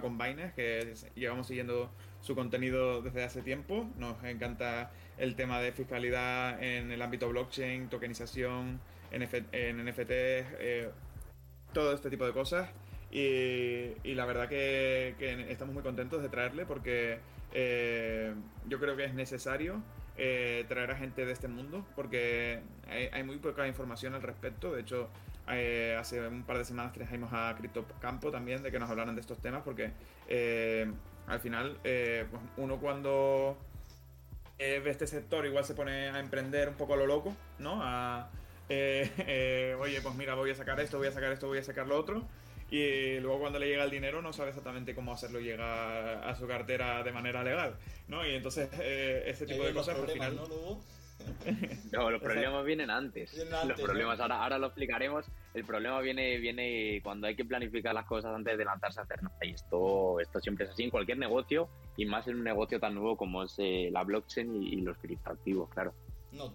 con 0.00 0.18
Binance, 0.18 0.54
que 0.54 0.94
llevamos 1.14 1.46
siguiendo 1.46 1.90
su 2.20 2.34
contenido 2.34 3.02
desde 3.02 3.24
hace 3.24 3.42
tiempo. 3.42 3.88
Nos 3.98 4.22
encanta 4.24 4.90
el 5.18 5.36
tema 5.36 5.60
de 5.60 5.72
fiscalidad 5.72 6.62
en 6.62 6.90
el 6.90 7.00
ámbito 7.02 7.28
blockchain, 7.28 7.88
tokenización, 7.88 8.80
en 9.10 9.84
NFT, 9.84 10.10
eh, 10.10 10.90
todo 11.72 11.92
este 11.92 12.10
tipo 12.10 12.26
de 12.26 12.32
cosas. 12.32 12.68
Y, 13.10 14.14
la 14.14 14.26
verdad 14.26 14.48
que, 14.48 15.14
estamos 15.48 15.74
muy 15.74 15.82
contentos 15.82 16.22
de 16.22 16.28
traerle 16.28 16.66
porque 16.66 17.18
eh, 17.52 18.34
yo 18.68 18.78
creo 18.78 18.96
que 18.96 19.04
es 19.04 19.14
necesario 19.14 19.82
eh, 20.18 20.64
traer 20.68 20.90
a 20.90 20.96
gente 20.96 21.24
de 21.24 21.32
este 21.32 21.48
mundo 21.48 21.86
porque 21.94 22.60
hay, 23.12 23.22
muy 23.22 23.36
poca 23.38 23.66
información 23.68 24.14
al 24.14 24.22
respecto. 24.22 24.72
De 24.72 24.82
hecho, 24.82 25.08
eh, 25.48 25.96
hace 25.98 26.26
un 26.26 26.44
par 26.44 26.58
de 26.58 26.64
semanas 26.64 26.92
trajimos 26.92 27.32
a 27.32 27.54
Crypto 27.56 27.84
Campo 28.00 28.30
también 28.30 28.62
de 28.62 28.70
que 28.70 28.78
nos 28.78 28.90
hablaran 28.90 29.14
de 29.14 29.20
estos 29.20 29.38
temas 29.38 29.62
porque 29.62 29.92
al 31.26 31.40
final 31.40 31.78
pues 31.82 32.42
uno 32.56 32.78
cuando 32.78 33.56
ve 34.58 34.90
este 34.90 35.06
sector 35.06 35.46
igual 35.46 35.64
se 35.64 35.74
pone 35.74 36.08
a 36.08 36.18
emprender 36.20 36.68
un 36.68 36.74
poco 36.74 36.94
a 36.94 36.96
lo 36.96 37.06
loco, 37.06 37.34
¿no? 37.58 37.78
oye, 38.68 40.00
pues 40.02 40.14
mira, 40.16 40.34
voy 40.34 40.50
a 40.50 40.54
sacar 40.54 40.80
esto, 40.80 40.98
voy 40.98 41.08
a 41.08 41.12
sacar 41.12 41.32
esto, 41.32 41.46
voy 41.46 41.58
a 41.58 41.62
sacar 41.62 41.86
lo 41.86 41.98
otro 41.98 42.26
y 42.70 43.20
luego 43.20 43.40
cuando 43.40 43.58
le 43.58 43.68
llega 43.68 43.84
el 43.84 43.90
dinero 43.90 44.22
no 44.22 44.32
sabe 44.32 44.48
exactamente 44.48 44.94
cómo 44.94 45.12
hacerlo 45.12 45.38
llegar 45.38 46.24
a 46.24 46.34
su 46.34 46.46
cartera 46.46 47.02
de 47.04 47.12
manera 47.12 47.44
legal, 47.44 47.76
¿no? 48.08 48.26
Y 48.26 48.34
entonces 48.34 48.68
eh, 48.80 49.24
ese 49.26 49.46
tipo 49.46 49.64
de 49.64 49.72
cosas 49.72 49.96
al 49.96 50.08
final... 50.08 50.36
¿no, 50.36 50.80
los 51.92 52.20
problemas 52.20 52.64
vienen 52.64 52.90
antes. 52.90 53.34
los 53.66 53.80
problemas, 53.80 54.20
ahora, 54.20 54.42
ahora 54.42 54.58
lo 54.58 54.66
explicaremos. 54.66 55.24
El 55.54 55.64
problema 55.64 56.00
viene, 56.00 56.38
viene 56.38 57.00
cuando 57.02 57.26
hay 57.26 57.36
que 57.36 57.44
planificar 57.44 57.94
las 57.94 58.06
cosas 58.06 58.34
antes 58.34 58.58
de 58.58 58.64
lanzarse 58.64 59.00
a 59.00 59.04
hacer 59.04 59.22
nada. 59.22 59.36
Y 59.42 59.50
esto, 59.50 60.20
esto 60.20 60.40
siempre 60.40 60.66
es 60.66 60.72
así 60.72 60.84
en 60.84 60.90
cualquier 60.90 61.18
negocio 61.18 61.68
y 61.96 62.04
más 62.06 62.26
en 62.28 62.36
un 62.36 62.44
negocio 62.44 62.78
tan 62.80 62.94
nuevo 62.94 63.16
como 63.16 63.44
es 63.44 63.54
eh, 63.58 63.88
la 63.92 64.04
blockchain 64.04 64.62
y, 64.62 64.74
y 64.74 64.80
los 64.82 64.98
criptoactivos, 64.98 65.70
claro. 65.70 65.94
No, 66.32 66.52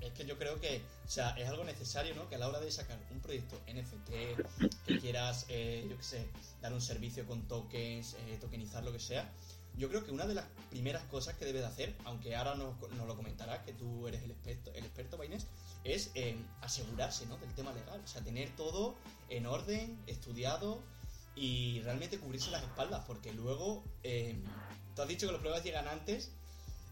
es 0.00 0.12
que 0.12 0.24
yo 0.24 0.38
creo 0.38 0.58
que, 0.60 0.82
o 1.04 1.08
sea, 1.08 1.30
es 1.30 1.46
algo 1.48 1.64
necesario, 1.64 2.14
¿no? 2.14 2.28
Que 2.28 2.36
a 2.36 2.38
la 2.38 2.48
hora 2.48 2.60
de 2.60 2.70
sacar 2.70 2.98
un 3.10 3.20
proyecto 3.20 3.60
NFT, 3.66 4.10
que 4.86 4.98
quieras, 4.98 5.46
eh, 5.48 5.86
yo 5.88 5.96
qué 5.96 6.02
sé, 6.02 6.28
dar 6.60 6.72
un 6.72 6.80
servicio 6.80 7.26
con 7.26 7.46
tokens, 7.46 8.14
eh, 8.14 8.38
tokenizar 8.40 8.82
lo 8.82 8.92
que 8.92 8.98
sea, 8.98 9.30
yo 9.76 9.88
creo 9.88 10.04
que 10.04 10.10
una 10.10 10.26
de 10.26 10.34
las 10.34 10.46
primeras 10.70 11.02
cosas 11.04 11.34
que 11.34 11.44
debes 11.44 11.62
de 11.62 11.68
hacer, 11.68 11.94
aunque 12.04 12.36
ahora 12.36 12.54
nos, 12.54 12.74
lo 12.80 13.16
comentarás, 13.16 13.60
que 13.64 13.72
tú 13.72 14.06
eres 14.06 14.22
el 14.22 14.30
experto, 14.30 14.72
el 14.74 14.84
experto 14.84 15.16
Baines, 15.16 15.46
es 15.84 16.10
eh, 16.14 16.36
asegurarse, 16.60 17.26
¿no? 17.26 17.36
Del 17.38 17.52
tema 17.54 17.72
legal. 17.72 18.00
O 18.04 18.06
sea, 18.06 18.22
tener 18.22 18.54
todo 18.56 18.94
en 19.28 19.46
orden, 19.46 19.98
estudiado 20.06 20.80
y 21.34 21.80
realmente 21.80 22.18
cubrirse 22.18 22.50
las 22.50 22.62
espaldas, 22.62 23.04
porque 23.06 23.32
luego, 23.32 23.82
tú 24.94 25.02
has 25.02 25.08
dicho 25.08 25.26
que 25.26 25.32
los 25.32 25.40
problemas 25.40 25.64
llegan 25.64 25.88
antes 25.88 26.30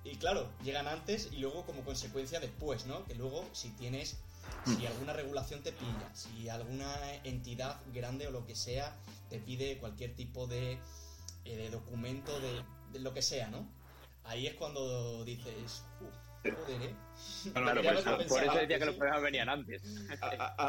y 0.02 0.16
claro, 0.16 0.48
llegan 0.64 0.88
antes 0.88 1.28
y 1.30 1.36
luego 1.36 1.64
como 1.66 1.82
consecuencia 1.82 2.40
después, 2.40 2.86
¿no? 2.86 3.04
Que 3.04 3.14
luego 3.14 3.44
si 3.52 3.68
tienes, 3.70 4.16
si 4.64 4.76
mm. 4.76 4.86
alguna 4.86 5.12
regulación 5.12 5.62
te 5.62 5.72
pilla, 5.72 6.14
si 6.14 6.48
alguna 6.48 7.14
entidad 7.24 7.78
grande 7.92 8.26
o 8.26 8.30
lo 8.30 8.46
que 8.46 8.56
sea 8.56 8.96
te 9.28 9.38
pide 9.38 9.78
cualquier 9.78 10.16
tipo 10.16 10.46
de, 10.46 10.78
eh, 11.44 11.68
documento 11.70 12.32
de, 12.40 13.00
lo 13.00 13.14
que 13.14 13.22
sea, 13.22 13.48
¿no? 13.48 13.68
Ahí 14.24 14.46
es 14.46 14.54
cuando 14.54 15.24
dices, 15.24 15.84
uff, 16.00 16.54
joder, 16.54 16.82
¿eh? 16.82 16.94
Claro, 17.52 17.82
por, 18.28 18.42
eso, 18.42 18.54
decía 18.54 18.78
que 18.78 18.86
los 18.86 18.96
problemas 18.96 19.22
venían 19.22 19.48
antes. 19.48 19.82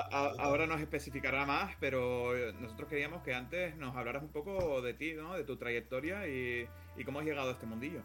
ahora 0.10 0.68
nos 0.68 0.82
especificará 0.82 1.46
más, 1.46 1.76
pero 1.80 2.34
nosotros 2.54 2.90
queríamos 2.90 3.24
que 3.24 3.34
antes 3.34 3.76
nos 3.78 3.96
hablaras 3.96 4.24
un 4.24 4.32
poco 4.32 4.82
de 4.82 4.94
ti, 4.94 5.14
¿no? 5.14 5.36
De 5.36 5.44
tu 5.44 5.58
trayectoria 5.58 6.28
y, 6.28 6.68
y 6.98 7.04
cómo 7.04 7.20
has 7.20 7.26
llegado 7.26 7.50
a 7.50 7.54
este 7.54 7.66
mundillo. 7.66 8.04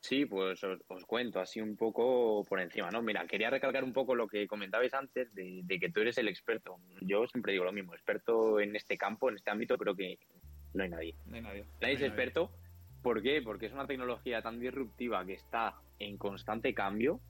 Sí, 0.00 0.24
pues 0.24 0.64
os, 0.64 1.04
cuento 1.04 1.40
así 1.40 1.60
un 1.60 1.76
poco 1.76 2.42
por 2.48 2.58
encima, 2.58 2.90
¿no? 2.90 3.02
Mira, 3.02 3.26
quería 3.26 3.50
recalcar 3.50 3.84
un 3.84 3.92
poco 3.92 4.14
lo 4.14 4.28
que 4.28 4.46
comentabais 4.46 4.94
antes 4.94 5.32
de, 5.34 5.78
que 5.78 5.90
tú 5.90 6.00
eres 6.00 6.16
el 6.16 6.28
experto. 6.28 6.78
Yo 7.02 7.26
siempre 7.26 7.52
digo 7.52 7.64
lo 7.64 7.72
mismo, 7.72 7.92
experto 7.92 8.60
en 8.60 8.74
este 8.76 8.96
campo, 8.96 9.28
en 9.28 9.36
este 9.36 9.50
ámbito, 9.50 9.76
creo 9.76 9.94
que 9.94 10.18
no 10.74 10.84
hay 10.84 10.90
nadie. 10.90 11.14
No 11.26 11.36
hay 11.36 11.42
nadie. 11.42 11.64
Nadie 11.80 11.94
es 11.94 12.02
experto. 12.02 12.50
¿Por 13.02 13.22
qué? 13.22 13.40
Porque 13.42 13.66
es 13.66 13.72
una 13.72 13.86
tecnología 13.86 14.42
tan 14.42 14.60
disruptiva 14.60 15.24
que 15.24 15.34
está 15.34 15.74
en 15.98 16.18
constante 16.18 16.74
cambio. 16.74 17.20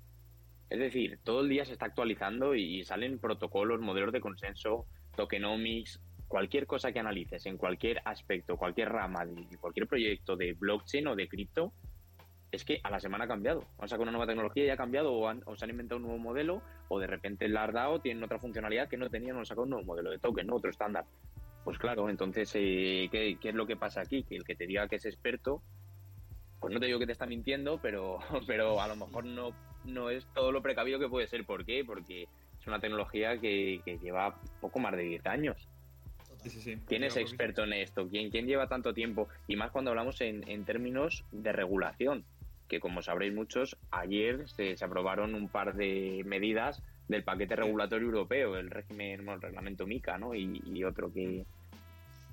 Es 0.69 0.79
decir, 0.79 1.19
todo 1.25 1.41
el 1.41 1.49
día 1.49 1.65
se 1.65 1.73
está 1.73 1.87
actualizando 1.87 2.55
y 2.55 2.85
salen 2.85 3.19
protocolos, 3.19 3.81
modelos 3.81 4.13
de 4.13 4.21
consenso, 4.21 4.87
tokenomics, 5.17 6.01
cualquier 6.29 6.67
cosa 6.67 6.93
que 6.93 7.01
analices 7.01 7.45
en 7.47 7.57
cualquier 7.57 8.01
aspecto, 8.05 8.57
cualquier 8.57 8.91
rama 8.91 9.27
de 9.27 9.59
cualquier 9.59 9.89
proyecto 9.89 10.37
de 10.37 10.53
blockchain 10.53 11.09
o 11.09 11.17
de 11.17 11.29
cripto, 11.29 11.73
es 12.53 12.65
que 12.65 12.81
a 12.83 12.91
la 12.91 13.01
semana 13.01 13.25
ha 13.25 13.29
cambiado. 13.29 13.65
Han 13.79 13.89
sacado 13.89 14.03
una 14.03 14.13
nueva 14.13 14.27
tecnología 14.27 14.65
y 14.65 14.71
ha 14.71 14.77
cambiado, 14.77 15.13
o, 15.13 15.29
han, 15.29 15.43
se 15.57 15.65
han 15.65 15.71
inventado 15.71 15.97
un 15.97 16.05
nuevo 16.05 16.19
modelo, 16.19 16.63
o 16.89 16.99
de 16.99 17.09
repente 17.09 17.47
el 17.47 17.55
DAO 17.55 18.01
tienen 18.01 18.23
otra 18.23 18.39
funcionalidad 18.39 18.89
que 18.89 18.97
no 18.97 19.11
tenían, 19.11 19.37
o 19.37 19.41
han 19.41 19.47
sacado 19.47 19.65
un 19.65 19.71
nuevo 19.71 19.85
modelo 19.85 20.11
de 20.11 20.19
token, 20.19 20.47
¿no? 20.47 20.57
otro 20.57 20.71
estándar. 20.71 21.05
Pues 21.65 21.79
claro, 21.79 22.09
entonces, 22.09 22.51
eh, 22.55 23.09
¿qué, 23.11 23.39
es 23.43 23.55
lo 23.55 23.67
que 23.67 23.77
pasa 23.77 24.01
aquí? 24.01 24.23
Que 24.23 24.37
el 24.37 24.45
que 24.45 24.55
te 24.55 24.67
diga 24.67 24.89
que 24.89 24.97
es 24.97 25.05
experto, 25.05 25.63
pues 26.59 26.73
no 26.73 26.81
te 26.81 26.87
digo 26.87 26.99
que 26.99 27.07
te 27.07 27.13
está 27.13 27.27
mintiendo, 27.27 27.79
pero, 27.81 28.19
pero 28.47 28.81
a 28.81 28.89
lo 28.89 28.97
mejor 28.97 29.25
no, 29.25 29.51
no 29.85 30.11
es 30.11 30.27
todo 30.35 30.53
lo 30.53 30.63
precavido 30.63 30.99
que 30.99 31.09
puede 31.09 31.27
ser. 31.27 31.45
¿Por 31.45 31.65
qué? 31.65 31.85
Porque 31.85 32.29
es 32.59 32.67
una 32.67 32.81
tecnología 32.81 33.39
que, 33.39 33.81
lleva 34.03 34.41
poco 34.61 34.79
más 34.79 34.97
de 34.97 35.03
10 35.03 35.27
años. 35.27 35.69
¿Quién 36.87 37.05
es 37.05 37.19
experto 37.19 37.65
en 37.65 37.75
esto? 37.75 38.09
¿Quién, 38.09 38.31
¿Quién 38.31 38.47
lleva 38.47 38.67
tanto 38.67 38.95
tiempo? 38.95 39.29
Y 39.47 39.57
más 39.57 39.71
cuando 39.71 39.91
hablamos 39.91 40.23
en, 40.23 40.49
en 40.49 40.65
términos 40.65 41.25
de 41.33 41.53
regulación 41.53 42.25
que 42.71 42.81
como 42.81 43.03
sabréis 43.03 43.35
muchos, 43.35 43.77
ayer 43.91 44.49
se, 44.49 44.77
aprobaron 44.83 45.35
un 45.35 45.49
par 45.49 45.75
de 45.75 46.23
medidas 46.25 46.83
del 47.11 47.25
paquete 47.25 47.57
regulatorio 47.57 48.07
europeo, 48.07 48.57
el 48.57 48.71
régimen, 48.71 49.29
el 49.29 49.41
reglamento 49.43 49.85
MICA, 49.87 50.17
¿no? 50.17 50.33
Y, 50.35 50.85
otro 50.85 51.13
que, 51.13 51.45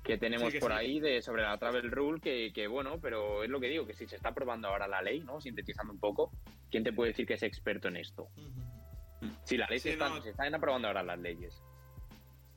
que 0.04 0.16
tenemos 0.16 0.54
por 0.54 0.72
ahí 0.72 1.00
de 1.00 1.20
sobre 1.20 1.42
la 1.42 1.58
travel 1.58 1.90
rule 1.90 2.20
que, 2.20 2.50
que, 2.54 2.66
bueno 2.66 2.98
pero 2.98 3.44
es 3.44 3.50
lo 3.50 3.60
que 3.60 3.68
digo 3.68 3.86
que 3.86 3.92
si 3.92 4.06
se 4.06 4.16
está 4.16 4.30
aprobando 4.30 4.68
ahora 4.68 4.88
la 4.88 5.02
ley 5.02 5.20
no 5.20 5.38
sintetizando 5.38 5.92
un 5.92 6.00
poco 6.00 6.32
quién 6.70 6.82
te 6.82 6.94
puede 6.94 7.10
decir 7.10 7.26
que 7.26 7.34
es 7.34 7.42
experto 7.42 7.88
en 7.88 7.98
esto 7.98 8.26
si 9.44 9.58
la 9.58 9.66
ley 9.66 9.78
se, 9.78 9.92
están, 9.92 10.22
se 10.22 10.30
están 10.30 10.54
aprobando 10.54 10.88
ahora 10.88 11.02
las 11.02 11.18
leyes. 11.18 11.62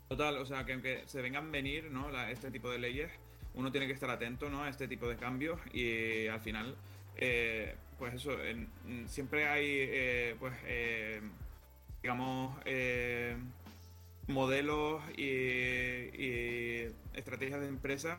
Total 0.07 0.37
o 0.37 0.45
sea 0.45 0.63
que 0.65 0.73
aunque 0.73 1.03
se 1.07 1.21
vengan 1.21 1.47
a 1.47 1.51
venir 1.51 1.91
no 1.91 2.09
este 2.27 2.51
tipo 2.51 2.71
de 2.71 2.79
leyes 2.79 3.11
uno 3.53 3.69
tiene 3.69 3.85
que 3.85 3.93
estar 3.93 4.09
atento 4.09 4.49
¿no? 4.49 4.63
a 4.63 4.69
este 4.69 4.87
tipo 4.87 5.09
de 5.09 5.17
cambios 5.17 5.59
y 5.73 6.27
al 6.27 6.39
final 6.39 6.77
eh, 7.17 7.75
pues 8.01 8.15
eso, 8.15 8.35
siempre 9.05 9.47
hay, 9.47 9.65
eh, 9.67 11.21
pues, 12.01 12.51
eh, 12.66 13.35
digamos, 13.35 13.47
modelos 14.28 15.01
y, 15.17 16.88
estrategias 17.13 17.59
de 17.59 17.67
empresa 17.67 18.17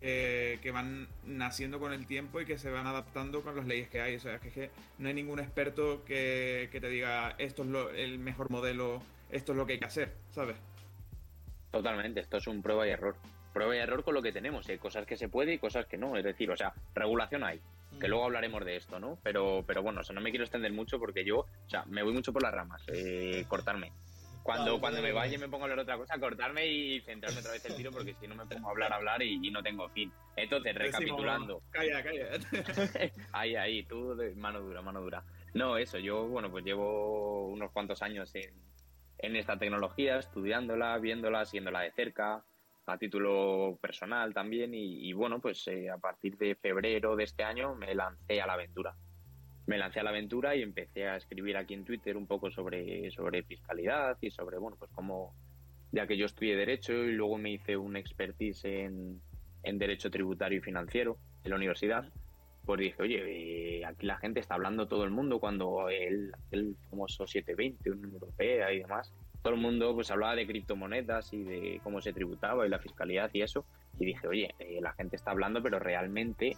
que 0.00 0.70
van 0.72 1.08
naciendo 1.24 1.80
con 1.80 1.92
el 1.92 2.06
tiempo 2.06 2.40
y 2.40 2.44
que 2.44 2.58
se 2.58 2.70
van 2.70 2.86
adaptando 2.86 3.42
con 3.42 3.56
las 3.56 3.66
leyes 3.66 3.88
que 3.88 4.02
hay. 4.02 4.16
O 4.16 4.20
sea, 4.20 4.34
es 4.34 4.52
que, 4.52 4.70
no 4.98 5.08
hay 5.08 5.14
ningún 5.14 5.40
experto 5.40 6.04
que, 6.04 6.68
te 6.70 6.88
diga 6.88 7.34
esto 7.38 7.62
es 7.62 7.68
lo, 7.68 7.90
el 7.90 8.18
mejor 8.18 8.50
modelo, 8.50 9.02
esto 9.30 9.52
es 9.52 9.58
lo 9.58 9.66
que 9.66 9.74
hay 9.74 9.78
que 9.78 9.86
hacer, 9.86 10.12
¿sabes? 10.30 10.56
Totalmente, 11.70 12.20
esto 12.20 12.36
es 12.36 12.46
un 12.46 12.62
prueba 12.62 12.86
y 12.86 12.90
error. 12.90 13.16
Prueba 13.52 13.74
y 13.74 13.78
error 13.78 14.04
con 14.04 14.14
lo 14.14 14.22
que 14.22 14.32
tenemos, 14.32 14.68
hay 14.68 14.78
cosas 14.78 15.06
que 15.06 15.16
se 15.16 15.28
puede 15.28 15.54
y 15.54 15.58
cosas 15.58 15.86
que 15.86 15.96
no. 15.96 16.16
Es 16.16 16.24
decir, 16.24 16.50
o 16.50 16.56
sea, 16.56 16.74
regulación 16.94 17.44
hay, 17.44 17.60
que 18.00 18.08
luego 18.08 18.24
hablaremos 18.24 18.64
de 18.64 18.76
esto, 18.76 18.98
¿no? 18.98 19.18
Pero, 19.22 19.64
pero 19.66 19.82
bueno, 19.82 20.00
o 20.00 20.04
sea, 20.04 20.14
no 20.14 20.20
me 20.20 20.30
quiero 20.30 20.44
extender 20.44 20.72
mucho 20.72 20.98
porque 20.98 21.24
yo, 21.24 21.40
o 21.40 21.68
sea, 21.68 21.84
me 21.86 22.02
voy 22.02 22.12
mucho 22.12 22.32
por 22.32 22.42
las 22.42 22.52
ramas, 22.52 22.82
eh, 22.88 23.44
cortarme. 23.48 23.92
Cuando, 24.42 24.78
cuando 24.78 25.00
me 25.00 25.10
vaya 25.10 25.36
y 25.36 25.38
me 25.38 25.48
pongo 25.48 25.64
a 25.64 25.64
hablar 25.64 25.78
otra 25.78 25.96
cosa, 25.96 26.18
cortarme 26.18 26.66
y 26.66 27.00
centrarme 27.00 27.40
otra 27.40 27.52
vez 27.52 27.64
el 27.64 27.76
tiro 27.76 27.90
porque 27.90 28.14
si 28.20 28.28
no 28.28 28.34
me 28.34 28.44
pongo 28.44 28.68
a 28.68 28.70
hablar, 28.72 28.92
a 28.92 28.96
hablar 28.96 29.22
y, 29.22 29.50
no 29.50 29.62
tengo 29.62 29.88
fin. 29.88 30.12
Entonces, 30.36 30.74
recapitulando. 30.74 31.62
calla, 31.70 32.02
calla. 32.02 32.28
ahí, 33.32 33.56
ahí, 33.56 33.84
tú, 33.84 34.14
mano 34.36 34.60
dura, 34.60 34.82
mano 34.82 35.00
dura. 35.00 35.24
No, 35.54 35.78
eso, 35.78 35.98
yo, 35.98 36.26
bueno, 36.26 36.50
pues 36.50 36.62
llevo 36.62 37.48
unos 37.48 37.72
cuantos 37.72 38.02
años 38.02 38.34
en, 38.34 38.52
en 39.18 39.36
esta 39.36 39.56
tecnología, 39.56 40.18
estudiándola, 40.18 40.98
viéndola, 40.98 41.46
siguiéndola 41.46 41.80
de 41.80 41.92
cerca, 41.92 42.44
a 42.86 42.98
título 42.98 43.78
personal 43.80 44.34
también 44.34 44.74
y, 44.74 45.12
bueno, 45.12 45.40
pues 45.40 45.66
eh, 45.68 45.90
a 45.90 45.98
partir 45.98 46.36
de 46.36 46.54
febrero 46.54 47.16
de 47.16 47.24
este 47.24 47.42
año 47.42 47.74
me 47.74 47.94
lancé 47.94 48.40
a 48.40 48.46
la 48.46 48.54
aventura. 48.54 48.94
Me 49.66 49.78
lancé 49.78 50.00
a 50.00 50.02
la 50.02 50.10
aventura 50.10 50.54
y 50.54 50.62
empecé 50.62 51.08
a 51.08 51.16
escribir 51.16 51.56
aquí 51.56 51.74
en 51.74 51.84
Twitter 51.84 52.16
un 52.16 52.26
poco 52.26 52.50
sobre, 52.50 53.10
sobre 53.10 53.42
fiscalidad 53.42 54.18
y 54.20 54.30
sobre, 54.30 54.58
bueno, 54.58 54.76
pues 54.78 54.90
cómo, 54.94 55.34
ya 55.92 56.06
que 56.06 56.18
yo 56.18 56.26
estudié 56.26 56.56
Derecho 56.56 56.92
y 56.92 57.12
luego 57.12 57.38
me 57.38 57.52
hice 57.52 57.76
un 57.76 57.96
expertise 57.96 58.64
en, 58.66 59.20
en 59.62 59.78
Derecho 59.78 60.10
Tributario 60.10 60.58
y 60.58 60.62
Financiero 60.62 61.16
en 61.42 61.50
la 61.50 61.56
universidad, 61.56 62.12
pues 62.64 62.80
dije, 62.80 63.02
oye, 63.02 63.78
eh, 63.78 63.84
aquí 63.84 64.06
la 64.06 64.18
gente 64.18 64.40
está 64.40 64.54
hablando 64.54 64.88
todo 64.88 65.04
el 65.04 65.10
mundo 65.10 65.38
cuando 65.38 65.88
el, 65.88 66.32
el 66.50 66.76
famoso 66.90 67.26
720, 67.26 67.90
Unión 67.90 68.12
Europea 68.12 68.72
y 68.72 68.80
demás, 68.80 69.12
todo 69.44 69.54
el 69.54 69.60
mundo 69.60 69.94
pues 69.94 70.10
hablaba 70.10 70.34
de 70.34 70.46
criptomonedas 70.46 71.34
y 71.34 71.44
de 71.44 71.80
cómo 71.84 72.00
se 72.00 72.14
tributaba 72.14 72.66
y 72.66 72.70
la 72.70 72.78
fiscalidad 72.78 73.28
y 73.34 73.42
eso. 73.42 73.66
Y 74.00 74.06
dije, 74.06 74.26
oye, 74.26 74.54
eh, 74.58 74.80
la 74.80 74.94
gente 74.94 75.16
está 75.16 75.32
hablando, 75.32 75.62
pero 75.62 75.78
realmente 75.78 76.56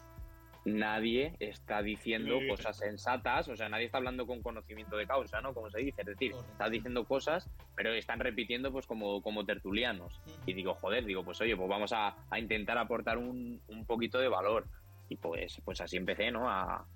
nadie 0.65 1.35
está 1.41 1.83
diciendo 1.83 2.39
cosas 2.49 2.79
sensatas, 2.79 3.49
o 3.49 3.57
sea, 3.57 3.69
nadie 3.69 3.87
está 3.87 3.99
hablando 3.99 4.25
con 4.25 4.41
conocimiento 4.41 4.97
de 4.97 5.05
causa, 5.05 5.41
¿no? 5.41 5.53
Como 5.53 5.69
se 5.69 5.81
dice, 5.81 6.03
es 6.03 6.07
decir, 6.07 6.33
está 6.53 6.71
diciendo 6.71 7.05
cosas, 7.05 7.51
pero 7.75 7.93
están 7.93 8.21
repitiendo 8.21 8.71
pues 8.71 8.87
como, 8.87 9.21
como 9.21 9.45
tertulianos. 9.45 10.21
Y 10.47 10.53
digo, 10.55 10.75
joder, 10.75 11.05
digo, 11.05 11.25
pues 11.25 11.41
oye, 11.41 11.57
pues 11.57 11.69
vamos 11.69 11.93
a, 11.93 12.15
intentar 12.39 12.79
aportar 12.79 13.19
un, 13.19 13.61
un, 13.67 13.85
poquito 13.85 14.19
de 14.21 14.29
valor. 14.29 14.69
Y 15.09 15.17
pues, 15.17 15.61
pues 15.65 15.81
así 15.81 15.97
empecé, 15.97 16.31
¿no? 16.31 16.49
A, 16.49 16.87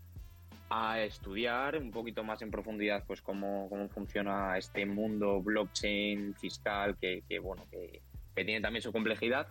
a 0.70 1.02
estudiar 1.02 1.76
un 1.76 1.90
poquito 1.90 2.22
más 2.22 2.40
en 2.42 2.50
profundidad 2.50 3.04
pues 3.04 3.20
cómo, 3.20 3.68
cómo 3.68 3.88
funciona 3.88 4.56
este 4.56 4.86
mundo 4.86 5.42
blockchain 5.42 6.34
fiscal 6.36 6.96
que, 6.96 7.24
que 7.28 7.40
bueno, 7.40 7.66
que, 7.70 8.00
que 8.36 8.44
tiene 8.44 8.60
también 8.60 8.82
su 8.82 8.92
complejidad 8.92 9.48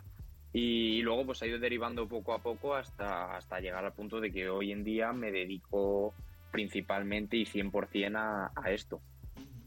y, 0.52 1.02
luego 1.02 1.26
pues 1.26 1.42
ha 1.42 1.46
ido 1.46 1.58
derivando 1.58 2.08
poco 2.08 2.32
a 2.32 2.42
poco 2.42 2.74
hasta, 2.74 3.36
hasta 3.36 3.60
llegar 3.60 3.84
al 3.84 3.92
punto 3.92 4.20
de 4.20 4.32
que 4.32 4.48
hoy 4.48 4.72
en 4.72 4.82
día 4.82 5.12
me 5.12 5.30
dedico 5.30 6.14
principalmente 6.50 7.36
y 7.36 7.44
100% 7.44 8.16
a, 8.16 8.50
a 8.56 8.70
esto. 8.72 9.00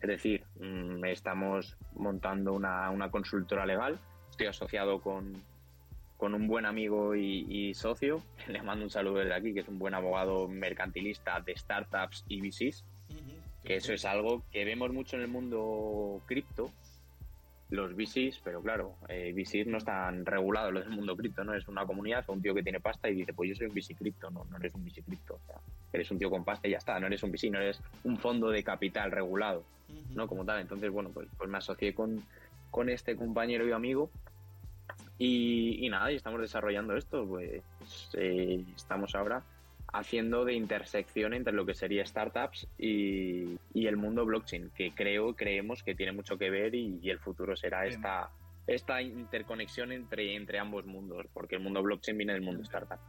Es 0.02 0.10
decir, 0.10 0.44
mm, 0.60 1.06
estamos 1.06 1.78
montando 1.94 2.52
una, 2.52 2.90
una 2.90 3.10
consultora 3.10 3.66
legal, 3.66 3.98
estoy 4.32 4.48
asociado 4.48 5.00
con, 5.00 5.42
con 6.24 6.36
un 6.36 6.48
buen 6.48 6.66
amigo 6.66 7.18
y, 7.18 7.74
socio, 7.74 8.24
le 8.48 8.62
mando 8.62 8.86
un 8.86 8.90
saludo 8.90 9.16
desde 9.16 9.34
aquí, 9.34 9.54
que 9.54 9.60
es 9.60 9.68
un 9.68 9.78
buen 9.78 9.94
abogado 9.94 10.48
mercantilista 10.48 11.42
de 11.42 11.54
startups 11.54 12.24
y 12.30 12.40
VCs, 12.40 12.86
que 13.66 13.76
eso 13.76 13.92
es 13.92 14.06
algo 14.06 14.42
que 14.50 14.64
vemos 14.64 14.94
mucho 14.94 15.18
en 15.18 15.24
el 15.24 15.28
mundo 15.28 16.22
cripto, 16.26 16.72
los 17.72 17.94
VCs, 17.94 18.40
pero 18.42 18.62
claro, 18.62 18.96
eh, 19.10 19.34
VCs 19.36 19.68
no 19.68 19.80
están 19.80 20.26
regulados 20.26 20.72
los 20.72 20.86
del 20.86 20.96
mundo 20.96 21.18
cripto, 21.18 21.44
¿no? 21.44 21.56
Es 21.56 21.68
una 21.68 21.86
comunidad 21.86 22.24
o 22.28 22.32
un 22.32 22.42
tío 22.42 22.56
que 22.56 22.64
tiene 22.64 22.80
pasta 22.80 23.10
y 23.10 23.16
dice, 23.16 23.34
pues 23.34 23.50
yo 23.50 23.56
soy 23.58 23.68
un 23.68 23.74
VC 23.74 23.94
cripto, 23.94 24.32
no, 24.32 24.46
no 24.50 24.56
eres 24.56 24.74
un 24.76 24.86
VC 24.86 25.04
cripto, 25.04 25.34
o 25.34 25.46
sea, 25.46 25.58
eres 25.92 26.10
un 26.10 26.20
tío 26.20 26.30
con 26.30 26.46
pasta 26.46 26.70
y 26.70 26.72
ya 26.72 26.78
está, 26.78 27.02
no 27.02 27.08
eres 27.08 27.22
un 27.24 27.34
VC, 27.34 27.50
no 27.52 27.60
eres 27.60 27.82
un 28.06 28.18
fondo 28.18 28.50
de 28.50 28.64
capital 28.64 29.12
regulado, 29.12 29.66
¿no? 30.16 30.26
Como 30.30 30.46
tal, 30.46 30.62
entonces, 30.62 30.90
bueno, 30.90 31.10
pues, 31.14 31.28
pues 31.38 31.50
me 31.50 31.58
asocié 31.58 31.94
con, 31.94 32.24
con 32.72 32.88
este 32.88 33.18
compañero 33.18 33.68
y 33.68 33.74
amigo 33.74 34.10
y, 35.26 35.90
nada, 35.90 36.12
y 36.12 36.16
estamos 36.16 36.42
desarrollando 36.42 36.98
esto, 36.98 37.26
pues 37.26 37.62
eh, 38.14 38.66
estamos 38.76 39.16
ahora 39.16 39.44
haciendo 39.94 40.44
de 40.44 40.54
intersección 40.54 41.34
entre 41.34 41.54
lo 41.54 41.66
que 41.66 41.76
sería 41.76 42.06
startups 42.06 42.68
y, 42.78 43.58
el 43.74 43.98
mundo 43.98 44.26
blockchain, 44.26 44.72
que 44.72 44.94
creo, 44.94 45.36
creemos 45.36 45.84
que 45.84 45.96
tiene 45.96 46.12
mucho 46.12 46.38
que 46.38 46.50
ver 46.50 46.76
y, 46.76 47.10
el 47.10 47.20
futuro 47.20 47.56
será 47.56 47.86
esta, 47.86 48.32
esta 48.68 49.02
interconexión 49.02 49.92
entre, 49.92 50.36
entre 50.36 50.60
ambos 50.60 50.86
mundos, 50.86 51.26
porque 51.34 51.56
el 51.56 51.62
mundo 51.62 51.82
blockchain 51.82 52.18
viene 52.18 52.34
del 52.34 52.42
mundo 52.42 52.64
startup. 52.64 53.00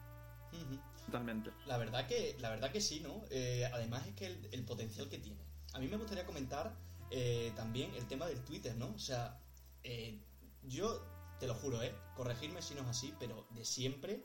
Totalmente. 1.06 1.50
La 1.66 1.78
verdad 1.78 2.06
que, 2.06 2.36
la 2.38 2.50
verdad 2.50 2.70
que 2.70 2.80
sí, 2.80 3.00
¿no? 3.00 3.24
Eh, 3.30 3.68
además 3.72 4.06
es 4.06 4.14
que 4.14 4.26
el, 4.52 4.64
potencial 4.64 5.08
que 5.08 5.18
tiene. 5.18 5.38
A 5.72 5.80
mí 5.80 5.88
me 5.88 5.96
gustaría 5.96 6.24
comentar 6.24 6.76
eh, 7.10 7.52
también 7.56 7.92
el 7.94 8.06
tema 8.06 8.26
del 8.26 8.42
Twitter, 8.44 8.76
¿no? 8.76 8.88
O 8.94 8.98
sea, 8.98 9.38
eh, 9.82 10.20
yo 10.62 11.13
te 11.44 11.48
lo 11.48 11.54
juro, 11.56 11.82
¿eh? 11.82 11.94
Corregirme 12.16 12.62
si 12.62 12.74
no 12.74 12.80
es 12.80 12.86
así, 12.86 13.12
pero 13.20 13.46
de 13.50 13.66
siempre, 13.66 14.24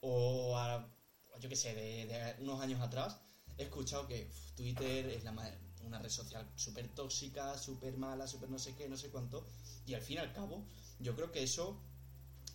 o 0.00 0.56
a 0.56 0.90
yo 1.38 1.50
qué 1.50 1.56
sé, 1.56 1.74
de, 1.74 2.34
unos 2.40 2.62
años 2.62 2.80
atrás, 2.80 3.20
he 3.58 3.64
escuchado 3.64 4.06
que 4.06 4.30
Twitter 4.54 5.06
es 5.10 5.22
la, 5.22 5.34
una 5.84 5.98
red 5.98 6.08
social 6.08 6.50
súper 6.54 6.88
tóxica, 6.88 7.58
súper 7.58 7.98
mala, 7.98 8.26
súper 8.26 8.48
no 8.48 8.58
sé 8.58 8.74
qué, 8.74 8.88
no 8.88 8.96
sé 8.96 9.10
cuánto. 9.10 9.46
Y 9.84 9.92
al 9.92 10.00
fin 10.00 10.16
y 10.16 10.20
al 10.20 10.32
cabo, 10.32 10.64
yo 10.98 11.14
creo 11.14 11.30
que 11.30 11.42
eso 11.42 11.78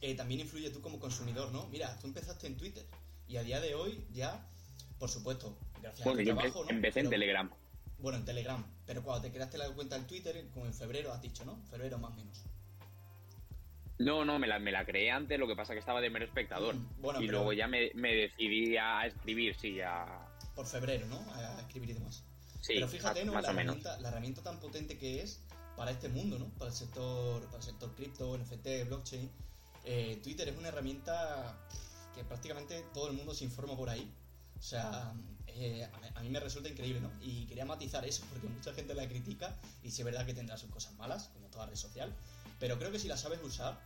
eh, 0.01 0.15
también 0.15 0.41
influye 0.41 0.71
tú 0.71 0.81
como 0.81 0.99
consumidor, 0.99 1.51
¿no? 1.51 1.67
Mira, 1.67 1.95
tú 1.99 2.07
empezaste 2.07 2.47
en 2.47 2.57
Twitter 2.57 2.87
y 3.27 3.37
a 3.37 3.43
día 3.43 3.61
de 3.61 3.75
hoy 3.75 4.03
ya, 4.11 4.49
por 4.97 5.11
supuesto, 5.11 5.55
gracias 5.79 6.07
a 6.07 6.11
tu 6.11 6.23
trabajo, 6.23 6.63
¿no? 6.63 6.71
Empecé 6.71 7.01
en 7.01 7.09
Telegram. 7.11 7.51
Bueno, 7.99 8.17
en 8.17 8.25
Telegram. 8.25 8.65
Pero 8.87 9.03
cuando 9.03 9.21
te 9.21 9.31
creaste 9.31 9.59
la 9.59 9.69
cuenta 9.69 9.95
en 9.95 10.07
Twitter, 10.07 10.49
como 10.55 10.65
en 10.65 10.73
febrero 10.73 11.13
has 11.13 11.21
dicho, 11.21 11.45
¿no? 11.45 11.61
Febrero 11.69 11.99
más 11.99 12.13
o 12.13 12.15
menos. 12.15 12.43
No, 14.01 14.25
no, 14.25 14.39
me 14.39 14.47
la, 14.47 14.59
me 14.59 14.71
la 14.71 14.85
creé 14.85 15.11
antes, 15.11 15.37
lo 15.39 15.47
que 15.47 15.55
pasa 15.55 15.73
que 15.73 15.79
estaba 15.79 16.01
de 16.01 16.09
mero 16.09 16.25
espectador. 16.25 16.75
Mm, 16.75 17.21
y 17.21 17.27
luego 17.27 17.53
ya 17.53 17.67
me, 17.67 17.91
decidí 17.93 18.77
a 18.77 19.05
escribir, 19.05 19.55
sí, 19.59 19.75
ya. 19.75 20.05
Por 20.55 20.65
febrero, 20.65 21.05
¿no? 21.07 21.19
A 21.33 21.59
escribir 21.61 21.91
y 21.91 21.93
demás. 21.93 22.23
Sí, 22.61 22.73
pero 22.75 22.87
fíjate, 22.87 23.25
¿no? 23.25 23.33
la, 23.33 23.39
herramienta, 23.39 23.99
la 23.99 24.09
herramienta 24.09 24.43
tan 24.43 24.59
potente 24.59 24.97
que 24.97 25.21
es 25.21 25.43
para 25.75 25.91
este 25.91 26.09
mundo, 26.09 26.37
¿no? 26.37 26.49
Para 26.57 26.69
el 26.69 26.75
sector, 26.75 27.43
para 27.45 27.57
el 27.57 27.63
sector 27.63 27.95
cripto, 27.95 28.37
NFT, 28.37 28.87
blockchain. 28.87 29.31
Eh, 29.83 30.19
Twitter 30.23 30.47
es 30.49 30.57
una 30.57 30.67
herramienta 30.67 31.57
que 32.13 32.23
prácticamente 32.23 32.83
todo 32.93 33.07
el 33.07 33.13
mundo 33.13 33.33
se 33.33 33.45
informa 33.45 33.75
por 33.75 33.89
ahí. 33.89 34.11
O 34.59 34.61
sea, 34.61 35.13
eh, 35.47 35.87
a, 36.15 36.21
mí 36.21 36.29
me 36.29 36.39
resulta 36.39 36.69
increíble, 36.69 37.01
¿no? 37.01 37.11
Y 37.21 37.45
quería 37.47 37.65
matizar 37.65 38.05
eso, 38.05 38.23
porque 38.29 38.47
mucha 38.47 38.73
gente 38.73 38.93
la 38.93 39.07
critica 39.07 39.57
y 39.83 39.89
sí 39.89 40.01
es 40.01 40.05
verdad 40.05 40.25
que 40.25 40.33
tendrá 40.33 40.57
sus 40.57 40.69
cosas 40.69 40.93
malas, 40.93 41.29
como 41.33 41.47
toda 41.47 41.65
red 41.65 41.75
social, 41.75 42.15
pero 42.61 42.77
creo 42.77 42.91
que 42.91 42.99
si 42.99 43.07
la 43.07 43.17
sabes 43.17 43.41
usar, 43.43 43.81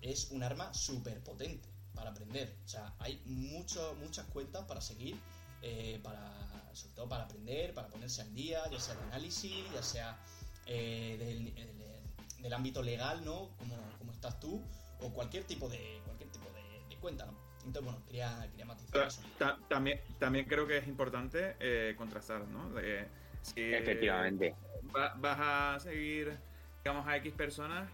es 0.00 0.30
un 0.30 0.44
arma 0.44 0.72
súper 0.72 1.20
potente 1.24 1.68
para 1.92 2.10
aprender. 2.10 2.56
O 2.64 2.68
sea, 2.68 2.94
hay 3.00 3.20
mucho, 3.26 3.96
muchas 3.98 4.26
cuentas 4.26 4.64
para 4.64 4.80
seguir, 4.80 5.16
eh, 5.60 5.98
para, 6.04 6.72
sobre 6.72 6.94
todo 6.94 7.08
para 7.08 7.24
aprender, 7.24 7.74
para 7.74 7.88
ponerse 7.88 8.22
al 8.22 8.32
día, 8.32 8.62
ya 8.70 8.78
sea 8.78 8.94
de 8.94 9.02
análisis, 9.02 9.64
ya 9.74 9.82
sea 9.82 10.16
eh, 10.66 11.52
del, 12.38 12.52
ámbito 12.54 12.80
legal, 12.80 13.24
¿no? 13.24 13.56
Como, 13.56 13.76
como, 13.98 14.12
estás 14.12 14.38
tú, 14.38 14.62
o 15.00 15.12
cualquier 15.12 15.42
tipo 15.44 15.68
de, 15.68 16.00
cualquier 16.04 16.30
tipo 16.30 16.46
de, 16.52 16.96
cuenta, 16.98 17.26
¿no? 17.26 17.36
Entonces, 17.64 17.82
bueno, 17.82 18.04
quería, 18.06 18.46
quería 18.50 18.66
matizar 18.66 19.08
eso. 19.08 19.22
también, 19.68 20.00
también 20.20 20.44
creo 20.44 20.64
que 20.68 20.78
es 20.78 20.86
importante 20.86 21.56
eh, 21.58 21.96
contrastar, 21.96 22.46
¿no? 22.46 22.70
Efectivamente. 23.56 24.54
vas 24.92 25.38
a 25.40 25.80
seguir, 25.80 26.38
digamos, 26.84 27.08
a 27.08 27.16
X 27.16 27.32
personas 27.32 27.90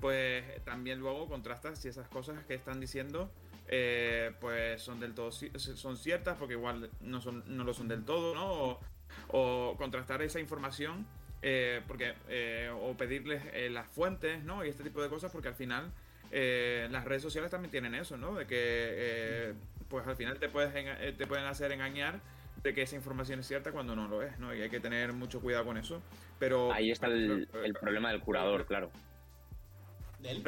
pues 0.00 0.64
también 0.64 0.98
luego 0.98 1.28
contrastas 1.28 1.78
si 1.78 1.88
esas 1.88 2.08
cosas 2.08 2.44
que 2.46 2.54
están 2.54 2.80
diciendo 2.80 3.30
eh, 3.68 4.32
pues 4.40 4.82
son 4.82 4.98
del 4.98 5.14
todo 5.14 5.30
son 5.30 5.96
ciertas 5.96 6.36
porque 6.38 6.54
igual 6.54 6.90
no 7.00 7.20
son 7.20 7.44
no 7.46 7.64
lo 7.64 7.74
son 7.74 7.88
del 7.88 8.04
todo 8.04 8.34
no 8.34 8.80
o, 9.28 9.76
contrastar 9.76 10.22
esa 10.22 10.40
información 10.40 11.06
eh, 11.42 11.80
porque 11.86 12.14
eh, 12.28 12.70
o 12.74 12.96
pedirles 12.96 13.42
las 13.70 13.86
fuentes 13.86 14.42
no 14.42 14.64
y 14.64 14.68
este 14.68 14.82
tipo 14.82 15.02
de 15.02 15.08
cosas 15.08 15.30
porque 15.30 15.48
al 15.48 15.54
final 15.54 15.92
las 16.32 17.04
redes 17.04 17.22
sociales 17.22 17.50
también 17.50 17.70
tienen 17.70 17.94
eso 17.94 18.16
no 18.16 18.34
de 18.34 18.46
que 18.46 19.54
pues 19.88 20.06
al 20.06 20.16
final 20.16 20.38
te 20.38 20.48
puedes 20.48 20.72
te 21.16 21.26
pueden 21.26 21.44
hacer 21.44 21.72
engañar 21.72 22.20
de 22.62 22.74
que 22.74 22.82
esa 22.82 22.96
información 22.96 23.40
es 23.40 23.46
cierta 23.46 23.72
cuando 23.72 23.96
no 23.96 24.08
lo 24.08 24.22
es 24.22 24.38
no 24.38 24.54
y 24.54 24.62
hay 24.62 24.70
que 24.70 24.80
tener 24.80 25.12
mucho 25.12 25.40
cuidado 25.40 25.64
con 25.64 25.76
eso 25.76 26.02
pero 26.38 26.72
ahí 26.72 26.90
está 26.90 27.06
el, 27.06 27.48
el 27.64 27.72
problema 27.74 28.10
del 28.10 28.20
curador 28.20 28.66
claro 28.66 28.90
¿Del, 30.22 30.42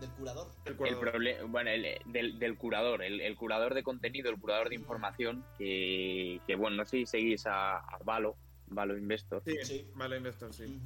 del 0.00 0.10
curador. 0.10 0.46
El 0.64 1.46
bueno, 1.46 1.70
del, 1.70 2.38
del, 2.38 2.56
curador, 2.56 3.02
el, 3.02 3.36
curador 3.36 3.74
de 3.74 3.82
contenido, 3.82 4.30
el 4.30 4.38
curador 4.38 4.68
de 4.70 4.76
información, 4.76 5.44
que, 5.58 6.40
bueno, 6.56 6.76
no 6.76 6.84
sé 6.84 6.98
si 6.98 7.06
seguís 7.06 7.44
a, 7.46 7.82
Valo, 8.04 8.36
Valo 8.68 8.96
Investor. 8.96 9.42
Sí, 9.44 9.86
Valo 9.94 10.16
Investor, 10.16 10.52
sí. 10.52 10.80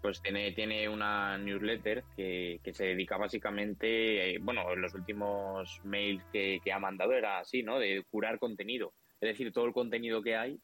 Pues 0.00 0.22
tiene, 0.22 0.52
tiene 0.52 0.88
una 0.88 1.36
newsletter 1.36 2.04
que, 2.16 2.60
se 2.72 2.84
dedica 2.84 3.16
básicamente, 3.18 4.34
eh, 4.34 4.38
bueno, 4.40 4.74
los 4.76 4.94
últimos 4.94 5.80
mails 5.84 6.24
que, 6.32 6.60
que 6.64 6.72
ha 6.72 6.78
mandado 6.78 7.12
era 7.12 7.40
así, 7.40 7.62
¿no? 7.62 7.78
De 7.78 8.04
curar 8.10 8.38
contenido. 8.38 8.94
Es 9.20 9.28
decir, 9.28 9.52
todo 9.52 9.66
el 9.66 9.74
contenido 9.74 10.22
que 10.22 10.36
hay, 10.36 10.58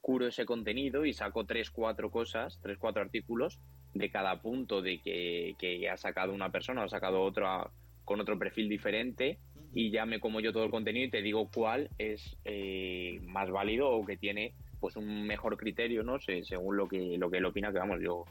curo 0.00 0.28
ese 0.28 0.44
contenido 0.44 1.04
y 1.04 1.12
saco 1.12 1.44
tres, 1.44 1.70
cuatro 1.70 2.10
cosas, 2.10 2.60
tres, 2.62 2.78
cuatro 2.78 3.02
artículos 3.02 3.58
de 3.94 4.10
cada 4.10 4.40
punto 4.40 4.82
de 4.82 5.00
que, 5.00 5.88
ha 5.90 5.96
sacado 5.96 6.32
una 6.32 6.50
persona 6.50 6.82
o 6.82 6.84
ha 6.84 6.88
sacado 6.88 7.22
otra 7.22 7.70
con 8.04 8.20
otro 8.20 8.38
perfil 8.38 8.68
diferente 8.68 9.38
y 9.74 9.90
ya 9.90 10.06
me 10.06 10.18
como 10.18 10.40
yo 10.40 10.52
todo 10.52 10.64
el 10.64 10.70
contenido 10.70 11.06
y 11.06 11.10
te 11.10 11.22
digo 11.22 11.50
cuál 11.52 11.90
es 11.98 12.36
eh, 12.44 13.20
más 13.22 13.50
válido 13.50 13.90
o 13.90 14.04
que 14.04 14.16
tiene 14.16 14.54
pues 14.80 14.96
un 14.96 15.26
mejor 15.26 15.56
criterio, 15.56 16.02
no 16.02 16.18
sé, 16.18 16.42
según 16.44 16.76
lo 16.76 16.88
que 16.88 17.18
lo 17.18 17.30
que 17.30 17.38
él 17.38 17.44
opina, 17.44 17.72
que 17.72 17.78
vamos, 17.78 18.00
yo 18.00 18.24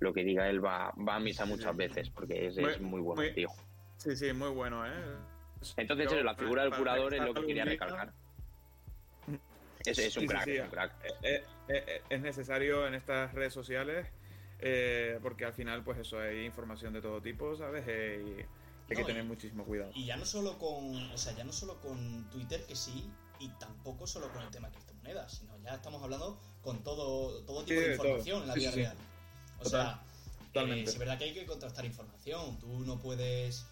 lo 0.00 0.12
que 0.12 0.24
diga 0.24 0.48
él 0.50 0.64
va, 0.64 0.92
va 0.96 1.16
a 1.16 1.20
misa 1.20 1.46
muchas 1.46 1.74
veces 1.76 2.10
porque 2.10 2.48
es 2.48 2.80
muy, 2.80 3.00
bueno, 3.00 3.22
tío. 3.34 3.48
Sí, 3.96 4.14
sí, 4.16 4.32
muy 4.32 4.50
bueno, 4.50 4.86
¿eh? 4.86 4.90
Entonces, 5.76 6.22
la 6.22 6.34
figura 6.34 6.64
del 6.64 6.74
curador 6.74 7.14
es 7.14 7.22
lo 7.22 7.32
que 7.32 7.46
quería 7.46 7.64
recalcar. 7.64 8.12
Es, 9.84 10.16
un 10.16 10.26
crack, 10.26 10.48
es 10.48 10.62
un 10.62 10.68
crack. 10.68 10.92
Eh, 11.22 11.42
eh, 11.68 12.02
es 12.08 12.20
necesario 12.20 12.86
en 12.86 12.94
estas 12.94 13.32
redes 13.32 13.52
sociales 13.52 14.06
eh, 14.58 15.18
porque 15.22 15.44
al 15.44 15.52
final, 15.52 15.84
pues 15.84 15.98
eso, 15.98 16.18
hay 16.18 16.44
información 16.44 16.92
de 16.92 17.02
todo 17.02 17.20
tipo, 17.20 17.56
¿sabes? 17.56 17.84
Eh, 17.86 18.46
y 18.88 18.90
hay 18.90 18.96
que 18.96 19.04
tener 19.04 19.24
muchísimo 19.24 19.64
cuidado. 19.64 19.90
Y 19.94 20.06
ya 20.06 20.16
no 20.16 20.24
solo 20.24 20.58
con, 20.58 20.94
o 21.12 21.18
sea, 21.18 21.34
ya 21.34 21.44
no 21.44 21.52
solo 21.52 21.80
con 21.80 22.28
Twitter, 22.30 22.64
que 22.66 22.76
sí, 22.76 23.10
y 23.40 23.48
tampoco 23.58 24.06
solo 24.06 24.32
con 24.32 24.42
el 24.42 24.50
tema 24.50 24.68
de 24.68 24.74
criptomonedas, 24.74 25.38
sino 25.38 25.58
ya 25.58 25.74
estamos 25.74 26.02
hablando 26.02 26.38
con 26.62 26.82
todo, 26.82 27.42
todo 27.42 27.64
tipo 27.64 27.80
de 27.80 27.92
información 27.92 28.42
en 28.42 28.48
la 28.48 28.54
vida 28.54 28.70
real. 28.70 28.96
O 29.60 29.64
sea, 29.64 30.02
eh, 30.54 30.84
es 30.86 30.98
verdad 30.98 31.18
que 31.18 31.24
hay 31.24 31.34
que 31.34 31.46
contrastar 31.46 31.84
información, 31.84 32.58
tú 32.58 32.80
no 32.84 32.98
puedes 32.98 33.66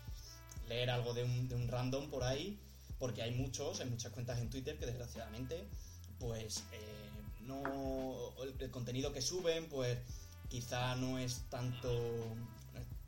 leer 0.69 0.91
algo 0.91 1.15
de 1.15 1.25
un, 1.25 1.49
de 1.49 1.55
un 1.55 1.69
random 1.69 2.11
por 2.11 2.25
ahí, 2.25 2.59
porque 2.99 3.23
hay 3.23 3.33
muchos, 3.33 3.81
hay 3.81 3.89
muchas 3.89 4.13
cuentas 4.13 4.39
en 4.39 4.51
Twitter 4.51 4.79
que 4.79 4.87
desgraciadamente, 4.87 5.65
pues 6.19 6.65
eh, 6.73 7.11
no 7.43 8.33
el, 8.43 8.71
contenido 8.71 9.13
que 9.13 9.23
suben, 9.23 9.69
pues 9.69 9.99
quizá 10.49 10.97
no 10.97 11.19
es 11.19 11.45
tanto 11.51 11.91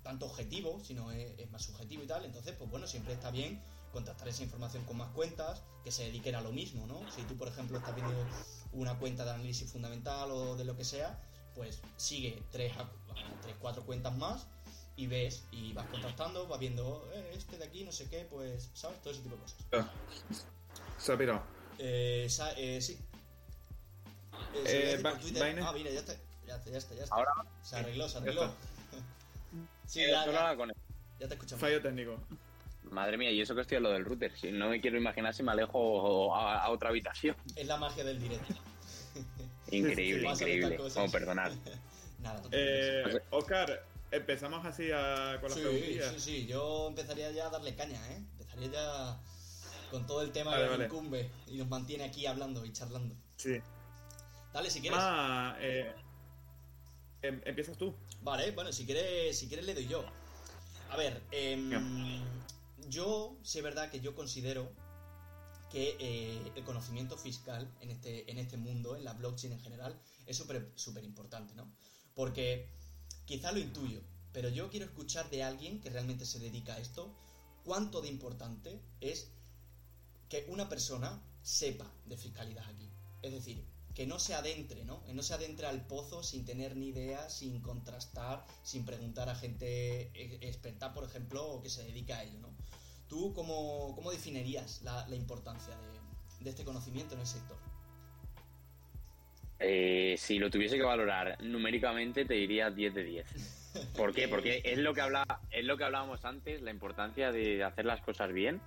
tanto 0.06 0.26
objetivo, 0.26 0.80
sino 0.84 1.10
es, 1.10 1.50
más 1.50 1.62
subjetivo 1.62 2.04
y 2.04 2.06
tal. 2.06 2.24
Entonces, 2.24 2.54
pues 2.56 2.70
bueno, 2.70 2.86
siempre 2.86 3.14
está 3.14 3.32
bien 3.32 3.60
contrastar 3.92 4.28
esa 4.28 4.44
información 4.44 4.84
con 4.84 4.98
más 4.98 5.10
cuentas 5.10 5.62
que 5.82 5.90
se 5.90 6.04
dediquen 6.04 6.36
a 6.36 6.40
lo 6.42 6.52
mismo, 6.52 6.86
¿no? 6.86 7.00
Si 7.10 7.22
tú, 7.22 7.36
por 7.36 7.48
ejemplo, 7.48 7.78
estás 7.78 7.94
viendo 7.94 8.14
una 8.72 8.96
cuenta 8.98 9.24
de 9.24 9.32
análisis 9.32 9.70
fundamental 9.70 10.30
o 10.30 10.54
de 10.54 10.64
lo 10.64 10.76
que 10.76 10.84
sea, 10.84 11.18
pues 11.56 11.80
sigue 11.96 12.40
tres, 12.52 12.72
tres 13.42 13.56
cuatro 13.58 13.84
cuentas 13.84 14.16
más 14.16 14.46
y 14.94 15.08
ves 15.08 15.44
y 15.50 15.72
vas 15.72 15.86
contrastando, 15.88 16.46
vas 16.46 16.60
viendo 16.60 17.10
eh, 17.12 17.32
este 17.34 17.58
de 17.58 17.64
aquí, 17.64 17.82
no 17.84 17.90
sé 17.90 18.08
qué, 18.08 18.26
pues, 18.30 18.70
¿sabes? 18.74 19.00
Todo 19.00 19.12
ese 19.12 19.22
tipo 19.22 19.34
de 19.34 19.42
cosas. 19.42 19.58
Ah. 19.72 19.90
Se 20.98 21.12
ha 21.12 21.18
pirado. 21.18 21.42
Eh, 21.78 22.28
eh, 22.56 22.80
sí. 22.80 22.98
Eh, 24.54 25.02
ah, 25.04 25.72
mira, 25.74 25.90
ya 25.90 26.00
está, 26.00 26.14
ya 26.46 26.56
está, 26.56 26.70
ya 26.70 26.78
está, 26.78 26.94
ya 26.94 27.04
está. 27.04 27.16
Ahora 27.16 27.32
se 27.62 27.76
arregló, 27.76 28.08
se 28.08 28.18
arregló. 28.18 28.52
sí, 29.86 30.00
ya, 30.00 30.26
ya, 30.26 30.56
ya 31.20 31.28
te 31.28 31.34
escuchamos. 31.34 31.60
Fallo 31.60 31.82
técnico. 31.82 32.18
Madre 32.90 33.18
mía, 33.18 33.30
y 33.30 33.40
eso 33.40 33.54
que 33.54 33.62
estoy 33.62 33.78
a 33.78 33.80
lo 33.80 33.90
del 33.90 34.04
router. 34.04 34.36
Si 34.38 34.52
no 34.52 34.68
me 34.68 34.80
quiero 34.80 34.96
imaginar 34.96 35.34
si 35.34 35.42
me 35.42 35.52
alejo 35.52 36.34
a, 36.34 36.68
otra 36.70 36.90
habitación. 36.90 37.36
Es 37.56 37.66
la 37.66 37.76
magia 37.76 38.04
del 38.04 38.20
directo. 38.20 38.54
Increíble, 39.70 40.28
increíble. 40.30 40.78
Vamos, 40.94 41.10
perdonad. 41.10 41.52
Nada, 42.20 42.40
eh, 42.52 43.20
Oscar, 43.30 43.84
empezamos 44.12 44.64
así 44.64 44.92
a, 44.92 45.38
con 45.40 45.50
las 45.50 45.58
sí, 45.58 46.00
Sí, 46.12 46.20
sí, 46.20 46.46
yo 46.46 46.86
empezaría 46.88 47.32
ya 47.32 47.48
a 47.48 47.50
darle 47.50 47.74
caña, 47.74 48.00
¿eh? 48.12 48.22
Empezaría 48.38 48.70
ya 48.70 49.20
con 49.90 50.06
todo 50.06 50.22
el 50.22 50.30
tema 50.30 50.56
que 50.56 50.66
nos 50.66 50.80
incumbe 50.80 51.30
y 51.48 51.56
nos 51.56 51.68
mantiene 51.68 52.04
aquí 52.04 52.26
hablando 52.26 52.64
y 52.64 52.72
charlando. 52.72 53.16
Sí. 53.36 53.60
Dale, 54.52 54.70
si 54.70 54.80
quieres. 54.80 54.98
Ah, 55.02 55.56
eh, 55.60 55.92
em, 57.26 57.40
empiezas 57.44 57.76
tú. 57.76 57.94
Vale, 58.22 58.50
bueno, 58.52 58.72
si 58.72 58.84
quieres, 58.84 59.38
si 59.38 59.48
quieres 59.48 59.66
le 59.66 59.74
doy 59.74 59.86
yo. 59.86 60.04
A 60.90 60.96
ver, 60.96 61.22
eh, 61.32 61.58
yo, 62.88 63.36
sí 63.42 63.58
es 63.58 63.64
verdad 63.64 63.90
que 63.90 64.00
yo 64.00 64.14
considero 64.14 64.70
que 65.70 65.96
eh, 65.98 66.52
el 66.54 66.64
conocimiento 66.64 67.16
fiscal 67.16 67.68
en 67.80 67.90
este, 67.90 68.30
en 68.30 68.38
este 68.38 68.56
mundo, 68.56 68.96
en 68.96 69.04
la 69.04 69.12
blockchain 69.12 69.52
en 69.52 69.60
general, 69.60 70.00
es 70.26 70.36
súper 70.36 71.04
importante, 71.04 71.54
¿no? 71.54 71.72
Porque 72.14 72.68
quizá 73.24 73.52
lo 73.52 73.58
intuyo, 73.58 74.00
pero 74.32 74.48
yo 74.48 74.70
quiero 74.70 74.86
escuchar 74.86 75.28
de 75.30 75.42
alguien 75.42 75.80
que 75.80 75.90
realmente 75.90 76.24
se 76.24 76.38
dedica 76.38 76.74
a 76.74 76.78
esto, 76.78 77.12
cuánto 77.64 78.00
de 78.00 78.08
importante 78.08 78.80
es 79.00 79.28
que 80.28 80.46
una 80.48 80.68
persona 80.68 81.22
sepa 81.42 81.90
de 82.06 82.16
fiscalidad 82.16 82.64
aquí. 82.68 82.88
Es 83.22 83.32
decir, 83.32 83.64
que 83.96 84.06
no 84.06 84.18
se 84.18 84.34
adentre, 84.34 84.84
¿no? 84.84 85.02
Que 85.04 85.14
no 85.14 85.22
se 85.22 85.32
adentre 85.32 85.66
al 85.66 85.80
pozo 85.86 86.22
sin 86.22 86.44
tener 86.44 86.76
ni 86.76 86.88
idea, 86.88 87.30
sin 87.30 87.62
contrastar, 87.62 88.44
sin 88.62 88.84
preguntar 88.84 89.30
a 89.30 89.34
gente 89.34 90.10
experta, 90.46 90.92
por 90.92 91.04
ejemplo, 91.04 91.42
o 91.42 91.62
que 91.62 91.70
se 91.70 91.82
dedica 91.82 92.18
a 92.18 92.22
ello, 92.22 92.38
¿no? 92.40 92.50
¿Tú 93.08 93.32
cómo, 93.32 93.94
cómo 93.94 94.10
definirías 94.10 94.82
la, 94.82 95.06
importancia 95.16 95.74
de, 96.40 96.50
este 96.50 96.62
conocimiento 96.62 97.14
en 97.14 97.20
el 97.20 97.26
sector? 97.26 97.56
Eh, 99.60 100.16
si 100.18 100.38
lo 100.38 100.50
tuviese 100.50 100.76
que 100.76 100.82
valorar 100.82 101.42
numéricamente, 101.42 102.26
te 102.26 102.34
diría 102.34 102.68
10 102.68 102.94
de 102.94 103.02
10. 103.02 103.92
¿Por 103.96 104.12
qué? 104.12 104.28
Porque 104.28 104.60
es 104.62 104.76
lo 104.76 104.92
que 104.92 105.00
habla, 105.00 105.24
es 105.50 105.64
lo 105.64 105.78
que 105.78 105.84
hablábamos 105.84 106.22
antes, 106.26 106.60
la 106.60 106.70
importancia 106.70 107.32
de 107.32 107.64
hacer 107.64 107.86
las 107.86 108.02
cosas 108.02 108.30
bien. 108.30 108.60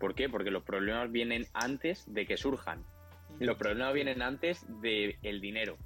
¿Por 0.00 0.16
qué? 0.16 0.28
Porque 0.28 0.50
los 0.50 0.64
problemas 0.64 1.12
vienen 1.12 1.46
antes 1.52 2.12
de 2.12 2.26
que 2.26 2.36
surjan. 2.36 2.84
Los 3.38 3.56
problemas 3.56 3.94
vienen 3.94 4.22
antes 4.22 4.64
del 4.80 5.40
dinero. 5.40 5.76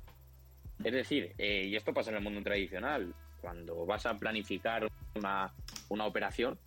Es 0.85 0.92
decir, 0.92 1.35
eh, 1.38 1.66
y 1.66 1.76
esto 1.76 1.92
pasa 1.92 2.11
en 2.11 2.16
el 2.16 2.23
mundo 2.23 2.42
tradicional, 2.42 3.14
cuando 3.40 3.85
vas 3.87 4.06
a 4.06 4.16
planificar 4.16 4.88
una, 5.14 5.52
una 5.88 6.06
operación, 6.06 6.59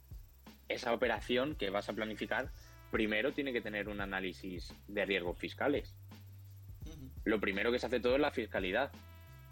esa 0.68 0.94
operación 0.94 1.56
que 1.56 1.70
vas 1.70 1.90
a 1.90 1.94
planificar 1.94 2.52
primero 2.92 3.34
tiene 3.34 3.52
que 3.52 3.62
tener 3.62 3.90
un 3.90 4.02
análisis 4.02 4.74
de 4.88 5.06
riesgos 5.06 5.38
fiscales. 5.38 5.96
Lo 7.24 7.40
primero 7.40 7.72
que 7.72 7.80
se 7.80 7.88
hace 7.88 8.00
todo 8.00 8.16
es 8.16 8.22
la 8.22 8.32
fiscalidad, 8.32 8.92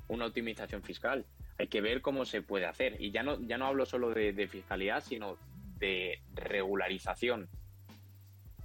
una 0.08 0.28
optimización 0.28 0.84
fiscal. 0.84 1.26
Hay 1.58 1.68
que 1.68 1.82
ver 1.82 2.02
cómo 2.02 2.26
se 2.26 2.42
puede 2.42 2.66
hacer. 2.66 3.02
Y 3.02 3.12
ya 3.12 3.24
no, 3.24 3.40
ya 3.42 3.58
no 3.58 3.66
hablo 3.66 3.86
solo 3.86 4.12
de, 4.14 4.48
fiscalidad, 4.48 5.04
sino 5.04 5.38
de 5.78 6.22
regularización, 6.36 7.50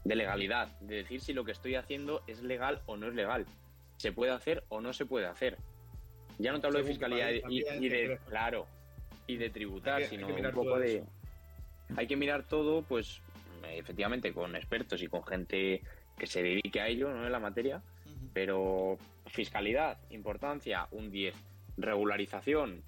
de 0.09 0.17
legalidad, 0.17 0.69
de 0.81 0.97
decir 0.97 1.21
si 1.21 1.35
lo 1.35 1.45
que 1.45 1.53
estoy 1.53 1.75
haciendo 1.75 2.23
es 2.27 2.43
legal 2.43 2.81
o 2.87 2.97
no 2.97 3.09
es 3.09 3.15
legal, 3.15 3.47
se 3.99 4.11
puede 4.11 4.33
hacer 4.33 4.65
o 4.69 4.81
no 4.81 4.93
se 4.95 5.05
puede 5.05 5.27
hacer. 5.27 5.59
Ya 6.39 6.51
no 6.51 6.61
te 6.61 6.67
hablo 6.67 6.79
de 6.79 6.85
fiscalidad 6.85 7.31
y, 7.31 7.89
de, 7.89 8.19
claro, 8.27 8.67
y 9.27 9.37
de 9.37 9.51
tributar, 9.51 10.05
sino 10.05 10.29
un 10.29 10.51
poco 10.53 10.79
de, 10.79 11.05
hay 11.97 12.07
que 12.07 12.17
mirar 12.17 12.45
todo, 12.45 12.83
pues 12.83 13.21
efectivamente 13.71 14.33
con 14.33 14.57
expertos 14.57 15.03
y 15.03 15.09
con 15.09 15.25
gente 15.25 15.83
que 16.17 16.27
se 16.27 16.43
dedique 16.43 16.81
a 16.81 16.89
ello, 16.89 17.11
no 17.11 17.27
en 17.27 17.33
la 17.33 17.39
materia, 17.39 17.83
pero 18.33 18.97
fiscalidad, 19.27 19.99
importancia, 20.11 20.89
un 20.91 21.11
10. 21.11 21.35
Regularización, 21.77 22.83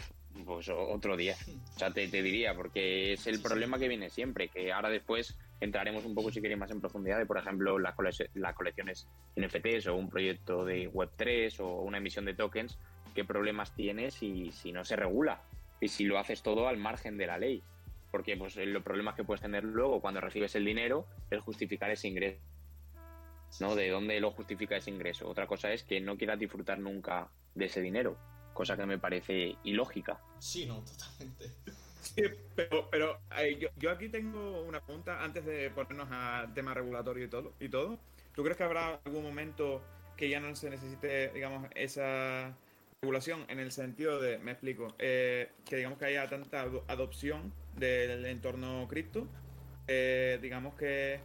pues 0.44 0.68
otro 0.68 1.16
10. 1.16 1.49
O 1.76 1.78
sea, 1.78 1.90
te, 1.90 2.06
diría, 2.06 2.54
porque 2.54 3.12
es 3.14 3.26
el 3.26 3.40
problema 3.40 3.78
que 3.78 3.88
viene 3.88 4.10
siempre, 4.10 4.49
que 4.49 4.72
ahora 4.72 4.88
después 4.88 5.37
entraremos 5.60 6.04
un 6.04 6.14
poco, 6.14 6.30
si 6.30 6.40
queréis, 6.40 6.58
más 6.58 6.70
en 6.70 6.80
profundidad 6.80 7.18
de, 7.18 7.26
por 7.26 7.38
ejemplo, 7.38 7.78
las, 7.78 7.94
las 8.34 8.54
colecciones 8.54 9.06
NFTs 9.37 9.88
o 9.88 9.96
un 9.96 10.08
proyecto 10.08 10.64
de 10.64 10.90
Web3 10.90 11.60
o 11.60 11.82
una 11.82 11.99
emisión 11.99 12.25
de 12.25 12.34
tokens, 12.34 12.78
qué 13.14 13.25
problemas 13.25 13.75
tienes 13.75 14.14
si, 14.14 14.50
si 14.52 14.72
no 14.72 14.84
se 14.84 14.96
regula 14.96 15.42
y 15.80 15.88
si 15.88 16.04
lo 16.04 16.18
haces 16.18 16.42
todo 16.42 16.68
al 16.68 16.76
margen 16.76 17.18
de 17.18 17.26
la 17.26 17.38
ley 17.38 17.62
porque 18.10 18.37
pues 18.37 18.56
los 18.56 18.82
problemas 18.82 19.14
que 19.14 19.25
puedes 19.25 19.40
tener 19.40 19.64
luego 19.64 20.00
cuando 20.00 20.20
recibes 20.20 20.54
el 20.54 20.64
dinero 20.64 21.06
es 21.30 21.40
justificar 21.42 21.90
ese 21.90 22.08
ingreso. 22.08 22.40
¿No? 23.60 23.75
¿De 23.75 23.88
dónde 23.88 24.20
lo 24.20 24.30
justifica 24.30 24.76
ese 24.76 24.90
ingreso? 24.90 25.28
Otra 25.28 25.46
cosa 25.46 25.72
es 25.72 25.82
que 25.82 26.00
no 26.00 26.16
quieras 26.16 26.38
disfrutar 26.38 26.78
nunca 26.78 27.28
de 27.54 27.64
ese 27.64 27.80
dinero, 27.80 28.16
cosa 28.60 28.76
que 28.76 28.84
me 28.84 28.98
parece 28.98 29.56
ilógica. 29.64 30.20
Sí, 30.38 30.66
no, 30.66 30.84
totalmente. 30.84 31.50
Sí, 32.02 32.22
pero, 32.54 32.90
pero 32.90 33.18
yo, 33.58 33.68
yo, 33.78 33.90
aquí 33.90 34.10
tengo 34.10 34.62
una 34.62 34.80
pregunta 34.84 35.24
antes 35.24 35.46
de 35.46 35.70
ponernos 35.70 36.08
a 36.10 36.46
tema 36.54 36.74
regulatorio 36.74 37.24
y 37.24 37.28
todo, 37.28 37.54
y 37.58 37.70
todo. 37.70 37.98
¿Tú 38.34 38.42
crees 38.42 38.58
que 38.58 38.64
habrá 38.64 39.00
algún 39.02 39.22
momento 39.22 39.82
que 40.14 40.28
ya 40.28 40.40
no 40.40 40.54
se 40.54 40.68
necesite, 40.68 41.30
digamos, 41.30 41.70
esa 41.74 42.54
regulación 43.00 43.46
en 43.48 43.60
el 43.60 43.72
sentido 43.72 44.20
de, 44.20 44.36
me 44.38 44.50
explico, 44.50 44.94
eh, 44.98 45.52
que 45.64 45.76
digamos 45.76 45.98
que 45.98 46.04
haya 46.04 46.28
tanta 46.28 46.60
adopción 46.86 47.54
del 47.76 48.26
entorno 48.26 48.86
cripto, 48.88 49.26
eh, 49.88 50.38
digamos 50.42 50.74
que 50.74 51.20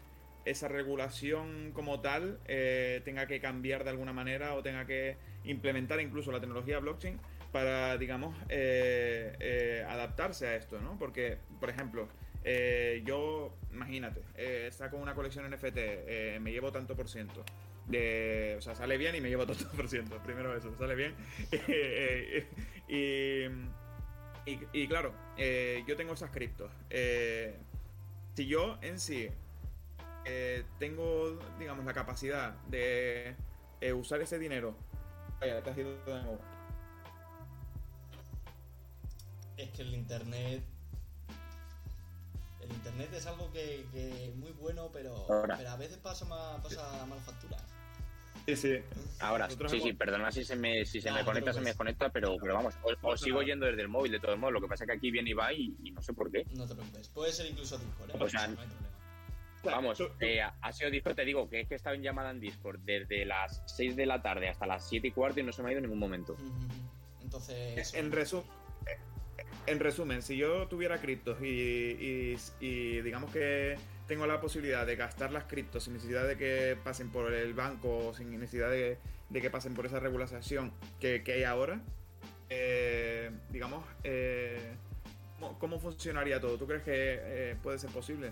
esa 0.45 0.67
regulación 0.67 1.71
como 1.73 2.01
tal 2.01 2.39
eh, 2.47 3.01
tenga 3.03 3.27
que 3.27 3.39
cambiar 3.39 3.83
de 3.83 3.89
alguna 3.89 4.13
manera 4.13 4.53
o 4.53 4.63
tenga 4.63 4.85
que 4.85 5.17
implementar 5.43 5.99
incluso 5.99 6.31
la 6.31 6.39
tecnología 6.39 6.79
blockchain 6.79 7.19
para, 7.51 7.97
digamos, 7.97 8.35
adaptarse 9.87 10.47
a 10.47 10.55
esto, 10.55 10.79
¿no? 10.81 10.99
Porque, 10.99 11.37
por 11.59 11.69
ejemplo, 11.69 12.09
yo, 13.05 13.55
imagínate, 13.71 14.21
saco 14.71 14.97
una 14.97 15.15
colección 15.15 15.49
NFT, 15.49 16.39
me 16.41 16.51
llevo 16.51 16.71
tanto 16.73 16.95
por 16.95 17.07
ciento 17.07 17.45
o 17.87 18.61
sea, 18.61 18.75
sale 18.75 18.97
bien 18.97 19.15
y 19.15 19.21
me 19.21 19.29
llevo 19.29 19.45
todo 19.45 19.57
por 19.75 19.87
ciento. 19.87 20.17
Primero 20.23 20.55
eso, 20.55 20.75
sale 20.77 20.95
bien. 20.95 21.13
y, 22.87 23.45
y, 24.73 24.87
claro, 24.87 25.13
eh, 25.37 25.83
yo 25.87 25.95
tengo 25.95 26.13
esas 26.13 26.31
criptos. 26.31 26.71
Eh, 26.89 27.55
si 28.35 28.47
yo 28.47 28.77
en 28.81 28.99
sí 28.99 29.29
eh, 30.25 30.65
tengo, 30.79 31.39
digamos, 31.59 31.85
la 31.85 31.93
capacidad 31.93 32.53
de 32.67 33.35
usar 33.93 34.21
ese 34.21 34.39
dinero. 34.39 34.75
Vaya, 35.39 35.61
te 35.61 35.69
has 35.69 35.77
ido 35.77 35.91
de 36.05 36.23
nuevo. 36.23 36.39
Es 39.57 39.69
que 39.69 39.81
el 39.83 39.93
internet 39.93 40.63
el 42.65 42.75
internet 42.75 43.09
es 43.13 43.25
algo 43.27 43.51
que, 43.51 43.85
es 43.93 44.35
muy 44.35 44.51
bueno, 44.53 44.89
pero, 44.91 45.25
pero 45.27 45.69
a 45.69 45.77
veces 45.77 45.97
pasa, 45.97 46.25
más, 46.25 46.61
pasa 46.61 47.05
mal 47.05 47.19
factura. 47.19 47.57
Sí, 48.47 48.55
sí. 48.55 48.77
Ahora, 49.19 49.49
sí, 49.49 49.81
sí, 49.81 49.93
perdona 49.93 50.31
si 50.31 50.43
se 50.43 50.55
me, 50.55 50.85
si 50.85 51.01
se 51.01 51.11
me 51.11 51.23
conecta, 51.23 51.51
se 51.53 51.61
me 51.61 51.67
desconecta, 51.67 52.09
pero, 52.09 52.35
pero 52.39 52.55
vamos, 52.55 52.75
os, 53.01 53.21
sigo 53.21 53.41
yendo 53.41 53.65
desde 53.65 53.81
el 53.81 53.87
móvil 53.87 54.11
de 54.11 54.19
todos 54.19 54.37
modos. 54.37 54.53
Lo 54.53 54.61
que 54.61 54.67
pasa 54.67 54.83
es 54.83 54.89
que 54.89 54.97
aquí 54.97 55.11
viene 55.11 55.31
y 55.31 55.33
va 55.33 55.51
y, 55.53 55.69
no 55.91 56.01
sé 56.01 56.13
por 56.13 56.31
qué. 56.31 56.45
No 56.53 56.67
te 56.67 56.75
preocupes, 56.75 57.09
puede 57.09 57.31
ser 57.31 57.47
incluso 57.47 57.77
Discord, 57.77 58.11
¿eh? 58.11 58.17
O 58.19 58.29
sea, 58.29 58.47
no 58.47 58.61
hay 58.61 58.67
problema. 58.67 58.94
Vamos, 59.71 60.01
eh, 60.19 60.41
ha 60.41 60.73
sido 60.73 60.89
Discord, 60.89 61.15
te 61.15 61.25
digo 61.25 61.49
que 61.49 61.61
es 61.61 61.67
que 61.67 61.75
he 61.75 61.77
estado 61.77 61.95
en 61.95 62.03
llamada 62.03 62.31
en 62.31 62.39
Discord 62.39 62.79
desde 62.81 63.25
las 63.25 63.63
6 63.65 63.95
de 63.95 64.05
la 64.05 64.21
tarde 64.21 64.49
hasta 64.49 64.65
las 64.65 64.87
7 64.87 65.07
y 65.07 65.11
cuarto 65.11 65.39
y 65.39 65.43
no 65.43 65.51
se 65.51 65.63
me 65.63 65.69
ha 65.69 65.71
ido 65.71 65.79
en 65.79 65.83
ningún 65.83 65.99
momento. 65.99 66.35
Entonces. 67.21 67.93
En 67.93 68.11
resumen. 68.11 68.45
en 69.65 69.79
resumen, 69.79 70.21
si 70.21 70.37
yo 70.37 70.67
tuviera 70.67 70.99
criptos 70.99 71.41
y, 71.41 72.37
y, 72.59 73.01
digamos 73.01 73.31
que 73.31 73.77
tengo 74.07 74.27
la 74.27 74.39
posibilidad 74.39 74.85
de 74.85 74.95
gastar 74.95 75.31
las 75.31 75.45
criptos 75.45 75.83
sin 75.83 75.93
necesidad 75.93 76.27
de 76.27 76.37
que 76.37 76.77
pasen 76.83 77.09
por 77.09 77.33
el 77.33 77.53
banco, 77.53 78.13
sin 78.13 78.39
necesidad 78.39 78.69
de, 78.69 78.97
que 79.33 79.49
pasen 79.49 79.73
por 79.73 79.85
esa 79.85 79.99
regulación 79.99 80.71
que, 80.99 81.23
hay 81.25 81.43
ahora, 81.43 81.81
eh, 82.49 83.31
digamos, 83.49 83.83
eh, 84.03 84.75
¿cómo, 85.59 85.79
funcionaría 85.79 86.39
todo? 86.39 86.57
¿Tú 86.57 86.67
crees 86.67 86.83
que 86.83 86.91
eh, 86.93 87.57
puede 87.61 87.79
ser 87.79 87.89
posible? 87.89 88.31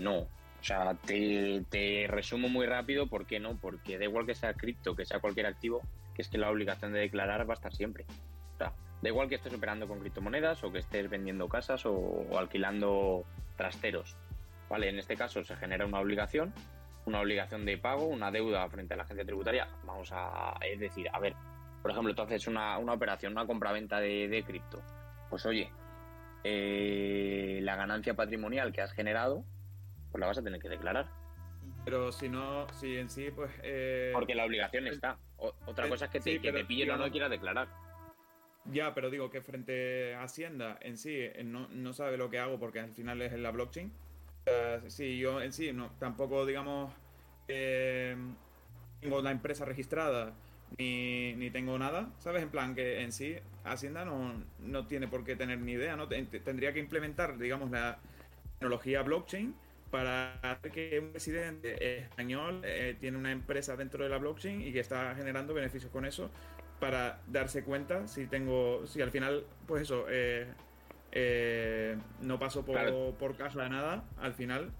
No. 0.00 0.26
O 0.60 0.64
sea, 0.64 0.94
te, 0.94 2.06
resumo 2.08 2.48
muy 2.48 2.66
rápido, 2.66 3.06
¿por 3.06 3.26
qué 3.26 3.38
no? 3.38 3.56
Porque 3.56 3.98
da 3.98 4.04
igual 4.04 4.26
que 4.26 4.34
sea 4.34 4.54
cripto, 4.54 4.96
que 4.96 5.06
sea 5.06 5.20
cualquier 5.20 5.46
activo, 5.46 5.82
que 6.14 6.22
es 6.22 6.28
que 6.28 6.38
la 6.38 6.50
obligación 6.50 6.92
de 6.92 7.00
declarar 7.00 7.48
va 7.48 7.54
a 7.54 7.56
estar 7.56 7.74
siempre. 7.74 8.06
O 8.54 8.58
sea, 8.58 8.72
da 9.00 9.08
igual 9.08 9.28
que 9.28 9.36
estés 9.36 9.54
operando 9.54 9.86
con 9.86 10.00
criptomonedas 10.00 10.64
o 10.64 10.72
que 10.72 10.80
estés 10.80 11.08
vendiendo 11.08 11.48
casas 11.48 11.86
o, 11.86 12.26
alquilando 12.36 13.24
trasteros. 13.56 14.16
¿Vale? 14.68 14.88
En 14.88 14.98
este 14.98 15.16
caso 15.16 15.42
se 15.44 15.56
genera 15.56 15.86
una 15.86 16.00
obligación, 16.00 16.52
una 17.06 17.20
obligación 17.20 17.64
de 17.64 17.78
pago, 17.78 18.04
una 18.04 18.30
deuda 18.30 18.68
frente 18.68 18.94
a 18.94 18.96
la 18.98 19.04
agencia 19.04 19.24
tributaria. 19.24 19.68
Vamos 19.84 20.10
a, 20.12 20.58
es 20.60 20.78
decir, 20.78 21.08
a 21.12 21.20
ver, 21.20 21.34
por 21.80 21.92
ejemplo, 21.92 22.14
tú 22.14 22.22
haces 22.22 22.46
una, 22.48 22.76
una 22.78 22.92
operación, 22.92 23.32
una 23.32 23.46
compra-venta 23.46 24.00
de, 24.00 24.28
de 24.28 24.42
cripto. 24.42 24.82
Pues 25.30 25.46
oye, 25.46 25.70
eh, 26.44 27.60
la 27.62 27.76
ganancia 27.76 28.14
patrimonial 28.14 28.72
que 28.72 28.80
has 28.80 28.92
generado, 28.92 29.44
pues 30.10 30.20
la 30.20 30.26
vas 30.26 30.38
a 30.38 30.42
tener 30.42 30.60
que 30.60 30.68
declarar. 30.68 31.06
Pero 31.84 32.12
si 32.12 32.28
no, 32.28 32.66
si 32.74 32.96
en 32.96 33.08
sí, 33.08 33.30
pues... 33.34 33.50
Eh, 33.62 34.10
Porque 34.12 34.34
la 34.34 34.44
obligación 34.44 34.86
está. 34.86 35.18
otra 35.36 35.88
cosa 35.88 36.06
es 36.06 36.10
que 36.10 36.20
te, 36.20 36.40
que 36.40 36.52
te 36.52 36.64
pillen 36.64 36.90
o 36.90 36.96
no 36.96 37.10
quieras 37.10 37.30
declarar. 37.30 37.68
Ya, 38.66 38.94
pero 38.94 39.08
digo 39.08 39.30
que 39.30 39.40
frente 39.40 40.14
a 40.14 40.24
Hacienda 40.24 40.78
en 40.82 40.98
sí 40.98 41.14
eh, 41.14 41.42
no, 41.44 41.68
no 41.68 41.92
sabe 41.94 42.18
lo 42.18 42.28
que 42.28 42.38
hago 42.38 42.58
porque 42.58 42.80
al 42.80 42.92
final 42.92 43.22
es 43.22 43.32
en 43.32 43.42
la 43.42 43.50
blockchain. 43.50 43.92
sí, 44.88 45.18
yo 45.18 45.40
en 45.40 45.52
sí 45.52 45.72
no, 45.72 45.90
tampoco, 45.98 46.44
digamos, 46.44 46.92
eh, 47.48 48.16
tengo 49.00 49.22
la 49.22 49.30
empresa 49.30 49.64
registrada 49.64 50.34
ni, 50.76 51.34
ni, 51.34 51.50
tengo 51.50 51.78
nada, 51.78 52.10
¿sabes? 52.18 52.42
En 52.42 52.50
plan 52.50 52.74
que 52.74 53.02
en 53.02 53.12
sí 53.12 53.36
Hacienda 53.64 54.04
no, 54.04 54.44
no 54.60 54.86
tiene 54.86 55.08
por 55.08 55.24
qué 55.24 55.36
tener 55.36 55.58
ni 55.58 55.72
idea, 55.72 55.96
¿no? 55.96 56.08
Tendría 56.08 56.72
que 56.72 56.80
implementar, 56.80 57.38
digamos, 57.38 57.70
la 57.70 57.98
tecnología 58.58 59.02
blockchain 59.02 59.54
para 59.90 60.34
hacer 60.42 60.70
que 60.70 60.98
un 61.00 61.10
presidente 61.10 61.98
español 61.98 62.60
eh, 62.64 62.96
tiene 63.00 63.16
una 63.16 63.32
empresa 63.32 63.76
dentro 63.76 64.04
de 64.04 64.10
la 64.10 64.18
blockchain 64.18 64.60
y 64.60 64.72
que 64.72 64.80
está 64.80 65.14
generando 65.14 65.54
beneficios 65.54 65.90
con 65.90 66.04
eso 66.04 66.30
para 66.80 67.20
darse 67.26 67.64
cuenta 67.64 68.06
si 68.06 68.26
tengo, 68.26 68.86
si 68.86 69.00
al 69.00 69.10
final, 69.10 69.44
pues 69.66 69.82
eso, 69.82 70.06
eh, 70.08 70.46
eh, 71.12 71.96
no 72.20 72.38
paso 72.38 72.64
por, 72.64 73.14
por 73.14 73.36
caja 73.36 73.62
de 73.62 73.70
nada, 73.70 74.04
al 74.20 74.34
final, 74.34 74.70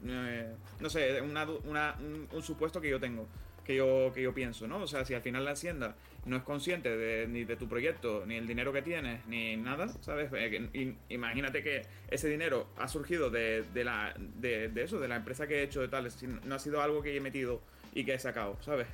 no 0.00 0.88
sé, 0.90 1.20
una, 1.20 1.96
un, 2.32 2.42
supuesto 2.42 2.80
que 2.80 2.88
yo 2.88 3.00
tengo, 3.00 3.26
que 3.64 3.76
yo, 3.76 4.12
que 4.14 4.22
yo 4.22 4.34
pienso, 4.34 4.66
¿no? 4.68 4.78
O 4.78 4.86
sea, 4.86 5.04
si 5.04 5.14
al 5.14 5.22
final 5.22 5.44
la 5.44 5.52
Hacienda 5.52 5.96
no 6.26 6.36
es 6.36 6.42
consciente 6.42 6.96
de, 6.96 7.26
ni 7.26 7.44
de 7.44 7.56
tu 7.56 7.68
proyecto, 7.68 8.24
ni 8.26 8.36
el 8.36 8.46
dinero 8.46 8.72
que 8.72 8.82
tienes, 8.82 9.26
ni 9.26 9.56
nada, 9.56 9.88
¿sabes? 10.00 10.30
Eh, 10.34 10.94
imagínate 11.08 11.62
que 11.62 11.82
ese 12.08 12.28
dinero 12.28 12.68
ha 12.76 12.88
surgido 12.88 13.30
de, 13.30 13.62
de 13.74 13.84
la, 13.84 14.14
de, 14.18 14.70
eso, 14.76 15.00
de 15.00 15.08
la 15.08 15.16
empresa 15.16 15.46
que 15.46 15.60
he 15.60 15.62
hecho 15.62 15.80
de 15.80 15.88
tal, 15.88 16.08
no 16.44 16.54
ha 16.54 16.58
sido 16.58 16.80
algo 16.80 17.02
que 17.02 17.16
he 17.16 17.20
metido 17.20 17.60
y 17.94 18.04
que 18.04 18.14
he 18.14 18.18
sacado, 18.18 18.56
¿sabes? 18.60 18.86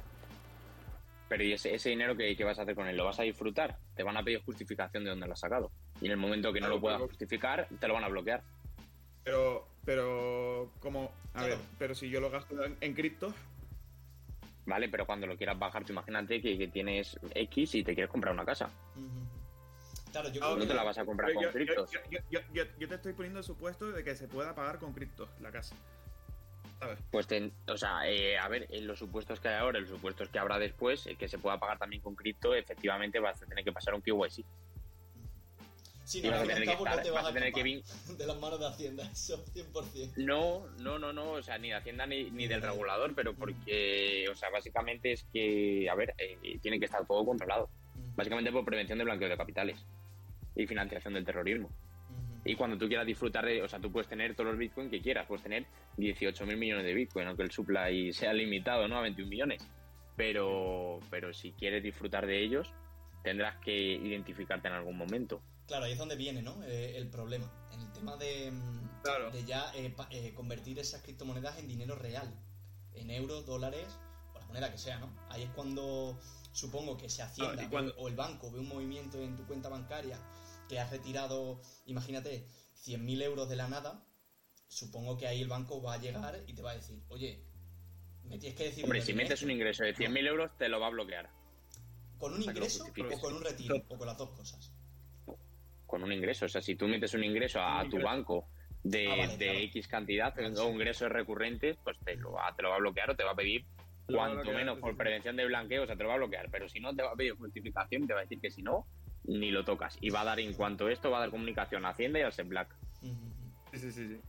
Pero 1.29 1.45
¿y 1.45 1.53
ese, 1.53 1.75
ese 1.75 1.91
dinero 1.91 2.17
que, 2.17 2.35
vas 2.45 2.59
a 2.59 2.63
hacer 2.63 2.75
con 2.75 2.89
él? 2.89 2.97
¿Lo 2.97 3.05
vas 3.05 3.21
a 3.21 3.23
disfrutar? 3.23 3.77
Te 3.95 4.03
van 4.03 4.17
a 4.17 4.23
pedir 4.25 4.43
justificación 4.43 5.05
de 5.05 5.11
dónde 5.11 5.27
lo 5.27 5.35
has 5.35 5.41
sacado. 5.41 5.71
Y 6.01 6.07
en 6.07 6.13
el 6.13 6.17
momento 6.17 6.53
que 6.53 6.61
no 6.61 6.69
lo 6.69 6.81
puedas 6.81 7.01
justificar, 7.01 7.69
te 7.79 7.87
lo 7.87 7.95
van 7.95 8.03
a 8.03 8.09
bloquear. 8.09 8.43
Pero, 9.23 9.69
pero, 9.85 10.73
como, 10.81 11.13
a 11.35 11.45
ver, 11.45 11.59
pero 11.79 11.95
si 11.95 12.11
yo 12.11 12.21
lo 12.21 12.31
gasto 12.31 12.65
en, 12.65 12.77
en 12.81 12.95
criptos, 12.95 13.33
¿vale? 14.67 14.89
Pero 14.89 15.07
cuando 15.07 15.27
lo 15.27 15.37
quieras 15.37 15.59
bajar, 15.59 15.85
tú 15.85 15.93
imagínate 15.93 16.41
que, 16.41 16.69
tienes 16.69 17.19
X 17.35 17.75
y 17.75 17.83
te 17.83 17.95
quieres 17.95 18.11
comprar 18.11 18.35
una 18.35 18.45
casa. 18.45 18.71
Claro, 20.13 20.29
yo 20.31 20.57
no 20.57 20.67
te 20.67 20.75
la 20.75 20.83
vas 20.83 20.99
a 20.99 21.05
comprar 21.05 21.33
con 21.33 21.45
criptos. 21.47 21.91
Yo, 22.31 22.89
te 22.89 22.95
estoy 22.95 23.13
poniendo 23.13 23.39
el 23.39 23.45
supuesto 23.45 23.91
de 23.93 24.03
que 24.03 24.15
se 24.17 24.29
pueda 24.29 24.55
pagar 24.55 24.79
con 24.79 24.93
criptos 24.93 25.29
la 25.41 25.51
casa. 25.51 25.77
Pues, 27.11 27.29
o 27.69 27.77
sea, 27.77 28.09
eh, 28.09 28.39
a 28.39 28.49
ver, 28.49 28.67
en 28.71 28.87
los 28.87 28.99
supuestos 28.99 29.39
que 29.39 29.49
hay 29.49 29.57
ahora, 29.57 29.79
en 29.79 29.85
los 29.85 29.93
supuestos 29.93 30.31
que 30.31 30.39
habrá 30.39 30.59
después, 30.59 31.07
eh, 31.07 31.15
que 31.15 31.29
se 31.29 31.39
pueda 31.39 31.61
pagar 31.61 31.79
también 31.79 32.01
con 32.01 32.15
cripto, 32.15 32.55
efectivamente 32.55 33.21
vas 33.21 33.43
a 33.43 33.47
tener 33.47 33.63
que 33.63 33.73
pasar 33.73 33.95
un 33.95 34.01
KYC. 34.01 34.47
Sí, 36.11 36.21
no, 36.23 36.33
vas 36.33 36.41
a 36.41 36.45
tener 36.45 36.65
que, 36.65 36.75
no 36.75 37.03
te 37.03 37.11
vas 37.13 37.25
a 37.25 37.33
tener 37.33 37.53
que 37.53 37.63
de 38.19 38.27
las 38.27 38.41
manos 38.41 38.59
de 38.59 38.67
Hacienda, 38.67 39.09
eso 39.13 39.45
100%. 39.45 40.17
No, 40.17 40.67
no, 40.81 40.99
no, 40.99 41.13
no, 41.13 41.31
o 41.35 41.43
sea, 41.43 41.57
ni 41.57 41.69
de 41.69 41.75
Hacienda 41.75 42.05
ni, 42.05 42.33
ni 42.33 42.49
del 42.49 42.63
regulador, 42.63 43.15
pero 43.15 43.33
porque, 43.33 44.27
o 44.29 44.35
sea, 44.35 44.51
básicamente 44.51 45.13
es 45.13 45.23
que, 45.33 45.89
a 45.89 45.95
ver, 45.95 46.13
eh, 46.19 46.59
tiene 46.61 46.81
que 46.81 46.87
estar 46.87 47.07
todo 47.07 47.25
controlado. 47.25 47.71
Básicamente 48.17 48.51
por 48.51 48.65
prevención 48.65 48.99
de 48.99 49.05
blanqueo 49.05 49.29
de 49.29 49.37
capitales 49.37 49.87
y 50.57 50.67
financiación 50.67 51.15
del 51.15 51.25
terrorismo. 51.25 51.71
Y 52.45 52.57
cuando 52.57 52.77
tú 52.77 52.89
quieras 52.89 53.07
disfrutar 53.07 53.47
de, 53.47 53.63
o 53.63 53.69
sea, 53.69 53.79
tú 53.79 53.93
puedes 53.93 54.09
tener 54.09 54.35
todos 54.35 54.51
los 54.51 54.59
bitcoins 54.59 54.91
que 54.91 55.01
quieras, 55.01 55.29
puedes 55.29 55.45
tener 55.45 55.65
18 55.97 56.45
mil 56.45 56.57
millones 56.57 56.87
de 56.87 56.93
bitcoin, 56.93 57.29
aunque 57.29 57.45
el 57.45 57.53
supply 57.53 58.13
sea 58.13 58.33
limitado, 58.33 58.89
¿no? 58.89 58.99
A 58.99 59.03
21 59.03 59.31
millones. 59.31 59.65
Pero, 60.17 60.99
pero 61.09 61.33
si 61.33 61.53
quieres 61.53 61.85
disfrutar 61.85 62.27
de 62.27 62.43
ellos, 62.43 62.75
tendrás 63.23 63.59
que 63.59 63.73
identificarte 63.73 64.67
en 64.67 64.75
algún 64.75 64.97
momento. 64.97 65.41
Claro, 65.71 65.85
ahí 65.85 65.93
es 65.93 65.99
donde 65.99 66.17
viene 66.17 66.43
¿no? 66.43 66.61
Eh, 66.65 66.97
el 66.97 67.09
problema. 67.09 67.49
En 67.71 67.81
el 67.81 67.93
tema 67.93 68.17
de, 68.17 68.51
mm, 68.51 69.31
de 69.31 69.45
ya 69.45 69.71
eh, 69.77 69.95
eh, 70.11 70.35
convertir 70.35 70.81
esas 70.81 71.01
criptomonedas 71.01 71.61
en 71.61 71.69
dinero 71.69 71.95
real. 71.95 72.29
En 72.93 73.09
euros, 73.09 73.47
dólares, 73.47 73.87
o 74.35 74.41
la 74.41 74.47
moneda 74.47 74.73
que 74.73 74.79
sea, 74.79 74.99
¿no? 74.99 75.15
Ahí 75.29 75.45
es 75.45 75.51
cuando 75.51 76.19
supongo 76.51 76.97
que 76.97 77.09
se 77.09 77.23
Hacienda 77.23 77.71
o 77.99 78.09
el 78.09 78.17
banco 78.17 78.51
ve 78.51 78.59
un 78.59 78.69
movimiento 78.69 79.23
en 79.23 79.37
tu 79.37 79.47
cuenta 79.47 79.69
bancaria 79.69 80.19
que 80.69 80.81
has 80.81 80.91
retirado, 80.91 81.63
imagínate, 81.87 82.49
100.000 82.85 83.23
euros 83.23 83.49
de 83.49 83.55
la 83.55 83.69
nada, 83.69 84.05
supongo 84.67 85.17
que 85.17 85.29
ahí 85.29 85.41
el 85.41 85.47
banco 85.47 85.81
va 85.81 85.95
a 85.95 85.99
llegar 85.99 86.43
y 86.49 86.53
te 86.53 86.63
va 86.63 86.73
a 86.73 86.75
decir, 86.75 87.01
oye, 87.11 87.45
me 88.25 88.39
tienes 88.39 88.59
que 88.59 88.65
decir... 88.65 88.83
Hombre, 88.83 89.03
si 89.03 89.15
metes 89.15 89.41
un 89.43 89.53
ingreso 89.53 89.85
de 89.85 89.95
100.000 89.95 90.27
euros, 90.27 90.51
te 90.59 90.69
lo 90.69 90.81
va 90.81 90.89
a 90.89 90.91
bloquear. 90.91 91.31
¿Con 92.19 92.35
un 92.35 92.43
ingreso 92.43 92.85
o 92.85 93.21
con 93.21 93.35
un 93.35 93.43
retiro? 93.45 93.77
¿O 93.89 93.97
con 93.97 94.09
las 94.09 94.19
dos 94.19 94.31
cosas? 94.31 94.73
Con 95.91 96.05
un 96.05 96.13
ingreso. 96.13 96.45
O 96.45 96.49
sea, 96.49 96.63
si 96.63 96.77
tú 96.77 96.87
metes 96.87 97.13
un 97.15 97.25
ingreso 97.25 97.61
a, 97.61 97.85
tu 97.91 98.01
banco 98.01 98.47
de, 98.85 99.09
ah, 99.09 99.63
X 99.65 99.89
cantidad 99.89 100.33
o 100.39 100.71
ingresos 100.71 101.11
recurrentes, 101.11 101.77
pues 101.83 101.99
te 102.05 102.15
lo, 102.15 102.33
va, 102.33 102.55
te 102.55 102.63
lo 102.63 102.71
va 102.71 102.77
a 102.77 102.79
bloquear 102.79 103.11
o 103.11 103.17
te 103.17 103.25
va 103.25 103.33
a 103.33 103.35
pedir 103.35 103.67
cuanto 104.07 104.53
menos 104.53 104.79
por 104.79 104.97
prevención 104.97 105.37
de 105.37 105.47
blanqueo, 105.47 105.83
o 105.83 105.87
sea, 105.87 105.97
te 105.97 106.03
lo 106.05 106.09
va 106.09 106.15
a 106.15 106.19
bloquear. 106.19 106.49
Pero 106.51 106.69
si 106.69 106.79
no, 106.79 106.95
te 106.95 107.03
va 107.03 107.11
a 107.11 107.17
pedir 107.17 107.37
justificación, 107.37 108.07
te 108.07 108.15
va 108.15 108.21
a 108.21 108.23
decir 108.23 108.41
que 108.41 108.51
si 108.51 108.63
no, 108.63 108.87
ni 109.25 109.51
lo 109.51 109.65
tocas. 109.65 109.99
Y 110.01 110.11
va 110.11 110.21
a 110.21 110.25
dar, 110.25 110.39
en 110.39 110.55
cuanto 110.55 110.87
a 110.87 110.93
esto, 110.93 111.11
va 111.11 111.19
a 111.19 111.21
dar 111.21 111.31
comunicación 111.31 111.85
a 111.85 111.91
Hacienda 111.91 112.21
y 112.21 112.23
al 112.23 112.33
SEBLAC. 112.33 112.69
Sí, 113.73 113.79
sí, 113.79 113.91
sí. 113.91 114.21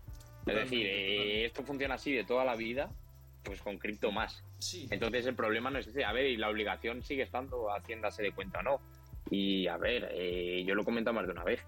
Es 0.47 0.55
decir, 0.55 0.87
eh, 0.87 1.45
esto 1.45 1.63
funciona 1.63 1.95
así 1.95 2.11
de 2.11 2.23
toda 2.23 2.43
la 2.43 2.55
vida, 2.55 2.89
pues 3.43 3.61
con 3.61 3.77
cripto 3.77 4.11
más. 4.11 4.43
Entonces 4.89 5.27
el 5.27 5.35
problema 5.35 5.69
no 5.69 5.77
es 5.77 5.87
ese. 5.87 6.03
A 6.03 6.11
ver, 6.11 6.25
y 6.25 6.37
la 6.37 6.49
obligación 6.49 7.03
sigue 7.03 7.23
estando, 7.23 7.71
Hacienda 7.71 8.09
se 8.09 8.23
dé 8.23 8.31
cuenta 8.31 8.59
o 8.59 8.63
no. 8.63 8.81
Y 9.29 9.67
a 9.67 9.77
ver, 9.77 10.09
eh, 10.11 10.63
yo 10.65 10.75
lo 10.75 10.81
he 10.81 10.85
comentado 10.85 11.13
más 11.13 11.25
de 11.25 11.31
una 11.31 11.43
vez. 11.43 11.65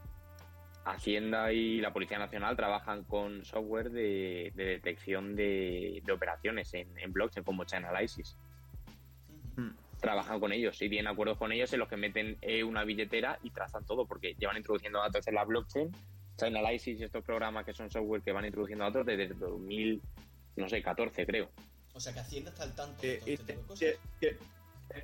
Hacienda 0.86 1.54
y 1.54 1.80
la 1.80 1.94
Policía 1.94 2.20
Nacional 2.20 2.58
trabajan 2.58 3.04
con 3.06 3.46
software 3.46 3.90
de, 3.90 4.52
detección 4.56 5.36
de, 5.36 6.04
operaciones 6.12 6.74
en, 6.74 7.14
blockchain 7.14 7.44
como 7.44 7.64
Chainalysis. 7.64 8.36
Hmm. 9.56 9.72
Trabajan 10.02 10.40
con 10.42 10.52
ellos 10.52 10.82
y 10.82 10.90
tienen 10.90 11.08
acuerdos 11.08 11.38
con 11.38 11.54
ellos 11.54 11.72
en 11.72 11.80
los 11.80 11.88
que 11.88 11.96
meten 11.96 12.38
eh, 12.42 12.64
una 12.64 12.84
billetera 12.84 13.40
y 13.44 13.52
trazan 13.52 13.86
todo 13.86 14.06
porque 14.06 14.36
llevan 14.38 14.58
introduciendo 14.58 15.00
datos 15.00 15.26
en 15.28 15.36
la 15.36 15.46
blockchain. 15.46 15.92
Chainalysis 16.36 17.00
y 17.00 17.04
estos 17.04 17.24
programas 17.24 17.66
que 17.66 17.74
son 17.74 17.90
software 17.90 18.22
que 18.22 18.34
van 18.34 18.46
introduciendo 18.46 18.84
datos 18.84 19.06
desde 19.06 19.28
2000, 19.28 20.02
no 20.58 20.68
sé, 20.68 20.82
14 20.82 21.26
creo. 21.26 21.50
O 21.94 22.00
sea 22.00 22.12
que 22.12 22.20
Hacienda 22.20 22.50
está 22.50 22.64
al 22.64 22.76
tanto 22.76 23.02
de 23.02 23.18
todo 23.18 23.30
este 23.30 23.54
tipo 23.54 23.62
de 23.62 23.68
cosas. 23.68 23.96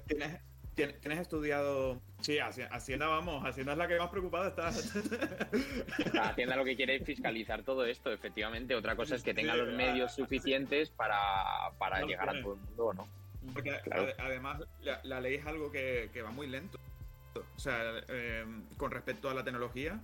¿Tienes 0.07 0.41
estudiado? 0.83 2.01
Sí, 2.21 2.37
Hacienda, 2.39 3.07
vamos, 3.07 3.45
Hacienda 3.45 3.73
es 3.73 3.77
la 3.77 3.87
que 3.87 3.97
más 3.97 4.09
preocupada 4.09 4.49
está. 4.49 4.67
Hacienda 6.23 6.55
lo 6.55 6.65
que 6.65 6.75
quiere 6.75 6.95
es 6.95 7.05
fiscalizar 7.05 7.63
todo 7.63 7.85
esto, 7.85 8.11
efectivamente. 8.11 8.75
Otra 8.75 8.95
cosa 8.95 9.15
es 9.15 9.23
que 9.23 9.33
tenga 9.33 9.55
los 9.55 9.73
medios 9.73 10.13
suficientes 10.13 10.89
para, 10.89 11.71
llegar 12.05 12.29
a 12.29 12.41
todo 12.41 12.53
el 12.53 12.59
mundo 12.59 12.85
o 12.85 12.93
no. 12.93 13.07
Porque 13.53 13.71
además 14.17 14.61
la, 15.03 15.21
ley 15.21 15.35
es 15.35 15.45
algo 15.45 15.71
que, 15.71 16.09
va 16.23 16.31
muy 16.31 16.47
lento. 16.47 16.79
O 17.35 17.59
sea, 17.59 17.99
em, 18.07 18.63
con 18.75 18.91
respecto 18.91 19.29
a 19.29 19.33
la 19.33 19.43
tecnología, 19.43 19.99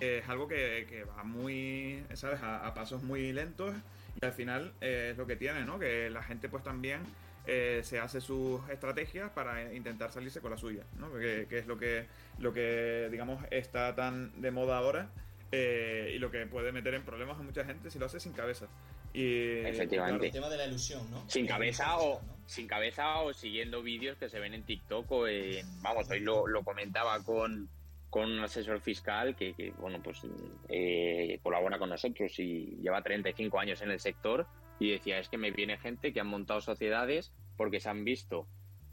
es 0.00 0.28
algo 0.28 0.48
que, 0.48 1.06
va 1.08 1.24
muy, 1.24 2.04
¿sabes? 2.14 2.40
A, 2.42 2.72
pasos 2.74 3.02
muy 3.02 3.32
lentos 3.32 3.74
y 4.20 4.24
al 4.24 4.32
final 4.32 4.72
eh, 4.80 5.10
es 5.12 5.18
lo 5.18 5.26
que 5.26 5.36
tiene, 5.36 5.64
¿no? 5.64 5.78
Que 5.78 6.10
la 6.10 6.22
gente 6.22 6.48
pues 6.48 6.62
también 6.62 7.00
eh, 7.46 7.80
se 7.84 8.00
hace 8.00 8.20
sus 8.20 8.66
estrategias 8.70 9.30
para 9.30 9.74
intentar 9.74 10.10
salirse 10.10 10.40
con 10.40 10.50
la 10.50 10.56
suya, 10.56 10.84
¿no? 10.98 11.12
Que, 11.12 11.46
es 11.50 11.66
lo 11.66 11.78
que, 11.78 12.06
lo 12.38 12.52
que, 12.52 13.08
digamos, 13.10 13.44
está 13.50 13.94
tan 13.94 14.40
de 14.40 14.50
moda 14.50 14.78
ahora 14.78 15.10
eh, 15.52 16.12
y 16.14 16.18
lo 16.18 16.30
que 16.30 16.46
puede 16.46 16.72
meter 16.72 16.94
en 16.94 17.02
problemas 17.02 17.38
a 17.38 17.42
mucha 17.42 17.64
gente 17.64 17.90
si 17.90 17.98
lo 17.98 18.06
hace 18.06 18.18
sin 18.18 18.32
cabeza. 18.32 18.66
Y, 19.12 19.58
Efectivamente. 19.58 20.26
El 20.26 20.32
tema 20.32 20.48
de 20.48 20.56
la 20.56 20.66
ilusión, 20.66 21.08
¿no? 21.10 21.28
Sin 21.28 21.46
cabeza 21.46 21.98
o 21.98 22.20
sin 22.46 22.66
cabeza 22.66 23.20
o 23.20 23.32
siguiendo 23.32 23.82
vídeos 23.82 24.16
que 24.16 24.28
se 24.28 24.40
ven 24.40 24.54
en 24.54 24.64
TikTok 24.64 25.10
o 25.12 25.28
en, 25.28 25.66
vamos, 25.82 26.10
hoy 26.10 26.20
lo, 26.20 26.46
lo 26.46 26.64
comentaba 26.64 27.22
con, 27.22 27.68
con 28.10 28.30
un 28.30 28.40
asesor 28.40 28.80
fiscal 28.80 29.36
que, 29.36 29.54
que 29.54 29.70
bueno, 29.72 30.00
pues 30.02 30.22
eh, 30.68 31.38
colabora 31.42 31.78
con 31.78 31.90
nosotros 31.90 32.38
y 32.38 32.78
lleva 32.80 33.02
35 33.02 33.58
años 33.58 33.82
en 33.82 33.90
el 33.90 34.00
sector 34.00 34.46
y 34.78 34.90
decía, 34.90 35.18
es 35.18 35.28
que 35.28 35.38
me 35.38 35.50
viene 35.50 35.78
gente 35.78 36.12
que 36.12 36.20
han 36.20 36.26
montado 36.26 36.60
sociedades 36.60 37.32
porque 37.56 37.80
se 37.80 37.88
han 37.88 38.04
visto 38.04 38.48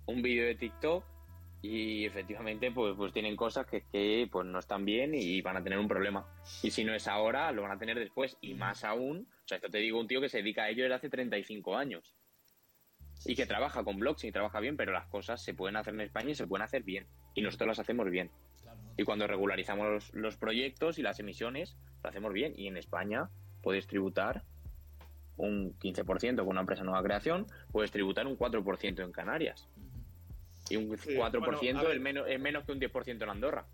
un 0.06 0.22
vídeo 0.22 0.46
de 0.46 0.56
TikTok 0.56 1.04
y 1.62 2.06
efectivamente 2.06 2.72
pues, 2.72 2.96
pues 2.98 3.13
tienen 3.13 3.36
cosas 3.36 3.67
que, 3.67 3.84
que, 3.91 4.28
pues 4.32 4.48
no 4.48 4.60
están 4.60 4.84
bien 4.84 5.13
y 5.13 5.41
van 5.41 5.58
a 5.58 5.63
tener 5.63 5.78
un 5.78 5.88
problema. 5.88 6.26
Y 6.63 6.72
si 6.72 6.84
no 6.84 6.94
es 6.94 7.08
ahora, 7.08 7.52
lo 7.52 7.62
van 7.62 7.72
a 7.72 7.78
tener 7.78 8.00
después. 8.00 8.38
Y 8.41 8.56
más 8.56 8.84
aún, 8.84 9.28
o 9.32 9.48
sea, 9.48 9.58
esto 9.58 9.70
te 9.70 9.78
digo 9.78 10.00
un 10.00 10.08
tío 10.08 10.22
que 10.22 10.30
se 10.30 10.38
dedica 10.38 10.63
a 10.63 10.70
ello 10.70 10.84
desde 10.84 10.96
hace 10.96 11.10
35 11.10 11.78
años 11.78 12.15
y 13.26 13.36
que 13.36 13.46
trabaja 13.46 13.84
con 13.84 14.00
blockchain 14.00 14.30
y 14.30 14.32
trabaja 14.32 14.60
bien, 14.60 14.76
pero 14.76 14.91
las 14.91 15.06
cosas 15.06 15.44
se 15.44 15.54
pueden 15.54 15.76
hacer 15.76 15.94
en 15.94 16.02
España 16.02 16.32
y 16.32 16.36
se 16.36 16.48
pueden 16.48 16.63
hacer 16.63 16.82
bien. 16.82 17.08
Y 17.36 17.41
nosotros 17.41 17.67
las 17.67 17.80
hacemos 17.80 18.10
bien. 18.10 18.32
Y 18.98 19.04
cuando 19.04 19.28
regularizamos 19.28 19.88
los, 19.88 20.13
los 20.13 20.38
proyectos 20.38 20.98
y 20.98 21.04
las 21.04 21.20
emisiones, 21.20 21.78
lo 22.04 22.10
hacemos 22.10 22.34
bien. 22.34 22.54
Y 22.56 22.67
en 22.67 22.78
España 22.78 23.30
puedes 23.62 23.86
tributar 23.86 24.44
un 25.41 25.77
15% 25.80 26.38
con 26.38 26.47
una 26.47 26.62
empresa 26.62 26.84
nueva 26.84 27.04
creación, 27.04 27.47
puedes 27.71 27.91
tributar 27.91 28.27
un 28.27 28.38
4% 28.38 29.04
en 29.04 29.12
Canarias. 29.12 29.67
Y 30.69 30.77
un 30.77 30.89
4% 30.89 31.91
es, 31.91 31.99
menos, 31.99 32.27
es 32.27 32.39
menos 32.39 32.63
que 32.63 32.71
un 32.71 32.80
10% 32.80 33.23
en 33.23 33.30
Andorra. 33.30 33.65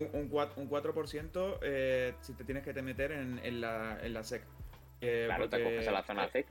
Un 0.00 0.30
4%, 0.30 0.52
un 0.56 0.70
4% 0.70 1.58
eh, 1.62 2.14
si 2.20 2.34
te 2.34 2.44
tienes 2.44 2.64
que 2.64 2.72
te 2.72 2.82
meter 2.82 3.12
en, 3.12 3.38
en, 3.42 3.60
la, 3.60 3.98
en 4.02 4.14
la 4.14 4.22
SEC. 4.22 4.42
Eh, 5.00 5.24
claro, 5.26 5.48
te 5.48 5.62
coges 5.62 5.88
a 5.88 5.92
la 5.92 6.02
zona 6.02 6.28
SEC. 6.28 6.46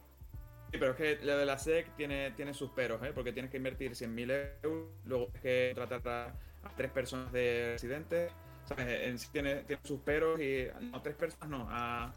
Sí, 0.71 0.77
pero 0.77 0.91
es 0.91 0.97
que 0.97 1.25
lo 1.25 1.37
de 1.37 1.45
la 1.45 1.57
SEC 1.57 1.95
tiene, 1.95 2.31
tiene 2.31 2.53
sus 2.53 2.69
peros, 2.71 3.03
¿eh? 3.03 3.11
porque 3.13 3.33
tienes 3.33 3.51
que 3.51 3.57
invertir 3.57 3.91
100.000 3.91 4.51
euros, 4.63 4.89
luego 5.05 5.25
tienes 5.27 5.41
que 5.41 5.71
tratar 5.75 6.07
a, 6.07 6.75
tres 6.77 6.91
personas 6.91 7.31
de 7.33 7.71
residentes, 7.73 8.31
¿sabes? 8.65 9.07
En 9.07 9.17
sí 9.17 9.27
tiene, 9.31 9.63
tiene 9.63 9.81
sus 9.83 9.99
peros 10.01 10.39
y... 10.39 10.67
No, 10.79 11.01
tres 11.01 11.15
personas 11.15 11.49
no, 11.49 11.67
a 11.69 12.13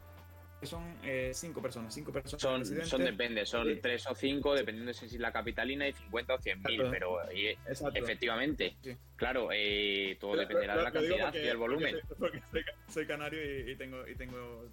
son 0.66 0.96
eh, 1.03 1.33
cinco 1.35 1.61
personas, 1.62 1.94
cinco 1.94 2.12
personas. 2.12 2.40
Son, 2.40 2.87
son 2.87 3.05
depende, 3.05 3.46
son 3.46 3.81
tres 3.81 4.07
o 4.07 4.14
cinco, 4.14 4.55
dependiendo 4.55 4.88
de 4.90 4.94
si 4.94 5.07
es 5.07 5.14
la 5.18 5.33
capitalina, 5.33 5.87
y 5.88 5.92
50 5.92 6.35
o 6.35 6.38
100 6.38 6.62
mil, 6.62 6.83
pero 6.90 7.29
eh, 7.31 7.59
efectivamente, 7.94 8.77
sí. 8.83 8.96
claro, 9.16 9.48
eh, 9.53 10.16
todo 10.20 10.37
dependerá 10.37 10.77
de 10.77 10.83
la 10.83 10.92
cantidad 10.92 11.24
porque, 11.27 11.44
y 11.44 11.48
el 11.48 11.57
volumen. 11.57 11.96
Porque 12.18 12.38
soy, 12.38 12.42
porque 12.50 12.70
soy 12.88 13.07
canario 13.07 13.40
y, 13.42 13.70
y, 13.70 13.77
tengo 13.77 14.07
y 14.07 14.14
tengo 14.14 14.68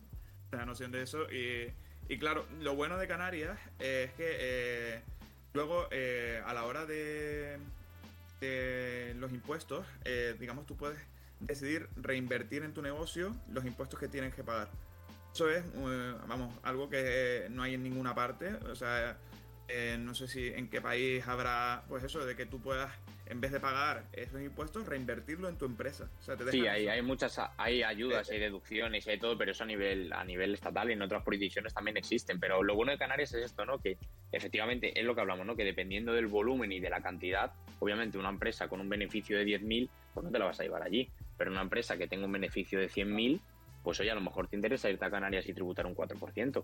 la 0.52 0.66
noción 0.66 0.92
de 0.92 1.04
eso. 1.04 1.32
Y, 1.32 1.72
y 2.08 2.18
claro, 2.18 2.46
lo 2.60 2.76
bueno 2.76 2.98
de 2.98 3.08
Canarias 3.08 3.58
es 3.80 4.12
que 4.14 4.38
eh, 4.40 5.02
luego 5.54 5.88
a 6.46 6.54
la 6.54 6.66
hora 6.66 6.86
de, 6.86 7.58
de 8.40 9.16
los 9.18 9.32
impuestos, 9.32 9.86
digamos, 10.40 10.66
tú 10.66 10.76
puedes 10.76 11.00
decidir 11.42 11.90
reinvertir 11.96 12.64
en 12.64 12.74
tu 12.74 12.82
negocio 12.82 13.36
los 13.52 13.66
impuestos 13.66 14.00
que 14.00 14.08
tienes 14.08 14.34
que 14.34 14.44
pagar. 14.44 14.70
Eso 15.34 15.50
es, 15.50 15.64
eh, 15.64 16.14
vamos, 16.28 16.54
algo 16.64 16.90
que 16.90 17.48
no 17.50 17.64
hay 17.64 17.76
en 17.76 17.84
ninguna 17.84 18.14
parte. 18.14 18.54
O 18.70 18.76
sea, 18.76 19.18
eh, 19.74 19.96
no 19.98 20.14
sé 20.14 20.28
si 20.28 20.48
en 20.48 20.70
qué 20.70 20.82
país 20.82 21.26
habrá, 21.26 21.86
pues 21.88 22.04
eso, 22.04 22.26
de 22.26 22.36
que 22.36 22.46
tú 22.46 22.60
puedas, 22.60 22.92
en 23.26 23.40
vez 23.40 23.54
de 23.54 23.62
pagar 23.62 24.04
esos 24.12 24.42
impuestos, 24.42 24.86
reinvertirlo 24.86 25.48
en 25.48 25.58
tu 25.58 25.64
empresa. 25.64 26.10
O 26.20 26.22
sea, 26.22 26.36
te 26.36 26.52
sí, 26.52 26.68
hay, 26.68 26.90
hay 26.90 27.02
muchas, 27.02 27.40
hay 27.58 27.82
ayudas, 27.82 28.30
hay 28.30 28.40
deducciones, 28.40 29.08
hay 29.08 29.18
todo, 29.18 29.38
pero 29.38 29.52
eso 29.52 29.64
a 29.64 29.68
nivel, 29.68 30.12
a 30.12 30.26
nivel 30.26 30.54
estatal 30.54 30.90
y 30.90 30.94
en 30.94 31.02
otras 31.02 31.24
jurisdicciones 31.24 31.74
también 31.74 31.96
existen. 31.96 32.38
Pero 32.38 32.62
lo 32.64 32.76
bueno 32.76 32.92
de 32.92 32.98
Canarias 32.98 33.34
es 33.34 33.46
esto, 33.46 33.66
¿no? 33.66 33.80
Que 33.80 33.98
efectivamente 34.34 35.00
es 35.00 35.06
lo 35.06 35.16
que 35.16 35.22
hablamos, 35.22 35.46
¿no? 35.46 35.56
Que 35.56 35.64
dependiendo 35.64 36.12
del 36.12 36.28
volumen 36.28 36.74
y 36.74 36.82
de 36.82 36.90
la 36.90 37.02
cantidad, 37.02 37.54
obviamente 37.80 38.18
una 38.18 38.30
empresa 38.30 38.68
con 38.68 38.82
un 38.82 38.90
beneficio 38.90 39.38
de 39.38 39.46
10.000, 39.46 39.90
pues 40.14 40.26
no 40.26 40.32
te 40.32 40.38
la 40.38 40.46
vas 40.46 40.60
a 40.60 40.64
llevar 40.64 40.84
allí. 40.84 41.10
Pero 41.38 41.52
una 41.52 41.62
empresa 41.62 41.98
que 41.98 42.08
tenga 42.08 42.26
un 42.26 42.34
beneficio 42.34 42.78
de 42.78 42.90
100.000, 42.90 43.40
pues 43.84 44.00
oye, 44.00 44.12
a 44.12 44.16
lo 44.16 44.22
mejor 44.22 44.48
te 44.48 44.56
interesa 44.56 44.90
irte 44.90 45.06
a 45.06 45.12
Canarias 45.12 45.48
y 45.48 45.54
tributar 45.54 45.86
un 45.86 45.96
4%. 45.96 46.64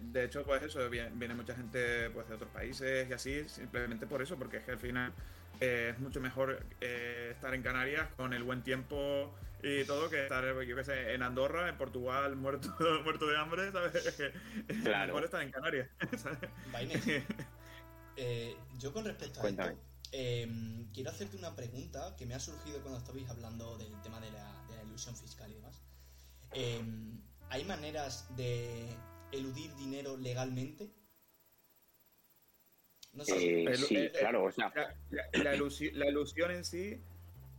De 0.00 0.24
hecho, 0.24 0.44
pues 0.44 0.62
eso, 0.62 0.88
viene, 0.88 1.10
viene, 1.14 1.34
mucha 1.34 1.54
gente 1.54 2.08
pues, 2.10 2.26
de 2.28 2.34
otros 2.34 2.50
países 2.50 3.08
y 3.08 3.12
así, 3.12 3.48
simplemente 3.48 4.06
por 4.06 4.22
eso, 4.22 4.36
porque 4.36 4.58
es 4.58 4.64
que 4.64 4.70
al 4.70 4.78
final 4.78 5.12
eh, 5.60 5.90
es 5.92 5.98
mucho 5.98 6.20
mejor 6.20 6.64
eh, 6.80 7.30
estar 7.32 7.52
en 7.54 7.62
Canarias 7.62 8.08
con 8.16 8.32
el 8.32 8.42
buen 8.42 8.62
tiempo 8.62 9.34
y 9.62 9.84
todo 9.84 10.10
que 10.10 10.22
estar, 10.22 10.44
yo 10.62 10.76
qué 10.76 10.84
sé, 10.84 11.14
en 11.14 11.22
Andorra, 11.22 11.68
en 11.68 11.76
Portugal, 11.76 12.36
muerto, 12.36 12.74
muerto 13.02 13.26
de 13.26 13.36
hambre, 13.36 13.72
¿sabes? 13.72 13.92
Claro. 14.82 15.02
Es 15.02 15.06
mejor 15.08 15.24
estar 15.24 15.42
en 15.42 15.50
Canarias. 15.50 15.88
eh, 18.16 18.56
yo 18.78 18.92
con 18.92 19.04
respecto 19.04 19.40
a 19.40 19.42
Cuéntame. 19.42 19.72
esto, 19.72 19.82
eh, 20.12 20.86
quiero 20.92 21.10
hacerte 21.10 21.36
una 21.36 21.54
pregunta 21.56 22.14
que 22.16 22.26
me 22.26 22.34
ha 22.34 22.40
surgido 22.40 22.80
cuando 22.82 22.98
estabais 22.98 23.28
hablando 23.28 23.76
del 23.78 24.00
tema 24.02 24.20
de 24.20 24.30
la, 24.30 24.64
de 24.68 24.76
la 24.76 24.82
ilusión 24.84 25.16
fiscal 25.16 25.50
y 25.50 25.54
demás. 25.54 25.63
Eh, 26.54 26.80
¿Hay 27.50 27.64
maneras 27.64 28.26
de 28.36 28.88
eludir 29.32 29.74
dinero 29.76 30.16
legalmente? 30.16 30.90
No 33.14 33.24
sé. 33.24 33.64
Eh, 33.64 33.76
sí, 33.76 33.96
eh, 33.96 34.12
claro, 34.18 34.44
o 34.44 34.50
sea. 34.50 34.72
La, 35.10 35.24
la, 35.32 35.54
ilusión, 35.54 35.98
la, 35.98 36.06
ilusión, 36.10 36.50
en 36.50 36.64
sí 36.64 37.00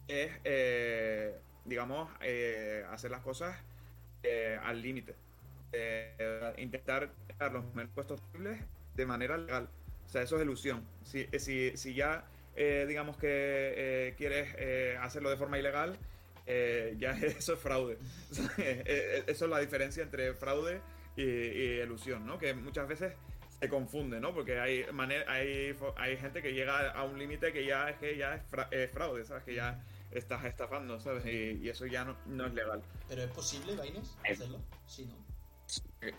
es, 0.08 0.32
eh, 0.44 1.36
digamos, 1.66 2.10
hacer 2.90 3.12
las 3.12 3.22
cosas 3.22 3.58
al 4.64 4.82
límite. 4.82 5.16
intentar 6.58 7.12
dar 7.38 7.54
los 7.54 7.66
menos 7.74 7.90
impuestos 7.90 8.22
posibles 8.22 8.60
de 8.96 9.06
manera 9.06 9.38
legal. 9.38 9.70
O 10.06 10.10
sea, 10.10 10.22
eso 10.22 10.38
es 10.38 10.44
ilusión. 10.44 10.86
Si, 11.04 11.28
si, 11.40 11.76
si 11.78 11.94
ya, 11.94 12.26
digamos 12.56 13.18
que 13.18 14.14
quieres 14.18 14.56
hacerlo 15.00 15.30
de 15.30 15.38
forma 15.38 15.58
ilegal, 15.58 15.98
eh, 16.46 16.96
ya 16.98 17.12
eso 17.22 17.54
es 17.54 17.60
fraude. 17.60 17.98
Eh, 18.58 18.84
eh, 18.86 19.24
eso 19.28 19.46
es 19.46 19.52
la 19.52 19.60
diferencia 19.60 20.04
entre 20.04 20.34
fraude 20.34 20.82
y, 21.16 21.24
y, 21.24 21.82
ilusión, 21.82 22.26
¿no? 22.26 22.38
Que 22.38 22.54
muchas 22.54 22.88
veces 22.88 23.14
se 23.60 23.70
confunde, 23.70 24.20
¿no? 24.20 24.34
Porque 24.34 24.60
hay, 24.60 24.86
hay, 25.28 25.76
hay 25.98 26.18
gente 26.18 26.42
que 26.42 26.54
llega 26.54 26.92
a 26.92 27.04
un 27.04 27.18
límite 27.18 27.54
que 27.54 27.66
ya 27.66 27.90
es 27.90 27.98
que 27.98 28.18
ya 28.18 28.36
es, 28.36 28.44
fra 28.44 28.68
es, 28.72 28.92
fraude, 28.92 29.26
¿sabes? 29.26 29.44
Que 29.44 29.56
ya 29.56 29.84
estás 30.12 30.46
estafando, 30.46 31.00
¿sabes? 31.00 31.26
Y, 31.26 31.64
y 31.66 31.70
eso 31.70 31.86
ya 31.86 32.04
no, 32.04 32.18
no, 32.26 32.48
es 32.48 32.54
legal. 32.54 32.82
¿Pero 33.08 33.24
es 33.24 33.32
posible, 33.32 33.76
Baines, 33.76 34.18
hacerlo? 34.30 34.60
Sí, 34.88 35.06
¿no? 35.06 35.26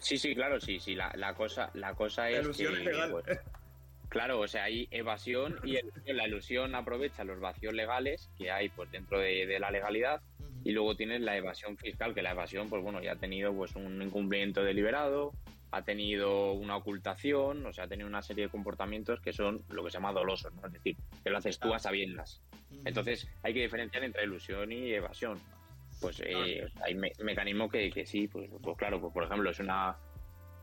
Sí, 0.01 0.19
sí, 0.19 0.35
claro, 0.35 0.61
sí, 0.61 0.81
sí. 0.81 0.95
La, 0.95 1.12
la 1.17 1.35
cosa, 1.35 1.71
la 1.75 1.95
cosa 1.95 2.29
es 2.29 2.37
la 2.37 2.43
ilusión 2.43 2.75
que, 2.75 2.79
es 2.81 2.85
legal. 2.87 3.11
Pues, 3.11 3.39
Claro, 4.16 4.40
o 4.40 4.48
sea, 4.48 4.64
hay 4.64 4.88
evasión 4.90 5.61
y 5.62 5.76
la 6.11 6.26
ilusión 6.26 6.74
aprovecha 6.74 7.22
los 7.22 7.38
vacíos 7.38 7.74
legales 7.74 8.31
que 8.38 8.50
hay 8.50 8.70
pues 8.70 8.90
dentro 8.90 9.18
de, 9.18 9.44
de 9.44 9.61
la 9.61 9.70
legalidad 9.70 10.22
y 10.64 10.72
luego 10.72 10.96
tienes 10.96 11.20
la 11.20 11.37
evasión 11.37 11.76
fiscal, 11.76 12.14
que 12.14 12.22
la 12.22 12.31
evasión, 12.31 12.70
pues 12.70 12.83
bueno, 12.83 13.02
ya 13.02 13.12
ha 13.12 13.16
tenido 13.16 13.55
pues 13.55 13.76
un 13.76 14.00
incumplimiento 14.00 14.64
deliberado, 14.64 15.35
ha 15.70 15.83
tenido 15.83 16.55
una 16.55 16.79
ocultación, 16.79 17.66
o 17.66 17.74
sea, 17.74 17.85
ha 17.85 17.88
tenido 17.88 18.09
una 18.09 18.22
serie 18.22 18.44
de 18.44 18.50
comportamientos 18.50 19.20
que 19.20 19.35
son 19.35 19.61
lo 19.68 19.85
que 19.85 19.90
se 19.90 19.98
llama 19.98 20.12
dolosos, 20.12 20.50
¿no? 20.55 20.66
Es 20.66 20.72
decir, 20.72 20.96
que 21.22 21.29
lo 21.29 21.37
haces 21.37 21.59
tú 21.59 21.74
a 21.74 21.79
sabiendas. 21.79 22.40
Entonces, 22.87 23.29
hay 23.42 23.52
que 23.52 23.61
diferenciar 23.61 24.02
entre 24.02 24.24
ilusión 24.24 24.72
y 24.72 24.94
evasión. 24.94 25.38
Pues 26.00 26.22
eh, 26.24 26.66
hay 26.83 26.94
me 26.94 27.12
mecanismos 27.22 27.70
que, 27.70 27.90
que 27.90 28.07
sí, 28.07 28.29
pues, 28.29 28.48
pues 28.62 28.79
claro, 28.79 28.98
pues 28.98 29.12
por 29.12 29.24
ejemplo, 29.24 29.50
es 29.50 29.61
una 29.61 29.94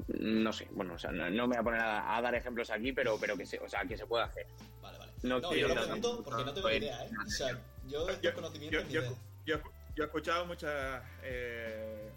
no 0.08 0.54
sé, 0.54 0.68
bueno, 0.72 0.96
o 0.96 0.98
sea, 0.98 1.12
no, 1.12 1.30
no 1.30 1.48
me 1.48 1.56
voy 1.56 1.58
a 1.58 1.64
poner 1.64 1.80
a, 1.80 2.18
a, 2.18 2.22
dar 2.22 2.36
ejemplos 2.36 2.70
aquí, 2.70 2.92
pero, 2.92 3.18
pero 3.20 3.38
que 3.38 3.46
se, 3.46 3.60
o 3.60 3.70
sea, 3.70 3.86
que 3.86 3.98
se 3.98 4.06
puede 4.06 4.24
hacer. 4.24 4.48
Vale, 4.82 4.98
vale. 4.98 5.12
No, 5.24 5.40
no 5.40 5.54
yo 5.54 5.68
lo 5.68 5.76
pregunto 5.76 6.24
porque 6.24 6.44
no 6.44 6.54
tengo 6.54 6.70
ni 6.70 6.76
idea, 6.78 7.06
¿eh? 7.06 7.10
O 7.26 7.30
sea, 7.30 7.60
yo 7.88 8.06
de 8.06 8.20
yo, 8.22 8.34
conocimiento 8.34 8.82
yo, 8.82 9.02
yo, 9.02 9.02
yo, 9.46 9.62
yo, 9.96 10.04
he 10.04 10.06
escuchado 10.06 10.46
muchas 10.46 11.02
eh, 11.24 12.10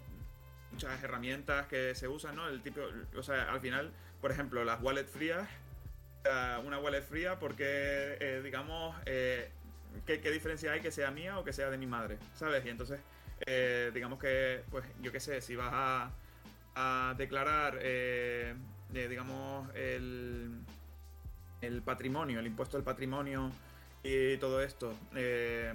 muchas 0.71 1.01
herramientas 1.03 1.67
que 1.67 1.95
se 1.95 2.07
usan, 2.07 2.35
¿no? 2.35 2.47
El 2.49 2.61
tipo, 2.61 2.81
o 3.15 3.23
sea, 3.23 3.51
al 3.51 3.61
final, 3.61 3.91
por 4.21 4.31
ejemplo, 4.31 4.63
las 4.63 4.81
wallet 4.81 5.05
frías, 5.05 5.47
una 6.65 6.79
wallet 6.79 7.03
fría 7.03 7.39
porque, 7.39 8.17
eh, 8.19 8.41
digamos, 8.43 8.95
eh, 9.05 9.49
¿qué, 10.05 10.19
¿qué, 10.19 10.31
diferencia 10.31 10.71
hay 10.71 10.81
que 10.81 10.91
sea 10.91 11.11
mía 11.11 11.39
o 11.39 11.43
que 11.43 11.53
sea 11.53 11.69
de 11.69 11.77
mi 11.77 11.87
madre? 11.87 12.17
¿Sabes? 12.35 12.65
Y 12.65 12.69
entonces, 12.69 12.99
eh, 13.45 13.91
digamos 13.93 14.19
que, 14.19 14.63
pues, 14.69 14.85
yo 15.01 15.11
qué 15.11 15.19
sé, 15.19 15.41
si 15.41 15.55
vas 15.55 15.71
a 15.71 16.11
a 16.79 17.15
declarar, 17.17 17.79
eh, 17.81 18.53
eh, 18.93 19.07
digamos, 19.07 19.67
el, 19.75 20.59
el, 21.61 21.81
patrimonio, 21.81 22.39
el 22.39 22.47
impuesto 22.47 22.77
del 22.77 22.83
patrimonio 22.83 23.51
y 24.03 24.37
todo 24.37 24.61
esto, 24.61 24.93
eh, 25.15 25.73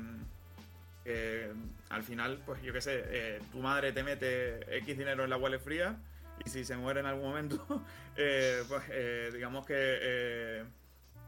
al 1.90 2.02
final, 2.04 2.40
pues 2.46 2.62
yo 2.62 2.72
qué 2.72 2.80
sé, 2.80 3.40
tu 3.50 3.58
madre 3.58 3.92
te 3.92 4.04
mete 4.04 4.76
X 4.78 4.96
dinero 4.96 5.24
en 5.24 5.30
la 5.30 5.36
wallet 5.36 5.58
fría 5.58 5.98
y 6.44 6.50
si 6.50 6.64
se 6.64 6.76
muere 6.76 7.00
en 7.00 7.06
algún 7.06 7.24
momento, 7.30 7.84
eh, 8.16 8.62
pues 8.68 8.82
eh, 8.90 9.30
digamos 9.32 9.66
que 9.66 9.74
eh, 9.76 10.64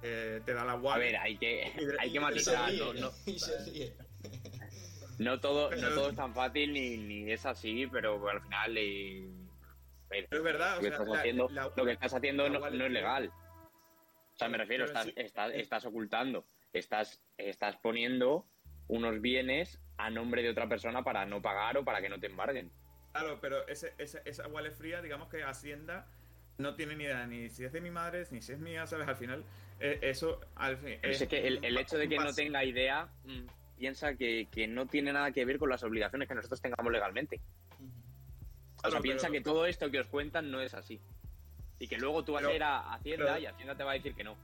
eh, 0.03 0.41
te 0.45 0.55
da 0.55 0.65
la 0.65 0.77
wallet. 0.77 0.95
A 0.95 0.99
ver, 0.99 1.17
hay 1.17 1.37
que, 1.37 1.73
hay 1.99 2.13
que 2.13 2.21
matizar. 2.21 2.73
No, 2.75 2.93
no, 2.95 3.11
no 5.19 5.41
todo, 5.41 5.71
no 5.75 5.89
todo 5.91 6.11
es 6.11 6.17
tan 6.17 6.35
fácil 6.35 6.73
ni, 6.73 6.97
ni 6.97 7.31
es 7.31 7.45
así, 7.47 7.87
pero 7.87 8.29
al 8.29 8.41
final. 8.41 8.77
eh, 8.77 9.25
Pero 10.09 10.27
es 10.31 10.43
verdad, 10.43 10.73
lo 10.73 10.79
o 10.79 10.81
que 10.81 10.89
sea, 10.89 10.97
estás 10.97 11.09
la- 11.09 11.19
haciendo, 11.19 11.49
la- 11.51 11.73
lo 11.77 11.85
que 11.85 11.93
estás 11.93 12.15
haciendo 12.15 12.49
no, 12.49 12.59
no 12.71 12.85
es 12.87 12.91
legal. 12.93 13.33
O 14.33 14.37
sea, 14.37 14.49
me 14.49 14.59
refiero, 14.59 14.85
estás, 14.85 15.05
sí, 15.05 15.13
estás, 15.17 15.53
es- 15.53 15.61
estás 15.61 15.85
ocultando, 15.87 16.45
estás, 16.73 17.21
estás 17.39 17.77
poniendo 17.77 18.47
unos 18.89 19.21
bienes 19.21 19.81
a 19.97 20.11
nombre 20.11 20.43
de 20.43 20.51
otra 20.51 20.69
persona 20.69 21.03
para 21.05 21.25
no 21.25 21.41
pagar 21.41 21.79
o 21.79 21.85
para 21.85 22.01
que 22.01 22.09
no 22.09 22.19
te 22.19 22.27
embarguen. 22.27 22.71
Claro, 23.13 23.39
pero 23.41 23.67
ese, 23.69 23.95
ese- 23.99 24.23
esa 24.25 24.49
wallet 24.49 24.73
fría, 24.73 25.01
digamos 25.01 25.29
que 25.29 25.43
Hacienda 25.45 26.07
no 26.59 26.75
tiene 26.75 26.97
ni 26.97 27.05
idea 27.05 27.27
ni 27.27 27.49
si 27.49 27.65
es 27.65 27.73
de 27.73 27.81
mi 27.81 27.91
madre, 27.91 28.25
ni 28.31 28.43
si 28.43 28.53
es 28.53 28.59
mía, 28.59 28.87
¿sabes? 28.87 29.07
Al 29.09 29.17
final, 29.17 29.45
eh, 29.81 29.99
eso 30.03 30.41
al 30.57 30.77
fin. 30.77 30.99
Pero 31.01 31.13
es 31.15 31.27
que 31.29 31.47
el, 31.47 31.65
el 31.65 31.79
hecho 31.79 31.97
de 31.97 32.09
que 32.09 32.17
no 32.17 32.25
tenga 32.35 32.35
tenga 32.35 32.65
idea 32.65 33.09
mm, 33.25 33.47
piensa 33.79 34.15
que, 34.17 34.49
que 34.51 34.67
no 34.67 34.87
tiene 34.87 35.13
nada 35.13 35.31
que 35.31 35.45
ver 35.45 35.59
con 35.59 35.71
las 35.71 35.83
obligaciones 35.85 36.29
que 36.29 36.35
nosotros 36.35 36.61
tengamos 36.61 36.93
legalmente. 36.93 37.41
O 38.89 38.91
sea, 38.91 39.01
piensa 39.01 39.29
pero- 39.29 39.33
que 39.33 39.41
todo 39.41 39.67
esto 39.67 39.91
que 39.91 40.01
os 40.01 40.07
cuentan 40.09 40.51
no 40.51 40.61
es 40.61 40.75
así. 40.75 41.01
Y 41.79 41.89
que 41.89 41.99
luego 41.99 42.25
tú 42.25 42.33
vas 42.35 42.43
Pero- 42.43 42.53
a 42.53 42.57
ir 42.57 42.63
a 42.63 42.95
Hacienda 42.95 43.27
pero- 43.27 43.39
y 43.41 43.47
Hacienda 43.47 43.77
te 43.77 43.85
va 43.85 43.91
a 43.93 43.95
decir 43.95 44.15
que 44.15 44.25
no, 44.25 44.35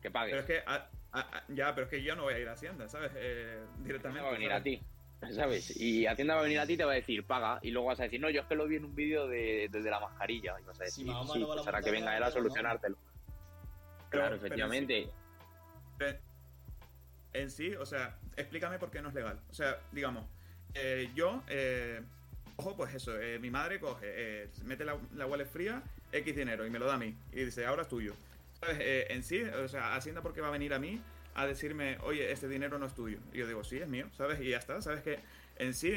que 0.00 0.10
Pero 0.10 0.12
pagues. 0.12 0.34
es 0.36 0.44
que, 0.44 0.58
a- 0.66 0.88
a- 1.12 1.20
a- 1.38 1.44
ya, 1.48 1.74
pero 1.74 1.86
es 1.86 1.90
que 1.90 2.02
yo 2.02 2.14
no 2.16 2.24
voy 2.24 2.34
a 2.34 2.38
ir 2.38 2.48
a 2.48 2.52
Hacienda, 2.52 2.88
¿sabes? 2.88 3.12
Eh, 3.14 3.62
directamente. 3.78 4.20
Hacienda 4.20 4.22
va 4.22 4.28
a 4.28 4.32
venir 4.32 4.48
¿sabes? 4.50 4.60
a 4.60 4.64
ti, 4.64 5.34
¿sabes? 5.34 5.76
Y 5.80 6.06
Hacienda 6.06 6.34
va 6.34 6.40
a 6.40 6.44
venir 6.44 6.58
a 6.60 6.66
ti 6.66 6.72
y 6.74 6.76
te 6.76 6.84
va 6.84 6.92
a 6.92 6.96
decir, 6.96 7.24
paga, 7.24 7.58
y 7.62 7.70
luego 7.70 7.88
vas 7.88 8.00
a 8.00 8.04
decir, 8.04 8.20
no, 8.20 8.28
yo 8.30 8.42
es 8.42 8.46
que 8.46 8.54
lo 8.54 8.66
vi 8.66 8.76
en 8.76 8.84
un 8.84 8.94
vídeo 8.94 9.26
de, 9.26 9.68
de, 9.70 9.82
de 9.82 9.90
la 9.90 10.00
mascarilla. 10.00 10.56
Y 10.60 10.64
vas 10.64 10.80
a 10.80 10.84
Si 10.84 11.02
decir, 11.02 11.06
Mahoma 11.06 11.32
sí, 11.34 11.40
no 11.40 11.46
pues 11.46 11.66
ahora 11.66 11.80
que 11.82 11.90
venga 11.90 12.16
él 12.16 12.22
a 12.22 12.26
pero 12.26 12.36
no". 12.42 12.42
solucionártelo. 12.48 12.96
Pero- 12.96 13.12
Claro, 14.10 14.36
pero 14.36 14.36
efectivamente. 14.36 15.08
Pero 15.98 16.18
en 17.32 17.50
sí, 17.50 17.74
o 17.74 17.86
sea, 17.86 18.18
explícame 18.36 18.78
por 18.78 18.90
qué 18.90 19.00
no 19.02 19.08
es 19.08 19.14
legal. 19.14 19.40
O 19.50 19.54
sea, 19.54 19.78
digamos, 19.92 20.24
eh, 20.74 21.10
yo, 21.14 21.42
eh, 21.48 22.00
ojo, 22.56 22.76
pues 22.76 22.94
eso, 22.94 23.18
eh, 23.20 23.38
mi 23.38 23.50
madre 23.50 23.80
coge, 23.80 24.06
eh, 24.06 24.48
mete 24.64 24.84
la, 24.84 24.96
la 25.14 25.26
wallet 25.26 25.46
fría, 25.46 25.82
X 26.12 26.36
dinero 26.36 26.66
y 26.66 26.70
me 26.70 26.78
lo 26.78 26.86
da 26.86 26.94
a 26.94 26.98
mí. 26.98 27.14
Y 27.32 27.44
dice, 27.44 27.66
ahora 27.66 27.82
es 27.82 27.88
tuyo. 27.88 28.14
¿Sabes? 28.60 28.78
Eh, 28.80 29.06
en 29.10 29.22
sí, 29.22 29.42
o 29.42 29.68
sea, 29.68 29.94
Hacienda 29.94 30.22
porque 30.22 30.40
va 30.40 30.48
a 30.48 30.52
venir 30.52 30.72
a 30.74 30.78
mí 30.78 31.00
a 31.34 31.46
decirme, 31.46 31.98
oye, 32.02 32.30
este 32.30 32.48
dinero 32.48 32.78
no 32.78 32.86
es 32.86 32.94
tuyo. 32.94 33.18
Y 33.32 33.38
yo 33.38 33.46
digo, 33.46 33.64
sí, 33.64 33.78
es 33.78 33.88
mío, 33.88 34.08
¿sabes? 34.16 34.40
Y 34.40 34.50
ya 34.50 34.58
está, 34.58 34.80
¿sabes? 34.80 35.02
Que 35.02 35.18
en 35.58 35.74
sí 35.74 35.92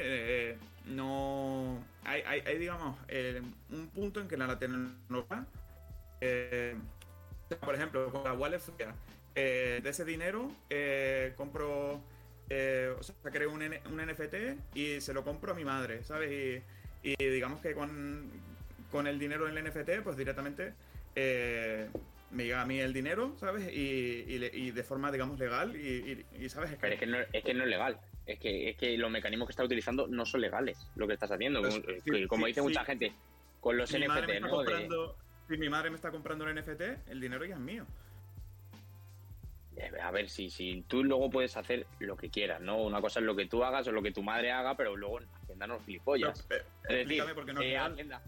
no... 0.86 1.84
Hay, 2.04 2.24
hay, 2.26 2.42
hay, 2.42 2.58
digamos, 2.58 2.98
un 3.70 3.88
punto 3.90 4.20
en 4.20 4.28
que 4.28 4.36
la 4.36 4.58
tecnología... 4.58 5.46
Por 7.62 7.76
ejemplo, 7.76 8.12
con 8.12 8.24
la 8.24 8.34
wallet 8.34 8.60
fría, 8.60 8.96
de 9.36 9.88
ese 9.88 10.04
dinero 10.04 10.52
compro, 11.36 12.02
eh, 12.50 12.94
o 12.98 13.04
sea, 13.04 13.16
creo 13.32 13.52
un, 13.52 13.62
un 13.62 14.06
NFT 14.06 14.76
y 14.76 15.02
se 15.02 15.14
lo 15.14 15.24
compro 15.24 15.52
a 15.52 15.56
mi 15.56 15.66
madre, 15.66 16.04
¿sabes? 16.04 16.64
Y, 17.04 17.14
y 17.18 17.26
digamos 17.30 17.62
que 17.62 17.74
con, 17.74 18.30
con 18.92 19.08
el 19.08 19.20
dinero 19.20 19.46
del 19.46 19.64
NFT, 19.64 20.02
pues 20.04 20.18
directamente 20.18 20.74
eh, 21.16 21.88
me 22.32 22.46
llega 22.46 22.62
a 22.62 22.66
mí 22.66 22.80
el 22.80 22.94
dinero, 22.94 23.36
¿sabes? 23.40 23.72
Y, 23.72 24.26
y 24.28 24.50
y 24.54 24.72
de 24.72 24.84
forma, 24.84 25.12
digamos, 25.12 25.40
legal 25.40 25.76
y, 25.76 26.26
¿sabes? 26.50 26.72
Es 26.72 26.78
Pero 26.80 26.94
es 26.94 27.00
que 27.00 27.06
no 27.08 27.18
es, 27.20 27.44
que 27.44 27.54
no 27.54 27.64
es 27.64 27.70
legal. 27.70 28.00
Es 28.26 28.40
que, 28.40 28.70
es 28.70 28.76
que 28.78 28.98
los 28.98 29.10
mecanismos 29.10 29.48
que 29.48 29.52
estás 29.52 29.66
utilizando 29.66 30.08
no 30.08 30.26
son 30.26 30.42
legales, 30.42 30.78
lo 30.96 31.08
que 31.08 31.14
estás 31.14 31.32
haciendo. 31.32 31.62
Pues, 31.62 31.76
como 31.80 31.96
sí, 32.04 32.12
que 32.12 32.28
como 32.28 32.46
sí, 32.46 32.48
dice 32.50 32.60
sí. 32.62 32.68
mucha 32.68 32.84
gente, 32.84 33.14
con 33.62 33.78
los 33.78 33.92
mi 33.94 34.00
NFT, 34.00 34.10
¿no? 34.12 34.24
De- 34.28 34.50
comprando, 34.50 35.16
si 35.48 35.58
mi 35.58 35.70
madre 35.70 35.90
me 35.90 35.96
está 35.96 36.12
comprando 36.12 36.46
el 36.48 36.56
NFT, 36.62 37.10
el 37.10 37.22
dinero 37.22 37.46
ya 37.46 37.56
es 37.56 37.62
mío. 37.62 37.86
Eh, 39.80 39.92
A 40.02 40.12
ver, 40.12 40.30
si, 40.30 40.50
si 40.50 40.82
tú 40.88 41.04
luego 41.04 41.30
puedes 41.30 41.56
hacer 41.56 41.86
lo 42.00 42.18
que 42.18 42.30
quieras, 42.30 42.60
¿no? 42.62 42.82
Una 42.82 43.00
cosa 43.00 43.20
es 43.20 43.26
lo 43.26 43.36
que 43.36 43.46
tú 43.46 43.64
hagas 43.64 43.88
o 43.88 43.92
lo 43.92 44.02
que 44.02 44.12
tu 44.12 44.24
madre 44.24 44.52
haga, 44.52 44.76
pero 44.76 44.96
luego 44.96 45.20
en 45.22 45.28
Hacienda 45.36 45.68
no 45.68 45.80
gilipollas. 45.82 46.46
Pero, 46.50 46.64
eh, 46.64 46.68
es 46.68 46.88
decir, 46.90 47.00
explícame 47.02 47.36
por 47.36 47.46
qué 47.46 47.54
no 47.54 47.60
es 47.62 47.66
eh, 47.66 47.70
legal. 47.70 47.92
Hacienda, 47.94 48.22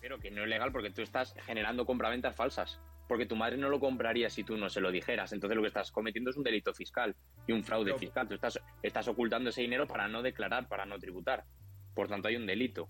pero 0.00 0.18
que 0.20 0.30
no 0.30 0.42
es 0.44 0.48
legal 0.48 0.70
porque 0.70 0.90
tú 0.90 1.02
estás 1.02 1.34
generando 1.44 1.84
compraventas 1.84 2.34
falsas. 2.36 2.78
Porque 3.08 3.24
tu 3.26 3.36
madre 3.36 3.56
no 3.56 3.70
lo 3.70 3.80
compraría 3.80 4.28
si 4.28 4.44
tú 4.44 4.56
no 4.58 4.68
se 4.68 4.80
lo 4.82 4.92
dijeras. 4.92 5.32
Entonces 5.32 5.56
lo 5.56 5.62
que 5.62 5.68
estás 5.68 5.90
cometiendo 5.90 6.30
es 6.30 6.36
un 6.36 6.44
delito 6.44 6.74
fiscal 6.74 7.16
y 7.46 7.52
un 7.52 7.64
fraude 7.64 7.86
Pero- 7.86 7.98
fiscal. 7.98 8.28
Tú 8.28 8.34
estás, 8.34 8.60
estás 8.82 9.08
ocultando 9.08 9.48
ese 9.50 9.62
dinero 9.62 9.86
para 9.88 10.06
no 10.08 10.22
declarar, 10.22 10.68
para 10.68 10.84
no 10.84 10.98
tributar. 10.98 11.44
Por 11.94 12.06
tanto, 12.06 12.28
hay 12.28 12.36
un 12.36 12.46
delito. 12.46 12.88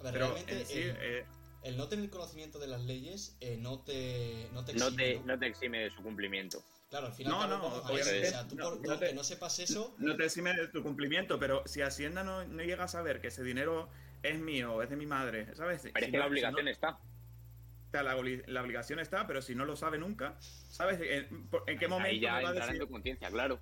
A 0.00 0.02
ver, 0.04 0.12
Pero 0.14 0.26
realmente 0.28 0.60
en 0.60 0.66
sí, 0.66 0.80
eh, 0.82 1.24
el 1.62 1.76
no 1.76 1.88
tener 1.88 2.10
conocimiento 2.10 2.58
de 2.58 2.66
las 2.66 2.82
leyes 2.82 3.36
eh, 3.40 3.56
no 3.60 3.80
te, 3.80 4.48
no 4.52 4.64
te 4.64 4.72
No 4.74 4.86
exime, 4.86 4.96
te, 4.96 5.14
¿no? 5.20 5.24
no 5.26 5.38
te 5.38 5.46
exime 5.46 5.78
de 5.78 5.90
su 5.90 6.02
cumplimiento. 6.02 6.62
Claro, 6.90 7.06
al 7.06 7.12
final 7.14 7.32
No, 7.32 7.46
no, 7.46 7.66
obviamente. 7.84 8.26
O 8.26 8.30
sea, 8.30 8.46
tú 8.48 8.56
No, 8.56 8.64
por, 8.64 8.86
no 8.86 8.98
te- 8.98 9.14
no 9.14 9.24
sepas 9.24 9.58
eso, 9.60 9.94
no 9.98 10.16
te 10.16 10.24
exime 10.26 10.52
de 10.54 10.68
tu 10.68 10.82
cumplimiento, 10.82 11.38
pero 11.38 11.62
si 11.66 11.80
Hacienda 11.82 12.22
no, 12.22 12.44
no 12.44 12.62
llega 12.62 12.84
a 12.84 12.88
saber 12.88 13.20
que 13.20 13.28
ese 13.28 13.42
dinero 13.42 13.88
es 14.22 14.38
mío 14.38 14.74
o 14.74 14.82
es 14.82 14.90
de 14.90 14.96
mi 14.96 15.06
madre, 15.06 15.54
¿sabes? 15.56 15.80
Pero 15.82 15.98
Si 15.98 16.04
es 16.04 16.10
que 16.10 16.12
no- 16.12 16.18
la 16.18 16.26
obligación 16.26 16.58
si 16.60 16.64
no- 16.64 16.70
está. 16.70 16.90
o 16.90 17.90
sea, 17.92 18.02
la, 18.02 18.14
la 18.46 18.62
obligación 18.62 18.98
está, 18.98 19.26
pero 19.26 19.40
si 19.42 19.54
no 19.54 19.64
lo 19.64 19.76
sabe 19.76 19.98
nunca, 19.98 20.36
¿sabes? 20.40 20.98
¿En, 21.00 21.46
por- 21.48 21.64
en 21.66 21.78
qué 21.78 21.88
momento 21.88 22.10
Ahí 22.10 22.20
ya 22.20 22.36
me 22.36 22.42
va 22.42 22.48
a 22.48 22.52
entrará 22.52 22.72
en 22.72 22.78
decir? 22.78 22.86
tu 22.88 22.92
conciencia, 22.92 23.30
claro. 23.30 23.60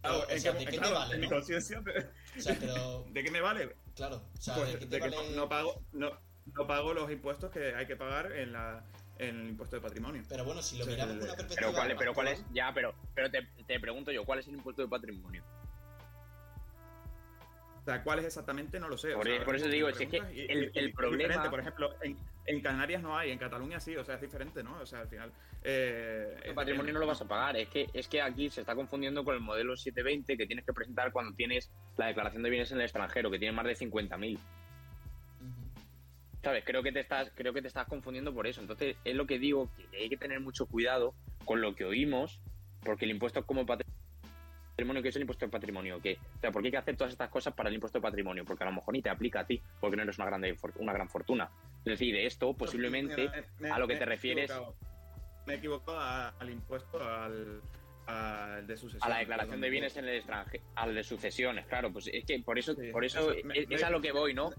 Claro, 0.00 0.18
o 0.26 0.30
¿en 0.30 0.40
sea, 0.40 0.52
¿de 0.52 0.58
qué 0.64 0.70
te 0.70 0.78
claro, 0.78 0.94
vale, 0.94 1.14
en 1.14 1.20
mi 1.20 1.26
no? 1.28 1.34
conciencia, 1.36 1.80
de, 1.80 2.10
o 2.38 2.40
sea, 2.40 2.56
pero 2.58 3.04
¿de 3.10 3.22
qué 3.24 3.30
me 3.32 3.40
vale? 3.40 3.76
claro, 3.96 4.22
o 4.36 4.40
sea, 4.40 4.54
Pues 4.54 4.72
¿de 4.74 4.78
qué 4.78 4.86
de 4.86 5.00
te 5.00 5.00
que 5.00 5.16
vale? 5.16 5.36
no 5.36 5.48
pago, 5.48 5.82
no, 5.92 6.10
no 6.56 6.66
pago 6.66 6.94
los 6.94 7.10
impuestos 7.10 7.50
que 7.50 7.74
hay 7.74 7.86
que 7.86 7.96
pagar 7.96 8.32
en, 8.32 8.52
la, 8.52 8.84
en 9.18 9.40
el 9.40 9.48
impuesto 9.50 9.76
de 9.76 9.82
patrimonio. 9.82 10.22
Pero 10.28 10.44
bueno, 10.44 10.62
si 10.62 10.78
lo 10.78 10.84
Sí, 10.84 10.90
miramos 10.90 11.16
con 11.16 11.24
una 11.24 11.34
perspectiva 11.36 11.60
Pero 11.70 11.72
cuál, 11.72 11.96
pero 11.98 12.14
cuál 12.14 12.28
es, 12.28 12.44
ya, 12.52 12.72
pero, 12.74 12.94
pero 13.14 13.30
te, 13.30 13.46
te 13.66 13.80
pregunto 13.80 14.10
yo, 14.10 14.24
¿cuál 14.24 14.40
es 14.40 14.48
el 14.48 14.54
impuesto 14.54 14.82
de 14.82 14.88
patrimonio? 14.88 15.44
O 17.80 17.90
sea, 17.90 18.02
¿cuál 18.02 18.18
es 18.18 18.26
exactamente? 18.26 18.78
No 18.78 18.88
lo 18.88 18.98
sé. 18.98 19.14
o 19.14 19.18
Por, 19.18 19.26
sea, 19.26 19.44
por 19.44 19.56
eso 19.56 19.64
me 19.66 19.72
digo, 19.72 19.90
si 19.92 20.04
es 20.04 20.10
que 20.10 20.18
el, 20.18 20.36
y- 20.36 20.46
el 20.78 20.88
y- 20.88 20.92
problema. 20.92 21.22
diferente. 21.22 21.48
Por 21.48 21.60
ejemplo, 21.60 21.94
en, 22.02 22.18
en 22.44 22.60
Canarias 22.60 23.00
no 23.02 23.16
hay, 23.16 23.30
en 23.30 23.38
Cataluña 23.38 23.80
sí, 23.80 23.96
o 23.96 24.04
sea, 24.04 24.16
es 24.16 24.20
diferente, 24.20 24.62
¿no? 24.62 24.78
O 24.78 24.84
sea, 24.84 25.00
al 25.00 25.08
final. 25.08 25.32
Eh, 25.62 26.36
El 26.44 26.54
patrimonio 26.54 26.92
no 26.92 27.00
lo 27.00 27.06
vas 27.06 27.22
a 27.22 27.26
pagar. 27.26 27.56
Es 27.56 27.68
que, 27.70 27.88
es 27.94 28.06
que 28.08 28.20
aquí 28.20 28.50
se 28.50 28.60
está 28.60 28.74
confundiendo 28.74 29.24
con 29.24 29.34
el 29.34 29.40
modelo 29.40 29.74
720 29.74 30.36
que 30.36 30.46
tienes 30.46 30.66
que 30.66 30.74
presentar 30.74 31.12
cuando 31.12 31.34
tienes 31.34 31.70
la 31.96 32.08
declaración 32.08 32.42
de 32.42 32.50
bienes 32.50 32.70
en 32.72 32.76
el 32.78 32.84
extranjero, 32.84 33.30
que 33.30 33.38
tiene 33.38 33.52
más 33.56 33.64
de 33.64 33.74
50.000. 33.74 34.38
¿Sabes? 36.42 36.64
Creo 36.64 36.82
que, 36.82 36.92
te 36.92 37.00
estás, 37.00 37.30
creo 37.34 37.52
que 37.52 37.60
te 37.62 37.68
estás 37.68 37.86
confundiendo 37.88 38.32
por 38.32 38.46
eso. 38.46 38.60
Entonces, 38.60 38.96
es 39.04 39.14
lo 39.14 39.26
que 39.26 39.38
digo, 39.38 39.70
que 39.74 39.96
hay 39.96 40.08
que 40.08 40.16
tener 40.16 40.40
mucho 40.40 40.66
cuidado 40.66 41.14
con 41.44 41.60
lo 41.60 41.74
que 41.74 41.84
oímos, 41.84 42.40
porque 42.84 43.04
el 43.06 43.10
impuesto 43.10 43.44
como 43.44 43.66
patrimonio, 43.66 45.02
¿qué 45.02 45.08
es 45.08 45.16
el 45.16 45.22
impuesto 45.22 45.46
de 45.46 45.50
patrimonio? 45.50 46.00
¿Qué? 46.00 46.18
O 46.36 46.40
sea, 46.40 46.52
¿por 46.52 46.62
qué 46.62 46.68
hay 46.68 46.72
que 46.72 46.76
hacer 46.78 46.96
todas 46.96 47.12
estas 47.12 47.28
cosas 47.30 47.54
para 47.54 47.68
el 47.68 47.74
impuesto 47.74 47.98
de 47.98 48.02
patrimonio? 48.02 48.44
Porque 48.44 48.62
a 48.62 48.66
lo 48.66 48.72
mejor 48.72 48.94
ni 48.94 49.02
te 49.02 49.10
aplica 49.10 49.40
a 49.40 49.46
ti, 49.46 49.60
porque 49.80 49.96
no 49.96 50.04
eres 50.04 50.16
una, 50.18 50.26
grande, 50.26 50.56
una 50.76 50.92
gran 50.92 51.08
fortuna. 51.08 51.50
Es 51.84 51.98
decir, 51.98 52.14
de 52.14 52.26
esto 52.26 52.54
posiblemente 52.54 53.28
me- 53.58 53.70
a 53.70 53.78
lo 53.78 53.88
que 53.88 53.96
te 53.96 54.04
refieres- 54.06 54.44
equivocado. 54.50 54.76
Me 55.46 55.54
he 55.54 55.56
equivocado 55.56 55.98
a- 55.98 56.28
al 56.28 56.50
impuesto 56.50 57.02
al, 57.02 57.60
al 58.06 58.66
de 58.66 58.76
sucesión. 58.76 59.10
a 59.10 59.14
la 59.14 59.18
declaración 59.20 59.60
de 59.60 59.70
bienes 59.70 59.96
en 59.96 60.04
el 60.06 60.16
extranjero, 60.16 60.62
al 60.76 60.94
de 60.94 61.02
sucesiones, 61.02 61.66
claro, 61.66 61.90
pues 61.92 62.06
es 62.12 62.24
que 62.24 62.38
por 62.40 62.58
eso, 62.58 62.74
Sí, 62.74 62.92
por 62.92 63.04
eso, 63.04 63.32
eso, 63.32 63.46
me- 63.46 63.58
es, 63.58 63.68
me- 63.68 63.74
es 63.74 63.82
a 63.82 63.90
lo 63.90 64.00
que 64.00 64.12
voy, 64.12 64.34
¿no? 64.34 64.50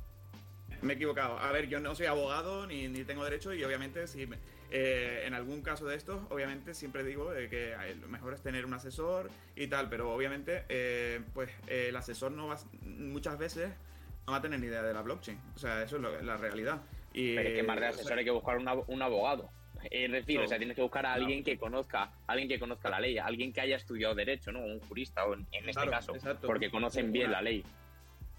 Me 0.82 0.94
he 0.94 0.96
equivocado. 0.96 1.38
A 1.40 1.52
ver, 1.52 1.68
yo 1.68 1.80
no 1.80 1.94
soy 1.96 2.06
abogado 2.06 2.66
ni, 2.68 2.88
ni 2.88 3.04
tengo 3.04 3.24
derecho 3.24 3.54
y 3.54 3.64
obviamente 3.64 4.08
si 4.08 4.26
me- 4.28 4.38
eh, 4.72 5.24
en 5.26 5.34
algún 5.34 5.62
caso 5.62 5.86
de 5.88 5.96
estos, 5.96 6.22
obviamente 6.30 6.74
siempre 6.74 7.04
digo 7.04 7.34
eh, 7.34 7.50
que 7.50 7.74
eh, 7.74 7.96
lo 8.00 8.08
mejor 8.08 8.34
es 8.34 8.42
tener 8.42 8.66
un 8.66 8.74
asesor 8.74 9.30
y 9.56 9.68
tal, 9.68 9.90
pero 9.90 10.14
obviamente 10.14 10.64
eh, 10.70 11.22
pues 11.34 11.50
el 11.68 11.96
asesor 11.96 12.32
no 12.32 12.48
va 12.48 12.58
muchas 12.84 13.38
veces 13.38 13.72
no 14.28 14.34
va 14.34 14.38
a 14.38 14.42
tener 14.42 14.60
ni 14.60 14.68
idea 14.68 14.84
de 14.84 14.94
la 14.94 15.02
blockchain. 15.02 15.40
O 15.56 15.58
sea, 15.60 15.82
eso 15.84 15.96
es 15.96 16.02
lo- 16.02 16.22
la 16.22 16.38
realidad. 16.38 16.82
Y, 17.14 17.36
Pero 17.36 17.50
es 17.50 17.56
que 17.56 17.64
más 17.64 17.80
de 17.80 17.88
o 17.88 17.92
sea, 17.92 18.00
asesor 18.02 18.18
hay 18.20 18.26
que 18.26 18.32
buscar 18.32 18.58
un, 18.58 18.66
ab- 18.68 18.86
un 18.88 19.02
abogado. 19.02 19.50
Es 19.90 20.12
decir, 20.12 20.38
No. 20.40 20.46
o 20.46 20.48
sea, 20.48 20.58
tienes 20.58 20.76
que 20.76 20.82
buscar 20.84 21.06
a 21.06 21.10
No. 21.10 21.16
alguien 21.24 21.44
que 21.44 21.58
conozca, 21.58 22.12
alguien 22.28 22.48
que 22.50 22.60
conozca 22.60 22.90
la 22.90 23.00
ley, 23.00 23.18
alguien 23.18 23.52
que 23.54 23.62
haya 23.62 23.78
estudiado 23.78 24.14
derecho, 24.14 24.52
¿no? 24.52 24.60
Un 24.60 24.80
jurista, 24.82 25.26
o 25.26 25.34
en, 25.34 25.48
en 25.52 25.62
este 25.70 25.72
Claro, 25.72 25.92
caso, 25.92 26.16
exacto. 26.16 26.46
porque 26.48 26.70
conocen 26.70 27.12
bien 27.12 27.32
la 27.32 27.42
ley. 27.42 27.64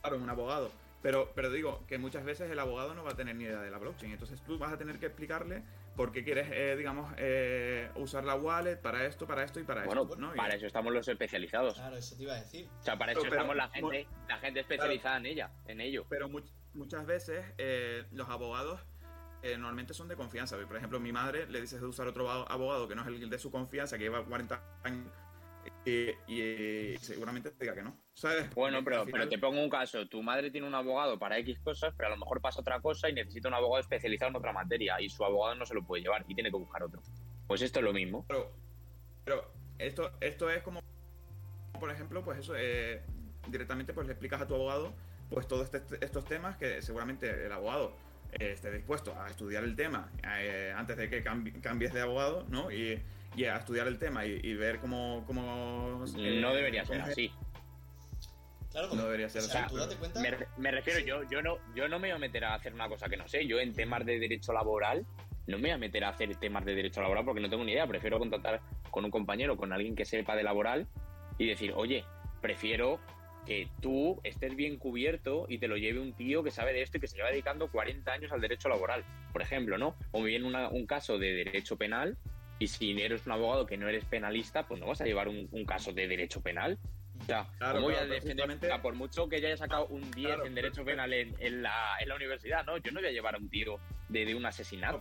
Claro, 0.02 0.18
un 0.18 0.30
abogado. 0.30 0.70
Pero, 1.02 1.32
pero 1.34 1.50
digo 1.50 1.84
que 1.86 1.96
muchas 1.98 2.24
veces 2.24 2.50
el 2.50 2.58
abogado 2.58 2.94
no 2.94 3.02
va 3.02 3.12
a 3.12 3.16
tener 3.16 3.34
ni 3.34 3.44
idea 3.44 3.60
de 3.60 3.70
la 3.70 3.78
blockchain. 3.78 4.12
Entonces 4.12 4.40
tú 4.42 4.58
vas 4.58 4.72
a 4.72 4.76
tener 4.78 4.98
que 4.98 5.06
explicarle 5.06 5.62
por 5.96 6.12
qué 6.12 6.22
quieres, 6.24 6.48
eh, 6.52 6.76
digamos, 6.76 7.12
eh, 7.16 7.90
usar 7.94 8.24
la 8.24 8.34
wallet 8.34 8.76
para 8.76 9.06
esto, 9.06 9.26
para 9.26 9.42
esto 9.42 9.58
y 9.60 9.64
para 9.64 9.84
Bueno, 9.84 10.02
esto. 10.02 10.16
¿no? 10.16 10.34
Y- 10.34 10.36
para 10.36 10.54
eso 10.54 10.66
estamos 10.66 10.92
los 10.92 11.08
especializados. 11.08 11.74
Claro, 11.74 11.96
eso 11.96 12.16
te 12.16 12.22
iba 12.24 12.34
a 12.34 12.40
decir. 12.40 12.68
O 12.80 12.82
sea, 12.82 12.98
para 12.98 13.12
eso 13.12 13.22
Pero- 13.22 13.34
estamos 13.34 13.56
la 13.56 13.68
gente, 13.68 14.06
la 14.28 14.38
gente 14.38 14.60
especializada 14.60 15.16
en 15.16 15.26
ella, 15.26 15.50
en 15.66 15.80
ello. 15.80 16.04
Pero 16.08 16.28
much- 16.28 16.50
muchas 16.74 17.06
veces 17.06 17.44
eh, 17.58 18.04
los 18.12 18.28
abogados 18.28 18.80
eh, 19.42 19.56
normalmente 19.56 19.94
son 19.94 20.06
de 20.06 20.16
confianza. 20.16 20.58
Por 20.66 20.76
ejemplo, 20.76 21.00
mi 21.00 21.12
madre 21.12 21.46
le 21.48 21.62
dices 21.62 21.80
de 21.80 21.86
usar 21.86 22.06
otro 22.06 22.28
abo- 22.30 22.46
abogado 22.50 22.86
que 22.86 22.94
no 22.94 23.00
es 23.00 23.08
el 23.08 23.30
de 23.30 23.38
su 23.38 23.50
confianza, 23.50 23.96
que 23.96 24.04
lleva 24.04 24.22
40 24.22 24.62
años 24.82 25.06
y, 25.84 26.96
seguramente 26.98 27.50
te 27.50 27.64
diga 27.64 27.74
que 27.74 27.82
no. 27.82 27.96
¿sabes? 28.14 28.54
Bueno, 28.54 28.84
pero, 28.84 29.06
pero 29.10 29.28
te 29.28 29.38
pongo 29.38 29.62
un 29.62 29.70
caso. 29.70 30.06
Tu 30.06 30.22
madre 30.22 30.50
tiene 30.50 30.66
un 30.66 30.74
abogado 30.74 31.18
para 31.18 31.38
X 31.38 31.58
cosas, 31.60 31.94
pero 31.96 32.08
a 32.08 32.10
lo 32.10 32.18
mejor 32.18 32.40
pasa 32.40 32.60
otra 32.60 32.80
cosa 32.80 33.08
y 33.08 33.14
necesita 33.14 33.48
un 33.48 33.54
abogado 33.54 33.80
especializado 33.80 34.30
en 34.30 34.36
otra 34.36 34.52
materia 34.52 35.00
y 35.00 35.08
su 35.08 35.24
abogado 35.24 35.54
no 35.54 35.66
se 35.66 35.74
lo 35.74 35.82
puede 35.82 36.02
llevar 36.02 36.24
y 36.28 36.34
tiene 36.34 36.50
que 36.50 36.56
buscar 36.56 36.82
otro. 36.82 37.00
Pues 37.46 37.62
esto 37.62 37.78
es 37.78 37.84
lo 37.84 37.92
mismo. 37.92 38.24
Pero, 38.28 38.52
pero 39.24 39.50
esto, 39.78 40.12
esto 40.20 40.50
es 40.50 40.62
como, 40.62 40.80
por 41.78 41.90
ejemplo, 41.90 42.22
pues 42.22 42.38
eso, 42.38 42.54
eh, 42.56 43.02
directamente 43.48 43.94
pues 43.94 44.06
le 44.06 44.12
explicas 44.12 44.40
a 44.40 44.46
tu 44.46 44.54
abogado 44.54 44.94
pues 45.30 45.46
todos 45.46 45.72
este, 45.72 46.04
estos 46.04 46.24
temas 46.24 46.56
que 46.56 46.82
seguramente 46.82 47.46
el 47.46 47.52
abogado 47.52 47.96
eh, 48.32 48.52
esté 48.52 48.70
dispuesto 48.72 49.14
a 49.18 49.28
estudiar 49.28 49.64
el 49.64 49.76
tema 49.76 50.10
eh, 50.38 50.74
antes 50.76 50.96
de 50.96 51.08
que 51.08 51.22
cambies 51.22 51.92
de 51.92 52.00
abogado, 52.00 52.44
¿no? 52.50 52.70
Y, 52.70 53.00
a 53.36 53.56
estudiar 53.56 53.86
el 53.86 53.98
tema 53.98 54.24
y, 54.26 54.54
ver 54.54 54.78
cómo... 54.80 55.24
cómo 55.26 56.04
no 56.16 56.54
debería 56.54 56.84
ser 56.84 57.00
así. 57.00 57.32
Claro, 58.70 58.94
no 58.94 59.04
debería 59.04 59.28
ser 59.28 59.42
así. 59.42 59.58
Me, 60.58 60.70
refiero, 60.70 61.00
yo, 61.00 61.28
yo, 61.28 61.42
no, 61.42 61.58
yo 61.74 61.88
no 61.88 61.98
me 61.98 62.08
voy 62.08 62.16
a 62.16 62.18
meter 62.18 62.44
a 62.44 62.54
hacer 62.54 62.72
una 62.72 62.88
cosa 62.88 63.08
que 63.08 63.16
no 63.16 63.26
sé. 63.26 63.46
Yo 63.46 63.58
en 63.58 63.74
temas 63.74 64.06
de 64.06 64.18
derecho 64.18 64.52
laboral 64.52 65.04
no 65.46 65.56
me 65.56 65.62
voy 65.62 65.70
a 65.70 65.78
meter 65.78 66.04
a 66.04 66.10
hacer 66.10 66.34
temas 66.36 66.64
de 66.64 66.74
derecho 66.74 67.00
laboral 67.00 67.24
porque 67.24 67.40
no 67.40 67.50
tengo 67.50 67.64
ni 67.64 67.72
idea. 67.72 67.86
Prefiero 67.86 68.18
contactar 68.18 68.60
con 68.90 69.04
un 69.04 69.10
compañero, 69.10 69.56
con 69.56 69.72
alguien 69.72 69.96
que 69.96 70.04
sepa 70.04 70.36
de 70.36 70.44
laboral 70.44 70.86
y 71.38 71.46
decir, 71.46 71.72
oye, 71.74 72.04
prefiero 72.40 73.00
que 73.46 73.68
tú 73.80 74.20
estés 74.22 74.54
bien 74.54 74.76
cubierto 74.76 75.46
y 75.48 75.58
te 75.58 75.66
lo 75.66 75.76
lleve 75.76 75.98
un 75.98 76.12
tío 76.12 76.44
que 76.44 76.50
sabe 76.50 76.72
de 76.72 76.82
esto 76.82 76.98
y 76.98 77.00
que 77.00 77.08
se 77.08 77.16
lleva 77.16 77.30
dedicando 77.30 77.70
40 77.70 78.12
años 78.12 78.30
al 78.30 78.40
derecho 78.40 78.68
laboral, 78.68 79.04
por 79.32 79.42
ejemplo, 79.42 79.78
¿no? 79.78 79.96
O 80.12 80.22
bien 80.22 80.44
un 80.44 80.86
caso 80.86 81.18
de 81.18 81.32
derecho 81.32 81.76
penal 81.76 82.16
y 82.60 82.68
si 82.68 83.00
eres 83.00 83.26
un 83.26 83.32
abogado 83.32 83.66
que 83.66 83.78
no 83.78 83.88
eres 83.88 84.04
penalista, 84.04 84.68
pues 84.68 84.78
no 84.78 84.86
vas 84.86 85.00
a 85.00 85.04
llevar 85.04 85.28
un, 85.28 85.64
caso 85.64 85.92
de 85.92 86.06
derecho 86.06 86.42
penal. 86.42 86.78
O 87.22 87.24
sea, 87.24 87.48
¿cómo 87.58 87.80
voy 87.80 87.94
a 87.94 88.04
defender? 88.06 88.58
por 88.82 88.94
mucho 88.94 89.28
que 89.28 89.40
ya 89.40 89.48
haya 89.48 89.56
sacado 89.56 89.86
un 89.86 90.10
10 90.10 90.44
en 90.44 90.54
derecho 90.54 90.84
penal 90.84 91.12
en, 91.12 91.62
la, 91.62 91.96
en, 91.98 92.08
la, 92.08 92.14
universidad, 92.14 92.64
¿no? 92.66 92.76
Yo 92.76 92.92
no 92.92 93.00
voy 93.00 93.08
a 93.08 93.12
llevar 93.12 93.36
un 93.36 93.48
tío 93.48 93.78
de, 94.10 94.34
un 94.34 94.44
asesinato. 94.44 94.98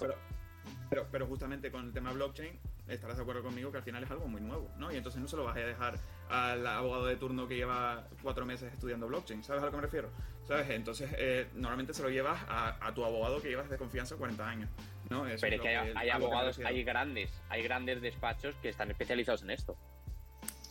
pero, 0.89 1.07
pero 1.11 1.27
justamente 1.27 1.69
con 1.69 1.85
el 1.85 1.93
tema 1.93 2.13
blockchain, 2.13 2.57
estarás 2.89 3.17
de 3.17 3.23
acuerdo 3.23 3.43
conmigo 3.43 3.71
que 3.71 3.77
al 3.77 3.83
final 3.83 4.03
es 4.03 4.11
algo 4.11 4.27
muy 4.27 4.41
nuevo, 4.41 4.71
¿no? 4.77 4.91
Y 4.91 4.97
entonces 4.97 5.21
no 5.21 5.27
se 5.27 5.35
lo 5.35 5.43
vas 5.43 5.55
a 5.55 5.59
dejar 5.59 5.99
al 6.29 6.65
abogado 6.65 7.05
de 7.05 7.15
turno 7.15 7.47
que 7.47 7.55
lleva 7.55 8.07
cuatro 8.21 8.45
meses 8.45 8.71
estudiando 8.73 9.07
blockchain, 9.07 9.43
¿sabes 9.43 9.61
a 9.61 9.65
lo 9.65 9.71
que 9.71 9.77
me 9.77 9.83
refiero? 9.83 10.09
¿Sabes? 10.47 10.69
Entonces, 10.69 11.09
eh, 11.17 11.47
normalmente 11.53 11.93
se 11.93 12.01
lo 12.01 12.09
llevas 12.09 12.39
a, 12.47 12.91
tu 12.93 13.05
abogado 13.05 13.41
que 13.41 13.49
llevas 13.49 13.69
de 13.69 13.77
confianza 13.77 14.15
40 14.15 14.47
años, 14.47 14.69
¿no? 15.09 15.23
Pero 15.39 15.55
es 15.55 15.61
que 15.61 15.77
hay, 15.77 16.09
abogados, 16.09 16.59
hay 16.59 16.83
grandes, 16.83 17.31
hay 17.49 17.61
grandes 17.61 18.01
despachos 18.01 18.55
que 18.55 18.69
están 18.69 18.89
especializados 18.89 19.43
en 19.43 19.51
esto. 19.51 19.77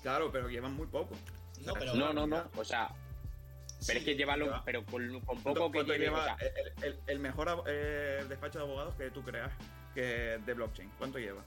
Claro, 0.02 0.30
pero 0.32 0.48
llevan 0.48 0.74
muy 0.74 0.86
poco. 0.86 1.14
No, 1.64 1.74
pero, 1.74 1.94
no, 1.94 2.12
no, 2.12 2.26
no, 2.26 2.50
o 2.56 2.64
sea... 2.64 2.90
Pero 3.86 4.00
es 4.00 4.04
que 4.04 4.16
llevarlo, 4.16 4.60
pero 4.64 4.84
con, 4.84 5.22
poco 5.40 5.70
que 5.70 5.84
lleve, 5.84 6.06
lleva 6.06 6.36
el, 7.06 7.20
mejor 7.20 7.62
eh, 7.68 8.24
despacho 8.28 8.58
de 8.58 8.64
abogados 8.64 8.96
que 8.96 9.08
tú 9.12 9.22
creas 9.22 9.52
que 9.94 10.40
de 10.44 10.54
blockchain, 10.54 10.90
¿cuánto 10.98 11.20
lleva? 11.20 11.44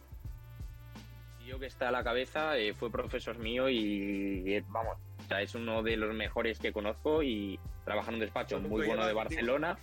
Que 1.59 1.65
está 1.65 1.89
a 1.89 1.91
la 1.91 2.03
cabeza 2.03 2.57
eh, 2.57 2.73
fue 2.73 2.91
profesor 2.91 3.37
mío 3.37 3.69
y, 3.69 4.53
eh, 4.53 4.63
vamos, 4.67 4.97
es 5.39 5.55
uno 5.55 5.81
de 5.83 5.97
los 5.97 6.13
mejores 6.13 6.59
que 6.59 6.73
conozco 6.73 7.23
y 7.23 7.59
trabaja 7.85 8.09
en 8.09 8.15
un 8.15 8.19
despacho 8.21 8.59
muy 8.59 8.85
bueno 8.85 9.05
de 9.05 9.13
Barcelona 9.13 9.77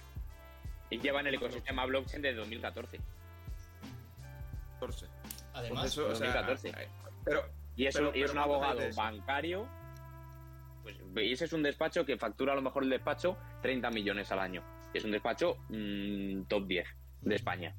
y 0.91 0.99
lleva 0.99 1.21
en 1.21 1.29
el 1.29 1.35
ecosistema 1.35 1.85
blockchain 1.87 2.23
desde 2.23 2.39
2014. 2.39 3.01
14. 4.75 5.07
Además, 5.55 5.95
2014. 5.95 6.73
pero, 7.25 7.43
y 7.77 7.87
es, 7.87 7.97
un, 7.97 8.39
abogado 8.39 8.81
bancario. 8.97 9.67
Pues, 10.83 10.97
y 11.17 11.33
ese 11.33 11.47
es 11.47 11.53
un 11.53 11.63
despacho 11.63 12.05
que 12.05 12.17
factura 12.17 12.53
a 12.53 12.57
lo 12.57 12.63
mejor 12.63 12.85
el 12.85 12.91
despacho 12.91 13.37
30 13.63 13.91
millones 13.91 14.31
al 14.33 14.39
año. 14.41 14.63
Es 14.95 15.05
un 15.05 15.11
despacho 15.11 15.57
mm, 15.69 16.43
top 16.45 16.67
10 16.67 16.89
de 17.23 17.35
España 17.35 17.75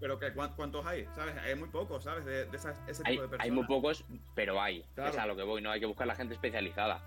pero 0.00 0.18
que, 0.18 0.32
¿cuántos 0.32 0.86
hay? 0.86 1.06
¿Sabes? 1.14 1.36
Hay 1.36 1.54
muy 1.54 1.68
pocos, 1.68 2.04
¿sabes? 2.04 2.24
De, 2.24 2.42
ese 2.42 2.72
tipo 2.72 3.02
hay, 3.04 3.16
de 3.16 3.22
personas. 3.22 3.44
Hay 3.44 3.50
muy 3.50 3.66
pocos, 3.66 4.04
pero 4.34 4.60
hay. 4.60 4.84
Es 4.96 5.18
a 5.18 5.26
lo 5.26 5.36
que 5.36 5.42
voy, 5.42 5.60
¿no? 5.60 5.70
Hay 5.70 5.80
que 5.80 5.86
buscar 5.86 6.06
la 6.06 6.14
gente 6.14 6.34
especializada. 6.34 7.02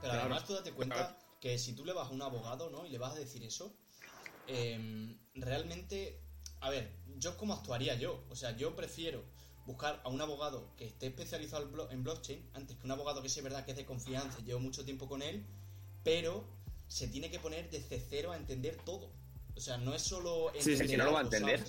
Pero 0.00 0.14
además 0.14 0.44
tú 0.44 0.54
date 0.54 0.72
cuenta 0.72 1.16
que 1.40 1.58
si 1.58 1.74
tú 1.74 1.84
le 1.84 1.92
vas 1.92 2.08
a 2.08 2.10
un 2.10 2.22
abogado, 2.22 2.70
¿no? 2.70 2.86
Y 2.86 2.90
le 2.90 2.98
vas 2.98 3.14
a 3.14 3.18
decir 3.18 3.44
eso, 3.44 3.74
em, 4.46 5.18
realmente, 5.34 6.20
a 6.60 6.70
ver, 6.70 6.90
yo 7.16 7.36
cómo 7.36 7.54
actuaría 7.54 7.94
yo. 7.94 8.24
O 8.30 8.36
sea, 8.36 8.56
yo 8.56 8.74
prefiero 8.74 9.24
buscar 9.66 10.00
a 10.04 10.08
un 10.08 10.20
abogado 10.22 10.74
que 10.76 10.86
esté 10.86 11.08
especializado 11.08 11.90
en 11.90 12.02
blockchain 12.02 12.50
antes 12.54 12.78
que 12.78 12.86
un 12.86 12.90
abogado 12.90 13.22
que 13.22 13.28
sea 13.28 13.42
verdad 13.42 13.66
que 13.66 13.72
es 13.72 13.76
de 13.76 13.84
confianza, 13.84 14.38
llevo 14.40 14.60
mucho 14.60 14.84
tiempo 14.86 15.06
con 15.06 15.20
él, 15.20 15.44
pero 16.02 16.44
se 16.86 17.06
tiene 17.08 17.30
que 17.30 17.38
poner 17.38 17.68
desde 17.68 18.00
cero 18.00 18.32
a 18.32 18.36
entender 18.38 18.76
todo. 18.84 19.10
O 19.58 19.60
sea, 19.60 19.76
no 19.76 19.92
es 19.92 20.02
solo. 20.02 20.52
Sí, 20.60 20.76
sí, 20.76 20.96
no 20.96 21.04
lo 21.04 21.12
va 21.14 21.18
a 21.18 21.22
entender. 21.22 21.64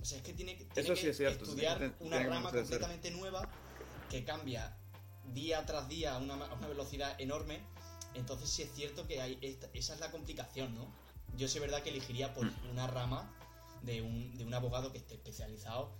O 0.00 0.04
sea, 0.04 0.18
es 0.18 0.24
que 0.24 0.32
tiene, 0.32 0.56
que 0.56 0.62
estudiar 0.80 1.96
una 1.98 2.22
rama 2.22 2.52
completamente 2.52 3.10
nueva 3.10 3.48
que 4.08 4.22
cambia 4.24 4.76
día 5.34 5.66
tras 5.66 5.88
día 5.88 6.14
a 6.14 6.18
una, 6.18 6.36
velocidad 6.68 7.20
enorme. 7.20 7.58
Entonces, 8.14 8.48
sí 8.48 8.62
es 8.62 8.72
cierto 8.74 9.08
que 9.08 9.20
hay 9.20 9.58
esa 9.74 9.94
es 9.94 10.00
la 10.00 10.12
complicación, 10.12 10.72
¿no? 10.76 10.86
Yo 11.36 11.48
sé 11.48 11.58
verdad 11.58 11.82
que 11.82 11.90
elegiría 11.90 12.32
por 12.32 12.46
mm. 12.46 12.70
una 12.70 12.86
rama 12.86 13.28
de 13.82 14.02
un, 14.02 14.38
de 14.38 14.44
un 14.44 14.54
abogado 14.54 14.92
que 14.92 14.98
esté 14.98 15.14
especializado 15.14 15.90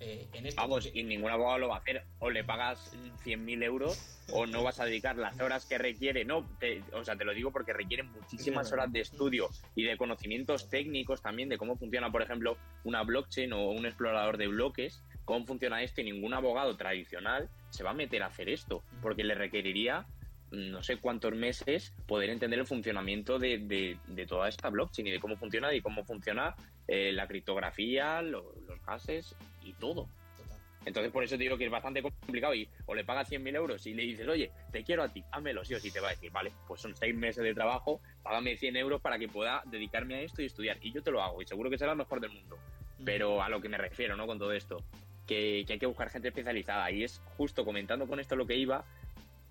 eh, 0.00 0.28
en 0.32 0.46
esto. 0.46 0.60
Vamos, 0.60 0.90
y 0.92 1.02
ningún 1.02 1.30
abogado 1.30 1.58
lo 1.58 1.68
va 1.68 1.76
a 1.76 1.78
hacer. 1.78 2.04
O 2.18 2.30
le 2.30 2.44
pagas 2.44 2.92
100.000 3.24 3.64
euros 3.64 4.18
o 4.32 4.46
no 4.46 4.62
vas 4.62 4.80
a 4.80 4.84
dedicar 4.84 5.16
las 5.16 5.40
horas 5.40 5.66
que 5.66 5.78
requiere. 5.78 6.24
No, 6.24 6.46
o 6.92 7.04
sea, 7.04 7.16
te 7.16 7.24
lo 7.24 7.32
digo 7.34 7.50
porque 7.50 7.72
requieren 7.72 8.10
muchísimas 8.12 8.70
horas 8.72 8.92
de 8.92 9.00
estudio 9.00 9.48
y 9.74 9.84
de 9.84 9.96
conocimientos 9.96 10.68
técnicos 10.68 11.22
también 11.22 11.48
de 11.48 11.58
cómo 11.58 11.76
funciona, 11.76 12.10
por 12.10 12.22
ejemplo, 12.22 12.56
una 12.84 13.02
blockchain 13.02 13.52
o 13.52 13.70
un 13.70 13.86
explorador 13.86 14.36
de 14.36 14.48
bloques, 14.48 15.02
cómo 15.24 15.46
funciona 15.46 15.82
esto 15.82 16.00
y 16.00 16.04
ningún 16.04 16.34
abogado 16.34 16.76
tradicional 16.76 17.48
se 17.70 17.84
va 17.84 17.90
a 17.90 17.94
meter 17.94 18.22
a 18.22 18.26
hacer 18.26 18.48
esto 18.48 18.82
porque 19.02 19.24
le 19.24 19.34
requeriría 19.34 20.06
no 20.50 20.82
sé 20.82 20.96
cuántos 20.96 21.34
meses 21.34 21.94
poder 22.06 22.30
entender 22.30 22.58
el 22.58 22.66
funcionamiento 22.66 23.38
de, 23.38 23.98
toda 24.28 24.48
esta 24.48 24.70
blockchain 24.70 25.06
y 25.08 25.10
de 25.10 25.20
cómo 25.20 25.36
funciona 25.36 25.72
y 25.74 25.80
cómo 25.80 26.04
funciona 26.04 26.54
eh, 26.86 27.12
la 27.12 27.26
criptografía, 27.26 28.22
los 28.22 28.44
gases 28.86 29.34
y 29.62 29.72
todo. 29.74 30.08
Entonces, 30.84 31.12
por 31.12 31.22
eso 31.22 31.36
te 31.36 31.42
digo 31.42 31.58
que 31.58 31.66
es 31.66 31.70
bastante 31.70 32.00
complicado 32.00 32.54
y 32.54 32.66
o 32.86 32.94
le 32.94 33.04
pagas 33.04 33.30
100.000 33.30 33.56
euros 33.56 33.86
y 33.86 33.92
le 33.92 34.04
dices, 34.04 34.26
oye, 34.26 34.50
te 34.72 34.82
quiero 34.84 35.02
a 35.02 35.12
ti, 35.12 35.22
házmelo, 35.32 35.64
sí 35.64 35.74
o 35.74 35.80
sí, 35.80 35.90
te 35.90 36.00
va 36.00 36.08
a 36.08 36.10
decir, 36.12 36.30
vale, 36.30 36.52
pues 36.66 36.80
son 36.80 36.96
seis 36.96 37.14
meses 37.14 37.44
de 37.44 37.52
trabajo, 37.52 38.00
págame 38.22 38.56
100 38.56 38.76
euros 38.76 39.00
para 39.00 39.18
que 39.18 39.28
pueda 39.28 39.62
dedicarme 39.66 40.14
a 40.14 40.20
esto 40.22 40.40
y 40.40 40.46
estudiar. 40.46 40.78
Y 40.80 40.92
yo 40.92 41.02
te 41.02 41.10
lo 41.10 41.22
hago 41.22 41.42
y 41.42 41.46
seguro 41.46 41.68
que 41.68 41.76
será 41.76 41.92
el 41.92 41.98
mejor 41.98 42.20
del 42.20 42.30
mundo. 42.30 42.56
Pero 43.04 43.42
a 43.42 43.48
lo 43.48 43.60
que 43.60 43.68
me 43.68 43.76
refiero, 43.76 44.16
¿no? 44.16 44.26
Con 44.26 44.38
todo 44.38 44.52
esto, 44.52 44.82
que, 45.26 45.64
hay 45.68 45.78
que 45.78 45.86
buscar 45.86 46.10
gente 46.10 46.28
especializada. 46.28 46.90
Y 46.90 47.04
es 47.04 47.20
justo 47.36 47.64
comentando 47.64 48.08
con 48.08 48.18
esto 48.18 48.34
lo 48.34 48.46
que 48.46 48.56
iba, 48.56 48.84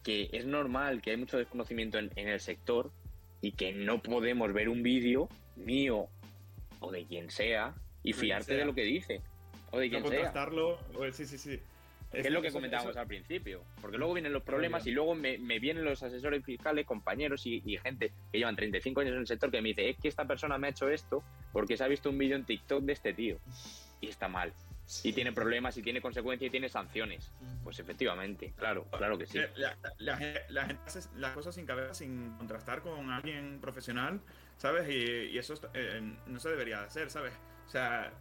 que 0.08 0.30
es 0.32 0.46
normal 0.46 1.02
que 1.02 1.12
hay 1.12 1.18
mucho 1.18 1.38
desconocimiento 1.38 1.98
en, 1.98 2.12
el 2.16 2.40
sector 2.40 2.94
y 3.42 3.52
que 3.52 3.74
no 3.74 4.02
podemos 4.02 4.54
ver 4.54 4.70
un 4.70 4.82
vídeo 4.82 5.28
mío 5.58 6.08
o 6.80 6.92
de 6.94 7.06
quien 7.06 7.30
sea 7.30 7.76
y 8.04 8.14
fiarte 8.14 8.56
de 8.56 8.64
lo 8.64 8.74
que 8.74 8.84
dice 8.84 9.22
o 9.70 9.80
de 9.80 9.90
quien 9.90 10.04
no 10.04 10.08
sea. 10.08 10.32
sí, 11.12 11.26
sí, 11.26 11.38
sí. 11.38 11.60
Es, 12.14 12.32
lo 12.32 12.42
que 12.42 12.54
comentábamos 12.54 12.96
al 12.96 13.06
principio, 13.06 13.66
porque 13.82 13.98
luego 13.98 14.14
vienen 14.14 14.32
los 14.32 14.44
problemas 14.44 14.88
y 14.88 14.92
luego 14.92 15.14
me, 15.14 15.36
vienen 15.60 15.84
los 15.84 16.02
asesores 16.02 16.42
fiscales, 16.46 16.86
compañeros 16.86 17.46
y, 17.46 17.78
gente 17.78 18.14
que 18.32 18.38
llevan 18.38 18.56
35 18.56 19.02
años 19.02 19.12
en 19.12 19.20
el 19.20 19.28
sector 19.28 19.52
que 19.52 19.62
me 19.62 19.70
dice, 19.70 19.90
es 19.90 19.98
que 19.98 20.08
esta 20.08 20.24
persona 20.24 20.58
me 20.58 20.68
ha 20.68 20.70
hecho 20.70 20.88
esto 20.88 21.22
porque 21.52 21.76
se 21.76 21.84
ha 21.84 21.88
visto 21.90 22.10
un 22.10 22.18
vídeo 22.18 22.38
en 22.38 22.46
TikTok 22.46 22.82
de 22.84 22.94
este 22.94 23.12
tío 23.12 23.40
y 24.00 24.08
está 24.08 24.30
mal. 24.30 24.54
Y 25.04 25.12
tiene 25.14 25.34
problemas 25.34 25.76
y 25.78 25.82
tiene 25.82 26.02
consecuencias 26.02 26.48
y 26.48 26.52
tiene 26.52 26.70
sanciones. 26.70 27.32
Pues 27.64 27.80
efectivamente, 27.80 28.54
claro, 28.58 28.86
claro 28.86 29.18
que 29.18 29.28
sí. 29.28 29.40
La, 29.98 30.18
gente 30.18 30.82
hace 30.86 31.02
las 31.16 31.34
cosas 31.34 31.56
sin 31.56 31.66
cabeza, 31.66 31.94
sin 31.94 32.32
contrastar 32.38 32.82
con 32.82 33.12
alguien 33.12 33.60
profesional, 33.60 34.22
¿sabes? 34.58 34.88
Y, 34.90 35.38
eso 35.38 35.56
eh, 35.74 36.02
no 36.26 36.40
se 36.40 36.50
debería 36.50 36.84
hacer, 36.84 37.10
¿sabes? 37.10 37.34
O 37.68 37.70
sea, 37.70 38.14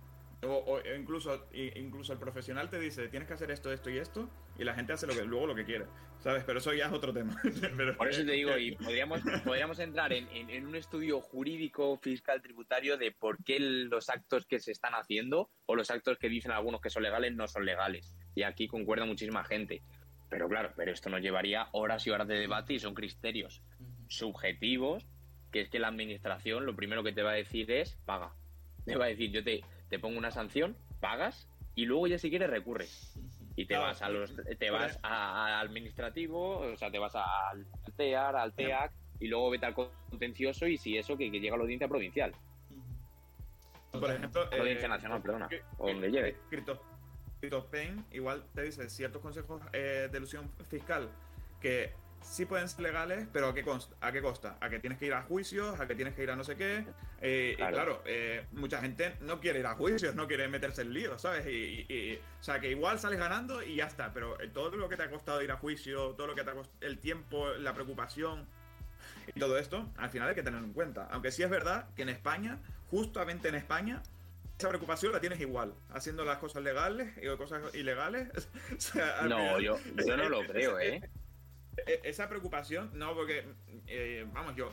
o, 0.52 0.80
incluso, 0.96 1.48
incluso 1.52 2.12
el 2.12 2.18
profesional 2.18 2.68
te 2.70 2.78
dice, 2.78 3.08
tienes 3.08 3.28
que 3.28 3.34
hacer 3.34 3.50
esto, 3.50 3.72
esto 3.72 3.90
y 3.90 3.98
esto, 3.98 4.28
y 4.58 4.64
la 4.64 4.74
gente 4.74 4.92
hace 4.92 5.06
lo 5.06 5.14
que, 5.14 5.24
luego 5.24 5.46
lo 5.46 5.54
que 5.54 5.64
quiere, 5.64 5.86
¿sabes? 6.18 6.44
Pero 6.44 6.58
eso 6.58 6.72
ya 6.72 6.86
es 6.86 6.92
otro 6.92 7.12
tema. 7.12 7.40
Por 7.98 8.08
eso 8.08 8.24
te 8.24 8.32
digo, 8.32 8.56
y 8.58 8.72
podríamos, 8.76 9.20
podríamos 9.44 9.78
entrar 9.78 10.12
en, 10.12 10.28
en, 10.30 10.66
un 10.66 10.76
estudio 10.76 11.20
jurídico, 11.20 11.96
fiscal, 11.98 12.42
tributario 12.42 12.96
de 12.96 13.12
por 13.12 13.42
qué 13.44 13.58
los 13.60 14.08
actos 14.08 14.46
que 14.46 14.60
se 14.60 14.72
están 14.72 14.94
haciendo 14.94 15.50
o 15.66 15.74
los 15.74 15.90
actos 15.90 16.18
que 16.18 16.28
dicen 16.28 16.52
algunos 16.52 16.80
que 16.80 16.90
son 16.90 17.02
legales 17.02 17.34
no 17.34 17.46
son 17.48 17.64
legales. 17.64 18.14
Y 18.34 18.42
aquí 18.42 18.68
concuerda 18.68 19.04
muchísima 19.04 19.44
gente. 19.44 19.82
Pero 20.28 20.48
claro, 20.48 20.72
pero 20.76 20.92
esto 20.92 21.08
nos 21.08 21.20
llevaría 21.20 21.68
horas 21.72 22.06
y 22.06 22.10
horas 22.10 22.26
de 22.26 22.34
debate 22.34 22.74
y 22.74 22.78
son 22.78 22.94
criterios 22.94 23.62
subjetivos, 24.08 25.06
que 25.52 25.62
es 25.62 25.68
que 25.68 25.78
la 25.78 25.88
administración 25.88 26.66
lo 26.66 26.74
primero 26.74 27.02
que 27.02 27.12
te 27.12 27.22
va 27.22 27.30
a 27.32 27.34
decir 27.34 27.70
es 27.70 27.96
paga. 28.04 28.34
Te 28.84 28.96
va 28.96 29.06
a 29.06 29.08
decir, 29.08 29.30
yo 29.30 29.42
te, 29.42 29.62
te 29.88 29.98
pongo 29.98 30.18
una 30.18 30.30
sanción, 30.30 30.76
pagas 31.00 31.48
y 31.74 31.84
luego 31.84 32.06
ya 32.06 32.18
si 32.18 32.30
quieres 32.30 32.50
recurres. 32.50 33.14
Y 33.54 33.66
te 33.66 33.76
vas 33.76 34.02
a 34.02 34.08
los 34.08 34.34
te 34.58 34.70
vas 34.70 34.98
a, 35.02 35.60
administrativo, 35.60 36.58
o 36.58 36.76
sea, 36.76 36.90
te 36.90 36.98
vas 36.98 37.14
al 37.14 37.66
TEAR, 37.96 38.36
al 38.36 38.52
TEAC, 38.52 38.92
y 39.20 39.28
luego 39.28 39.50
vete 39.50 39.66
al 39.66 39.74
contencioso 39.74 40.66
y 40.66 40.76
si 40.76 40.98
eso, 40.98 41.16
que, 41.16 41.30
llega 41.30 41.54
a 41.54 41.58
la 41.58 41.64
audiencia 41.64 41.88
provincial. 41.88 42.32
Por 43.92 44.10
ejemplo, 44.10 44.46
la 44.50 44.58
audiencia 44.58 44.86
eh, 44.86 44.90
nacional, 44.90 45.22
perdona, 45.22 45.48
o 45.78 45.88
donde 45.88 46.10
llegue. 46.10 46.36
Pain 47.70 48.04
igual 48.10 48.44
te 48.54 48.62
dice 48.62 48.88
ciertos 48.90 49.22
consejos 49.22 49.62
eh, 49.72 50.08
de 50.10 50.18
ilusión 50.18 50.50
fiscal 50.68 51.08
que 51.60 51.92
sí 52.26 52.44
pueden 52.44 52.68
ser 52.68 52.80
legales, 52.80 53.26
pero 53.32 53.48
¿a 53.48 53.54
qué, 53.54 53.62
consta? 53.62 53.94
¿a 54.00 54.12
qué 54.12 54.20
costa? 54.20 54.58
A 54.60 54.68
que 54.68 54.78
tienes 54.78 54.98
que 54.98 55.06
ir 55.06 55.14
a 55.14 55.22
juicios, 55.22 55.78
a 55.78 55.86
que 55.86 55.94
tienes 55.94 56.14
que 56.14 56.22
ir 56.22 56.30
a 56.30 56.36
no 56.36 56.44
sé 56.44 56.56
qué. 56.56 56.84
Eh, 57.20 57.52
y 57.54 57.56
claro, 57.56 58.02
eh, 58.04 58.46
mucha 58.52 58.80
gente 58.80 59.16
no 59.20 59.40
quiere 59.40 59.60
ir 59.60 59.66
a 59.66 59.74
juicios, 59.74 60.14
no 60.14 60.26
quiere 60.26 60.48
meterse 60.48 60.82
en 60.82 60.92
lío, 60.92 61.18
¿sabes? 61.18 61.46
Y, 61.46 62.18
o 62.40 62.42
sea, 62.42 62.60
que 62.60 62.70
igual 62.70 62.98
sales 62.98 63.18
ganando 63.18 63.62
y 63.62 63.76
ya 63.76 63.86
está, 63.86 64.12
pero 64.12 64.36
todo 64.52 64.76
lo 64.76 64.88
que 64.88 64.96
te 64.96 65.04
ha 65.04 65.10
costado 65.10 65.42
ir 65.42 65.50
a 65.50 65.56
juicio, 65.56 66.14
todo 66.14 66.26
lo 66.26 66.34
que 66.34 66.42
te 66.42 66.50
ha 66.50 66.54
costado, 66.54 66.76
el 66.80 66.98
tiempo, 66.98 67.48
la 67.54 67.72
preocupación 67.72 68.46
y 69.34 69.40
todo 69.40 69.58
esto, 69.58 69.88
al 69.96 70.10
final 70.10 70.28
hay 70.28 70.34
que 70.34 70.42
tenerlo 70.42 70.66
en 70.66 70.72
cuenta. 70.72 71.08
Aunque 71.10 71.30
sí 71.30 71.42
es 71.42 71.50
verdad 71.50 71.88
que 71.94 72.02
en 72.02 72.08
España, 72.08 72.58
justamente 72.90 73.48
en 73.48 73.54
España, 73.54 74.02
esa 74.58 74.68
preocupación 74.68 75.12
la 75.12 75.20
tienes 75.20 75.40
igual, 75.40 75.74
haciendo 75.90 76.24
las 76.24 76.38
cosas 76.38 76.62
legales 76.62 77.12
y 77.22 77.36
cosas 77.36 77.74
ilegales. 77.74 78.28
no, 79.28 79.60
yo, 79.60 79.78
yo 80.06 80.16
no 80.16 80.28
lo 80.28 80.40
creo, 80.46 80.78
¿eh? 80.80 81.02
E, 81.84 82.00
esa 82.04 82.28
preocupación, 82.28 82.90
no, 82.94 83.14
porque, 83.14 83.44
eh, 83.86 84.26
vamos, 84.32 84.54
yo 84.56 84.72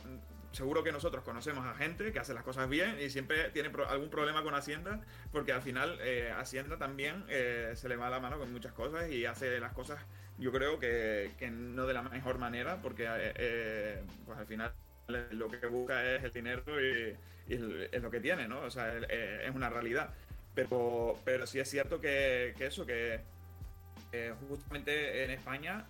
seguro 0.52 0.84
que 0.84 0.92
nosotros 0.92 1.24
conocemos 1.24 1.66
a 1.66 1.74
gente 1.74 2.12
que 2.12 2.18
hace 2.20 2.32
las 2.32 2.44
cosas 2.44 2.68
bien 2.68 2.96
y 3.00 3.10
siempre 3.10 3.50
tiene 3.50 3.70
algún 3.88 4.08
problema 4.08 4.42
con 4.42 4.54
Hacienda, 4.54 5.00
porque 5.32 5.52
al 5.52 5.62
final 5.62 5.98
eh, 6.00 6.32
Hacienda 6.36 6.78
también 6.78 7.24
eh, 7.28 7.72
se 7.74 7.88
le 7.88 7.96
va 7.96 8.08
la 8.08 8.20
mano 8.20 8.38
con 8.38 8.52
muchas 8.52 8.72
cosas 8.72 9.10
y 9.10 9.26
hace 9.26 9.58
las 9.58 9.72
cosas, 9.72 9.98
yo 10.38 10.52
creo 10.52 10.78
que, 10.78 11.32
no 11.50 11.86
de 11.86 11.94
la 11.94 12.02
mejor 12.02 12.38
manera, 12.38 12.80
porque 12.80 14.04
pues 14.24 14.38
al 14.38 14.46
final 14.46 14.72
lo 15.08 15.48
que 15.48 15.66
busca 15.66 16.14
es 16.14 16.22
el 16.22 16.30
dinero 16.30 16.62
y, 16.80 17.16
es 17.46 18.02
lo 18.02 18.10
que 18.10 18.20
tiene, 18.20 18.48
¿no? 18.48 18.60
O 18.60 18.70
sea, 18.70 18.96
es 18.96 19.54
una 19.54 19.68
realidad. 19.68 20.14
Pero, 20.54 21.18
pero 21.24 21.46
sí 21.46 21.58
es 21.58 21.68
cierto 21.68 22.00
que, 22.00 22.54
eso, 22.60 22.86
que 22.86 23.20
justamente 24.48 25.24
en 25.24 25.32
España 25.32 25.84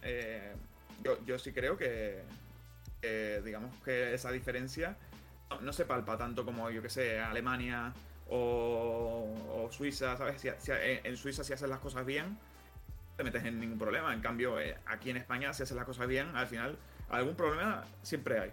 yo, 1.04 1.24
yo 1.24 1.38
sí 1.38 1.52
creo 1.52 1.76
que, 1.76 2.22
digamos 3.44 3.76
que 3.82 4.14
esa 4.14 4.32
diferencia 4.32 4.96
no, 5.60 5.72
se 5.72 5.84
palpa 5.84 6.16
tanto 6.16 6.44
como, 6.44 6.70
yo 6.70 6.82
que 6.82 6.88
sé, 6.88 7.20
Alemania 7.20 7.92
o, 8.28 9.68
Suiza, 9.70 10.16
¿sabes? 10.16 10.40
Si, 10.40 10.48
en 10.48 11.16
Suiza 11.16 11.44
si 11.44 11.52
haces 11.52 11.68
las 11.68 11.78
cosas 11.78 12.04
bien, 12.06 12.30
no 12.30 13.16
te 13.16 13.24
metes 13.24 13.44
en 13.44 13.60
ningún 13.60 13.78
problema. 13.78 14.12
En 14.12 14.20
cambio, 14.20 14.58
eh, 14.60 14.76
aquí 14.86 15.10
en 15.10 15.18
España 15.18 15.52
si 15.52 15.62
haces 15.62 15.76
las 15.76 15.84
cosas 15.84 16.06
bien, 16.06 16.34
al 16.34 16.46
final 16.46 16.76
algún 17.10 17.34
problema 17.34 17.84
siempre 18.02 18.40
hay. 18.40 18.52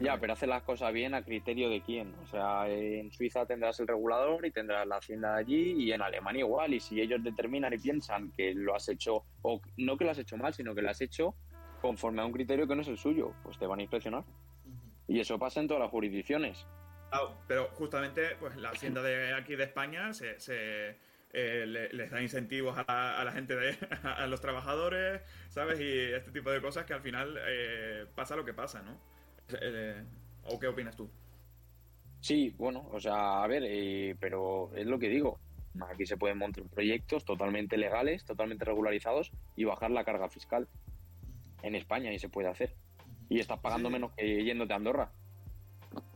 ya, 0.00 0.18
pero 0.18 0.32
haces 0.32 0.48
las 0.48 0.62
cosas 0.62 0.92
bien 0.92 1.14
a 1.14 1.22
criterio 1.22 1.68
de 1.70 1.80
quién. 1.82 2.14
O 2.22 2.26
sea, 2.26 2.68
en 2.68 3.10
Suiza 3.12 3.46
tendrás 3.46 3.78
el 3.80 3.86
regulador 3.86 4.44
y 4.46 4.50
tendrás 4.50 4.86
la 4.86 4.96
hacienda 4.96 5.36
allí 5.36 5.72
y 5.84 5.92
en 5.92 6.02
Alemania 6.02 6.40
igual. 6.40 6.74
Y 6.74 6.80
si 6.80 7.00
ellos 7.00 7.22
determinan 7.22 7.72
y 7.72 7.78
piensan 7.78 8.32
que 8.32 8.54
lo 8.54 8.74
has 8.74 8.88
hecho, 8.88 9.24
o 9.42 9.60
no 9.76 9.96
que 9.96 10.04
lo 10.04 10.10
has 10.10 10.18
hecho 10.18 10.36
mal, 10.36 10.52
sino 10.52 10.74
que 10.74 10.82
lo 10.82 10.90
has 10.90 11.00
hecho 11.00 11.34
conforme 11.82 12.22
a 12.22 12.24
un 12.24 12.32
criterio 12.32 12.66
que 12.68 12.76
no 12.76 12.82
es 12.82 12.88
el 12.88 12.96
suyo, 12.96 13.34
pues 13.42 13.58
te 13.58 13.66
van 13.66 13.80
a 13.80 13.82
inspeccionar. 13.82 14.24
Y 15.08 15.18
eso 15.18 15.36
pasa 15.38 15.60
en 15.60 15.66
todas 15.66 15.82
las 15.82 15.90
jurisdicciones. 15.90 16.64
pero 17.48 17.68
justamente, 17.72 18.36
pues 18.38 18.56
la 18.56 18.70
hacienda 18.70 19.02
de 19.02 19.34
aquí 19.34 19.56
de 19.56 19.64
España 19.64 20.14
se, 20.14 20.96
eh, 21.32 21.66
les 21.66 22.10
da 22.10 22.22
incentivos 22.22 22.78
a 22.86 23.22
la, 23.24 23.32
gente, 23.32 23.56
de, 23.56 23.76
a 24.04 24.26
los 24.28 24.40
trabajadores, 24.40 25.22
¿sabes? 25.48 25.80
Y 25.80 26.14
este 26.14 26.30
tipo 26.30 26.52
de 26.52 26.62
cosas 26.62 26.86
que 26.86 26.94
al 26.94 27.02
final 27.02 27.36
eh, 27.48 28.06
pasa 28.14 28.36
lo 28.36 28.44
que 28.44 28.54
pasa, 28.54 28.80
¿no? 28.82 28.96
Eh, 29.60 30.04
¿O 30.44 30.60
qué 30.60 30.68
opinas 30.68 30.96
tú? 30.96 31.10
Sí, 32.20 32.54
bueno, 32.56 32.88
o 32.92 33.00
sea, 33.00 33.42
a 33.42 33.46
ver, 33.48 34.16
pero 34.20 34.70
es 34.76 34.86
lo 34.86 35.00
que 35.00 35.08
digo. 35.08 35.40
Aquí 35.90 36.06
se 36.06 36.16
pueden 36.16 36.38
montar 36.38 36.64
proyectos 36.64 37.24
totalmente 37.24 37.76
legales, 37.76 38.24
totalmente 38.24 38.64
regularizados 38.64 39.32
y 39.56 39.64
bajar 39.64 39.90
la 39.90 40.04
carga 40.04 40.28
fiscal 40.28 40.68
en 41.62 41.74
España 41.74 42.12
y 42.12 42.18
se 42.18 42.28
puede 42.28 42.48
hacer. 42.48 42.74
Y 43.28 43.40
estás 43.40 43.60
pagando 43.60 43.88
menos 43.90 44.12
que 44.12 44.44
yéndote 44.44 44.72
a 44.72 44.76
Andorra. 44.76 45.12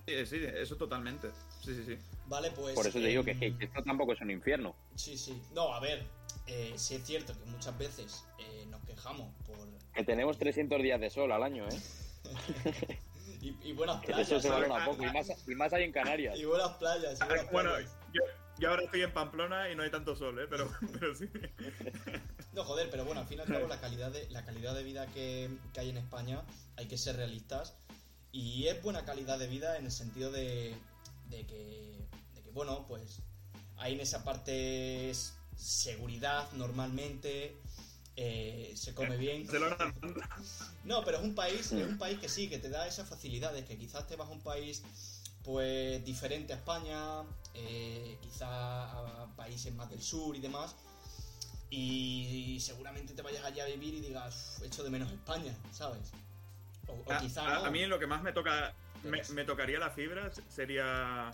Sí, 0.06 0.26
sí, 0.26 0.40
eso 0.44 0.76
totalmente. 0.76 1.30
Sí, 1.60 1.74
sí, 1.74 1.82
sí. 1.84 1.98
Vale, 2.26 2.50
pues. 2.52 2.74
Por 2.74 2.86
eso 2.86 2.98
te 2.98 3.06
digo 3.06 3.24
que, 3.24 3.32
em, 3.32 3.56
esto 3.60 3.82
tampoco 3.82 4.12
es 4.12 4.20
un 4.20 4.30
infierno. 4.30 4.76
Sí, 4.94 5.16
sí. 5.18 5.40
No, 5.52 5.72
a 5.72 5.80
ver, 5.80 6.04
eh, 6.46 6.72
sí 6.76 6.94
es 6.94 7.04
cierto 7.04 7.32
que 7.32 7.44
muchas 7.46 7.76
veces 7.76 8.24
eh, 8.38 8.66
nos 8.70 8.80
quejamos 8.84 9.32
por. 9.44 9.56
Que 9.94 10.04
tenemos 10.04 10.38
300 10.38 10.80
días 10.80 11.00
de 11.00 11.10
sol 11.10 11.32
al 11.32 11.42
año, 11.42 11.66
¿eh? 11.68 11.80
y, 13.40 13.72
buenas 13.72 14.04
playas. 14.04 14.28
Eso 14.28 14.40
se 14.40 14.48
valora 14.48 14.84
poco. 14.84 15.02
Y 15.02 15.12
más, 15.12 15.48
y 15.48 15.54
más 15.54 15.72
hay 15.72 15.84
en 15.84 15.92
Canarias. 15.92 16.38
Y 16.38 16.44
buenas 16.44 16.70
playas. 16.76 17.18
bueno, 17.50 17.70
yo, 18.58 18.70
ahora 18.70 18.84
estoy 18.84 19.02
en 19.02 19.12
Pamplona 19.12 19.70
y 19.70 19.76
no 19.76 19.82
hay 19.82 19.90
tanto 19.90 20.14
sol, 20.14 20.38
¿eh? 20.38 20.46
Pero, 20.48 20.70
pero 20.92 21.14
sí. 21.14 21.28
No, 22.56 22.64
joder, 22.64 22.88
pero 22.90 23.04
bueno, 23.04 23.20
al 23.20 23.26
fin 23.26 23.36
y 23.36 23.42
al 23.42 23.46
cabo 23.46 23.66
la 23.68 23.78
calidad 23.78 24.10
de, 24.10 24.28
la 24.30 24.42
calidad 24.42 24.74
de 24.74 24.82
vida 24.82 25.06
que, 25.08 25.50
hay 25.76 25.90
en 25.90 25.98
España 25.98 26.42
hay 26.76 26.86
que 26.86 26.96
ser 26.96 27.16
realistas. 27.16 27.74
Y 28.32 28.66
es 28.66 28.82
buena 28.82 29.04
calidad 29.04 29.38
de 29.38 29.46
vida 29.46 29.76
en 29.76 29.84
el 29.84 29.92
sentido 29.92 30.32
de, 30.32 30.74
que, 31.30 32.08
de 32.34 32.42
que, 32.42 32.50
bueno, 32.52 32.86
pues 32.88 33.20
hay 33.76 33.94
en 33.94 34.00
esa 34.00 34.24
parte 34.24 35.12
seguridad 35.54 36.50
normalmente, 36.52 37.60
eh, 38.16 38.72
se 38.74 38.94
come 38.94 39.16
bien. 39.18 39.46
No, 40.84 41.04
pero 41.04 41.18
es 41.18 41.24
un 41.24 41.34
país, 41.34 41.72
es 41.72 41.86
un 41.86 41.98
país 41.98 42.18
que 42.18 42.28
sí, 42.30 42.48
que 42.48 42.58
te 42.58 42.70
da 42.70 42.86
esas 42.86 43.06
facilidades, 43.06 43.66
que 43.66 43.76
quizás 43.76 44.06
te 44.06 44.16
vas 44.16 44.28
a 44.28 44.32
un 44.32 44.40
país 44.40 44.82
pues 45.44 46.04
diferente 46.04 46.54
a 46.54 46.56
España, 46.56 47.22
eh, 47.54 48.18
quizás 48.20 48.48
a 48.50 49.28
países 49.36 49.72
más 49.74 49.88
del 49.88 50.02
sur 50.02 50.34
y 50.34 50.40
demás, 50.40 50.74
y 51.70 52.58
seguramente 52.60 53.14
te 53.14 53.22
vayas 53.22 53.44
allá 53.44 53.64
a 53.64 53.66
vivir 53.66 53.94
y 53.94 54.00
digas, 54.00 54.62
echo 54.64 54.84
de 54.84 54.90
menos 54.90 55.10
España, 55.10 55.54
¿sabes? 55.70 56.12
O, 56.86 57.12
a, 57.12 57.18
quizá 57.18 57.66
a, 57.66 57.70
mí 57.70 57.84
lo 57.86 57.98
que 57.98 58.06
más 58.06 58.22
me 58.22 58.32
toca 58.32 58.72
me, 59.02 59.44
tocaría 59.44 59.78
la 59.78 59.90
fibra 59.90 60.30
sería 60.48 61.30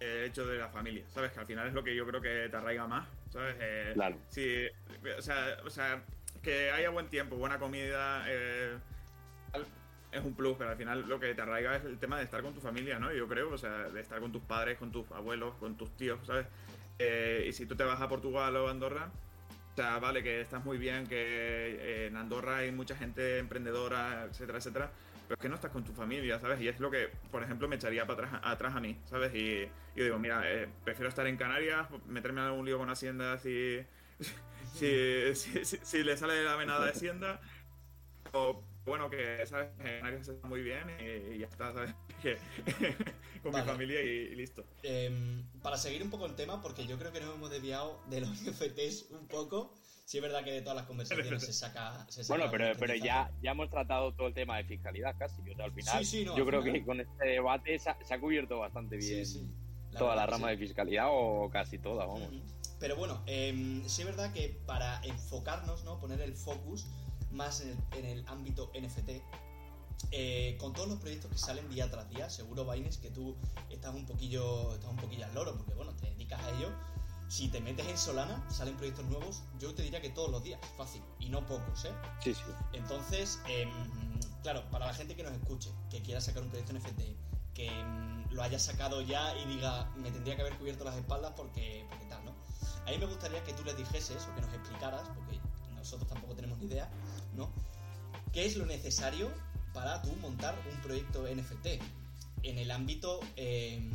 el 0.00 0.24
hecho 0.24 0.46
de 0.46 0.58
la 0.58 0.68
familia, 0.68 1.04
¿sabes? 1.14 1.32
Que 1.32 1.40
al 1.40 1.46
final 1.46 1.68
es 1.68 1.74
lo 1.74 1.84
que 1.84 1.94
yo 1.94 2.06
creo 2.06 2.20
que 2.20 2.48
te 2.50 2.56
arraiga 2.56 2.86
más, 2.86 3.06
¿sabes? 3.30 3.56
Eh, 3.60 3.92
claro. 3.94 4.16
Sí, 4.28 4.66
o 5.16 5.22
sea, 5.22 5.58
o 5.64 5.70
sea, 5.70 6.02
que 6.42 6.70
haya 6.70 6.90
buen 6.90 7.08
tiempo, 7.08 7.36
buena 7.36 7.58
comida, 7.58 8.24
eh, 8.26 8.76
es 10.10 10.24
un 10.24 10.34
plus, 10.34 10.56
pero 10.58 10.70
al 10.70 10.76
final 10.76 11.08
lo 11.08 11.18
que 11.18 11.34
te 11.34 11.40
arraiga 11.40 11.76
es 11.76 11.84
el 11.84 11.98
tema 11.98 12.18
de 12.18 12.24
estar 12.24 12.42
con 12.42 12.52
tu 12.52 12.60
familia, 12.60 12.98
¿no? 12.98 13.12
Yo 13.12 13.26
creo, 13.28 13.50
o 13.50 13.58
sea, 13.58 13.88
de 13.88 14.00
estar 14.00 14.20
con 14.20 14.32
tus 14.32 14.42
padres, 14.42 14.78
con 14.78 14.92
tus 14.92 15.10
abuelos, 15.12 15.54
con 15.54 15.76
tus 15.76 15.90
tíos, 15.96 16.20
¿sabes? 16.26 16.46
Eh, 16.98 17.46
y 17.48 17.52
si 17.52 17.66
tú 17.66 17.76
te 17.76 17.84
vas 17.84 18.00
a 18.00 18.08
Portugal 18.08 18.54
o 18.56 18.68
Andorra, 18.68 19.10
o 19.72 19.74
sea, 19.74 19.98
vale, 19.98 20.22
que 20.22 20.42
estás 20.42 20.62
muy 20.64 20.76
bien, 20.76 21.06
que 21.06 21.16
eh, 21.16 22.06
en 22.06 22.16
Andorra 22.16 22.58
hay 22.58 22.72
mucha 22.72 22.94
gente 22.94 23.38
emprendedora, 23.38 24.26
etcétera, 24.30 24.58
etcétera, 24.58 24.90
pero 25.26 25.34
es 25.34 25.40
que 25.40 25.48
no 25.48 25.54
estás 25.54 25.70
con 25.70 25.82
tu 25.82 25.92
familia, 25.92 26.38
¿sabes? 26.38 26.60
Y 26.60 26.68
es 26.68 26.78
lo 26.78 26.90
que, 26.90 27.08
por 27.30 27.42
ejemplo, 27.42 27.68
me 27.68 27.76
echaría 27.76 28.06
para 28.06 28.26
atrás, 28.26 28.40
atrás 28.44 28.74
a 28.74 28.80
mí, 28.80 29.00
¿sabes? 29.06 29.34
Y, 29.34 29.62
yo 29.96 30.04
digo, 30.04 30.18
mira, 30.18 30.42
eh, 30.44 30.68
prefiero 30.84 31.08
estar 31.08 31.26
en 31.26 31.38
Canarias, 31.38 31.88
meterme 32.06 32.42
en 32.42 32.48
algún 32.48 32.66
lío 32.66 32.76
con 32.76 32.90
Hacienda 32.90 33.38
si, 33.38 33.82
si, 34.74 35.34
si, 35.34 36.02
le 36.02 36.18
sale 36.18 36.44
la 36.44 36.56
venada 36.56 36.84
de 36.84 36.90
Hacienda, 36.90 37.40
o 38.32 38.62
bueno, 38.84 39.08
que, 39.08 39.44
¿sabes? 39.46 39.70
En 39.78 39.98
Canarias 39.98 40.28
está 40.28 40.48
muy 40.48 40.62
bien 40.62 40.88
y, 41.00 41.38
ya 41.38 41.46
está, 41.46 41.72
¿sabes? 41.72 41.94
con 43.42 43.54
mi 43.54 43.60
familia 43.62 44.00
y, 44.02 44.34
listo. 44.34 44.64
Em, 44.82 45.44
para 45.62 45.76
seguir 45.76 46.02
un 46.02 46.10
poco 46.10 46.26
el 46.26 46.34
tema, 46.34 46.60
porque 46.60 46.86
yo 46.86 46.98
creo 46.98 47.12
que 47.12 47.20
nos 47.20 47.34
hemos 47.34 47.50
desviado 47.50 48.00
de 48.08 48.20
los 48.20 48.30
NFTs 48.42 49.10
un 49.10 49.26
poco. 49.28 49.74
Sí 50.04 50.18
es 50.18 50.22
verdad 50.22 50.42
que 50.42 50.52
de 50.52 50.62
todas 50.62 50.76
las 50.76 50.86
conversaciones 50.86 51.44
se 51.44 51.52
saca, 51.52 52.06
Bueno, 52.28 52.46
pero, 52.50 52.76
pero 52.78 52.94
ya, 52.96 53.30
ya 53.40 53.52
hemos 53.52 53.70
tratado 53.70 54.12
todo 54.12 54.26
el 54.26 54.34
tema 54.34 54.56
de 54.56 54.64
fiscalidad 54.64 55.16
casi. 55.16 55.40
O 55.48 55.54
sea, 55.54 55.64
al 55.64 55.72
final, 55.72 56.04
yo 56.36 56.44
creo 56.44 56.62
que 56.62 56.84
con 56.84 57.00
este 57.00 57.24
debate 57.24 57.78
se 57.78 57.88
ha, 57.88 58.20
cubierto 58.20 58.58
bastante 58.58 58.96
bien 58.96 59.24
toda 59.96 60.16
la 60.16 60.26
rama 60.26 60.50
de 60.50 60.58
fiscalidad 60.58 61.06
o 61.08 61.48
casi 61.50 61.78
toda, 61.78 62.04
vamos. 62.06 62.28
Pero 62.80 62.96
bueno, 62.96 63.22
eh, 63.26 63.82
sí 63.86 64.02
es 64.02 64.06
verdad 64.06 64.32
que 64.32 64.60
para 64.66 65.00
enfocarnos, 65.04 65.84
¿no? 65.84 66.00
Poner 66.00 66.20
el 66.20 66.34
focus 66.34 66.88
más 67.32 67.60
en 67.60 67.70
el, 67.70 67.98
en 67.98 68.04
el 68.04 68.28
ámbito 68.28 68.70
NFT, 68.78 69.22
eh, 70.10 70.56
con 70.58 70.72
todos 70.72 70.88
los 70.88 70.98
proyectos 70.98 71.30
que 71.30 71.38
salen 71.38 71.68
día 71.68 71.90
tras 71.90 72.08
día, 72.10 72.28
seguro, 72.28 72.64
Baines, 72.64 72.98
que 72.98 73.10
tú 73.10 73.36
estás 73.70 73.94
un 73.94 74.04
poquillo, 74.04 74.74
estás 74.74 74.90
un 74.90 74.96
poquillo 74.96 75.24
al 75.24 75.34
loro, 75.34 75.56
porque 75.56 75.74
bueno, 75.74 75.94
te 75.96 76.10
dedicas 76.10 76.40
a 76.42 76.50
ello. 76.50 76.70
Si 77.28 77.48
te 77.48 77.60
metes 77.60 77.86
en 77.86 77.96
Solana, 77.96 78.44
salen 78.50 78.76
proyectos 78.76 79.06
nuevos, 79.06 79.42
yo 79.58 79.74
te 79.74 79.82
diría 79.82 80.02
que 80.02 80.10
todos 80.10 80.30
los 80.30 80.42
días, 80.42 80.60
fácil, 80.76 81.02
y 81.18 81.30
no 81.30 81.46
pocos, 81.46 81.86
¿eh? 81.86 81.92
Sí, 82.20 82.34
sí. 82.34 82.42
Entonces, 82.74 83.40
em, 83.48 83.70
claro, 84.42 84.68
para 84.70 84.86
la 84.86 84.92
gente 84.92 85.16
que 85.16 85.22
nos 85.22 85.32
escuche, 85.32 85.70
que 85.90 86.02
quiera 86.02 86.20
sacar 86.20 86.42
un 86.42 86.50
proyecto 86.50 86.74
NFT, 86.74 87.16
que 87.54 87.68
em, 87.68 88.30
lo 88.32 88.42
haya 88.42 88.58
sacado 88.58 89.00
ya 89.00 89.34
y 89.38 89.46
diga, 89.46 89.90
me 89.96 90.10
tendría 90.10 90.36
que 90.36 90.42
haber 90.42 90.58
cubierto 90.58 90.84
las 90.84 90.96
espaldas 90.96 91.32
porque, 91.34 91.86
porque 91.88 92.04
tal, 92.06 92.22
¿no? 92.26 92.34
A 92.86 92.90
mí 92.90 92.98
me 92.98 93.06
gustaría 93.06 93.42
que 93.44 93.54
tú 93.54 93.64
les 93.64 93.78
dijeses 93.78 94.28
o 94.30 94.34
que 94.34 94.42
nos 94.42 94.52
explicaras, 94.52 95.08
porque 95.14 95.40
nosotros 95.74 96.08
tampoco 96.08 96.34
tenemos 96.34 96.58
ni 96.58 96.66
idea, 96.66 96.90
¿no? 97.36 97.52
¿Qué 98.32 98.46
es 98.46 98.56
lo 98.56 98.66
necesario 98.66 99.30
para 99.74 100.02
tú 100.02 100.14
montar 100.20 100.54
un 100.70 100.80
proyecto 100.80 101.26
NFT 101.26 101.82
en 102.42 102.58
el 102.58 102.70
ámbito, 102.70 103.20
em, 103.36 103.90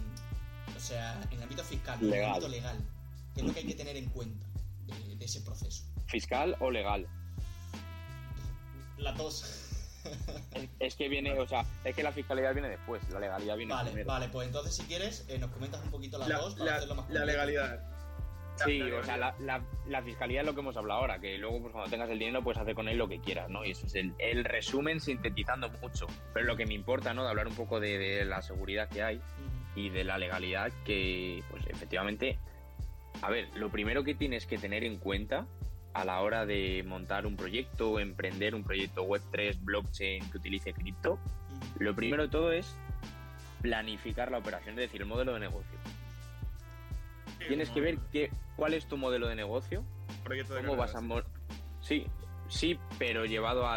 o 0.76 0.80
sea, 0.80 1.20
en 1.32 1.38
el 1.38 1.44
ámbito 1.44 1.64
fiscal, 1.64 2.00
en 2.02 2.14
el 2.14 2.26
ámbito 2.26 2.48
legal? 2.48 2.78
¿Qué 3.34 3.42
es 3.42 3.48
lo 3.48 3.54
que 3.54 3.60
hay 3.60 3.68
que 3.68 3.76
tener 3.76 3.98
en 3.98 4.10
cuenta 4.10 4.46
de, 4.86 5.26
ese 5.26 5.42
proceso? 5.42 5.84
¿Fiscal 6.06 6.56
o 6.60 6.72
legal? 6.72 7.08
Las 8.98 9.18
dos. 9.18 9.46
es 10.80 10.96
que 10.96 11.10
viene, 11.10 11.38
o 11.38 11.48
sea, 11.48 11.66
es 11.84 11.96
que 11.96 12.02
la 12.02 12.12
fiscalidad 12.12 12.54
viene 12.54 12.70
después, 12.70 13.02
la 13.10 13.20
legalidad 13.20 13.58
viene 13.58 13.74
vale, 13.74 13.92
primero. 13.92 14.08
Vale, 14.08 14.30
pues 14.30 14.48
entonces 14.48 14.76
si 14.76 14.84
quieres 14.84 15.26
eh, 15.28 15.38
nos 15.38 15.52
comentas 15.52 15.84
un 15.84 15.92
poquito 15.92 16.18
las 16.18 16.30
dos 16.30 16.56
para 16.56 16.78
hacerlo 16.78 16.96
más 16.96 17.10
La 17.10 17.26
legalidad. 17.26 17.97
Sí, 18.66 18.82
o 18.82 19.04
sea, 19.04 19.18
la, 19.18 20.02
fiscalía 20.02 20.42
es 20.42 20.46
lo 20.46 20.54
que 20.54 20.62
hemos 20.62 20.78
hablado 20.78 21.02
ahora, 21.02 21.20
que 21.20 21.38
luego 21.38 21.62
pues 21.62 21.74
cuando 21.74 21.90
tengas 21.90 22.10
el 22.10 22.20
dinero 22.20 22.44
puedes 22.44 22.62
hacer 22.62 22.76
con 22.76 22.88
él 22.88 22.98
lo 22.98 23.08
que 23.08 23.20
quieras, 23.20 23.50
¿no? 23.50 23.66
Y 23.66 23.72
eso 23.72 23.86
es 23.86 23.96
el, 23.96 24.44
resumen 24.44 25.00
sintetizando 25.00 25.70
mucho. 25.82 26.08
Pero 26.34 26.46
lo 26.46 26.56
que 26.56 26.66
me 26.66 26.74
importa, 26.74 27.14
¿no? 27.14 27.24
De 27.24 27.30
hablar 27.30 27.48
un 27.48 27.56
poco 27.56 27.80
de, 27.80 28.26
la 28.26 28.42
seguridad 28.42 28.90
que 28.90 29.04
hay 29.04 29.22
y 29.76 29.90
de 29.90 30.04
la 30.04 30.18
legalidad 30.18 30.72
que, 30.86 31.44
pues 31.50 31.66
efectivamente, 31.68 32.40
a 33.22 33.30
ver, 33.30 33.48
lo 33.56 33.70
primero 33.70 34.04
que 34.04 34.16
tienes 34.16 34.46
que 34.46 34.58
tener 34.58 34.84
en 34.84 34.98
cuenta 34.98 35.48
a 35.94 36.06
la 36.06 36.22
hora 36.22 36.46
de 36.46 36.84
montar 36.86 37.26
un 37.26 37.36
proyecto 37.36 38.00
emprender 38.00 38.54
un 38.54 38.64
proyecto 38.64 39.04
Web3, 39.04 39.64
blockchain 39.64 40.30
que 40.30 40.38
utilice 40.38 40.74
cripto, 40.74 41.20
lo 41.80 41.96
primero 41.96 42.24
de 42.24 42.30
todo 42.30 42.52
es 42.52 42.76
planificar 43.62 44.32
la 44.32 44.38
operación, 44.38 44.76
es 44.76 44.88
decir, 44.88 45.02
el 45.02 45.08
modelo 45.08 45.34
de 45.34 45.40
negocio. 45.40 45.78
Tienes 47.48 47.70
que 47.70 47.82
ver 47.82 47.98
qué, 48.12 48.32
cuál 48.56 48.74
es 48.74 48.88
tu 48.88 48.98
modelo 48.98 49.28
de 49.28 49.36
negocio, 49.36 49.84
proyecto 50.24 50.56
cómo 50.58 50.76
vas 50.76 50.96
a... 50.96 51.02
Sí, 51.80 52.06
sí, 52.48 52.80
pero 52.98 53.26
llevado 53.26 53.66
a 53.66 53.76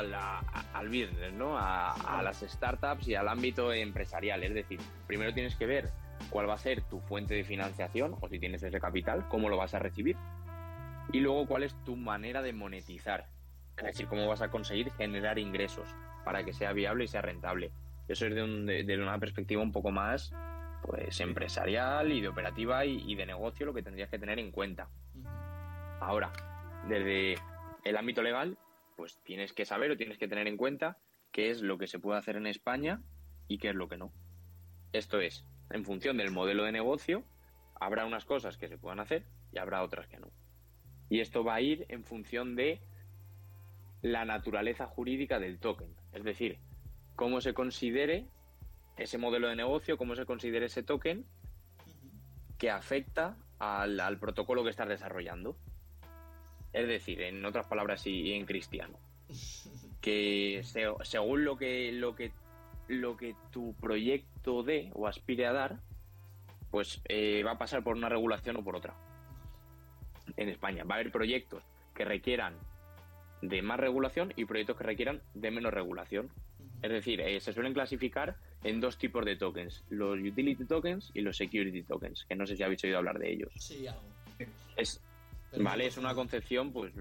al 0.72 0.88
business, 0.88 1.32
¿no? 1.32 1.56
A, 1.56 1.92
a, 1.92 2.22
las 2.22 2.40
startups 2.40 3.08
y 3.08 3.14
al 3.14 3.28
ámbito 3.28 3.72
empresarial. 3.72 4.42
Es 4.42 4.54
decir, 4.54 4.80
primero 5.06 5.32
tienes 5.32 5.54
que 5.56 5.66
ver 5.66 5.90
cuál 6.30 6.48
va 6.48 6.54
a 6.54 6.58
ser 6.58 6.82
tu 6.82 7.00
fuente 7.00 7.34
de 7.34 7.44
financiación 7.44 8.16
o 8.20 8.28
si 8.28 8.38
tienes 8.38 8.62
ese 8.62 8.80
capital, 8.80 9.28
cómo 9.28 9.48
lo 9.48 9.56
vas 9.56 9.74
a 9.74 9.78
recibir. 9.78 10.16
Y 11.12 11.20
luego 11.20 11.46
cuál 11.46 11.64
es 11.64 11.74
tu 11.84 11.96
manera 11.96 12.42
de 12.42 12.52
monetizar. 12.52 13.26
Es 13.76 13.84
decir, 13.84 14.06
cómo 14.06 14.26
vas 14.28 14.42
a 14.42 14.50
conseguir 14.50 14.90
generar 14.92 15.38
ingresos 15.38 15.88
para 16.24 16.44
que 16.44 16.52
sea 16.52 16.72
viable 16.72 17.04
y 17.04 17.08
sea 17.08 17.22
rentable. 17.22 17.72
Eso 18.08 18.26
es 18.26 18.34
de, 18.34 18.84
de 18.84 19.02
una 19.02 19.18
perspectiva 19.18 19.62
un 19.62 19.72
poco 19.72 19.90
más 19.90 20.32
pues 20.82 21.20
empresarial 21.20 22.12
y 22.12 22.20
de 22.20 22.28
operativa 22.28 22.84
y, 22.84 23.14
de 23.14 23.26
negocio 23.26 23.66
lo 23.66 23.74
que 23.74 23.82
tendrías 23.82 24.08
que 24.08 24.18
tener 24.18 24.38
en 24.38 24.50
cuenta. 24.50 24.88
Ahora, 26.00 26.32
desde 26.88 27.36
el 27.84 27.96
ámbito 27.96 28.22
legal, 28.22 28.58
pues 28.96 29.18
tienes 29.22 29.52
que 29.52 29.64
saber 29.64 29.90
o 29.90 29.96
tienes 29.96 30.18
que 30.18 30.28
tener 30.28 30.46
en 30.46 30.56
cuenta 30.56 30.98
qué 31.32 31.50
es 31.50 31.62
lo 31.62 31.78
que 31.78 31.86
se 31.86 31.98
puede 31.98 32.18
hacer 32.18 32.36
en 32.36 32.46
España 32.46 33.02
y 33.48 33.58
qué 33.58 33.70
es 33.70 33.74
lo 33.74 33.88
que 33.88 33.98
no. 33.98 34.12
Esto 34.92 35.20
es, 35.20 35.46
en 35.70 35.84
función 35.84 36.16
del 36.16 36.30
modelo 36.30 36.64
de 36.64 36.72
negocio, 36.72 37.24
habrá 37.78 38.04
unas 38.04 38.24
cosas 38.24 38.56
que 38.56 38.68
se 38.68 38.78
puedan 38.78 39.00
hacer 39.00 39.24
y 39.52 39.58
habrá 39.58 39.82
otras 39.82 40.08
que 40.08 40.18
no. 40.18 40.30
Y 41.08 41.20
esto 41.20 41.44
va 41.44 41.56
a 41.56 41.60
ir 41.60 41.86
en 41.88 42.04
función 42.04 42.56
de 42.56 42.80
la 44.02 44.24
naturaleza 44.24 44.86
jurídica 44.86 45.38
del 45.38 45.58
token, 45.58 45.94
es 46.12 46.24
decir, 46.24 46.58
cómo 47.16 47.40
se 47.40 47.52
considere 47.52 48.28
ese 48.96 49.18
modelo 49.18 49.48
de 49.48 49.56
negocio, 49.56 49.96
cómo 49.96 50.14
se 50.14 50.26
considera 50.26 50.66
ese 50.66 50.82
token 50.82 51.24
que 52.58 52.70
afecta 52.70 53.36
al, 53.58 54.18
protocolo 54.18 54.64
que 54.64 54.70
estás 54.70 54.88
desarrollando. 54.88 55.56
Es 56.72 56.86
decir, 56.86 57.22
en 57.22 57.44
otras 57.44 57.66
palabras 57.66 58.06
y 58.06 58.32
en 58.34 58.46
cristiano, 58.46 58.98
que 60.00 60.62
según 61.02 61.44
lo 61.44 61.56
que, 61.56 61.92
lo 61.92 62.14
que 62.14 62.32
lo 62.90 63.16
que 63.16 63.36
tu 63.52 63.74
proyecto 63.74 64.64
dé 64.64 64.90
o 64.94 65.06
aspire 65.06 65.46
a 65.46 65.52
dar, 65.52 65.80
pues 66.70 67.00
eh, 67.08 67.42
va 67.46 67.52
a 67.52 67.58
pasar 67.58 67.84
por 67.84 67.96
una 67.96 68.08
regulación 68.08 68.56
o 68.56 68.64
por 68.64 68.76
otra. 68.76 68.94
En 70.36 70.48
España 70.48 70.84
va 70.84 70.96
a 70.96 70.98
haber 70.98 71.12
proyectos 71.12 71.62
que 71.94 72.04
requieran 72.04 72.54
de 73.42 73.62
más 73.62 73.78
regulación 73.78 74.32
y 74.36 74.44
proyectos 74.44 74.76
que 74.76 74.84
requieran 74.84 75.22
de 75.34 75.50
menos 75.50 75.72
regulación. 75.72 76.30
Es 76.82 76.90
decir, 76.90 77.20
eh, 77.20 77.40
se 77.40 77.52
suelen 77.52 77.74
clasificar 77.74 78.36
en 78.62 78.80
dos 78.80 78.98
tipos 78.98 79.24
de 79.24 79.36
tokens, 79.36 79.84
los 79.88 80.18
utility 80.18 80.64
tokens 80.64 81.10
y 81.14 81.22
los 81.22 81.36
security 81.36 81.82
tokens, 81.82 82.24
que 82.28 82.36
no 82.36 82.46
sé 82.46 82.56
si 82.56 82.62
habéis 82.62 82.84
oído 82.84 82.98
hablar 82.98 83.18
de 83.18 83.32
ellos. 83.32 83.52
Sí, 83.56 83.86
algo. 83.86 84.02
Es, 84.76 85.00
vale, 85.58 85.86
es 85.86 85.96
una 85.96 86.14
concepción, 86.14 86.72
pues, 86.72 86.92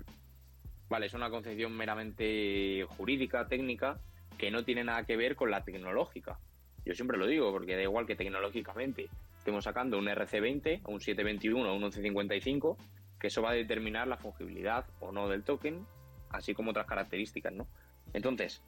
vale, 0.90 1.08
es 1.08 1.14
una 1.14 1.30
concepción 1.30 1.76
meramente 1.76 2.86
jurídica, 2.90 3.48
técnica, 3.48 4.00
que 4.38 4.52
no 4.52 4.64
tiene 4.64 4.84
nada 4.84 5.06
que 5.06 5.18
ver 5.18 5.36
con 5.36 5.52
la 5.52 5.64
tecnológica. 5.64 6.40
Yo 6.86 6.94
siempre 6.96 7.18
lo 7.18 7.28
digo, 7.28 7.52
porque 7.52 7.76
da 7.76 7.84
igual 7.84 8.06
que 8.06 8.16
tecnológicamente 8.16 9.10
estemos 9.38 9.64
sacando 9.64 9.98
un 9.98 10.06
RC20, 10.06 10.82
un 10.86 11.02
721 11.02 11.70
o 11.70 11.74
un 11.74 11.82
1155, 11.82 12.78
que 13.20 13.28
eso 13.28 13.42
va 13.42 13.52
a 13.52 13.54
determinar 13.54 14.08
la 14.08 14.18
fungibilidad 14.18 14.86
o 15.00 15.12
no 15.12 15.28
del 15.28 15.44
token, 15.44 15.86
así 16.30 16.54
como 16.54 16.72
otras 16.72 16.88
características, 16.88 17.54
¿no? 17.54 17.68
Entonces, 18.14 18.62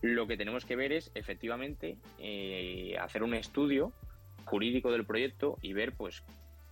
lo 0.00 0.26
que 0.26 0.36
tenemos 0.36 0.64
que 0.64 0.76
ver 0.76 0.92
es 0.92 1.10
efectivamente 1.14 1.98
eh, 2.18 2.96
hacer 3.00 3.22
un 3.22 3.34
estudio 3.34 3.92
jurídico 4.44 4.90
del 4.92 5.04
proyecto 5.04 5.58
y 5.60 5.72
ver 5.72 5.92
pues 5.92 6.22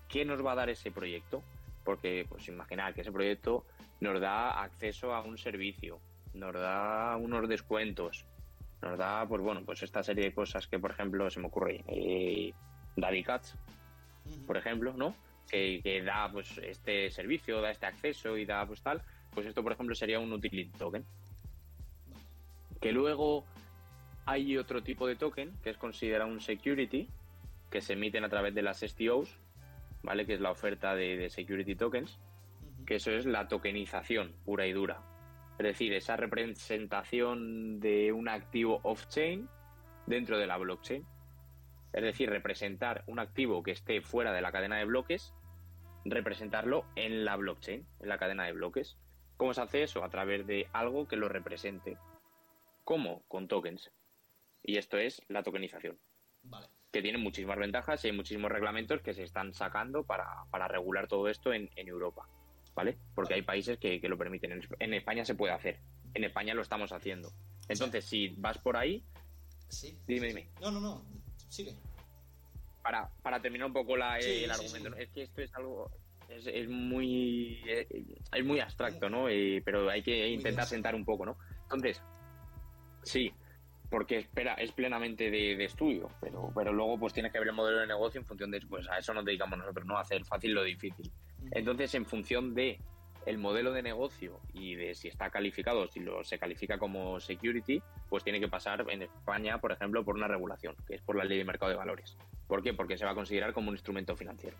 qué 0.08 0.24
nos 0.24 0.44
va 0.44 0.52
a 0.52 0.56
dar 0.56 0.70
ese 0.70 0.90
proyecto. 0.90 1.42
Porque 1.84 2.26
pues 2.28 2.48
imaginar 2.48 2.94
que 2.94 3.02
ese 3.02 3.12
proyecto 3.12 3.64
nos 4.00 4.20
da 4.20 4.62
acceso 4.62 5.14
a 5.14 5.22
un 5.22 5.38
servicio, 5.38 6.00
nos 6.34 6.52
da 6.52 7.16
unos 7.16 7.48
descuentos, 7.48 8.26
nos 8.82 8.98
da 8.98 9.26
pues 9.28 9.40
bueno 9.40 9.62
pues 9.64 9.82
esta 9.82 10.02
serie 10.02 10.24
de 10.24 10.34
cosas 10.34 10.66
que 10.66 10.80
por 10.80 10.90
ejemplo 10.90 11.30
se 11.30 11.38
me 11.38 11.46
ocurre 11.46 11.84
eh, 11.86 12.52
Daddy 12.96 13.22
Cats, 13.22 13.56
por 14.46 14.56
ejemplo, 14.56 14.94
¿no? 14.94 15.14
Que, 15.48 15.80
que, 15.82 16.02
da 16.02 16.28
pues 16.32 16.58
este 16.58 17.08
servicio, 17.10 17.60
da 17.60 17.70
este 17.70 17.86
acceso 17.86 18.36
y 18.36 18.44
da 18.44 18.66
pues 18.66 18.82
tal, 18.82 19.00
pues 19.32 19.46
esto 19.46 19.62
por 19.62 19.72
ejemplo 19.72 19.94
sería 19.94 20.18
un 20.18 20.32
utility 20.32 20.76
token. 20.76 21.04
Que 22.80 22.92
luego 22.92 23.44
hay 24.26 24.58
otro 24.58 24.82
tipo 24.82 25.06
de 25.06 25.16
token 25.16 25.52
que 25.62 25.70
es 25.70 25.78
considerado 25.78 26.30
un 26.30 26.40
security, 26.40 27.08
que 27.70 27.80
se 27.80 27.94
emiten 27.94 28.24
a 28.24 28.28
través 28.28 28.54
de 28.54 28.62
las 28.62 28.80
STOs, 28.80 29.38
¿vale? 30.02 30.26
Que 30.26 30.34
es 30.34 30.40
la 30.40 30.50
oferta 30.50 30.94
de, 30.94 31.30
security 31.30 31.74
tokens, 31.74 32.18
que 32.86 32.96
eso 32.96 33.10
es 33.12 33.26
la 33.26 33.48
tokenización 33.48 34.34
pura 34.44 34.66
y 34.66 34.72
dura. 34.72 35.00
Es 35.58 35.64
decir, 35.64 35.92
esa 35.94 36.16
representación 36.16 37.80
de 37.80 38.12
un 38.12 38.28
activo 38.28 38.80
off-chain 38.82 39.48
dentro 40.06 40.38
de 40.38 40.46
la 40.46 40.58
blockchain. 40.58 41.04
Es 41.92 42.02
decir, 42.02 42.28
representar 42.28 43.04
un 43.06 43.18
activo 43.18 43.62
que 43.62 43.70
esté 43.70 44.00
fuera 44.00 44.32
de 44.32 44.42
la 44.42 44.52
cadena 44.52 44.76
de 44.76 44.84
bloques, 44.84 45.34
representarlo 46.04 46.84
en 46.94 47.24
la 47.24 47.36
blockchain, 47.36 47.86
en 48.00 48.08
la 48.08 48.18
cadena 48.18 48.44
de 48.44 48.52
bloques. 48.52 48.98
¿Cómo 49.36 49.54
se 49.54 49.62
hace 49.62 49.82
eso? 49.82 50.04
A 50.04 50.10
través 50.10 50.46
de 50.46 50.68
algo 50.72 51.08
que 51.08 51.16
lo 51.16 51.28
represente. 51.28 51.96
¿Cómo? 52.86 53.24
Con 53.26 53.48
tokens. 53.48 53.90
Y 54.62 54.76
esto 54.78 54.96
es 54.96 55.20
la 55.26 55.42
tokenización. 55.42 55.98
Vale. 56.44 56.68
Que 56.92 57.02
tiene 57.02 57.18
muchísimas 57.18 57.58
ventajas 57.58 58.04
y 58.04 58.08
hay 58.08 58.16
muchísimos 58.16 58.48
reglamentos 58.48 59.02
que 59.02 59.12
se 59.12 59.24
están 59.24 59.52
sacando 59.54 60.04
para, 60.06 60.68
regular 60.68 61.08
todo 61.08 61.28
esto 61.28 61.52
en, 61.52 61.68
Europa. 61.74 62.28
¿Vale? 62.76 62.96
Porque 63.16 63.34
hay 63.34 63.42
países 63.42 63.78
que, 63.78 63.98
lo 64.04 64.16
permiten. 64.16 64.62
En, 64.78 64.94
España 64.94 65.24
se 65.24 65.34
puede 65.34 65.52
hacer. 65.52 65.80
En 66.14 66.22
España 66.22 66.54
lo 66.54 66.62
estamos 66.62 66.92
haciendo. 66.92 67.32
Entonces, 67.68 68.04
si 68.04 68.28
vas 68.38 68.58
por 68.58 68.76
ahí. 68.76 69.04
Sí. 69.68 69.98
Dime, 70.06 70.28
dime. 70.28 70.48
No, 70.60 70.70
no, 70.70 70.78
no. 70.78 71.04
Sigue. 71.48 71.74
Para, 72.84 73.10
para 73.20 73.42
terminar 73.42 73.66
un 73.66 73.72
poco 73.72 73.96
la, 73.96 74.20
el 74.20 74.48
argumento. 74.48 74.94
Es 74.94 75.10
que 75.10 75.22
esto 75.22 75.42
es 75.42 75.52
algo. 75.56 75.90
Es, 76.28 76.68
muy. 76.68 77.60
Es, 77.66 78.44
muy 78.44 78.60
abstracto, 78.60 79.10
¿no? 79.10 79.24
pero 79.64 79.90
hay 79.90 80.04
que 80.04 80.28
intentar 80.28 80.66
sentar 80.66 80.94
un 80.94 81.04
poco, 81.04 81.26
¿no? 81.26 81.36
Entonces, 81.64 82.00
Sí, 83.06 83.32
porque 83.88 84.18
espera, 84.18 84.54
es 84.54 84.72
plenamente 84.72 85.30
de, 85.30 85.64
estudio, 85.64 86.10
pero, 86.20 86.50
pero 86.52 86.72
luego 86.72 86.98
pues 86.98 87.12
tienes 87.12 87.32
que 87.32 87.38
ver 87.38 87.48
el 87.48 87.54
modelo 87.54 87.78
de 87.78 87.86
negocio 87.86 88.20
en 88.20 88.26
función 88.26 88.50
de, 88.50 88.60
pues 88.68 88.88
a 88.88 88.98
eso 88.98 89.14
nos 89.14 89.24
dedicamos 89.24 89.58
nosotros, 89.58 89.86
¿no? 89.86 89.96
A 89.96 90.00
hacer 90.00 90.24
fácil 90.24 90.52
lo 90.54 90.64
difícil. 90.64 91.08
Entonces, 91.52 91.94
en 91.94 92.04
función 92.04 92.52
de 92.52 92.80
el 93.26 93.38
modelo 93.38 93.72
de 93.72 93.82
negocio 93.82 94.40
y 94.52 94.74
de 94.74 94.96
si 94.96 95.06
está 95.06 95.30
calificado, 95.30 95.86
si 95.86 96.00
lo, 96.00 96.24
se 96.24 96.36
califica 96.36 96.78
como 96.78 97.20
security, 97.20 97.80
pues 98.08 98.24
tiene 98.24 98.40
que 98.40 98.48
pasar 98.48 98.84
en 98.88 99.02
España, 99.02 99.58
por 99.58 99.70
ejemplo, 99.70 100.04
por 100.04 100.16
una 100.16 100.26
regulación, 100.26 100.74
que 100.86 100.96
es 100.96 101.02
por 101.02 101.14
la 101.14 101.24
ley 101.24 101.38
de 101.38 101.44
mercado 101.44 101.70
de 101.70 101.76
valores. 101.76 102.16
¿Por 102.48 102.64
qué? 102.64 102.74
Porque 102.74 102.98
se 102.98 103.04
va 103.04 103.12
a 103.12 103.14
considerar 103.14 103.52
como 103.52 103.68
un 103.68 103.76
instrumento 103.76 104.16
financiero. 104.16 104.56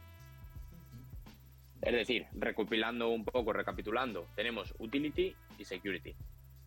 Es 1.82 1.92
decir, 1.92 2.26
recopilando 2.32 3.09
un 3.09 3.24
poco, 3.24 3.53
recapitulando, 3.53 4.28
tenemos 4.36 4.72
utility 4.78 5.34
y 5.59 5.64
security. 5.64 6.14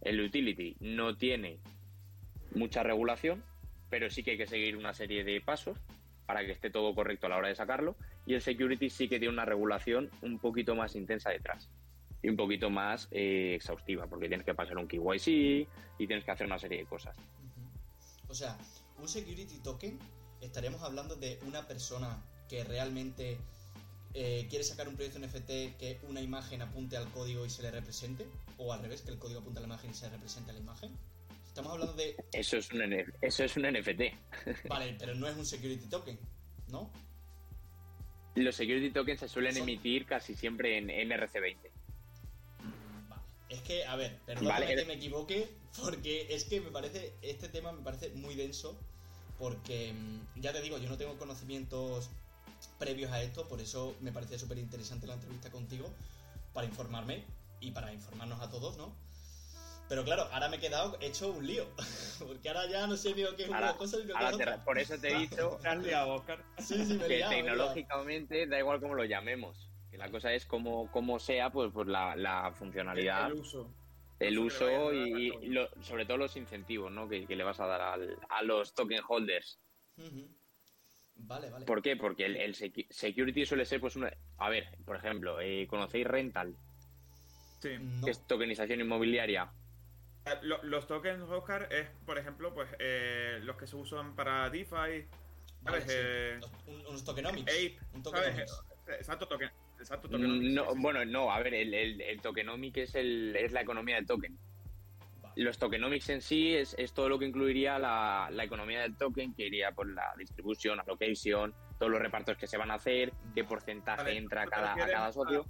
El 0.01 0.21
utility 0.21 0.75
no 0.79 1.17
tiene 1.17 1.59
mucha 2.53 2.83
regulación, 2.83 3.43
pero 3.89 4.09
sí 4.09 4.23
que 4.23 4.31
hay 4.31 4.37
que 4.37 4.47
seguir 4.47 4.77
una 4.77 4.93
serie 4.93 5.23
de 5.23 5.41
pasos 5.41 5.77
para 6.25 6.45
que 6.45 6.51
esté 6.51 6.69
todo 6.69 6.93
correcto 6.93 7.25
a 7.25 7.29
la 7.29 7.37
hora 7.37 7.47
de 7.47 7.55
sacarlo. 7.55 7.95
Y 8.25 8.35
el 8.35 8.41
security 8.41 8.89
sí 8.89 9.07
que 9.07 9.19
tiene 9.19 9.33
una 9.33 9.45
regulación 9.45 10.09
un 10.21 10.39
poquito 10.39 10.75
más 10.75 10.95
intensa 10.95 11.31
detrás. 11.31 11.69
y 12.21 12.27
un 12.27 12.35
poquito 12.35 12.69
más 12.69 13.07
eh, 13.11 13.53
exhaustiva, 13.55 14.05
porque 14.07 14.27
tienes 14.27 14.45
que 14.45 14.53
pasar 14.53 14.77
un 14.77 14.87
KYC 14.87 15.27
y 15.97 16.05
tienes 16.05 16.25
que 16.25 16.31
hacer 16.31 16.47
una 16.47 16.59
serie 16.59 16.79
de 16.79 16.85
cosas. 16.85 17.15
O 18.27 18.33
sea, 18.33 18.57
un 18.99 19.07
security 19.07 19.59
token, 19.59 19.97
estaríamos 20.41 20.83
hablando 20.83 21.15
de 21.15 21.39
una 21.47 21.65
persona 21.65 22.21
que 22.49 22.65
realmente 22.65 23.37
eh, 24.13 24.47
quiere 24.49 24.63
sacar 24.63 24.87
un 24.87 24.95
proyecto 24.95 25.19
NFT 25.19 25.77
que 25.77 25.99
una 26.07 26.21
imagen 26.21 26.61
apunte 26.61 26.97
al 26.97 27.09
código 27.11 27.45
y 27.45 27.49
se 27.49 27.61
le 27.61 27.71
represente, 27.71 28.25
o 28.57 28.73
al 28.73 28.81
revés, 28.81 29.01
que 29.01 29.11
el 29.11 29.19
código 29.19 29.39
apunte 29.39 29.59
a 29.59 29.61
la 29.61 29.67
imagen 29.67 29.91
y 29.91 29.93
se 29.93 30.05
le 30.05 30.13
represente 30.13 30.51
a 30.51 30.53
la 30.53 30.59
imagen. 30.59 30.91
Estamos 31.45 31.71
hablando 31.71 31.93
de... 31.93 32.15
Eso 32.31 32.57
es 32.57 32.71
un, 32.71 32.81
eso 33.21 33.43
es 33.43 33.57
un 33.57 33.63
NFT. 33.63 34.67
Vale, 34.67 34.95
pero 34.97 35.13
no 35.15 35.27
es 35.27 35.35
un 35.35 35.45
security 35.45 35.87
token, 35.87 36.19
¿no? 36.69 36.91
Los 38.35 38.55
security 38.55 38.91
tokens 38.91 39.19
se 39.19 39.27
suelen 39.27 39.57
emitir 39.57 40.05
casi 40.05 40.35
siempre 40.35 40.77
en, 40.77 40.87
RC20. 40.87 41.57
Vale. 43.09 43.21
Es 43.49 43.61
que, 43.61 43.85
a 43.85 43.95
ver, 43.95 44.17
perdóname 44.25 44.75
que 44.75 44.85
me 44.85 44.93
equivoque, 44.93 45.49
porque 45.81 46.27
es 46.33 46.45
que 46.45 46.61
me 46.61 46.71
parece, 46.71 47.13
este 47.21 47.49
tema 47.49 47.71
me 47.71 47.83
parece 47.83 48.09
muy 48.11 48.35
denso, 48.35 48.79
porque 49.37 49.93
mm, 49.93 50.41
ya 50.41 50.53
te 50.53 50.61
digo, 50.61 50.77
yo 50.77 50.89
no 50.89 50.97
tengo 50.97 51.17
conocimientos 51.17 52.09
previos 52.79 53.11
a 53.11 53.21
esto, 53.21 53.47
por 53.47 53.59
eso 53.61 53.95
me 54.01 54.11
parecía 54.11 54.39
súper 54.39 54.57
interesante 54.57 55.05
la 55.05 55.13
entrevista 55.13 55.51
contigo, 55.51 55.89
para 56.53 56.65
informarme 56.65 57.23
y 57.59 57.71
para 57.71 57.93
informarnos 57.93 58.41
a 58.41 58.49
todos, 58.49 58.77
¿no? 58.77 58.95
Pero 59.89 60.03
claro, 60.03 60.29
ahora 60.31 60.47
me 60.49 60.57
he 60.57 60.59
quedado 60.59 60.97
hecho 61.01 61.31
un 61.31 61.45
lío. 61.45 61.65
Porque 62.19 62.47
ahora 62.47 62.67
ya 62.67 62.85
no 62.85 62.95
sé 62.95 63.13
ni 63.15 63.23
lo 63.23 63.35
que 63.35 63.43
es 63.43 63.49
una 63.49 63.75
cosa 63.75 63.97
ni 63.97 64.03
lo 64.03 64.15
que 64.15 64.23
es 64.23 64.33
otra. 64.33 64.63
Por 64.63 64.77
eso 64.77 64.97
te 64.99 65.11
he 65.11 65.17
dicho, 65.17 65.59
Oscar. 66.07 66.43
Sí, 66.59 66.85
sí, 66.85 66.93
me 66.93 67.07
que 67.07 67.25
tecnológicamente 67.27 68.45
da 68.45 68.59
igual 68.59 68.79
cómo 68.79 68.93
lo 68.93 69.03
llamemos. 69.03 69.67
Que 69.89 69.97
la 69.97 70.11
cosa 70.11 70.31
es 70.31 70.45
como, 70.45 70.91
como 70.91 71.19
sea, 71.19 71.49
pues, 71.49 71.71
pues 71.73 71.87
la, 71.87 72.15
la 72.15 72.51
funcionalidad. 72.53 73.31
El, 73.31 73.33
uso. 73.33 73.73
El 74.19 74.37
uso 74.37 74.93
y, 74.93 75.33
sobre 75.81 76.05
todo 76.05 76.17
los 76.17 76.37
incentivos 76.37 76.91
¿no? 76.91 77.09
que, 77.09 77.25
le 77.25 77.43
vas 77.43 77.59
a 77.59 77.65
dar 77.65 77.81
al, 77.81 78.15
a 78.29 78.43
los 78.43 78.75
token 78.75 79.01
holders. 79.07 79.59
Vale, 81.19 81.49
vale. 81.49 81.65
¿Por 81.65 81.81
qué? 81.81 81.95
Porque 81.95 82.25
el, 82.25 82.55
security 82.55 83.45
suele 83.45 83.65
ser, 83.65 83.79
pues, 83.79 83.95
una. 83.95 84.11
A 84.37 84.49
ver, 84.49 84.77
por 84.85 84.95
ejemplo, 84.95 85.39
eh, 85.39 85.67
¿conocéis 85.67 86.07
Rental? 86.07 86.55
Sí. 87.59 87.69
Es 88.07 88.25
tokenización 88.25 88.81
inmobiliaria. 88.81 89.51
Eh, 90.25 90.39
los 90.63 90.87
tokens, 90.87 91.21
Oscar, 91.29 91.67
es, 91.71 91.87
por 92.05 92.17
ejemplo, 92.17 92.53
pues 92.53 92.69
eh, 92.79 93.39
los 93.43 93.57
que 93.57 93.67
se 93.67 93.75
usan 93.75 94.15
para 94.15 94.49
DeFi. 94.49 95.05
¿sabes? 95.63 95.85
Eh, 95.89 96.39
unos 96.67 97.03
tokenomics. 97.03 97.53
un 97.93 98.03
tokenomics. 98.03 98.63
Exacto, 98.87 99.27
token, 99.27 99.51
exacto 99.77 100.09
tokenomics. 100.09 100.53
No, 100.53 100.75
Bueno, 100.75 101.05
no, 101.05 101.31
a 101.31 101.39
ver, 101.39 101.53
el, 101.53 101.73
el, 101.73 102.01
el 102.01 102.21
tokenomic 102.21 102.77
es, 102.77 102.95
el, 102.95 103.35
es 103.35 103.51
la 103.51 103.61
economía 103.61 103.95
del 103.95 104.07
token. 104.07 104.37
Los 105.39 105.57
tokenomics 105.57 106.09
en 106.09 106.21
sí 106.21 106.53
es, 106.53 106.75
es, 106.77 106.91
todo 106.93 107.07
lo 107.07 107.17
que 107.17 107.25
incluiría 107.25 107.79
la, 107.79 108.27
la, 108.29 108.43
economía 108.43 108.81
del 108.81 108.97
token, 108.97 109.33
que 109.33 109.47
iría 109.47 109.71
por 109.71 109.87
la 109.87 110.13
distribución, 110.17 110.81
allocation, 110.81 111.53
todos 111.77 111.89
los 111.89 112.01
repartos 112.01 112.37
que 112.37 112.45
se 112.45 112.57
van 112.57 112.71
a 112.71 112.73
hacer, 112.73 113.13
qué 113.33 113.45
porcentaje 113.45 114.17
entra 114.17 114.43
a 114.43 114.47
cada, 114.47 114.73
a 114.73 114.75
cada 114.75 115.11
socio. 115.13 115.45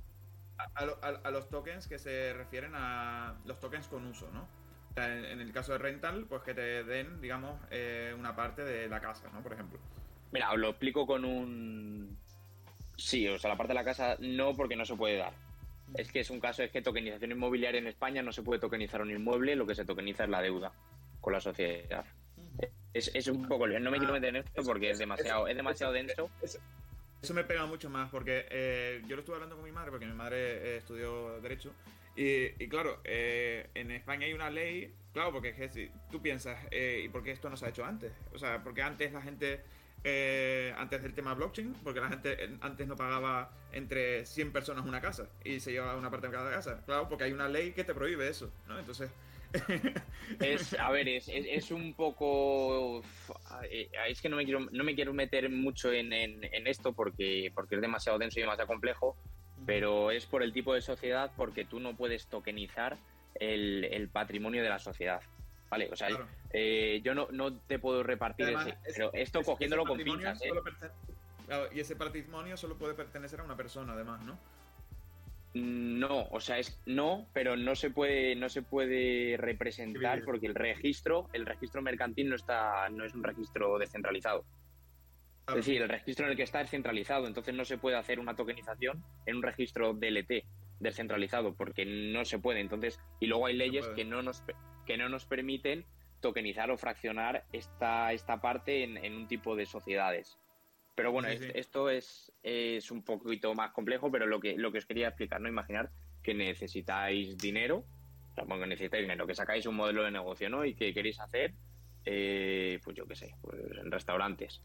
A, 0.58 0.84
a, 0.86 1.32
los 1.32 1.50
tokens 1.50 1.88
que 1.88 1.98
se 1.98 2.34
refieren 2.34 2.74
a 2.76 3.36
los 3.46 3.60
tokens 3.60 3.88
con 3.88 4.06
uso, 4.06 4.30
¿no? 4.32 4.48
En, 4.96 5.42
el 5.42 5.52
caso 5.52 5.72
de 5.72 5.80
rental, 5.80 6.28
pues 6.30 6.44
que 6.44 6.54
te 6.54 6.84
den, 6.84 7.20
digamos, 7.20 7.60
eh, 7.72 8.14
una 8.18 8.36
parte 8.36 8.64
de 8.64 8.88
la 8.90 9.00
casa, 9.00 9.30
¿no? 9.34 9.42
Por 9.42 9.54
ejemplo. 9.54 9.80
Mira, 10.32 10.52
os 10.52 10.60
lo 10.60 10.70
explico 10.70 11.08
con 11.08 11.26
un... 11.26 12.16
Sí, 12.96 13.28
o 13.28 13.40
sea, 13.40 13.50
la 13.50 13.58
parte 13.58 13.72
de 13.72 13.80
la 13.80 13.86
casa 13.86 14.18
no 14.20 14.54
porque 14.54 14.76
no 14.76 14.86
se 14.86 14.96
puede 14.96 15.18
dar. 15.18 15.34
Es 15.96 16.12
que 16.12 16.20
es 16.20 16.30
un 16.30 16.40
caso, 16.40 16.64
es 16.64 16.72
que 16.72 16.82
tokenización 16.82 17.32
inmobiliaria 17.32 17.80
en 17.80 17.88
España 17.88 18.22
no 18.22 18.32
se 18.32 18.44
puede 18.44 18.60
tokenizar 18.60 19.02
un 19.02 19.12
inmueble, 19.12 19.56
lo 19.56 19.66
que 19.66 19.76
se 19.76 19.86
tokeniza 19.86 20.24
es 20.24 20.30
la 20.30 20.42
deuda 20.42 20.72
con 21.22 21.34
la 21.34 21.42
sociedad. 21.42 22.06
Es, 22.94 23.12
es 23.14 23.28
un 23.28 23.48
poco... 23.48 23.68
No 23.68 23.92
me 23.92 23.98
quiero 23.98 24.14
meter 24.14 24.30
en 24.30 24.38
esto 24.38 24.64
porque 24.64 24.92
es 24.92 25.00
demasiado, 25.00 25.48
es 25.48 25.56
demasiado 25.56 25.94
denso. 25.94 26.30
Eso 27.22 27.34
me 27.34 27.44
pega 27.44 27.66
mucho 27.66 27.90
más 27.90 28.10
porque 28.10 28.46
eh, 28.50 29.02
yo 29.08 29.16
lo 29.16 29.22
estuve 29.22 29.36
hablando 29.36 29.56
con 29.56 29.66
mi 29.66 29.72
madre 29.72 29.92
porque 29.92 30.06
mi 30.06 30.14
madre 30.14 30.38
eh, 30.38 30.78
estudió 30.78 31.42
Derecho 31.42 31.74
y, 32.22 32.68
claro, 32.68 33.00
eh, 33.06 33.70
en 33.76 33.92
España 33.92 34.26
hay 34.26 34.34
una 34.34 34.50
ley, 34.50 34.94
claro, 35.14 35.32
porque 35.32 35.50
es 35.50 35.56
que 35.56 35.70
si 35.70 35.90
tú 36.12 36.22
piensas, 36.22 36.60
eh, 36.70 37.04
¿y 37.06 37.08
por 37.08 37.24
qué 37.24 37.32
esto 37.32 37.50
no 37.50 37.56
se 37.56 37.66
ha 37.66 37.70
hecho 37.70 37.86
antes? 37.86 38.12
O 38.34 38.38
sea, 38.38 38.62
porque 38.62 38.82
antes 38.82 39.14
la 39.14 39.22
gente, 39.22 39.62
eh, 40.04 40.74
antes 40.78 41.02
del 41.02 41.14
tema 41.14 41.34
blockchain, 41.34 41.74
porque 41.84 42.00
la 42.00 42.10
gente 42.10 42.58
antes 42.62 42.88
no 42.88 42.96
pagaba 42.96 43.52
entre 43.72 44.26
100 44.26 44.52
personas 44.52 44.86
una 44.86 45.02
casa 45.02 45.30
y 45.44 45.60
se 45.60 45.72
llevaba 45.72 45.96
una 45.96 46.10
parte 46.10 46.28
de 46.28 46.34
cada 46.34 46.52
casa. 46.52 46.82
Claro, 46.86 47.08
porque 47.10 47.26
hay 47.26 47.32
una 47.32 47.48
ley 47.48 47.72
que 47.72 47.84
te 47.84 47.94
prohíbe 47.94 48.28
eso, 48.28 48.52
¿no? 48.68 48.80
Entonces... 48.80 49.12
es, 50.40 50.76
a 50.76 50.92
ver, 50.92 51.10
es, 51.10 51.28
es, 51.28 51.72
un 51.72 51.96
poco... 51.96 53.02
Es 54.08 54.22
que 54.22 54.30
no 54.30 54.38
me 54.38 54.46
quiero, 54.46 54.68
no 54.72 54.84
me 54.84 54.94
quiero 54.94 55.12
meter 55.12 55.50
mucho 55.50 55.92
en, 55.92 56.14
en, 56.14 56.44
en 56.44 56.68
esto 56.68 56.94
porque, 56.94 57.52
porque 57.56 57.74
es 57.74 57.82
demasiado 57.82 58.20
denso 58.20 58.38
y 58.38 58.44
demasiado 58.44 58.68
complejo 58.68 59.18
pero 59.66 60.12
es 60.12 60.26
por 60.26 60.44
el 60.44 60.54
tipo 60.54 60.74
de 60.74 60.82
sociedad 60.82 61.32
porque 61.36 61.66
tú 61.66 61.80
no 61.80 61.96
puedes 61.96 62.28
tokenizar 62.28 62.98
el, 63.36 64.10
patrimonio 64.12 64.64
de 64.64 64.70
la 64.70 64.80
sociedad. 64.80 65.22
Vale, 65.70 65.90
o 65.92 65.96
sea, 65.96 66.08
eh, 66.52 67.00
yo 67.04 67.14
no, 67.14 67.28
no 67.32 67.54
te 67.54 67.78
puedo 67.78 68.02
repartir 68.02 68.50
ese, 68.50 68.78
pero 68.86 69.14
esto 69.14 69.44
cogiéndolo 69.44 69.86
con 69.86 69.98
pinzas. 70.00 70.42
¿eh? 70.42 70.50
y 71.74 71.80
ese 71.80 71.96
patrimonio 71.96 72.58
solo 72.58 72.78
puede 72.78 72.94
pertenecer 72.94 73.40
a 73.40 73.44
una 73.44 73.56
persona, 73.56 73.94
además, 73.94 74.22
¿no? 74.22 74.38
No, 75.54 76.28
o 76.30 76.40
sea, 76.40 76.60
es 76.60 76.80
no, 76.86 77.28
pero 77.34 77.58
no 77.58 77.76
se 77.76 77.90
puede, 77.90 78.36
no 78.36 78.50
se 78.50 78.62
puede 78.62 79.36
representar 79.38 80.24
porque 80.24 80.46
el 80.46 80.54
registro, 80.54 81.28
el 81.34 81.46
registro 81.46 81.82
mercantil 81.82 82.30
no 82.30 82.36
está, 82.36 82.88
no 82.90 83.04
es 83.04 83.16
un 83.16 83.24
registro 83.24 83.80
descentralizado. 83.80 84.46
Es 85.48 85.56
decir, 85.56 85.82
el 85.82 85.90
registro 85.90 86.26
en 86.26 86.32
el 86.32 86.38
que 86.38 86.44
está 86.44 86.62
es 86.62 86.70
centralizado, 86.70 87.26
entonces 87.26 87.56
no 87.56 87.66
se 87.66 87.80
puede 87.80 87.98
hacer 87.98 88.20
una 88.20 88.36
tokenización 88.36 89.04
en 89.26 89.38
un 89.38 89.42
registro 89.42 89.94
DLT 89.94 90.46
descentralizado 90.80 91.56
porque 91.56 91.86
no 91.86 92.24
se 92.26 92.38
puede. 92.38 92.60
Entonces, 92.60 93.00
y 93.20 93.26
luego 93.26 93.48
hay 93.48 93.56
leyes 93.56 93.88
que 93.90 94.06
no 94.06 94.22
nos 94.22 94.44
que 94.90 94.98
no 94.98 95.08
nos 95.08 95.26
permiten 95.26 95.86
tokenizar 96.20 96.72
o 96.72 96.76
fraccionar 96.76 97.46
esta, 97.54 98.12
esta 98.12 98.42
parte 98.42 98.84
en, 98.84 99.14
un 99.14 99.28
tipo 99.28 99.56
de 99.56 99.68
sociedades. 99.68 100.40
Pero 100.96 101.12
bueno, 101.12 101.28
esto 101.28 101.92
es, 101.92 102.32
es 102.42 102.90
un 102.90 103.04
poquito 103.04 103.54
más 103.54 103.70
complejo, 103.70 104.10
pero 104.12 104.26
lo 104.26 104.40
que, 104.40 104.58
lo 104.58 104.72
que 104.72 104.80
os 104.80 104.88
quería 104.88 105.10
explicar, 105.10 105.42
¿no? 105.42 105.48
Imaginar 105.48 105.92
que 106.24 106.34
necesitáis 106.34 107.38
dinero, 107.38 107.86
o 108.32 108.34
sea, 108.34 108.46
bueno, 108.46 108.66
necesitáis 108.66 109.04
dinero, 109.04 109.28
que 109.28 109.36
sacáis 109.36 109.68
un 109.68 109.76
modelo 109.76 110.02
de 110.02 110.10
negocio, 110.10 110.50
¿no? 110.50 110.66
Y 110.66 110.74
que 110.74 110.92
queréis 110.92 111.20
hacer, 111.20 111.54
eh, 112.04 112.80
pues 112.84 112.98
yo 112.98 113.06
qué 113.06 113.16
sé, 113.16 113.36
pues 113.44 113.62
en 113.80 113.92
restaurantes. 113.92 114.64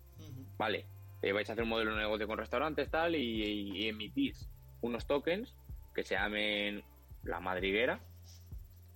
Vale, 0.57 0.87
eh, 1.20 1.33
vais 1.33 1.51
a 1.51 1.53
hacer 1.53 1.64
un 1.64 1.68
modelo 1.68 1.91
de 1.95 2.01
negocio 2.01 2.27
con 2.27 2.39
restaurantes 2.39 2.91
tal 2.91 3.14
y, 3.14 3.87
emitís 3.87 4.49
unos 4.81 5.07
tokens 5.07 5.55
que 5.95 6.03
se 6.03 6.14
llamen 6.14 6.83
la 7.25 7.41
madriguera, 7.41 8.01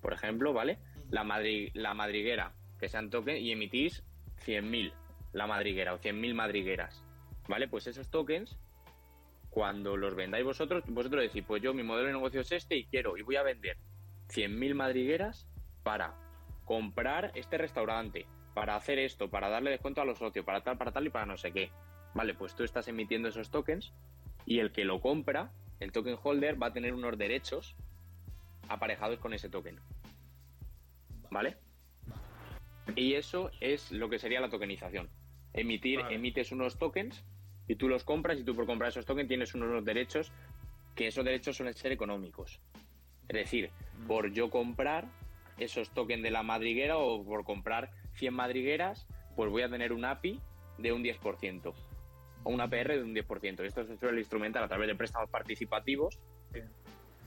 por 0.00 0.14
ejemplo, 0.14 0.54
¿vale? 0.54 0.78
La, 1.10 1.24
la 1.74 1.94
madriguera, 1.94 2.52
que 2.78 2.88
sean 2.88 3.10
tokens 3.10 3.40
y 3.40 3.52
emitís 3.52 4.04
100.000 4.46 4.92
la 5.32 5.46
madriguera 5.46 5.94
o 5.94 5.98
100.000 5.98 6.34
madrigueras, 6.34 7.04
¿vale? 7.48 7.68
Pues 7.68 7.86
esos 7.86 8.10
tokens, 8.10 8.58
cuando 9.50 9.96
los 9.96 10.14
vendáis 10.14 10.44
vosotros, 10.44 10.84
vosotros 10.86 11.22
decís, 11.22 11.44
pues 11.46 11.62
yo 11.62 11.74
mi 11.74 11.82
modelo 11.82 12.08
de 12.08 12.14
negocio 12.14 12.40
es 12.40 12.52
este 12.52 12.76
y 12.76 12.84
quiero 12.84 13.16
y 13.16 13.22
voy 13.22 13.36
a 13.36 13.42
vender 13.42 13.76
100.000 14.28 14.74
madrigueras 14.74 15.46
para 15.82 16.14
comprar 16.64 17.32
este 17.34 17.58
restaurante, 17.58 18.26
para 18.54 18.76
hacer 18.76 18.98
esto, 18.98 19.30
para 19.30 19.48
darle 19.48 19.70
descuento 19.70 20.00
a 20.00 20.04
los 20.04 20.18
socios, 20.18 20.44
para 20.44 20.62
tal, 20.62 20.76
para 20.76 20.92
tal 20.92 21.06
y 21.06 21.10
para 21.10 21.26
no 21.26 21.36
sé 21.36 21.52
qué. 21.52 21.70
Vale, 22.14 22.34
pues 22.34 22.54
tú 22.54 22.64
estás 22.64 22.88
emitiendo 22.88 23.28
esos 23.28 23.50
tokens 23.50 23.92
y 24.44 24.58
el 24.58 24.72
que 24.72 24.84
lo 24.84 25.00
compra, 25.00 25.50
el 25.80 25.92
token 25.92 26.18
holder, 26.22 26.60
va 26.60 26.68
a 26.68 26.72
tener 26.72 26.94
unos 26.94 27.16
derechos 27.16 27.76
aparejados 28.68 29.18
con 29.18 29.32
ese 29.32 29.48
token. 29.48 29.78
¿Vale? 31.30 31.56
Y 32.96 33.14
eso 33.14 33.50
es 33.60 33.92
lo 33.92 34.08
que 34.08 34.18
sería 34.18 34.40
la 34.40 34.48
tokenización. 34.48 35.08
Emitir, 35.52 36.00
emites 36.10 36.52
unos 36.52 36.78
tokens 36.78 37.24
y 37.66 37.76
tú 37.76 37.88
los 37.88 38.04
compras 38.04 38.38
y 38.38 38.44
tú 38.44 38.54
por 38.54 38.66
comprar 38.66 38.90
esos 38.90 39.04
tokens 39.04 39.28
tienes 39.28 39.54
unos 39.54 39.84
derechos 39.84 40.32
que 40.94 41.08
esos 41.08 41.24
derechos 41.24 41.56
suelen 41.56 41.74
ser 41.74 41.92
económicos. 41.92 42.60
Es 43.28 43.36
decir, 43.36 43.70
mm. 43.70 44.06
por 44.06 44.32
yo 44.32 44.50
comprar 44.50 45.06
esos 45.58 45.90
tokens 45.90 46.22
de 46.22 46.30
la 46.30 46.42
madriguera 46.42 46.98
o 46.98 47.24
por 47.24 47.44
comprar 47.44 47.90
100 48.14 48.34
madrigueras, 48.34 49.06
pues 49.36 49.50
voy 49.50 49.62
a 49.62 49.68
tener 49.68 49.92
un 49.92 50.04
API 50.04 50.40
de 50.78 50.92
un 50.92 51.02
10% 51.02 51.74
o 52.44 52.50
una 52.50 52.64
APR 52.64 52.96
de 52.96 53.02
un 53.02 53.14
10%. 53.14 53.64
Esto 53.64 53.84
se 53.84 53.96
suele 53.96 54.20
instrumentar 54.20 54.62
a 54.62 54.68
través 54.68 54.88
de 54.88 54.94
préstamos 54.94 55.28
participativos, 55.30 56.18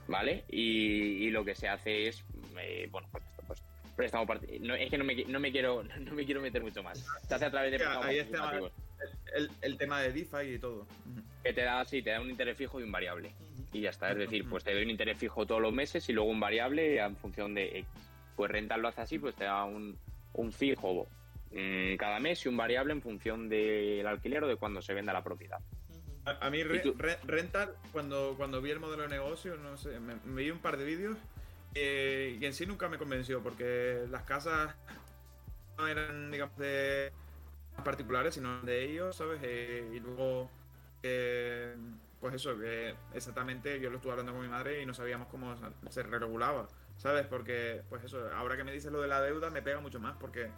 ¿vale? 0.08 0.44
Y, 0.48 1.30
lo 1.30 1.44
que 1.44 1.54
se 1.54 1.68
hace 1.68 2.08
es, 2.08 2.24
eh, 2.58 2.88
bueno, 2.90 3.08
pues 3.10 3.24
esto, 3.24 3.41
préstamo 3.96 4.26
no, 4.60 4.74
es 4.74 4.90
que 4.90 4.98
no 4.98 5.04
me, 5.04 5.24
no 5.24 5.40
me, 5.40 5.50
quiero 5.50 5.82
no 6.00 6.12
me 6.12 6.24
quiero 6.24 6.40
meter 6.40 6.62
mucho 6.62 6.82
más. 6.82 7.04
Se 7.28 7.34
hace 7.34 7.46
a 7.46 7.50
través 7.50 7.72
de 7.72 7.78
préstamos 7.78 8.06
participativos. 8.06 8.72
El, 9.34 9.50
el, 9.62 9.76
tema 9.78 10.00
de 10.00 10.12
DeFi 10.12 10.54
y 10.54 10.58
todo. 10.58 10.86
Que 11.42 11.52
te 11.52 11.62
da, 11.62 11.84
sí, 11.84 12.02
te 12.02 12.10
da 12.10 12.20
un 12.20 12.30
interés 12.30 12.56
fijo 12.56 12.80
y 12.80 12.84
un 12.84 12.92
variable. 12.92 13.34
y 13.72 13.80
ya 13.80 13.90
está. 13.90 14.10
Es 14.12 14.18
decir, 14.18 14.48
pues 14.48 14.62
te 14.62 14.72
doy 14.72 14.84
un 14.84 14.90
interés 14.90 15.18
fijo 15.18 15.46
todos 15.46 15.60
los 15.60 15.72
meses 15.72 16.08
y 16.08 16.12
luego 16.12 16.30
un 16.30 16.40
variable 16.40 16.98
en 16.98 17.16
función 17.16 17.54
de 17.54 17.78
X. 17.78 17.86
Pues 18.36 18.50
Rental 18.50 18.80
lo 18.80 18.88
hace 18.88 19.00
así, 19.00 19.18
pues 19.18 19.34
te 19.34 19.44
da 19.44 19.64
un, 19.64 19.98
un 20.34 20.52
fijo 20.52 21.08
mm, 21.50 21.96
cada 21.96 22.20
mes 22.20 22.44
y 22.44 22.48
un 22.48 22.56
variable 22.56 22.92
en 22.92 23.02
función 23.02 23.48
del 23.48 24.06
alquiler 24.06 24.44
o 24.44 24.48
de 24.48 24.56
cuando 24.56 24.80
se 24.82 24.94
venda 24.94 25.12
la 25.12 25.24
propiedad. 25.24 25.58
A, 26.24 26.50
mí 26.50 26.62
Rental, 26.62 27.74
cuando, 27.90 28.34
cuando 28.36 28.62
vi 28.62 28.70
el 28.70 28.78
modelo 28.78 29.02
de 29.02 29.08
negocio, 29.08 29.56
no 29.56 29.76
sé, 29.76 29.98
me, 29.98 30.14
vi 30.24 30.52
un 30.52 30.60
par 30.60 30.76
de 30.76 30.84
vídeos 30.84 31.18
eh, 31.74 32.38
y 32.40 32.44
en 32.44 32.52
sí 32.52 32.66
nunca 32.66 32.88
me 32.88 32.98
convenció 32.98 33.42
porque 33.42 34.06
las 34.10 34.22
casas 34.22 34.74
no 35.78 35.86
eran, 35.88 36.30
digamos, 36.30 36.56
de 36.58 37.12
particulares, 37.84 38.34
sino 38.34 38.60
de 38.62 38.84
ellos, 38.84 39.16
¿sabes? 39.16 39.40
Eh, 39.42 39.90
y 39.94 40.00
luego, 40.00 40.50
eh, 41.02 41.74
pues 42.20 42.34
eso, 42.34 42.58
que 42.58 42.94
exactamente 43.14 43.80
yo 43.80 43.90
lo 43.90 43.96
estuve 43.96 44.12
hablando 44.12 44.32
con 44.32 44.42
mi 44.42 44.48
madre 44.48 44.82
y 44.82 44.86
no 44.86 44.94
sabíamos 44.94 45.28
cómo 45.28 45.54
se 45.88 46.02
regulaba, 46.02 46.68
¿sabes? 46.98 47.26
Porque, 47.26 47.82
pues 47.88 48.04
eso, 48.04 48.30
ahora 48.34 48.56
que 48.56 48.64
me 48.64 48.72
dices 48.72 48.92
lo 48.92 49.00
de 49.00 49.08
la 49.08 49.20
deuda 49.20 49.50
me 49.50 49.62
pega 49.62 49.80
mucho 49.80 49.98
más 49.98 50.16
porque 50.18 50.50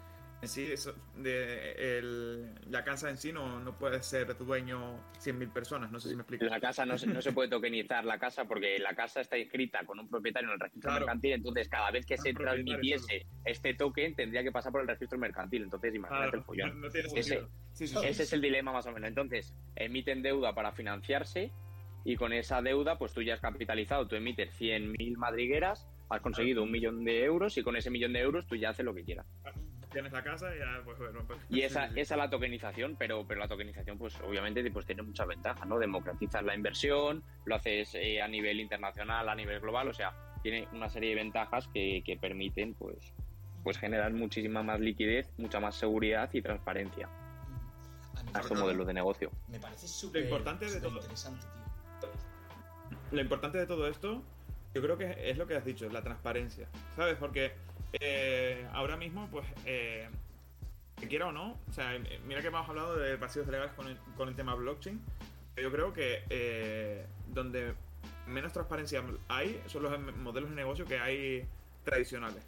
en 0.44 0.48
sí, 0.48 0.70
eso, 0.70 0.94
de, 1.16 1.98
el, 1.98 2.54
la 2.70 2.84
casa 2.84 3.08
en 3.08 3.16
sí 3.16 3.32
no, 3.32 3.60
no 3.60 3.76
puede 3.76 4.02
ser 4.02 4.36
dueño 4.36 5.00
100.000 5.18 5.52
personas, 5.52 5.90
no 5.90 5.98
sé 5.98 6.10
si 6.10 6.14
me 6.14 6.22
explico. 6.22 6.44
La 6.44 6.60
casa 6.60 6.84
no 6.84 6.98
se, 6.98 7.06
no 7.06 7.20
se 7.22 7.32
puede 7.32 7.48
tokenizar 7.48 8.04
la 8.04 8.18
casa 8.18 8.44
porque 8.44 8.78
la 8.78 8.94
casa 8.94 9.22
está 9.22 9.38
inscrita 9.38 9.84
con 9.86 9.98
un 9.98 10.08
propietario 10.08 10.48
en 10.50 10.54
el 10.54 10.60
registro 10.60 10.92
mercantil, 10.92 11.32
entonces 11.32 11.68
cada 11.68 11.90
vez 11.90 12.04
que 12.06 12.18
se 12.18 12.32
transmitiese 12.34 13.26
este 13.44 13.74
token 13.74 14.14
tendría 14.14 14.42
que 14.42 14.52
pasar 14.52 14.70
por 14.70 14.82
el 14.82 14.88
registro 14.88 15.18
mercantil, 15.18 15.62
entonces 15.62 15.94
imagínate 15.94 16.36
el 16.36 16.42
follón. 16.42 16.84
ese, 17.14 17.46
ese 17.74 18.22
es 18.22 18.32
el 18.32 18.40
dilema 18.40 18.72
más 18.72 18.86
o 18.86 18.92
menos. 18.92 19.08
Entonces, 19.08 19.54
emiten 19.76 20.22
deuda 20.22 20.54
para 20.54 20.72
financiarse 20.72 21.50
y 22.04 22.16
con 22.16 22.32
esa 22.34 22.60
deuda, 22.60 22.98
pues 22.98 23.14
tú 23.14 23.22
ya 23.22 23.34
has 23.34 23.40
capitalizado, 23.40 24.06
tú 24.06 24.14
emites 24.14 24.50
100.000 24.60 25.16
madrigueras, 25.16 25.88
has 26.10 26.20
conseguido 26.20 26.62
un 26.62 26.70
millón 26.70 27.02
de 27.04 27.24
euros 27.24 27.56
y 27.56 27.62
con 27.62 27.76
ese 27.76 27.90
millón 27.90 28.12
de 28.12 28.20
euros 28.20 28.46
tú 28.46 28.56
ya 28.56 28.70
haces 28.70 28.84
lo 28.84 28.94
que 28.94 29.04
quieras 29.04 29.26
tienes 29.94 30.12
la 30.12 30.22
casa 30.22 30.54
y 30.54 30.58
ya, 30.58 30.82
pues 30.84 30.98
bueno. 30.98 31.24
Pues, 31.26 31.38
y 31.48 31.62
esa, 31.62 31.86
es 31.86 32.10
la 32.10 32.28
tokenización, 32.28 32.96
pero, 32.98 33.26
pero 33.26 33.40
la 33.40 33.48
tokenización, 33.48 33.96
pues 33.96 34.20
obviamente 34.20 34.68
pues, 34.70 34.84
tiene 34.84 35.02
muchas 35.02 35.26
ventajas, 35.26 35.66
¿no? 35.66 35.78
Democratizas 35.78 36.42
la 36.42 36.54
inversión, 36.54 37.22
lo 37.46 37.54
haces 37.54 37.94
eh, 37.94 38.20
a 38.20 38.28
nivel 38.28 38.60
internacional, 38.60 39.28
a 39.28 39.34
nivel 39.34 39.60
global, 39.60 39.88
o 39.88 39.94
sea, 39.94 40.12
tiene 40.42 40.68
una 40.72 40.90
serie 40.90 41.10
de 41.10 41.14
ventajas 41.14 41.66
que, 41.68 42.02
que 42.04 42.18
permiten, 42.18 42.74
pues, 42.74 43.14
pues 43.62 43.78
generar 43.78 44.12
muchísima 44.12 44.62
más 44.62 44.80
liquidez, 44.80 45.32
mucha 45.38 45.58
más 45.60 45.76
seguridad 45.76 46.28
y 46.34 46.42
transparencia 46.42 47.08
a 48.34 48.40
este 48.40 48.54
modelo 48.54 48.84
de 48.84 48.92
negocio. 48.92 49.30
Me 49.48 49.58
parece 49.58 49.88
súper 49.88 50.24
importante 50.24 50.70
de 50.70 50.80
todo. 50.80 51.00
interesante, 51.00 51.46
tío. 52.00 52.10
Lo 53.12 53.20
importante 53.20 53.58
de 53.58 53.66
todo 53.66 53.88
esto, 53.88 54.22
yo 54.74 54.82
creo 54.82 54.98
que 54.98 55.30
es 55.30 55.38
lo 55.38 55.46
que 55.46 55.56
has 55.56 55.64
dicho, 55.64 55.88
la 55.88 56.02
transparencia, 56.02 56.68
¿sabes? 56.96 57.16
Porque 57.16 57.52
eh, 58.00 58.66
ahora 58.72 58.96
mismo, 58.96 59.28
pues, 59.30 59.46
eh, 59.64 60.08
que 60.96 61.08
quiera 61.08 61.26
o 61.26 61.32
no, 61.32 61.58
o 61.68 61.72
sea, 61.72 61.98
mira 62.26 62.40
que 62.40 62.48
hemos 62.48 62.68
hablado 62.68 62.96
de 62.96 63.16
vacíos 63.16 63.46
legales 63.46 63.72
con 63.74 63.88
el, 63.88 63.96
con 64.16 64.28
el 64.28 64.36
tema 64.36 64.54
blockchain. 64.54 65.00
Yo 65.56 65.70
creo 65.70 65.92
que 65.92 66.24
eh, 66.30 67.06
donde 67.28 67.74
menos 68.26 68.52
transparencia 68.52 69.02
hay 69.28 69.62
son 69.66 69.84
los 69.84 70.16
modelos 70.16 70.50
de 70.50 70.56
negocio 70.56 70.84
que 70.84 70.98
hay 70.98 71.46
tradicionales. 71.84 72.44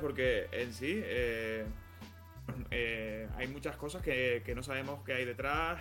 Porque 0.00 0.48
en 0.52 0.72
sí 0.72 1.00
eh, 1.04 1.66
hay 3.36 3.48
muchas 3.48 3.76
cosas 3.76 4.02
que, 4.02 4.52
no 4.54 4.62
sabemos 4.62 5.04
qué 5.04 5.14
hay 5.14 5.24
detrás 5.24 5.80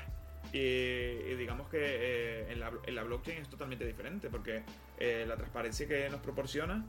y, 0.54 1.34
digamos 1.36 1.70
que 1.70 2.52
en 2.52 2.60
la, 2.60 2.72
en, 2.86 2.96
la, 2.96 3.04
blockchain 3.04 3.42
es 3.42 3.50
totalmente 3.50 3.86
diferente 3.86 4.30
porque 4.30 4.64
la 5.00 5.36
transparencia 5.36 5.88
que 5.88 6.08
nos 6.10 6.22
proporciona 6.22 6.86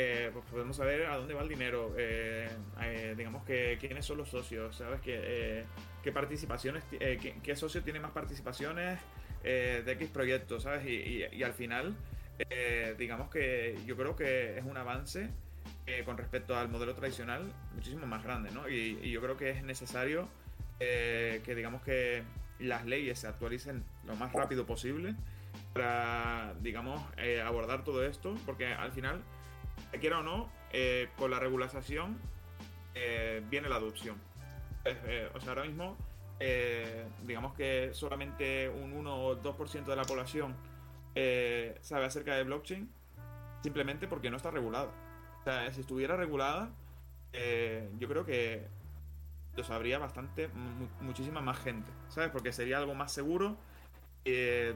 eh, 0.00 0.30
pues 0.32 0.44
podemos 0.44 0.76
saber 0.76 1.06
a 1.06 1.16
dónde 1.16 1.34
va 1.34 1.42
el 1.42 1.48
dinero, 1.48 1.92
eh, 1.98 2.48
eh, 2.80 3.14
digamos 3.18 3.44
que 3.44 3.78
quiénes 3.80 4.06
son 4.06 4.18
los 4.18 4.28
socios, 4.28 4.76
¿sabes? 4.76 5.00
Que, 5.00 5.64
qué 6.04 6.12
participaciones, 6.12 6.84
qué, 6.88 7.56
socio 7.56 7.82
tiene 7.82 7.98
más 7.98 8.12
participaciones 8.12 9.00
de 9.42 9.82
X 9.84 10.08
proyectos, 10.10 10.62
¿sabes? 10.62 10.86
Y, 10.86 11.42
al 11.42 11.52
final, 11.52 11.96
digamos 12.96 13.28
que 13.28 13.76
yo 13.86 13.96
creo 13.96 14.14
que 14.14 14.58
es 14.58 14.64
un 14.64 14.76
avance 14.76 15.30
con 16.04 16.16
respecto 16.16 16.56
al 16.56 16.68
modelo 16.68 16.94
tradicional 16.94 17.52
muchísimo 17.74 18.06
más 18.06 18.22
grande, 18.22 18.52
¿no? 18.52 18.68
Y, 18.68 19.10
yo 19.10 19.20
creo 19.20 19.36
que 19.36 19.50
es 19.50 19.64
necesario 19.64 20.28
que, 20.78 21.54
digamos 21.56 21.82
que 21.82 22.22
las 22.60 22.86
leyes 22.86 23.18
se 23.18 23.26
actualicen 23.26 23.82
lo 24.06 24.14
más 24.14 24.32
rápido 24.32 24.64
posible 24.64 25.16
para, 25.72 26.54
digamos, 26.60 27.02
abordar 27.44 27.82
todo 27.82 28.04
esto, 28.06 28.36
porque 28.46 28.72
al 28.72 28.92
final 28.92 29.24
quiera 29.96 30.18
o 30.18 30.22
no, 30.22 30.48
eh, 30.72 31.08
con 31.16 31.30
la 31.30 31.38
regulación 31.38 32.18
eh, 32.94 33.42
viene 33.48 33.68
la 33.68 33.76
adopción. 33.76 34.16
Eh, 34.84 35.30
o 35.34 35.40
sea, 35.40 35.50
ahora 35.50 35.64
mismo, 35.64 35.96
digamos 37.24 37.54
que 37.54 37.90
solamente 37.92 38.68
un 38.68 38.92
1 38.92 39.24
o 39.24 39.42
2% 39.42 39.84
de 39.84 39.96
la 39.96 40.04
población 40.04 40.54
sabe 41.80 42.04
acerca 42.04 42.36
de 42.36 42.44
blockchain 42.44 42.88
simplemente 43.62 44.06
porque 44.06 44.30
no 44.30 44.36
está 44.36 44.50
regulada. 44.50 44.90
O 45.40 45.44
sea, 45.44 45.72
si 45.72 45.80
estuviera 45.80 46.16
regulada, 46.16 46.70
yo 47.98 48.08
creo 48.08 48.24
que 48.24 48.68
lo 49.56 49.64
sabría 49.64 49.98
bastante, 49.98 50.48
muchísima 51.00 51.40
más 51.40 51.58
gente, 51.58 51.90
¿sabes? 52.08 52.30
Porque 52.30 52.52
sería 52.52 52.78
algo 52.78 52.94
más 52.94 53.12
seguro 53.12 53.56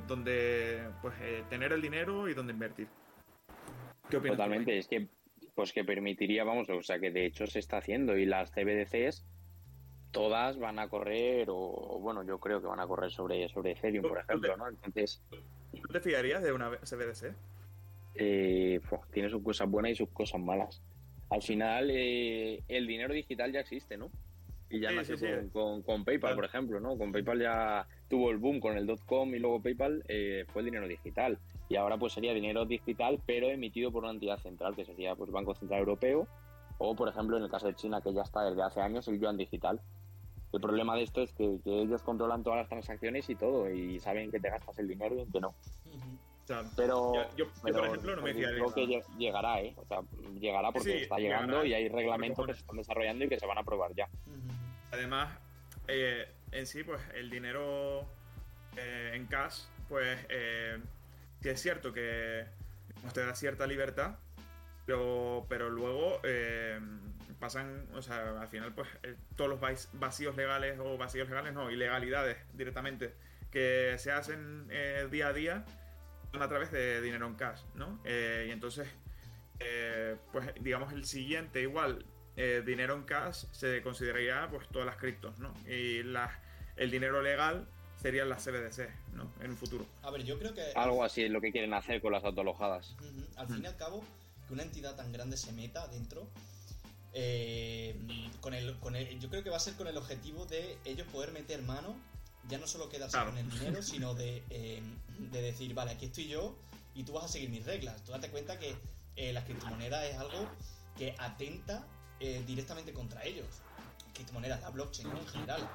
donde 0.08 0.88
pues 1.00 1.14
tener 1.48 1.72
el 1.72 1.80
dinero 1.80 2.28
y 2.28 2.34
donde 2.34 2.52
invertir. 2.52 2.88
Totalmente, 4.20 4.78
es 4.78 4.88
que 4.88 5.08
pues 5.54 5.72
que 5.72 5.84
permitiría, 5.84 6.44
vamos, 6.44 6.68
o 6.70 6.82
sea 6.82 6.98
que 6.98 7.10
de 7.10 7.26
hecho 7.26 7.46
se 7.46 7.58
está 7.58 7.78
haciendo 7.78 8.16
y 8.16 8.24
las 8.24 8.50
CBDCs 8.52 9.24
todas 10.10 10.58
van 10.58 10.78
a 10.78 10.88
correr 10.88 11.48
o 11.50 11.98
bueno, 12.00 12.24
yo 12.24 12.38
creo 12.38 12.60
que 12.60 12.66
van 12.66 12.80
a 12.80 12.86
correr 12.86 13.10
sobre 13.10 13.48
sobre 13.48 13.72
Ethereum, 13.72 14.08
por 14.08 14.18
ejemplo, 14.20 14.56
¿no? 14.56 14.68
Entonces, 14.68 15.22
¿tú 15.72 15.88
te 15.92 16.00
fiarías 16.00 16.42
de 16.42 16.52
una 16.52 16.70
CBDC? 16.70 17.34
Eh, 18.14 18.80
tiene 19.10 19.30
sus 19.30 19.42
cosas 19.42 19.68
buenas 19.70 19.92
y 19.92 19.94
sus 19.96 20.10
cosas 20.10 20.40
malas. 20.40 20.82
Al 21.30 21.42
final, 21.42 21.90
eh, 21.90 22.62
el 22.68 22.86
dinero 22.86 23.14
digital 23.14 23.52
ya 23.52 23.60
existe, 23.60 23.96
¿no? 23.96 24.10
Y 24.68 24.80
ya 24.80 24.90
nació 24.92 25.16
con, 25.50 25.82
con, 25.82 26.04
PayPal, 26.04 26.34
por 26.34 26.44
ejemplo, 26.44 26.80
¿no? 26.80 26.96
Con 26.96 27.12
PayPal 27.12 27.40
ya 27.40 27.86
tuvo 28.08 28.30
el 28.30 28.38
boom 28.38 28.60
con 28.60 28.76
el 28.76 28.86
dot-com 28.86 29.34
y 29.34 29.38
luego 29.38 29.62
PayPal 29.62 30.02
eh, 30.08 30.44
fue 30.48 30.60
el 30.60 30.66
dinero 30.66 30.88
digital. 30.88 31.38
Y 31.72 31.76
ahora 31.76 31.96
pues 31.96 32.12
sería 32.12 32.34
dinero 32.34 32.66
digital, 32.66 33.18
pero 33.24 33.46
emitido 33.46 33.90
por 33.90 34.02
una 34.02 34.12
entidad 34.12 34.36
central, 34.36 34.76
que 34.76 34.84
sería 34.84 35.16
pues 35.16 35.30
Banco 35.30 35.54
Central 35.54 35.80
Europeo, 35.80 36.28
o 36.76 36.94
por 36.94 37.08
ejemplo 37.08 37.38
en 37.38 37.44
el 37.44 37.50
caso 37.50 37.66
de 37.66 37.74
China, 37.74 38.02
que 38.02 38.12
ya 38.12 38.20
está 38.20 38.42
desde 38.44 38.62
hace 38.62 38.82
años, 38.82 39.08
el 39.08 39.18
yuan 39.18 39.38
digital. 39.38 39.80
El 40.52 40.60
problema 40.60 40.94
de 40.96 41.04
esto 41.04 41.22
es 41.22 41.32
que, 41.32 41.60
ellos 41.64 42.02
controlan 42.02 42.42
todas 42.42 42.58
las 42.58 42.68
transacciones 42.68 43.30
y 43.30 43.36
todo, 43.36 43.70
y 43.70 43.98
saben 44.00 44.30
que 44.30 44.38
te 44.38 44.50
gastas 44.50 44.78
el 44.80 44.86
dinero 44.86 45.16
y 45.18 45.24
que 45.32 45.40
no. 45.40 45.54
Pero, 46.76 47.14
yo, 47.36 47.46
por 47.62 47.70
ejemplo, 47.70 48.16
no 48.16 48.22
me 48.22 48.34
Creo 48.34 48.74
que 48.74 49.02
llegará, 49.16 49.62
¿eh? 49.62 49.72
O 49.78 49.86
sea, 49.86 50.00
llegará 50.38 50.72
porque 50.72 51.04
está 51.04 51.16
llegando 51.16 51.64
y 51.64 51.72
hay 51.72 51.88
reglamentos 51.88 52.46
que 52.46 52.52
se 52.52 52.60
están 52.60 52.76
desarrollando 52.76 53.24
y 53.24 53.30
que 53.30 53.40
se 53.40 53.46
van 53.46 53.56
a 53.56 53.62
aprobar 53.62 53.94
ya. 53.94 54.10
Además, 54.90 55.38
eh, 55.88 56.28
en 56.50 56.66
sí, 56.66 56.84
pues 56.84 57.00
el 57.14 57.30
dinero 57.30 58.04
eh, 58.76 59.12
en 59.14 59.24
cash, 59.24 59.62
pues 59.88 60.18
eh, 60.28 60.78
es 61.50 61.60
cierto 61.60 61.92
que 61.92 62.46
te 63.12 63.20
da 63.20 63.34
cierta 63.34 63.66
libertad, 63.66 64.16
pero, 64.86 65.46
pero 65.48 65.70
luego 65.70 66.20
pasan, 67.38 67.88
o 67.94 68.02
sea, 68.02 68.40
al 68.40 68.48
final, 68.48 68.72
pues 68.74 68.88
todos 69.36 69.50
los 69.50 69.60
vacíos 69.92 70.36
legales 70.36 70.78
o 70.78 70.96
vacíos 70.96 71.28
legales, 71.28 71.52
no, 71.52 71.70
ilegalidades 71.70 72.38
directamente 72.54 73.14
que 73.50 73.96
se 73.98 74.12
hacen 74.12 74.68
día 75.10 75.28
a 75.28 75.32
día 75.32 75.64
son 76.30 76.42
a 76.42 76.48
través 76.48 76.70
de 76.70 77.00
dinero 77.02 77.26
en 77.26 77.34
cash, 77.34 77.60
¿no? 77.74 78.00
y 78.04 78.50
entonces, 78.50 78.88
pues 80.30 80.52
digamos 80.60 80.92
el 80.92 81.04
siguiente 81.04 81.60
igual 81.60 82.04
eh, 82.34 82.62
dinero 82.64 82.94
en 82.94 83.02
cash 83.02 83.44
se 83.52 83.82
consideraría 83.82 84.48
pues 84.50 84.66
todas 84.68 84.86
las 84.86 84.96
criptos, 84.96 85.38
¿no? 85.38 85.52
Y 85.66 85.98
el 86.76 86.90
dinero 86.90 87.20
legal 87.20 87.68
serían 88.02 88.28
las 88.28 88.44
CBDC, 88.44 88.88
¿no? 89.14 89.32
En 89.40 89.52
un 89.52 89.56
futuro. 89.56 89.86
A 90.02 90.10
ver, 90.10 90.24
yo 90.24 90.38
creo 90.38 90.52
que... 90.54 90.72
Algo 90.74 91.04
así 91.04 91.22
es 91.22 91.30
lo 91.30 91.40
que 91.40 91.52
quieren 91.52 91.72
hacer 91.72 92.00
con 92.00 92.12
las 92.12 92.24
autolojadas. 92.24 92.94
Al 93.36 93.46
fin 93.46 93.62
y 93.62 93.66
al 93.66 93.76
cabo, 93.76 94.04
que 94.46 94.54
una 94.54 94.64
entidad 94.64 94.96
tan 94.96 95.12
grande 95.12 95.36
se 95.36 95.52
meta 95.52 95.86
dentro, 95.88 96.26
eh, 97.14 97.94
con 98.40 98.54
el, 98.54 98.76
con 98.78 98.96
el, 98.96 99.20
yo 99.20 99.28
creo 99.30 99.44
que 99.44 99.50
va 99.50 99.56
a 99.56 99.60
ser 99.60 99.74
con 99.74 99.86
el 99.86 99.96
objetivo 99.96 100.46
de 100.46 100.76
ellos 100.84 101.06
poder 101.12 101.32
meter 101.32 101.62
mano, 101.62 101.94
ya 102.48 102.58
no 102.58 102.66
solo 102.66 102.88
quedarse 102.88 103.18
con 103.18 103.38
el 103.38 103.48
dinero, 103.48 103.82
sino 103.82 104.14
de, 104.14 104.42
eh, 104.50 104.82
de 105.18 105.42
decir, 105.42 105.72
vale, 105.74 105.92
aquí 105.92 106.06
estoy 106.06 106.26
yo 106.26 106.56
y 106.94 107.04
tú 107.04 107.12
vas 107.12 107.24
a 107.24 107.28
seguir 107.28 107.50
mis 107.50 107.64
reglas. 107.64 108.02
Tú 108.04 108.12
date 108.12 108.28
cuenta 108.30 108.58
que 108.58 108.74
la 109.32 109.44
criptomoneda 109.44 110.04
es 110.06 110.16
algo 110.16 110.48
que 110.96 111.14
atenta 111.18 111.86
eh, 112.20 112.42
directamente 112.46 112.92
contra 112.92 113.24
ellos. 113.24 113.46
Criptomonedas, 114.14 114.60
la 114.60 114.70
blockchain 114.70 115.10
en 115.10 115.26
general. 115.26 115.68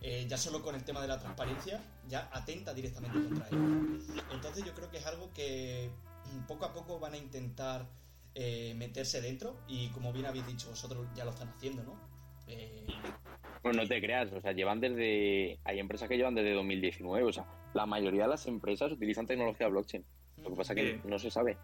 Eh, 0.00 0.26
ya 0.28 0.36
solo 0.36 0.62
con 0.62 0.74
el 0.74 0.84
tema 0.84 1.00
de 1.00 1.08
la 1.08 1.18
transparencia, 1.18 1.82
ya 2.06 2.28
atenta 2.32 2.72
directamente 2.72 3.18
contra 3.18 3.48
ello. 3.48 3.58
Entonces 4.32 4.64
yo 4.64 4.74
creo 4.74 4.90
que 4.90 4.98
es 4.98 5.06
algo 5.06 5.32
que 5.32 5.90
mm, 6.32 6.46
poco 6.46 6.64
a 6.64 6.72
poco 6.72 6.98
van 6.98 7.14
a 7.14 7.16
intentar 7.16 7.86
eh, 8.34 8.74
meterse 8.76 9.20
dentro 9.20 9.56
y 9.66 9.88
como 9.88 10.12
bien 10.12 10.26
habéis 10.26 10.46
dicho 10.46 10.68
vosotros 10.68 11.06
ya 11.14 11.24
lo 11.24 11.30
están 11.30 11.48
haciendo, 11.48 11.82
¿no? 11.82 11.98
Eh... 12.46 12.86
Bueno, 13.62 13.82
no 13.82 13.88
te 13.88 14.00
creas, 14.00 14.32
o 14.32 14.40
sea, 14.40 14.52
llevan 14.52 14.80
desde... 14.80 15.58
Hay 15.64 15.80
empresas 15.80 16.08
que 16.08 16.16
llevan 16.16 16.34
desde 16.34 16.52
2019, 16.52 17.24
o 17.24 17.32
sea, 17.32 17.46
la 17.74 17.86
mayoría 17.86 18.22
de 18.22 18.28
las 18.28 18.46
empresas 18.46 18.92
utilizan 18.92 19.26
tecnología 19.26 19.68
blockchain. 19.68 20.04
Lo 20.42 20.50
que 20.50 20.56
pasa 20.56 20.72
es 20.72 20.76
que 20.76 21.08
no 21.08 21.18
se 21.18 21.30
sabe. 21.30 21.58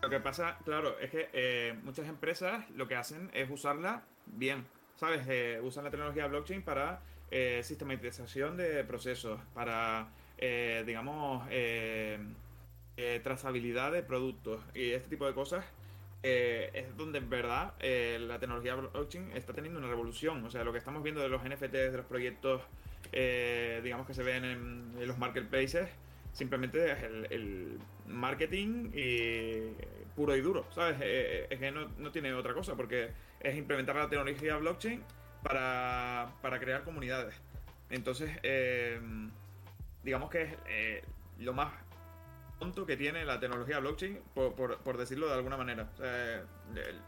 Lo 0.00 0.08
que 0.08 0.20
pasa, 0.20 0.58
claro, 0.64 0.98
es 1.00 1.10
que 1.10 1.28
eh, 1.32 1.74
muchas 1.82 2.06
empresas 2.06 2.70
lo 2.70 2.86
que 2.86 2.94
hacen 2.94 3.30
es 3.34 3.50
usarla 3.50 4.04
bien, 4.26 4.66
¿sabes? 4.94 5.26
Eh, 5.28 5.60
usan 5.60 5.84
la 5.84 5.90
tecnología 5.90 6.28
blockchain 6.28 6.62
para 6.62 7.02
eh, 7.30 7.60
sistematización 7.62 8.56
de 8.56 8.84
procesos, 8.84 9.38
para, 9.52 10.08
eh, 10.38 10.82
digamos, 10.86 11.46
eh, 11.50 12.18
trazabilidad 13.22 13.92
de 13.92 14.02
productos 14.02 14.60
y 14.74 14.92
este 14.92 15.10
tipo 15.10 15.26
de 15.26 15.34
cosas. 15.34 15.64
es 16.22 16.96
donde 16.96 17.18
en 17.18 17.30
verdad 17.30 17.74
la 17.80 18.38
tecnología 18.40 18.74
blockchain 18.74 19.30
está 19.36 19.52
teniendo 19.52 19.78
una 19.78 19.88
revolución. 19.88 20.44
O 20.44 20.50
sea, 20.50 20.64
lo 20.64 20.72
que 20.72 20.78
estamos 20.78 21.02
viendo 21.02 21.20
de 21.20 21.28
los 21.28 21.42
NFTs, 21.44 21.92
de 21.92 21.96
los 21.96 22.06
proyectos, 22.06 22.62
digamos 23.12 24.06
que 24.06 24.14
se 24.14 24.22
ven 24.22 24.44
en, 24.44 25.06
los 25.06 25.18
marketplaces, 25.18 25.88
simplemente 26.32 26.92
es 26.92 27.02
el, 27.30 27.78
marketing 28.06 28.90
y 28.94 29.74
puro 30.16 30.34
y 30.34 30.40
duro, 30.40 30.64
¿sabes? 30.72 30.96
es 31.50 31.58
que 31.58 31.70
no, 31.70 31.88
no 31.98 32.10
tiene 32.10 32.32
otra 32.32 32.54
cosa, 32.54 32.74
porque 32.74 33.10
es 33.40 33.56
implementar 33.56 33.94
la 33.96 34.08
tecnología 34.08 34.56
blockchain 34.56 35.04
para, 35.42 36.32
para 36.42 36.58
crear 36.58 36.84
comunidades. 36.84 37.34
Entonces, 37.90 38.30
eh, 38.42 39.00
digamos 40.02 40.30
que 40.30 40.42
es 40.42 40.54
eh, 40.68 41.04
lo 41.38 41.54
más 41.54 41.72
tonto 42.58 42.84
que 42.84 42.96
tiene 42.96 43.24
la 43.24 43.38
tecnología 43.38 43.78
blockchain, 43.78 44.18
por, 44.34 44.54
por, 44.54 44.96
decirlo 44.96 45.28
de 45.28 45.34
alguna 45.34 45.56
manera. 45.56 45.88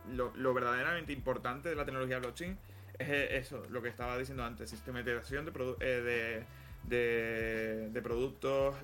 lo, 0.08 0.54
verdaderamente 0.54 1.12
importante 1.12 1.68
de 1.68 1.74
la 1.74 1.84
tecnología 1.84 2.18
blockchain 2.20 2.56
es 2.98 3.08
eso, 3.08 3.64
lo 3.70 3.82
que 3.82 3.88
estaba 3.88 4.16
diciendo 4.16 4.44
antes, 4.44 4.70
sistematización 4.70 5.44
de, 5.46 5.52
eh, 5.80 6.44
de, 6.84 7.88
de, 7.90 8.02
productos, 8.02 8.76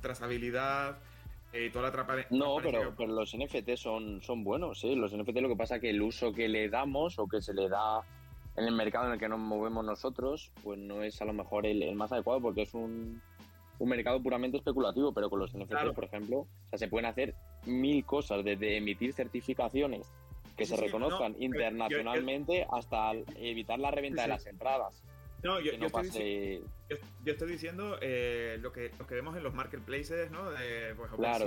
trazabilidad, 0.00 0.98
y 1.52 1.68
toda 1.70 1.90
la 1.90 2.26
No, 2.30 2.56
pero, 2.62 2.94
pero 2.96 3.12
los 3.12 3.36
NFT 3.36 3.76
son, 3.76 4.22
son 4.22 4.42
buenos, 4.42 4.80
sí. 4.80 4.94
Los 4.94 5.12
NFT 5.12 5.36
lo 5.40 5.48
que 5.48 5.56
pasa 5.56 5.76
es 5.76 5.80
que 5.82 5.90
el 5.90 6.00
uso 6.00 6.32
que 6.32 6.48
le 6.48 6.68
damos 6.68 7.18
o 7.18 7.26
que 7.26 7.42
se 7.42 7.52
le 7.52 7.68
da 7.68 8.02
en 8.56 8.64
el 8.64 8.74
mercado 8.74 9.06
en 9.06 9.12
el 9.14 9.18
que 9.18 9.28
nos 9.28 9.38
movemos 9.38 9.84
nosotros, 9.84 10.52
pues 10.62 10.78
no 10.78 11.02
es 11.02 11.20
a 11.22 11.24
lo 11.24 11.32
mejor 11.32 11.66
el, 11.66 11.94
más 11.94 12.12
adecuado 12.12 12.40
porque 12.40 12.62
es 12.62 12.74
un, 12.74 13.20
un, 13.78 13.88
mercado 13.88 14.22
puramente 14.22 14.58
especulativo, 14.58 15.12
pero 15.12 15.30
con 15.30 15.38
los 15.38 15.56
NFTs, 15.56 15.94
por 15.94 16.04
ejemplo, 16.04 16.38
o 16.40 16.46
sea, 16.70 16.78
se 16.78 16.88
pueden 16.88 17.06
hacer 17.06 17.34
mil 17.66 18.04
cosas, 18.04 18.44
desde 18.44 18.76
emitir 18.76 19.12
certificaciones 19.12 20.12
que 20.56 20.66
se 20.66 20.76
reconozcan 20.76 21.34
internacionalmente 21.38 22.66
hasta 22.70 23.12
evitar 23.36 23.78
la 23.78 23.90
reventa 23.90 24.22
de 24.22 24.28
las 24.28 24.46
entradas. 24.46 25.02
No, 25.42 25.58
yo, 25.58 25.72
estoy, 25.72 27.48
diciendo 27.50 27.98
eh, 28.00 28.58
lo, 28.60 28.72
que, 28.72 28.92
lo 28.96 29.06
que 29.08 29.16
vemos 29.16 29.36
en 29.36 29.42
los 29.42 29.52
marketplaces, 29.52 30.30
¿no? 30.30 30.50
De, 30.52 30.94
pues, 30.96 31.10
claro, 31.10 31.46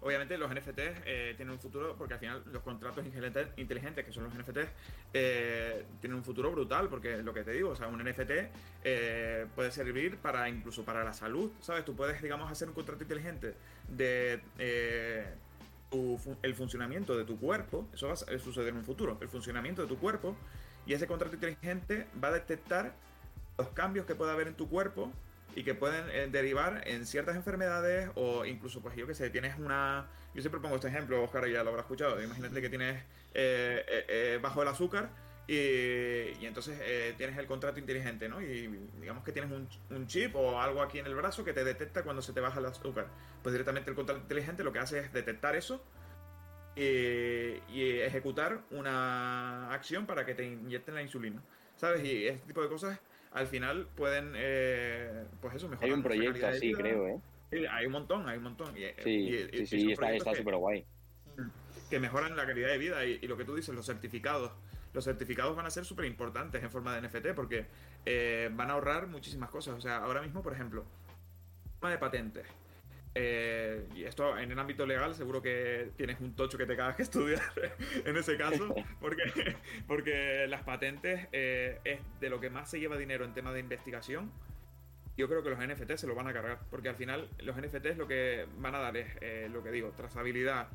obviamente 0.00 0.36
los 0.36 0.50
NFTs 0.50 1.02
eh, 1.06 1.34
tienen 1.36 1.54
un 1.54 1.60
futuro, 1.60 1.94
porque 1.96 2.14
al 2.14 2.20
final 2.20 2.42
los 2.52 2.62
contratos 2.62 3.04
inteligentes, 3.56 4.04
que 4.04 4.12
son 4.12 4.24
los 4.24 4.34
NFTs, 4.34 4.68
eh, 5.12 5.84
tienen 6.00 6.18
un 6.18 6.24
futuro 6.24 6.50
brutal, 6.50 6.88
porque 6.88 7.18
lo 7.18 7.32
que 7.32 7.44
te 7.44 7.52
digo, 7.52 7.70
o 7.70 7.76
sea, 7.76 7.86
un 7.86 8.02
NFT 8.02 9.52
puede 9.54 9.70
servir 9.70 10.16
para 10.16 10.48
incluso 10.48 10.84
para 10.84 11.04
la 11.04 11.12
salud, 11.12 11.52
¿sabes? 11.60 11.84
Tú 11.84 11.94
puedes, 11.94 12.20
digamos, 12.20 12.50
hacer 12.50 12.66
un 12.66 12.74
contrato 12.74 13.04
inteligente 13.04 13.54
de 13.88 14.40
el 16.42 16.54
funcionamiento 16.56 17.16
de 17.16 17.24
tu 17.24 17.38
cuerpo, 17.38 17.86
eso 17.94 18.08
va 18.08 18.14
a 18.14 18.38
suceder 18.40 18.70
en 18.70 18.78
un 18.78 18.84
futuro, 18.84 19.16
el 19.20 19.28
funcionamiento 19.28 19.82
de 19.82 19.88
tu 19.88 19.96
cuerpo 19.96 20.36
y 20.86 20.94
ese 20.94 21.06
contrato 21.06 21.34
inteligente 21.34 22.06
va 22.22 22.28
a 22.28 22.32
detectar 22.32 22.92
los 23.58 23.68
cambios 23.68 24.06
que 24.06 24.14
puede 24.14 24.32
haber 24.32 24.48
en 24.48 24.54
tu 24.54 24.68
cuerpo 24.68 25.12
y 25.56 25.62
que 25.62 25.74
pueden 25.74 26.08
eh, 26.10 26.28
derivar 26.30 26.82
en 26.86 27.06
ciertas 27.06 27.36
enfermedades 27.36 28.10
o 28.16 28.44
incluso, 28.44 28.80
pues 28.80 28.96
yo 28.96 29.06
que 29.06 29.14
sé, 29.14 29.30
tienes 29.30 29.58
una... 29.58 30.06
Yo 30.34 30.40
siempre 30.42 30.60
pongo 30.60 30.74
este 30.76 30.88
ejemplo, 30.88 31.22
Oscar 31.22 31.48
ya 31.48 31.62
lo 31.62 31.70
habrá 31.70 31.82
escuchado, 31.82 32.20
imagínate 32.20 32.60
que 32.60 32.68
tienes 32.68 33.02
eh, 33.34 33.84
eh, 34.08 34.38
bajo 34.42 34.62
el 34.62 34.68
azúcar 34.68 35.10
y, 35.46 35.54
y 35.54 36.46
entonces 36.46 36.76
tienes 37.16 37.38
el 37.38 37.46
contrato 37.46 37.78
inteligente, 37.78 38.28
¿no? 38.28 38.42
Y 38.42 38.66
digamos 39.00 39.22
que 39.22 39.30
tienes 39.30 39.52
un, 39.52 39.68
un, 39.90 40.06
chip 40.08 40.34
o 40.34 40.58
algo 40.60 40.82
aquí 40.82 40.98
en 40.98 41.06
el 41.06 41.14
brazo 41.14 41.44
que 41.44 41.52
te 41.52 41.62
detecta 41.62 42.02
cuando 42.02 42.20
se 42.20 42.32
te 42.32 42.40
baja 42.40 42.58
el 42.58 42.66
azúcar. 42.66 43.06
Pues 43.42 43.52
directamente 43.52 43.90
el 43.90 43.94
contrato 43.94 44.22
inteligente 44.22 44.64
lo 44.64 44.72
que 44.72 44.80
hace 44.80 44.98
es 44.98 45.12
detectar 45.12 45.54
eso 45.54 45.84
y, 46.76 48.00
ejecutar 48.00 48.62
una 48.70 49.72
acción 49.72 50.06
para 50.06 50.24
que 50.24 50.34
te 50.34 50.44
inyecten 50.44 50.94
la 50.94 51.02
insulina. 51.02 51.42
¿Sabes? 51.76 52.04
Y 52.04 52.26
este 52.26 52.46
tipo 52.46 52.62
de 52.62 52.68
cosas 52.68 53.00
al 53.32 53.46
final 53.48 53.88
pueden, 53.96 54.32
eh, 54.36 55.24
pues 55.40 55.54
eso, 55.54 55.68
mejorar. 55.68 55.90
Hay 55.90 55.92
un 55.92 56.02
proyecto 56.02 56.46
así, 56.46 56.72
creo, 56.72 57.08
¿eh? 57.08 57.20
hay 57.70 57.86
un 57.86 57.92
montón, 57.92 58.28
hay 58.28 58.38
un 58.38 58.44
montón. 58.44 58.74
Y, 58.76 58.84
sí, 59.02 59.66
sí, 59.66 59.92
está 59.92 60.34
súper 60.34 60.56
guay. 60.56 60.84
Que 61.90 61.98
mejoran 62.00 62.36
la 62.36 62.46
calidad 62.46 62.68
de 62.68 62.78
vida 62.78 63.04
y, 63.04 63.26
lo 63.26 63.36
que 63.36 63.44
tú 63.44 63.54
dices, 63.54 63.74
los 63.74 63.86
certificados. 63.86 64.52
Los 64.92 65.04
certificados 65.04 65.56
van 65.56 65.66
a 65.66 65.70
ser 65.70 65.84
súper 65.84 66.04
importantes 66.04 66.62
en 66.62 66.70
forma 66.70 66.94
de 66.94 67.08
NFT 67.08 67.34
porque 67.34 67.66
eh, 68.06 68.48
van 68.52 68.70
a 68.70 68.74
ahorrar 68.74 69.08
muchísimas 69.08 69.50
cosas. 69.50 69.74
O 69.74 69.80
sea, 69.80 69.96
ahora 69.98 70.22
mismo, 70.22 70.40
por 70.40 70.52
ejemplo, 70.52 70.84
tema 71.80 71.90
de 71.90 71.98
patentes. 71.98 72.46
Eh, 73.16 73.86
y 73.94 74.04
esto 74.04 74.36
en 74.36 74.50
el 74.50 74.58
ámbito 74.58 74.84
legal 74.86 75.14
seguro 75.14 75.40
que 75.40 75.92
tienes 75.96 76.20
un 76.20 76.34
tocho 76.34 76.58
que 76.58 76.66
te 76.66 76.76
cagas 76.76 76.96
que 76.96 77.02
estudiar 77.02 77.42
en 78.04 78.16
ese 78.16 78.36
caso, 78.36 78.74
porque, 79.00 79.56
porque 79.86 80.46
las 80.48 80.62
patentes 80.62 81.28
eh, 81.30 81.80
es 81.84 82.00
de 82.20 82.28
lo 82.28 82.40
que 82.40 82.50
más 82.50 82.68
se 82.68 82.80
lleva 82.80 82.96
dinero 82.96 83.24
en 83.24 83.32
temas 83.32 83.54
de 83.54 83.60
investigación. 83.60 84.32
Yo 85.16 85.28
creo 85.28 85.44
que 85.44 85.50
los 85.50 85.60
NFT 85.60 85.92
se 85.94 86.08
lo 86.08 86.16
van 86.16 86.26
a 86.26 86.32
cargar, 86.32 86.58
porque 86.70 86.88
al 86.88 86.96
final 86.96 87.28
los 87.38 87.56
NFTs 87.56 87.96
lo 87.96 88.08
que 88.08 88.46
van 88.58 88.74
a 88.74 88.80
dar 88.80 88.96
es 88.96 89.06
eh, 89.20 89.48
lo 89.52 89.62
que 89.62 89.70
digo, 89.70 89.92
trazabilidad, 89.96 90.66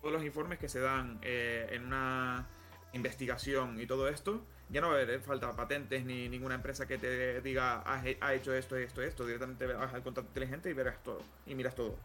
todos 0.00 0.12
los 0.12 0.22
informes 0.22 0.60
que 0.60 0.68
se 0.68 0.78
dan 0.78 1.18
en 1.22 1.86
una 1.86 2.46
investigación 2.92 3.80
y 3.80 3.86
todo 3.86 4.06
esto 4.08 4.46
ya 4.70 4.80
no 4.80 4.88
va 4.88 4.98
a 4.98 5.00
haber 5.00 5.20
falta 5.20 5.54
patentes 5.56 6.04
ni 6.04 6.28
ninguna 6.28 6.54
empresa 6.54 6.86
que 6.86 6.98
te 6.98 7.40
diga 7.40 7.82
ha, 7.86 8.34
hecho 8.34 8.54
esto, 8.54 8.76
esto, 8.76 9.02
esto. 9.02 9.24
Directamente 9.24 9.66
vas 9.66 9.94
al 9.94 10.02
contrato 10.02 10.28
inteligente 10.28 10.70
y 10.70 10.74
verás 10.74 11.02
todo. 11.02 11.22
Y 11.46 11.54
miras 11.54 11.74
todo. 11.74 11.96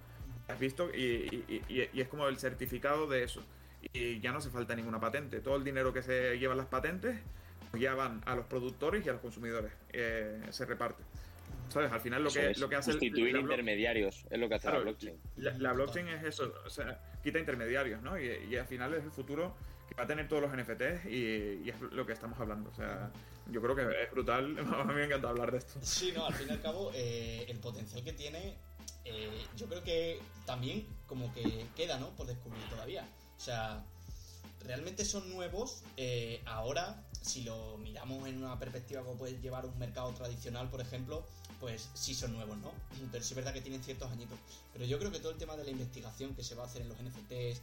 Has 0.48 0.60
visto 0.60 0.90
y, 0.94 1.46
es 1.94 2.08
como 2.08 2.28
el 2.28 2.38
certificado 2.38 3.08
de 3.08 3.24
eso. 3.24 3.44
Y 3.92 4.22
ya 4.22 4.32
no 4.32 4.38
hace 4.38 4.50
falta 4.50 4.76
ninguna 4.76 5.00
patente. 5.00 5.42
Todo 5.42 5.58
el 5.58 5.64
dinero 5.64 5.92
que 5.92 6.02
se 6.02 6.38
llevan 6.40 6.58
las 6.58 6.68
patentes 6.68 7.18
pues 7.70 7.82
ya 7.82 7.96
van 7.96 8.22
a 8.26 8.36
los 8.36 8.46
productores 8.46 9.06
y 9.06 9.10
a 9.10 9.14
los 9.14 9.22
consumidores. 9.22 9.72
Eh, 9.92 10.42
se 10.52 10.66
reparte. 10.66 11.04
¿Sabes? 11.70 11.92
Al 11.92 12.02
final 12.02 12.24
lo 12.24 12.30
que, 12.30 12.54
lo 12.58 12.70
que 12.70 12.76
hace... 12.76 12.92
Sustituir 12.92 13.36
intermediarios 13.36 14.26
es 14.30 14.40
lo 14.40 14.48
que 14.48 14.56
hace 14.56 14.70
la 14.70 14.80
blockchain. 14.80 15.18
La, 15.38 15.74
blockchain 15.74 16.08
es 16.08 16.24
eso. 16.24 16.54
O 16.66 16.70
sea, 16.70 17.02
quita 17.24 17.40
intermediarios, 17.40 18.02
¿no? 18.04 18.20
y 18.20 18.56
al 18.56 18.68
final 18.68 18.94
es 18.94 19.04
el 19.04 19.12
futuro 19.12 19.56
va 19.98 20.04
a 20.04 20.08
tener 20.08 20.28
todos 20.28 20.42
los 20.42 20.52
NFTs 20.52 21.06
y, 21.06 21.70
es 21.70 21.80
lo 21.92 22.06
que 22.06 22.14
estamos 22.14 22.40
hablando. 22.40 22.70
O 22.70 22.76
sea, 22.76 23.12
yo 23.52 23.62
creo 23.62 23.76
que 23.76 24.04
es 24.04 24.12
brutal. 24.12 24.54
Me 24.88 25.06
encanta 25.06 25.30
hablar 25.30 25.52
de 25.52 25.60
esto. 25.60 25.80
Sí, 25.82 26.12
no, 26.16 26.26
al 26.26 26.34
fin 26.34 26.48
y 26.50 26.52
al 26.52 26.62
cabo, 26.62 26.92
eh, 26.94 27.46
el 27.48 27.60
potencial 27.60 28.04
que 28.04 28.14
tiene, 28.14 28.58
eh, 29.06 29.46
yo 29.56 29.68
creo 29.68 29.84
que 29.84 30.20
también 30.46 30.86
como 31.08 31.34
que 31.34 31.66
queda, 31.76 32.00
¿no? 32.00 32.10
Por 32.12 32.28
descubrir 32.28 32.64
todavía. 32.70 33.06
O 33.38 33.40
sea, 33.40 33.84
realmente 34.66 35.06
son 35.06 35.30
nuevos. 35.30 35.84
Eh, 35.98 36.42
ahora, 36.46 37.04
si 37.22 37.44
lo 37.44 37.78
miramos 37.78 38.28
en 38.28 38.44
una 38.44 38.58
perspectiva 38.60 39.02
como 39.02 39.18
puede 39.18 39.40
llevar 39.40 39.66
un 39.66 39.78
mercado 39.78 40.12
tradicional, 40.12 40.70
por 40.70 40.82
ejemplo, 40.82 41.26
pues 41.60 41.90
sí 41.94 42.14
son 42.14 42.34
nuevos, 42.34 42.58
¿no? 42.58 42.72
Pero 43.12 43.24
sí 43.24 43.34
es 43.34 43.36
verdad 43.36 43.54
que 43.54 43.62
tienen 43.62 43.84
ciertos 43.84 44.12
añitos. 44.12 44.38
Pero 44.72 44.86
yo 44.86 45.00
creo 45.00 45.12
que 45.12 45.20
todo 45.20 45.32
el 45.32 45.38
tema 45.38 45.56
de 45.56 45.64
la 45.64 45.72
investigación 45.72 46.36
que 46.36 46.44
se 46.44 46.56
va 46.56 46.64
a 46.64 46.66
hacer 46.68 46.82
en 46.82 46.90
los 46.90 46.98
NFTs, 46.98 47.62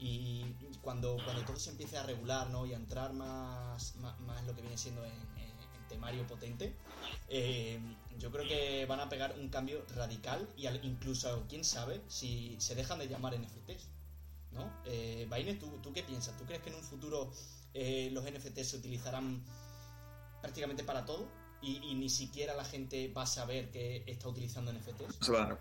y 0.00 0.54
cuando, 0.80 1.18
cuando 1.24 1.44
todo 1.44 1.56
se 1.56 1.70
empiece 1.70 1.98
a 1.98 2.02
regular 2.02 2.48
¿no? 2.48 2.64
y 2.64 2.72
a 2.72 2.76
entrar 2.76 3.12
más, 3.12 3.94
más, 3.96 4.44
lo 4.46 4.54
que 4.54 4.62
viene 4.62 4.78
siendo 4.78 5.04
en, 5.04 5.30
temario 5.88 6.24
potente, 6.24 6.72
eh, 7.28 7.80
yo 8.16 8.30
creo 8.30 8.46
que 8.46 8.86
van 8.86 9.00
a 9.00 9.08
pegar 9.08 9.34
un 9.36 9.48
cambio 9.48 9.84
radical 9.96 10.48
y 10.56 10.68
incluso, 10.68 11.44
quién 11.48 11.64
sabe, 11.64 12.00
si 12.06 12.54
se 12.60 12.76
dejan 12.76 13.00
de 13.00 13.08
llamar 13.08 13.36
NFTs. 13.36 13.88
¿no? 14.52 14.72
Eh, 14.84 15.26
Baine, 15.28 15.54
¿tú, 15.54 15.66
¿tú 15.82 15.92
qué 15.92 16.04
piensas? 16.04 16.36
¿Tú 16.36 16.44
crees 16.44 16.62
que 16.62 16.70
en 16.70 16.76
un 16.76 16.84
futuro 16.84 17.32
eh, 17.74 18.08
los 18.12 18.24
NFTs 18.24 18.68
se 18.68 18.76
utilizarán 18.76 19.42
prácticamente 20.40 20.84
para 20.84 21.04
todo? 21.04 21.28
Y, 21.60 21.94
ni 21.96 22.08
siquiera 22.08 22.54
la 22.54 22.64
gente 22.64 23.12
va 23.12 23.22
a 23.22 23.26
saber 23.26 23.70
que 23.70 24.04
está 24.06 24.28
utilizando 24.28 24.72
NFTs. 24.72 25.18
Se 25.20 25.32
van 25.32 25.50
a 25.50 25.58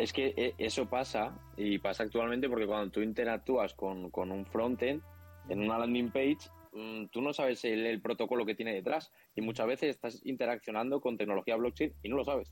es 0.00 0.14
que 0.14 0.32
eh, 0.34 0.54
eso 0.56 0.88
pasa 0.88 1.38
y 1.58 1.78
pasa 1.78 2.04
actualmente 2.04 2.48
porque 2.48 2.66
cuando 2.66 2.90
tú 2.90 3.02
interactúas 3.02 3.74
con, 3.74 4.10
un 4.14 4.46
frontend 4.46 5.02
en 5.50 5.60
una 5.60 5.78
landing 5.78 6.10
page, 6.10 6.38
mm, 6.72 7.08
tú 7.12 7.20
no 7.20 7.34
sabes 7.34 7.62
el, 7.66 8.00
protocolo 8.00 8.46
que 8.46 8.54
tiene 8.54 8.72
detrás 8.72 9.12
y 9.36 9.42
muchas 9.42 9.66
veces 9.66 9.90
estás 9.90 10.24
interaccionando 10.24 11.02
con 11.02 11.18
tecnología 11.18 11.56
blockchain 11.56 11.92
y 12.02 12.08
no 12.08 12.16
lo 12.16 12.24
sabes. 12.24 12.50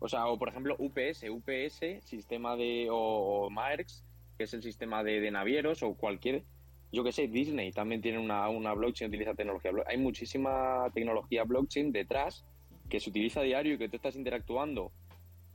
O 0.00 0.08
sea, 0.08 0.26
o 0.26 0.38
por 0.38 0.50
ejemplo 0.50 0.76
UPS, 0.78 1.24
UPS, 1.30 2.04
sistema 2.06 2.56
de, 2.56 2.88
o, 2.90 3.46
o 3.46 3.50
que 4.36 4.44
es 4.44 4.52
el 4.52 4.62
sistema 4.62 5.02
de, 5.02 5.30
navieros, 5.30 5.82
o 5.82 5.94
cualquier, 5.94 6.44
yo 6.92 7.04
que 7.04 7.12
sé, 7.12 7.26
Disney 7.26 7.72
también 7.72 8.02
tiene 8.02 8.18
una, 8.18 8.50
una 8.50 8.74
blockchain, 8.74 9.08
utiliza 9.08 9.34
tecnología 9.34 9.70
blockchain. 9.70 9.98
Hay 9.98 10.02
muchísima 10.02 10.90
tecnología 10.92 11.44
blockchain 11.44 11.90
detrás 11.90 12.44
que 12.90 13.00
se 13.00 13.08
utiliza 13.08 13.40
diario 13.40 13.74
y 13.74 13.78
que 13.78 13.88
tú 13.88 13.96
estás 13.96 14.16
interactuando 14.16 14.92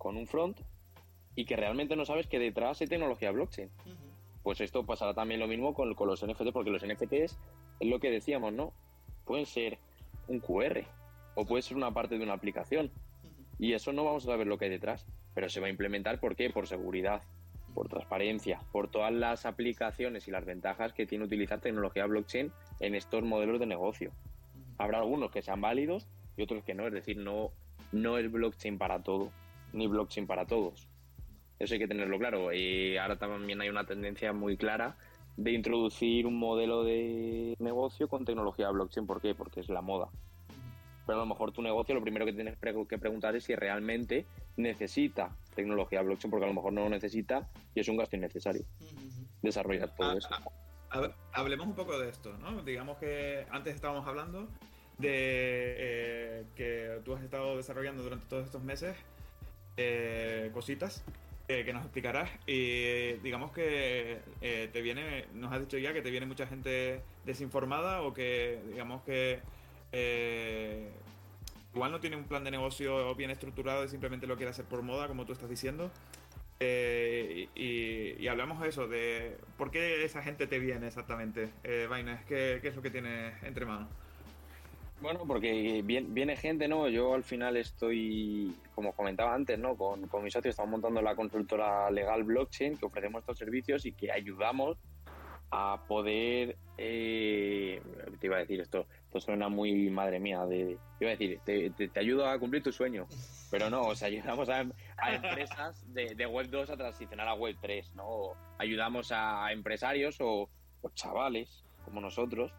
con 0.06 0.18
un 0.18 0.28
front 0.28 0.60
y 1.34 1.46
que 1.46 1.56
realmente 1.56 1.96
no 1.96 2.06
sabes 2.06 2.28
que 2.28 2.38
detrás 2.38 2.80
hay 2.80 2.86
tecnología 2.86 3.32
blockchain. 3.32 3.72
Pues 4.44 4.62
esto 4.62 4.86
pasará 4.86 5.16
también 5.16 5.40
lo 5.40 5.48
mismo 5.48 5.74
con, 5.74 5.96
con 5.96 6.08
los 6.08 6.24
NFT, 6.24 6.52
porque 6.54 6.70
los 6.70 6.86
NFTs 6.86 7.40
es 7.80 7.90
lo 7.90 8.00
que 8.00 8.12
decíamos, 8.12 8.54
¿no? 8.54 8.72
Pueden 9.26 9.48
ser 9.48 9.80
un 10.28 10.42
QR 10.42 10.84
o 11.34 11.44
puede 11.48 11.64
ser 11.64 11.76
una 11.76 11.90
parte 11.90 12.20
de 12.20 12.24
una 12.24 12.34
aplicación 12.34 12.92
y 13.58 13.74
eso 13.74 13.94
no 13.94 14.04
vamos 14.04 14.26
a 14.26 14.28
saber 14.28 14.46
lo 14.46 14.60
que 14.60 14.66
hay 14.66 14.72
detrás, 14.72 15.08
pero 15.34 15.50
se 15.50 15.60
va 15.60 15.66
a 15.66 15.72
implementar 15.72 16.20
¿por 16.20 16.36
qué? 16.36 16.52
Por 16.52 16.68
seguridad, 16.68 17.24
por 17.74 17.90
transparencia, 17.90 18.60
por 18.72 18.92
todas 18.92 19.12
las 19.12 19.48
aplicaciones 19.48 20.28
y 20.28 20.32
las 20.32 20.46
ventajas 20.46 20.94
que 20.94 21.08
tiene 21.08 21.26
utilizar 21.26 21.62
tecnología 21.62 22.06
blockchain 22.06 22.52
en 22.80 22.94
estos 22.94 23.24
modelos 23.24 23.60
de 23.60 23.66
negocio. 23.66 24.12
Habrá 24.78 25.00
algunos 25.00 25.32
que 25.32 25.42
sean 25.42 25.62
válidos 25.62 26.08
y 26.38 26.44
otros 26.44 26.64
que 26.64 26.76
no, 26.76 26.86
es 26.86 26.94
decir, 26.94 27.18
no, 27.18 27.50
no 27.92 28.20
es 28.20 28.32
blockchain 28.32 28.78
para 28.78 29.02
todo, 29.02 29.32
ni 29.76 29.88
blockchain 29.88 30.28
para 30.28 30.46
todos. 30.46 30.88
Eso 31.60 31.74
hay 31.74 31.80
que 31.80 31.88
tenerlo 31.88 32.18
claro. 32.18 32.54
Y 32.54 32.98
ahora 32.98 33.18
también 33.18 33.62
hay 33.62 33.70
una 33.70 33.86
tendencia 33.86 34.34
muy 34.34 34.58
clara 34.58 34.98
de 35.38 35.52
introducir 35.52 36.26
un 36.26 36.38
modelo 36.38 36.84
de 36.84 37.56
negocio 37.60 38.08
con 38.08 38.26
tecnología 38.26 38.70
blockchain. 38.72 39.06
¿Por 39.06 39.22
qué? 39.22 39.36
Porque 39.36 39.60
es 39.60 39.70
la 39.70 39.82
moda 39.82 40.10
pero 41.06 41.20
a 41.20 41.22
lo 41.22 41.28
mejor 41.28 41.52
tu 41.52 41.62
negocio 41.62 41.96
lo 41.96 42.02
primero 42.02 42.26
que 42.26 42.34
tienes 42.34 42.58
que 42.58 42.98
preguntar 42.98 43.36
es 43.36 43.44
si 43.44 43.56
realmente 43.56 44.26
necesita 44.58 45.36
tecnología 45.56 46.02
blockchain, 46.02 46.32
porque 46.32 46.46
a 46.46 46.48
lo 46.48 46.54
mejor 46.54 46.74
no 46.74 46.84
lo 46.84 46.90
necesita 46.90 47.48
y 47.74 47.80
es 47.80 47.88
un 47.88 47.98
gasto 47.98 48.16
innecesario 48.16 48.66
desarrollar 49.42 49.94
todo 49.96 50.10
ah, 50.10 50.16
eso. 50.18 50.30
Ah, 50.92 51.12
hablemos 51.34 51.68
un 51.68 51.76
poco 51.76 52.00
de 52.00 52.10
esto, 52.10 52.36
¿no? 52.40 52.64
Digamos 52.64 52.98
que 52.98 53.46
antes 53.52 53.76
estábamos 53.76 54.08
hablando 54.08 54.48
de 54.98 55.76
eh, 55.78 56.46
que 56.56 57.02
tú 57.04 57.14
has 57.14 57.24
estado 57.24 57.58
desarrollando 57.58 58.02
durante 58.02 58.26
todos 58.28 58.46
estos 58.46 58.64
meses 58.64 58.96
eh, 59.78 60.50
cositas 60.54 61.04
eh, 61.48 61.64
que 61.64 61.74
nos 61.74 61.84
explicarás 61.84 62.30
y 62.48 63.14
digamos 63.24 63.52
que 63.52 64.20
te 64.42 64.82
viene, 64.82 65.26
nos 65.34 65.54
has 65.54 65.60
dicho 65.62 65.78
ya 65.78 65.94
que 65.94 66.02
te 66.02 66.10
viene 66.10 66.26
mucha 66.26 66.48
gente 66.48 67.02
desinformada 67.26 68.02
o 68.02 68.14
que 68.14 68.60
digamos 68.72 69.04
que 69.04 69.42
eh, 69.98 70.90
igual 71.74 71.92
no 71.92 72.02
tiene 72.02 72.18
un 72.18 72.26
plan 72.26 72.44
de 72.44 72.52
negocio 72.52 73.16
bien 73.16 73.32
estructurado 73.32 73.86
y 73.86 73.88
simplemente 73.88 74.28
lo 74.28 74.36
quiere 74.36 74.50
hacer 74.50 74.66
por 74.66 74.82
moda, 74.82 75.08
como 75.08 75.26
tú 75.26 75.34
estás 75.34 75.50
diciendo. 75.50 75.90
Eh, 76.60 77.48
y, 77.56 78.28
hablamos 78.28 78.62
de 78.62 78.70
eso, 78.70 78.88
de 78.88 79.38
por 79.58 79.72
qué 79.72 80.04
esa 80.04 80.22
gente 80.22 80.48
te 80.48 80.60
viene 80.60 80.88
exactamente. 80.88 81.50
Eh, 81.64 81.88
¿qué, 82.28 82.60
es 82.62 82.76
lo 82.76 82.82
que 82.82 82.90
tienes 82.90 83.42
entre 83.44 83.66
manos? 83.66 83.88
Bueno, 85.02 85.22
porque 85.28 85.82
viene, 85.84 86.36
gente, 86.36 86.68
¿no? 86.68 86.88
Yo 86.88 87.14
al 87.14 87.24
final 87.24 87.58
estoy, 87.58 88.56
como 88.74 88.94
comentaba 88.94 89.34
antes, 89.34 89.60
¿no? 89.60 89.76
Con, 89.76 90.08
con 90.08 90.24
mi 90.24 90.32
socio 90.32 90.50
estamos 90.50 90.72
montando 90.72 91.02
la 91.02 91.16
consultora 91.16 91.92
legal 91.92 92.24
blockchain 92.24 92.78
que 92.78 92.86
ofrecemos 92.86 93.20
estos 93.20 93.38
servicios 93.38 93.86
y 93.86 93.92
que 93.92 94.12
ayudamos 94.12 94.78
a 95.52 95.82
poder, 95.88 96.58
eh, 96.78 97.82
te 98.20 98.28
iba 98.28 98.38
a 98.38 98.40
decir 98.40 98.60
esto, 98.60 98.88
esto 99.06 99.20
suena 99.20 99.48
muy 99.48 99.90
madre 99.90 100.20
mía, 100.20 100.46
de, 100.46 100.78
iba 101.00 101.10
a 101.12 101.16
decir, 101.16 101.40
te, 101.46 101.70
te, 101.70 102.00
ayudo 102.00 102.28
a 102.28 102.38
cumplir 102.40 102.64
tu 102.64 102.72
sueño, 102.72 103.08
pero 103.52 103.70
no, 103.70 103.84
o 103.84 103.96
sea, 103.96 104.08
ayudamos 104.08 104.50
a, 104.50 104.62
empresas 104.62 105.94
de, 105.94 106.26
Web 106.26 106.50
2 106.50 106.70
a 106.72 106.78
transicionar 106.78 107.28
a 107.28 107.34
Web 107.36 107.58
3, 107.62 107.94
¿no? 107.96 108.34
ayudamos 108.58 109.12
a 109.12 109.52
empresarios 109.52 110.18
o, 110.20 110.50
chavales 110.94 111.64
como 111.84 112.00
nosotros 112.00 112.54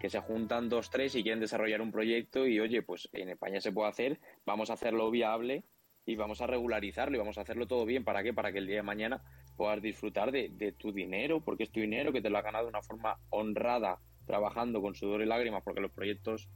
que 0.00 0.08
se 0.08 0.18
juntan 0.18 0.70
dos, 0.70 0.88
tres 0.88 1.14
y 1.14 1.22
quieren 1.22 1.40
desarrollar 1.40 1.82
un 1.82 1.92
proyecto 1.92 2.46
y 2.46 2.58
oye, 2.58 2.82
pues 2.82 3.08
en 3.12 3.28
España 3.28 3.60
se 3.60 3.70
puede 3.70 3.90
hacer, 3.90 4.18
vamos 4.46 4.70
a 4.70 4.72
hacerlo 4.72 5.10
viable 5.10 5.62
y 6.06 6.16
vamos 6.16 6.40
a 6.40 6.46
regularizarlo 6.46 7.16
y 7.16 7.18
vamos 7.18 7.36
a 7.36 7.42
hacerlo 7.42 7.66
todo 7.66 7.84
bien. 7.84 8.02
¿Para 8.02 8.22
qué? 8.22 8.32
Para 8.32 8.50
que 8.50 8.58
el 8.58 8.66
día 8.66 8.76
de 8.76 8.82
mañana 8.82 9.22
puedas 9.58 9.82
disfrutar 9.82 10.32
de, 10.32 10.74
tu 10.78 10.90
dinero, 10.90 11.42
porque 11.42 11.64
es 11.64 11.70
tu 11.70 11.80
dinero 11.80 12.12
que 12.12 12.22
te 12.22 12.30
lo 12.30 12.38
ha 12.38 12.42
ganado 12.42 12.64
de 12.64 12.70
una 12.70 12.80
forma 12.80 13.18
honrada, 13.28 14.00
trabajando 14.26 14.80
con 14.80 14.94
sudor 14.94 15.20
y 15.20 15.26
lágrimas, 15.26 15.62
porque 15.62 15.82
los 15.82 15.92
proyectos 15.92 16.48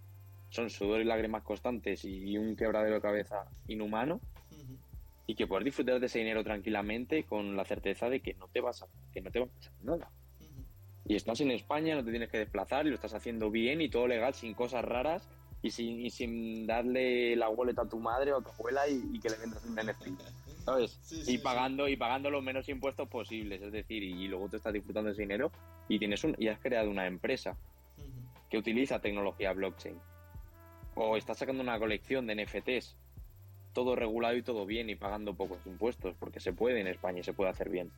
son 0.49 0.71
sudor 0.71 1.03
y 1.03 1.05
lágrimas 1.05 1.43
constantes 1.43 2.03
y 2.07 2.39
un 2.39 2.57
quebradero 2.57 2.95
de 2.95 3.03
cabeza 3.03 3.45
inhumano. 3.69 4.21
Y 5.27 5.35
que 5.35 5.47
puedas 5.47 5.65
disfrutar 5.65 6.01
de 6.01 6.07
ese 6.07 6.19
dinero 6.19 6.45
tranquilamente 6.45 7.25
con 7.25 7.57
la 7.57 7.65
certeza 7.65 8.09
de 8.09 8.21
que 8.21 8.35
no 8.35 8.49
te 8.49 8.61
vas 8.61 8.83
a, 8.83 8.87
que 9.13 9.21
no 9.21 9.31
te 9.31 9.41
va 9.41 9.47
a 9.47 9.49
pasar 9.49 9.73
nada. 9.83 10.11
Y 11.07 11.17
estás 11.17 11.41
en 11.41 11.51
España, 11.51 11.95
no 11.95 12.05
te 12.05 12.11
tienes 12.11 12.31
que 12.31 12.39
desplazar 12.39 12.87
y 12.87 12.89
lo 12.89 12.95
estás 12.95 13.15
haciendo 13.15 13.51
bien 13.51 13.81
y 13.81 13.89
todo 13.89 14.07
legal, 14.07 14.35
sin 14.35 14.55
cosas 14.55 14.85
raras 14.85 15.29
y 15.63 15.71
sin, 15.71 16.11
sin 16.11 16.67
darle 16.67 17.37
la 17.37 17.49
wallet 17.49 17.79
a 17.79 17.89
tu 17.89 17.99
madre 17.99 18.33
o 18.33 18.39
a 18.39 18.43
tu 18.43 18.51
abuela 18.51 18.89
y, 18.89 19.19
que 19.19 19.31
le 19.31 19.37
vendas 19.37 19.65
un 19.65 19.75
NFT. 19.75 20.21
¿sabes? 20.65 20.99
y 21.27 21.37
pagando 21.39 21.89
y 21.89 21.97
pagando 21.97 22.31
los 22.31 22.43
menos 22.43 22.69
impuestos 22.71 23.07
posibles, 23.09 23.61
es 23.61 23.71
decir, 23.71 24.03
y, 24.03 24.29
luego 24.29 24.49
te 24.49 24.57
estás 24.57 24.73
disfrutando 24.73 25.11
ese 25.11 25.23
dinero 25.23 25.53
y 25.89 25.99
tienes 25.99 26.25
un 26.25 26.35
y 26.39 26.49
has 26.49 26.59
creado 26.59 26.91
una 26.91 27.07
empresa 27.07 27.57
que 28.49 28.57
utiliza 28.57 29.01
tecnología 29.01 29.53
blockchain 29.53 29.99
o 30.95 31.17
estás 31.17 31.39
sacando 31.39 31.63
una 31.63 31.79
colección 31.79 32.27
de 32.27 32.45
NFTs 32.45 32.97
todo 33.75 33.95
regulado 33.95 34.37
y 34.37 34.43
todo 34.43 34.65
bien 34.65 34.89
y 34.89 34.95
pagando 34.95 35.35
pocos 35.35 35.59
impuestos 35.67 36.15
porque 36.19 36.41
se 36.41 36.55
puede 36.55 36.81
en 36.81 36.87
España 36.87 37.21
y 37.21 37.23
se 37.25 37.35
puede 37.35 37.51
hacer 37.51 37.69
bien 37.69 37.91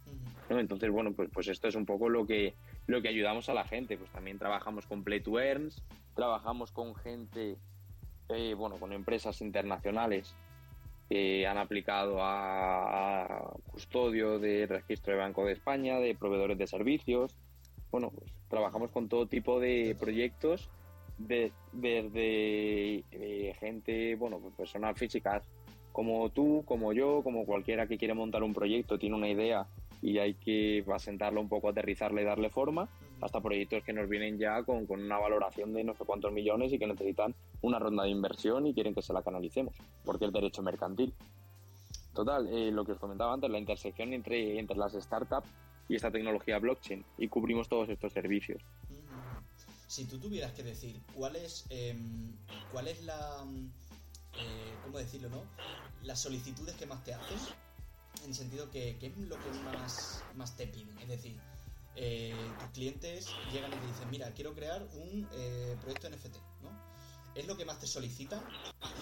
entonces 0.49 0.91
bueno 0.91 1.13
pues 1.13 1.31
pues 1.33 1.47
esto 1.47 1.69
es 1.69 1.77
un 1.77 1.87
poco 1.87 2.09
lo 2.09 2.27
que 2.27 2.55
lo 2.87 3.01
que 3.03 3.09
ayudamos 3.09 3.49
a 3.49 3.55
la 3.55 3.65
gente 3.65 3.97
pues 3.97 4.11
también 4.11 4.39
trabajamos 4.39 4.87
con 4.87 5.05
Play 5.05 5.21
to 5.21 5.39
Earns 5.39 5.85
trabajamos 6.15 6.73
con 6.73 6.97
gente 6.97 7.57
eh, 8.31 8.55
bueno 8.55 8.77
con 8.77 8.93
empresas 8.93 9.41
internacionales 9.41 10.35
que 11.09 11.47
han 11.47 11.59
aplicado 11.59 12.19
a, 12.21 13.55
custodio 13.71 14.39
de 14.39 14.67
registro 14.67 15.13
de 15.13 15.21
Banco 15.21 15.45
de 15.45 15.53
España, 15.53 16.01
de 16.01 16.17
proveedores 16.17 16.59
de 16.59 16.67
servicios. 16.67 17.37
Bueno, 17.93 18.11
pues 18.11 18.33
trabajamos 18.49 18.91
con 18.91 19.09
todo 19.09 19.27
tipo 19.27 19.61
de 19.61 19.97
proyectos, 19.99 20.69
de, 21.19 21.53
desde 21.73 23.05
de 23.11 23.57
gente, 23.61 24.17
bueno, 24.17 24.41
pues 24.41 24.55
personal 24.55 24.97
físicas 24.97 25.49
como 25.97 26.29
tú, 26.29 26.63
como 26.67 26.93
yo, 26.93 27.23
como 27.23 27.47
cualquiera 27.47 27.87
que 27.87 27.97
quiere 27.97 28.13
montar 28.13 28.43
un 28.43 28.53
proyecto, 28.53 28.99
tiene 28.99 29.17
una 29.17 29.31
idea 29.31 29.67
y 30.03 30.19
hay 30.19 30.35
que 30.35 30.85
asentarlo 30.95 31.41
un 31.41 31.49
poco, 31.49 31.71
aterrizarle 31.71 32.21
y 32.21 32.25
darle 32.27 32.51
forma, 32.51 32.87
hasta 33.23 33.41
proyectos 33.41 33.83
que 33.83 33.95
nos 33.95 34.07
vienen 34.07 34.37
ya 34.37 34.63
con, 34.63 34.85
con, 34.85 35.03
una 35.03 35.19
valoración 35.19 35.73
de 35.73 35.85
no 35.85 35.95
sé 35.95 36.05
cuántos 36.05 36.31
millones 36.35 36.71
y 36.71 36.79
que 36.79 36.87
necesitan 36.87 37.35
una 37.63 37.79
ronda 37.79 38.05
de 38.05 38.11
inversión 38.11 38.67
y 38.67 38.75
quieren 38.75 38.95
que 38.95 39.01
se 39.01 39.15
la 39.15 39.23
canalicemos, 39.23 39.75
porque 40.05 40.27
es 40.27 40.35
derecho 40.35 40.63
mercantil. 40.63 41.15
Total, 42.13 42.47
eh, 42.47 42.71
lo 42.71 42.85
que 42.85 42.93
os 42.93 42.99
comentaba 42.99 43.33
antes, 43.33 43.49
la 43.49 43.59
intersección 43.59 44.13
entre, 44.13 44.59
entre 44.59 44.77
las 44.77 44.93
startups 44.93 45.49
y 45.89 45.97
esta 45.97 46.11
tecnología 46.11 46.59
blockchain 46.59 47.07
y 47.17 47.29
cubrimos 47.29 47.71
todos 47.71 47.89
estos 47.89 48.13
servicios. 48.13 48.61
Si 49.87 50.05
tú 50.05 50.19
tuvieras 50.19 50.53
que 50.53 50.63
decir 50.63 51.01
cuál 51.15 51.37
es, 51.37 51.65
em, 51.71 52.35
cuál 52.71 52.89
es 52.89 53.03
la, 53.03 53.47
eh, 54.39 54.75
¿cómo 54.83 54.99
decirlo, 54.99 55.29
no? 55.29 55.43
Las 56.03 56.21
solicitudes 56.21 56.75
que 56.77 56.87
más 56.87 57.03
te 57.05 57.15
hacen, 57.15 57.39
en 58.23 58.31
el 58.31 58.35
sentido 58.35 58.71
que, 58.71 58.97
¿qué 58.99 59.07
es 59.07 59.17
lo 59.19 59.37
que 59.37 59.51
más, 59.65 60.23
más 60.35 60.57
te 60.57 60.67
piden? 60.67 60.99
Es 60.99 61.09
decir, 61.09 61.41
eh, 61.95 62.35
tus 62.59 62.71
clientes 62.71 63.29
llegan 63.53 63.73
y 63.73 63.77
te 63.77 63.87
dicen, 63.87 64.11
mira, 64.11 64.33
quiero 64.33 64.55
crear 64.55 64.83
un 64.95 65.29
eh, 65.33 65.77
proyecto 65.81 66.11
NFT, 66.11 66.37
¿no? 66.63 66.97
¿Es 67.35 67.47
lo 67.47 67.57
que 67.57 67.65
más 67.65 67.79
te 67.79 67.87
solicitan? 67.87 68.43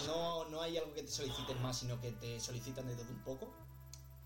¿No, 0.06 0.48
¿No 0.48 0.60
hay 0.60 0.76
algo 0.76 0.92
que 0.92 1.02
te 1.02 1.10
soliciten 1.10 1.60
más, 1.62 1.78
sino 1.78 2.00
que 2.00 2.12
te 2.12 2.40
solicitan 2.40 2.86
de 2.86 2.94
todo 2.94 3.10
un 3.10 3.22
poco? 3.22 3.54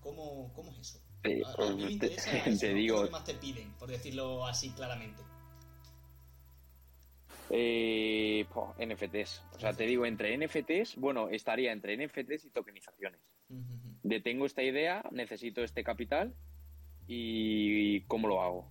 ¿Cómo, 0.01 0.51
cómo 0.53 0.71
es 0.71 0.79
eso? 0.79 0.99
a, 1.23 1.69
mí 1.71 1.83
me 1.83 1.91
interesa 1.91 2.31
te, 2.59 2.73
digo... 2.73 2.95
¿qué 2.95 3.01
es 3.01 3.01
lo 3.01 3.05
que 3.05 3.11
más 3.11 3.23
te 3.25 3.33
piden, 3.35 3.73
por 3.73 3.89
decirlo 3.89 4.45
así 4.45 4.71
claramente? 4.71 5.21
Eh, 7.51 8.45
NFTs. 8.77 9.43
O 9.55 9.59
sea, 9.59 9.73
te 9.73 9.85
digo, 9.85 10.05
entre 10.05 10.37
NFTs, 10.37 10.97
bueno, 10.97 11.29
estaría 11.29 11.71
entre 11.71 11.97
NFTs 11.97 12.45
y 12.45 12.49
tokenizaciones. 12.49 13.19
Detengo 14.03 14.45
esta 14.45 14.63
idea, 14.63 15.03
necesito 15.11 15.63
este 15.63 15.83
capital 15.83 16.33
y 17.07 18.01
cómo 18.01 18.27
lo 18.27 18.41
hago. 18.41 18.69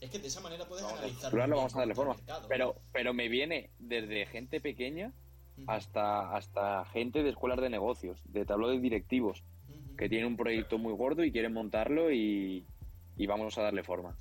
Es 0.00 0.10
que 0.10 0.18
de 0.18 0.28
esa 0.28 0.40
manera 0.40 0.66
puedes 0.66 0.84
analizar. 0.84 1.34
vamos 1.34 1.74
a 1.74 1.78
darle 1.78 1.94
forma. 1.94 2.16
Pero, 2.48 2.76
pero 2.92 3.14
me 3.14 3.28
viene 3.28 3.70
desde 3.78 4.26
gente 4.26 4.60
pequeña 4.60 5.12
hasta, 5.66 6.36
hasta 6.36 6.84
gente 6.86 7.22
de 7.22 7.30
escuelas 7.30 7.60
de 7.60 7.70
negocios, 7.70 8.20
de 8.26 8.44
tablo 8.44 8.68
de 8.68 8.78
directivos, 8.78 9.42
que 9.96 10.08
tienen 10.08 10.28
un 10.28 10.36
proyecto 10.36 10.78
muy 10.78 10.92
gordo 10.92 11.24
y 11.24 11.32
quieren 11.32 11.52
montarlo 11.52 12.12
y, 12.12 12.66
y 13.16 13.26
vamos 13.26 13.56
a 13.56 13.62
darle 13.62 13.82
forma. 13.82 14.16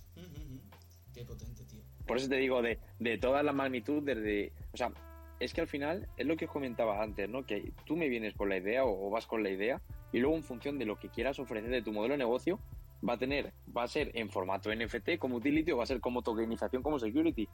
Qué 1.14 1.26
potente. 1.26 1.65
Por 2.06 2.18
eso 2.18 2.30
te 2.30 2.38
digo, 2.38 2.62
de, 2.62 2.80
de 3.00 3.18
toda 3.18 3.44
la 3.44 3.54
magnitud, 3.54 4.04
desde. 4.04 4.52
O 4.74 4.78
sea, 4.78 4.92
es 5.40 5.54
que 5.54 5.62
al 5.62 5.68
final 5.68 6.08
es 6.18 6.26
lo 6.26 6.38
que 6.38 6.46
os 6.46 6.52
comentaba 6.52 7.02
antes, 7.02 7.30
¿no? 7.30 7.46
Que 7.46 7.72
tú 7.86 7.96
me 7.96 8.08
vienes 8.08 8.34
con 8.34 8.50
la 8.50 8.58
idea 8.58 8.86
o, 8.86 9.10
vas 9.10 9.28
con 9.28 9.44
la 9.44 9.50
idea 9.50 9.82
y 10.12 10.20
luego 10.20 10.36
en 10.36 10.44
función 10.44 10.78
de 10.80 10.86
lo 10.86 10.98
que 10.98 11.10
quieras 11.10 11.40
ofrecer 11.40 11.70
de 11.70 11.82
tu 11.82 11.92
modelo 11.92 12.14
de 12.14 12.20
negocio, 12.20 12.60
va 13.08 13.14
a 13.14 13.18
tener, 13.18 13.52
va 13.76 13.84
a 13.84 13.88
ser 13.88 14.12
en 14.14 14.30
formato 14.30 14.74
NFT 14.74 15.18
como 15.20 15.38
utility 15.38 15.72
o 15.72 15.78
va 15.78 15.84
a 15.84 15.88
ser 15.88 16.00
como 16.00 16.22
tokenización 16.22 16.82
como 16.82 17.00
security. 17.00 17.50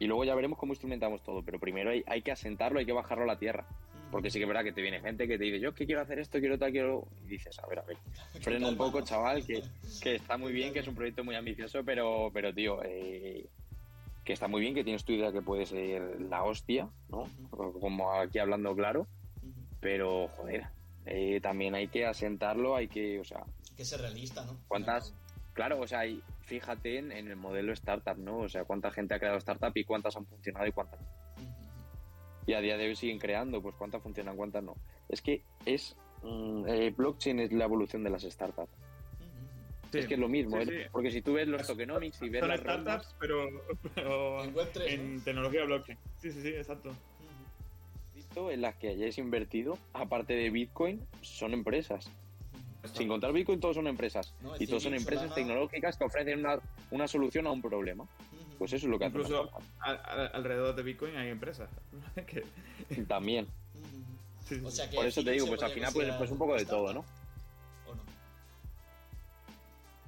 Y 0.00 0.06
luego 0.06 0.24
ya 0.24 0.34
veremos 0.34 0.58
cómo 0.58 0.72
instrumentamos 0.72 1.22
todo, 1.22 1.42
pero 1.42 1.58
primero 1.58 1.90
hay, 1.90 2.04
hay 2.06 2.22
que 2.22 2.32
asentarlo, 2.32 2.78
hay 2.78 2.86
que 2.86 2.92
bajarlo 2.92 3.24
a 3.24 3.26
la 3.26 3.38
tierra. 3.38 3.66
Porque 4.10 4.30
sí 4.30 4.38
que 4.38 4.44
es 4.44 4.48
verdad 4.48 4.64
que 4.64 4.72
te 4.72 4.80
viene 4.80 5.00
gente 5.00 5.28
que 5.28 5.36
te 5.36 5.44
dice, 5.44 5.60
yo 5.60 5.74
que 5.74 5.84
quiero 5.84 6.00
hacer 6.00 6.18
esto, 6.18 6.38
quiero 6.38 6.58
tal, 6.58 6.72
quiero... 6.72 7.06
Y 7.24 7.28
dices, 7.28 7.58
a 7.58 7.66
ver, 7.66 7.80
a 7.80 7.82
ver, 7.82 7.98
frena 8.40 8.68
un 8.68 8.76
poco, 8.76 9.02
chaval, 9.02 9.44
que, 9.44 9.62
que 10.02 10.14
está 10.14 10.38
muy 10.38 10.52
bien, 10.52 10.72
que 10.72 10.78
es 10.78 10.88
un 10.88 10.94
proyecto 10.94 11.24
muy 11.24 11.34
ambicioso, 11.34 11.84
pero, 11.84 12.30
pero 12.32 12.54
tío, 12.54 12.82
eh, 12.84 13.46
que 14.24 14.32
está 14.32 14.48
muy 14.48 14.62
bien, 14.62 14.74
que 14.74 14.84
tienes 14.84 15.04
tu 15.04 15.12
idea 15.12 15.30
que 15.30 15.42
puede 15.42 15.66
ser 15.66 16.20
la 16.22 16.42
hostia, 16.42 16.88
¿no? 17.10 17.28
Como 17.50 18.12
aquí 18.12 18.38
hablando 18.38 18.74
claro, 18.74 19.06
pero, 19.80 20.28
joder, 20.28 20.66
eh, 21.04 21.40
también 21.42 21.74
hay 21.74 21.88
que 21.88 22.06
asentarlo, 22.06 22.76
hay 22.76 22.88
que, 22.88 23.20
o 23.20 23.24
sea... 23.24 23.44
Que 23.76 23.84
ser 23.84 24.00
realista, 24.00 24.44
¿no? 24.44 24.58
¿Cuántas? 24.68 25.14
Claro, 25.52 25.80
o 25.80 25.86
sea, 25.86 26.00
fíjate 26.42 26.98
en, 26.98 27.12
en, 27.12 27.28
el 27.28 27.36
modelo 27.36 27.72
startup, 27.74 28.16
¿no? 28.16 28.38
O 28.38 28.48
sea, 28.48 28.64
cuánta 28.64 28.90
gente 28.90 29.14
ha 29.14 29.18
creado 29.18 29.36
startup 29.38 29.72
y 29.74 29.84
cuántas 29.84 30.16
han 30.16 30.24
funcionado 30.26 30.66
y 30.66 30.72
cuántas 30.72 31.00
no 31.00 31.27
y 32.48 32.54
a 32.54 32.62
día 32.62 32.78
de 32.78 32.88
hoy 32.88 32.96
siguen 32.96 33.18
creando, 33.18 33.60
pues 33.60 33.74
cuántas 33.74 34.02
funcionan, 34.02 34.34
cuántas 34.34 34.64
no. 34.64 34.74
Es 35.10 35.20
que 35.20 35.42
es 35.66 35.94
mm, 36.22 36.64
eh, 36.66 36.94
blockchain 36.96 37.40
es 37.40 37.52
la 37.52 37.66
evolución 37.66 38.02
de 38.02 38.08
las 38.08 38.22
startups. 38.22 38.72
es 39.92 40.06
que 40.06 40.14
es 40.14 40.20
lo 40.20 40.30
mismo, 40.30 40.56
¿eh? 40.56 40.88
porque 40.90 41.10
si 41.10 41.20
tú 41.20 41.34
ves 41.34 41.46
los 41.46 41.66
tokenomics 41.66 42.22
y 42.22 42.30
ves 42.30 42.40
Son 42.40 42.48
las 42.48 42.60
startups, 42.60 43.14
pero, 43.20 43.48
en, 44.86 45.20
tecnología 45.20 45.66
blockchain. 45.66 45.98
Sí, 46.16 46.32
sí, 46.32 46.40
sí, 46.40 46.48
exacto. 46.48 46.94
Visto 48.14 48.50
en 48.50 48.62
las 48.62 48.76
que 48.76 48.88
hayáis 48.88 49.18
invertido, 49.18 49.76
aparte 49.92 50.32
de 50.32 50.48
Bitcoin, 50.48 51.06
son 51.20 51.52
empresas. 51.52 52.10
Sin 52.94 53.08
contar 53.08 53.34
Bitcoin, 53.34 53.60
todos 53.60 53.76
son 53.76 53.88
empresas. 53.88 54.34
y 54.58 54.66
todos 54.66 54.84
son 54.84 54.94
empresas 54.94 55.34
tecnológicas 55.34 55.98
que 55.98 56.04
ofrecen 56.04 56.38
una, 56.38 56.60
una 56.90 57.06
solución 57.08 57.46
a 57.46 57.50
un 57.50 57.60
problema. 57.60 58.06
Pues 58.58 58.72
eso 58.72 58.86
es 58.86 58.90
lo 58.90 58.98
que 58.98 59.06
Incluso 59.06 59.50
alrededor 59.78 60.74
de 60.74 60.82
Bitcoin 60.82 61.16
hay 61.16 61.28
empresas. 61.28 61.70
También. 63.08 63.46
Por 64.94 65.06
eso 65.06 65.22
te 65.22 65.30
digo, 65.32 65.46
pues 65.46 65.62
al 65.62 65.70
final 65.70 65.92
pues, 65.92 66.14
pues 66.16 66.30
un 66.30 66.38
poco 66.38 66.54
de 66.56 66.64
todo, 66.64 66.92
¿no? 66.92 67.04
¿O 67.86 67.94
no? 67.94 68.02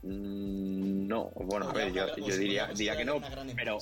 Mm, 0.02 1.06
no, 1.06 1.30
bueno, 1.36 1.68
a 1.68 1.72
ver, 1.72 1.92
yo, 1.92 2.16
yo 2.16 2.36
diría, 2.36 2.66
diría 2.68 2.96
que 2.96 3.04
no, 3.04 3.20
pero... 3.54 3.78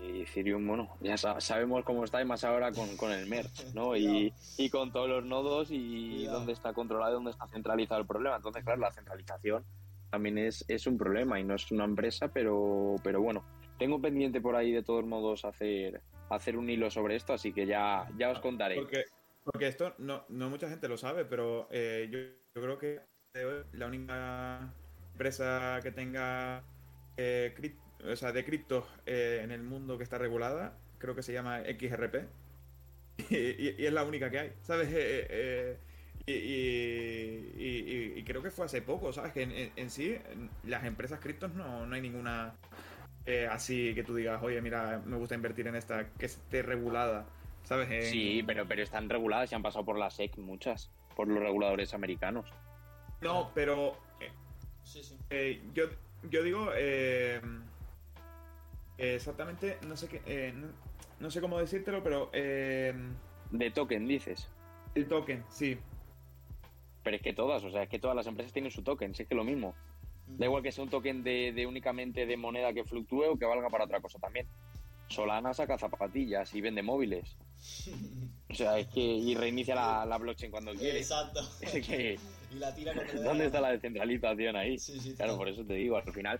Y 0.00 0.22
Ethereum, 0.22 0.66
bueno, 0.66 0.96
ya 1.00 1.16
sabemos 1.16 1.84
cómo 1.84 2.04
está 2.04 2.20
y 2.20 2.26
más 2.26 2.44
ahora 2.44 2.72
con, 2.72 2.94
con 2.96 3.10
el 3.12 3.26
merge, 3.26 3.64
¿no? 3.74 3.96
y, 3.96 4.34
y, 4.58 4.68
con 4.68 4.92
todos 4.92 5.08
los 5.08 5.24
nodos 5.24 5.68
y 5.70 6.24
dónde 6.26 6.52
está 6.52 6.72
controlado 6.74 7.12
y 7.12 7.14
dónde 7.14 7.30
está 7.30 7.46
centralizado 7.48 8.00
el 8.00 8.06
problema. 8.06 8.36
Entonces, 8.36 8.64
claro, 8.64 8.80
la 8.80 8.92
centralización 8.92 9.64
también 10.14 10.38
es, 10.38 10.64
es 10.68 10.86
un 10.86 10.96
problema 10.96 11.40
y 11.40 11.44
no 11.44 11.56
es 11.56 11.72
una 11.72 11.82
empresa, 11.82 12.28
pero, 12.32 12.94
pero 13.02 13.20
bueno, 13.20 13.44
tengo 13.80 14.00
pendiente 14.00 14.40
por 14.40 14.54
ahí 14.54 14.70
de 14.70 14.84
todos 14.84 15.04
modos 15.04 15.44
hacer, 15.44 16.00
hacer 16.30 16.56
un 16.56 16.70
hilo 16.70 16.88
sobre 16.88 17.16
esto, 17.16 17.32
así 17.32 17.52
que 17.52 17.66
ya, 17.66 18.08
ya 18.16 18.30
os 18.30 18.38
contaré. 18.38 18.76
Porque, 18.76 19.06
porque 19.42 19.66
esto 19.66 19.92
no, 19.98 20.24
no 20.28 20.50
mucha 20.50 20.68
gente 20.68 20.86
lo 20.86 20.96
sabe, 20.96 21.24
pero 21.24 21.66
eh, 21.72 22.08
yo, 22.12 22.20
yo, 22.54 22.62
creo 22.62 22.78
que 22.78 23.00
la 23.72 23.88
única 23.88 24.72
empresa 25.10 25.80
que 25.82 25.90
tenga 25.90 26.62
eh, 27.16 27.52
o 28.08 28.14
sea, 28.14 28.30
de 28.30 28.44
criptos 28.44 28.84
eh, 29.04 29.40
en 29.42 29.50
el 29.50 29.64
mundo 29.64 29.98
que 29.98 30.04
está 30.04 30.16
regulada, 30.16 30.78
creo 30.98 31.16
que 31.16 31.24
se 31.24 31.32
llama 31.32 31.62
XRP. 31.62 32.14
Y, 33.30 33.36
y, 33.36 33.86
es 33.86 33.92
la 33.92 34.02
única 34.02 34.28
que 34.28 34.38
hay, 34.40 34.52
¿sabes? 34.62 34.88
Eh, 36.26 38.14
y, 38.16 38.22
creo 38.24 38.42
que 38.42 38.50
fue 38.50 38.64
hace 38.64 38.80
poco, 38.80 39.12
¿sabes? 39.12 39.32
Que 39.32 39.72
en, 39.76 39.90
sí, 39.90 40.16
las 40.64 40.84
empresas 40.84 41.20
criptos 41.20 41.52
no, 41.54 41.84
no 41.86 41.94
hay 41.94 42.00
ninguna 42.00 42.54
eh, 43.26 43.48
así 43.50 43.94
que 43.94 44.04
tú 44.04 44.14
digas, 44.14 44.42
oye, 44.42 44.60
mira, 44.60 45.02
me 45.04 45.16
gusta 45.16 45.34
invertir 45.34 45.66
en 45.66 45.76
esta, 45.76 46.10
que 46.10 46.26
esté 46.26 46.62
regulada, 46.62 47.26
¿sabes? 47.62 48.10
Sí, 48.10 48.42
pero, 48.46 48.66
pero 48.66 48.82
están 48.82 49.08
reguladas 49.08 49.50
y 49.50 49.54
han 49.54 49.62
pasado 49.62 49.84
por 49.84 49.98
la 49.98 50.10
SEC 50.10 50.36
muchas, 50.38 50.90
por 51.16 51.28
los 51.28 51.38
reguladores 51.38 51.94
americanos. 51.94 52.52
No, 53.22 53.50
pero. 53.54 53.96
Eh, 54.20 54.30
sí, 54.82 55.02
sí. 55.02 55.16
Eh, 55.30 55.62
yo, 55.72 55.84
yo 56.30 56.42
digo. 56.42 56.70
exactamente, 58.98 59.78
no 59.86 59.96
sé 59.96 60.08
qué. 60.08 60.52
No, 60.52 60.68
no, 61.20 61.30
sé 61.30 61.40
cómo 61.40 61.58
decírtelo, 61.58 62.02
pero. 62.02 62.30
de 62.30 63.70
token, 63.74 64.06
dices. 64.06 64.48
El 64.94 65.08
token, 65.08 65.44
sí. 65.48 65.78
Pero 67.04 67.16
es 67.16 67.22
que 67.22 67.34
todas, 67.34 67.62
o 67.62 67.70
sea, 67.70 67.82
es 67.82 67.88
que 67.88 67.98
todas 67.98 68.16
las 68.16 68.26
empresas 68.26 68.52
tienen 68.52 68.72
su 68.72 68.82
token, 68.82 69.14
si 69.14 69.22
es 69.22 69.28
que 69.28 69.34
lo 69.34 69.44
mismo. 69.44 69.74
Da 70.26 70.46
igual 70.46 70.62
que 70.62 70.72
sea 70.72 70.82
un 70.82 70.90
token 70.90 71.22
de, 71.22 71.66
únicamente 71.68 72.24
de 72.24 72.36
moneda 72.36 72.72
que 72.72 72.82
fluctúe 72.82 73.24
o 73.24 73.38
que 73.38 73.44
valga 73.44 73.68
para 73.68 73.84
otra 73.84 74.00
cosa 74.00 74.18
también. 74.18 74.48
Solana 75.06 75.52
saca 75.52 75.78
zapatillas 75.78 76.54
y 76.54 76.60
vende 76.60 76.82
móviles. 76.82 77.36
O 78.46 78.56
sea, 78.56 78.78
es 78.78 78.86
que. 78.86 79.00
Y 79.00 79.34
reinicia 79.34 79.74
la, 79.74 80.16
blockchain 80.16 80.52
cuando 80.52 80.72
quiere. 80.74 80.98
Exacto. 80.98 81.40
y 81.72 82.54
la 82.56 82.72
tira 82.72 82.92
¿Dónde 83.24 83.46
está 83.46 83.60
la 83.60 83.72
descentralización 83.72 84.54
ahí? 84.54 84.76
claro, 85.16 85.36
por 85.36 85.48
eso 85.48 85.64
te 85.64 85.74
digo, 85.74 85.96
al 85.96 86.12
final, 86.12 86.38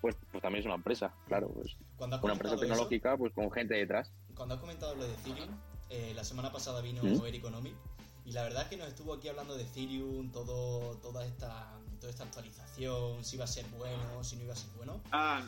pues, 0.00 0.14
pues 0.30 0.40
también 0.40 0.60
es 0.60 0.66
una 0.66 0.76
empresa, 0.76 1.12
claro. 1.26 1.48
Pues, 1.48 1.76
una 1.98 2.32
empresa 2.32 2.56
tecnológica, 2.56 3.16
pues 3.16 3.32
con 3.32 3.50
gente 3.50 3.74
detrás. 3.74 4.12
Cuando 4.36 4.54
has 4.54 4.60
comentado 4.60 4.94
lo 4.94 5.08
de 5.08 5.14
Ethereum, 5.14 5.48
eh, 5.90 6.12
la 6.14 6.22
semana 6.22 6.52
pasada 6.52 6.80
vino 6.82 7.02
¿Mm? 7.02 7.24
Eric 7.24 7.40
Economy 7.40 7.72
y 8.26 8.32
la 8.32 8.42
verdad 8.42 8.64
es 8.64 8.68
que 8.68 8.76
nos 8.76 8.88
estuvo 8.88 9.14
aquí 9.14 9.28
hablando 9.28 9.56
de 9.56 9.62
Ethereum, 9.62 10.32
todo, 10.32 10.96
toda, 10.96 11.24
esta, 11.24 11.70
toda 12.00 12.10
esta 12.10 12.24
actualización, 12.24 13.24
si 13.24 13.36
iba 13.36 13.44
a 13.44 13.48
ser 13.48 13.64
bueno, 13.78 14.24
si 14.24 14.36
no 14.36 14.42
iba 14.42 14.52
a 14.52 14.56
ser 14.56 14.70
bueno. 14.76 15.00
Ah, 15.12 15.44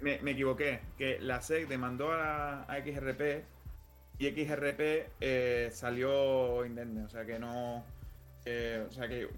me, 0.00 0.20
me 0.20 0.30
equivoqué, 0.30 0.80
que 0.96 1.18
la 1.18 1.42
SEC 1.42 1.66
demandó 1.66 2.12
a, 2.12 2.64
XRP 2.68 3.44
y 4.20 4.30
XRP 4.30 4.80
eh, 5.20 5.70
salió 5.72 6.64
indemne, 6.64 7.04
o 7.04 7.08
sea 7.08 7.26
que 7.26 7.40
no... 7.40 7.78
o 7.78 8.92
sea 8.92 9.08
que, 9.08 9.28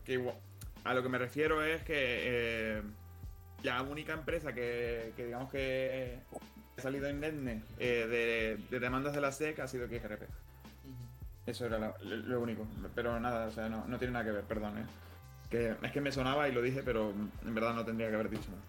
a 0.84 0.94
lo 0.94 1.02
que 1.02 1.08
me 1.08 1.18
refiero 1.18 1.64
es 1.64 1.82
que 1.84 1.94
eh, 1.96 2.82
la 3.62 3.80
única 3.80 4.12
empresa 4.12 4.52
que, 4.52 5.14
digamos 5.16 5.50
que 5.50 6.18
ha 6.76 6.82
salido 6.82 7.08
indemne 7.08 7.62
eh, 7.78 8.06
de, 8.06 8.62
de, 8.70 8.78
demandas 8.78 9.14
de 9.14 9.22
la 9.22 9.32
SEC 9.32 9.58
ha 9.58 9.68
sido 9.68 9.88
XRP. 9.88 10.22
Eso 11.48 11.64
era 11.64 11.94
lo, 12.02 12.40
único. 12.40 12.66
Pero 12.94 13.18
nada, 13.18 13.46
o 13.46 13.50
sea, 13.50 13.70
no, 13.70 13.86
no, 13.86 13.98
tiene 13.98 14.12
nada 14.12 14.26
que 14.26 14.32
ver, 14.32 14.44
perdón, 14.44 14.78
¿eh? 14.78 14.86
Que, 15.48 15.74
es 15.82 15.92
que 15.92 16.00
me 16.02 16.12
sonaba 16.12 16.46
y 16.46 16.52
lo 16.52 16.60
dije, 16.60 16.82
pero 16.82 17.08
en 17.10 17.54
verdad 17.54 17.72
no 17.72 17.86
tendría 17.86 18.10
que 18.10 18.16
haber 18.16 18.28
dicho 18.28 18.50
nada. 18.50 18.62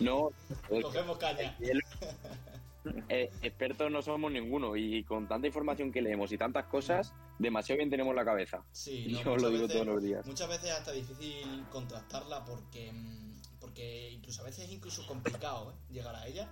No. 0.00 0.30
Cogemos 0.82 1.18
caña. 1.18 1.54
Eh, 3.08 3.30
expertos 3.42 3.90
no 3.90 4.00
somos 4.00 4.32
ninguno 4.32 4.76
y 4.76 5.04
con 5.04 5.28
tanta 5.28 5.46
información 5.46 5.92
que 5.92 6.00
leemos 6.00 6.32
y 6.32 6.38
tantas 6.38 6.64
cosas, 6.66 7.12
demasiado 7.38 7.78
bien 7.78 7.90
tenemos 7.90 8.14
la 8.14 8.24
cabeza. 8.24 8.64
Sí, 8.72 9.06
yo 9.22 9.36
lo 9.36 9.50
digo 9.50 9.68
todos 9.68 9.86
los 9.86 10.02
días. 10.02 10.26
Muchas 10.26 10.48
veces 10.48 10.70
es 10.70 10.76
hasta 10.76 10.92
difícil 10.92 11.66
contrastarla 11.70 12.44
porque, 12.46 12.92
mm, 12.92 13.58
porque 13.60 14.10
incluso 14.10 14.40
a 14.40 14.46
veces 14.46 14.64
es 14.64 14.72
incluso 14.72 15.06
complicado 15.06 15.72
¿eh? 15.72 15.92
llegar 15.92 16.16
a 16.16 16.26
ella 16.26 16.48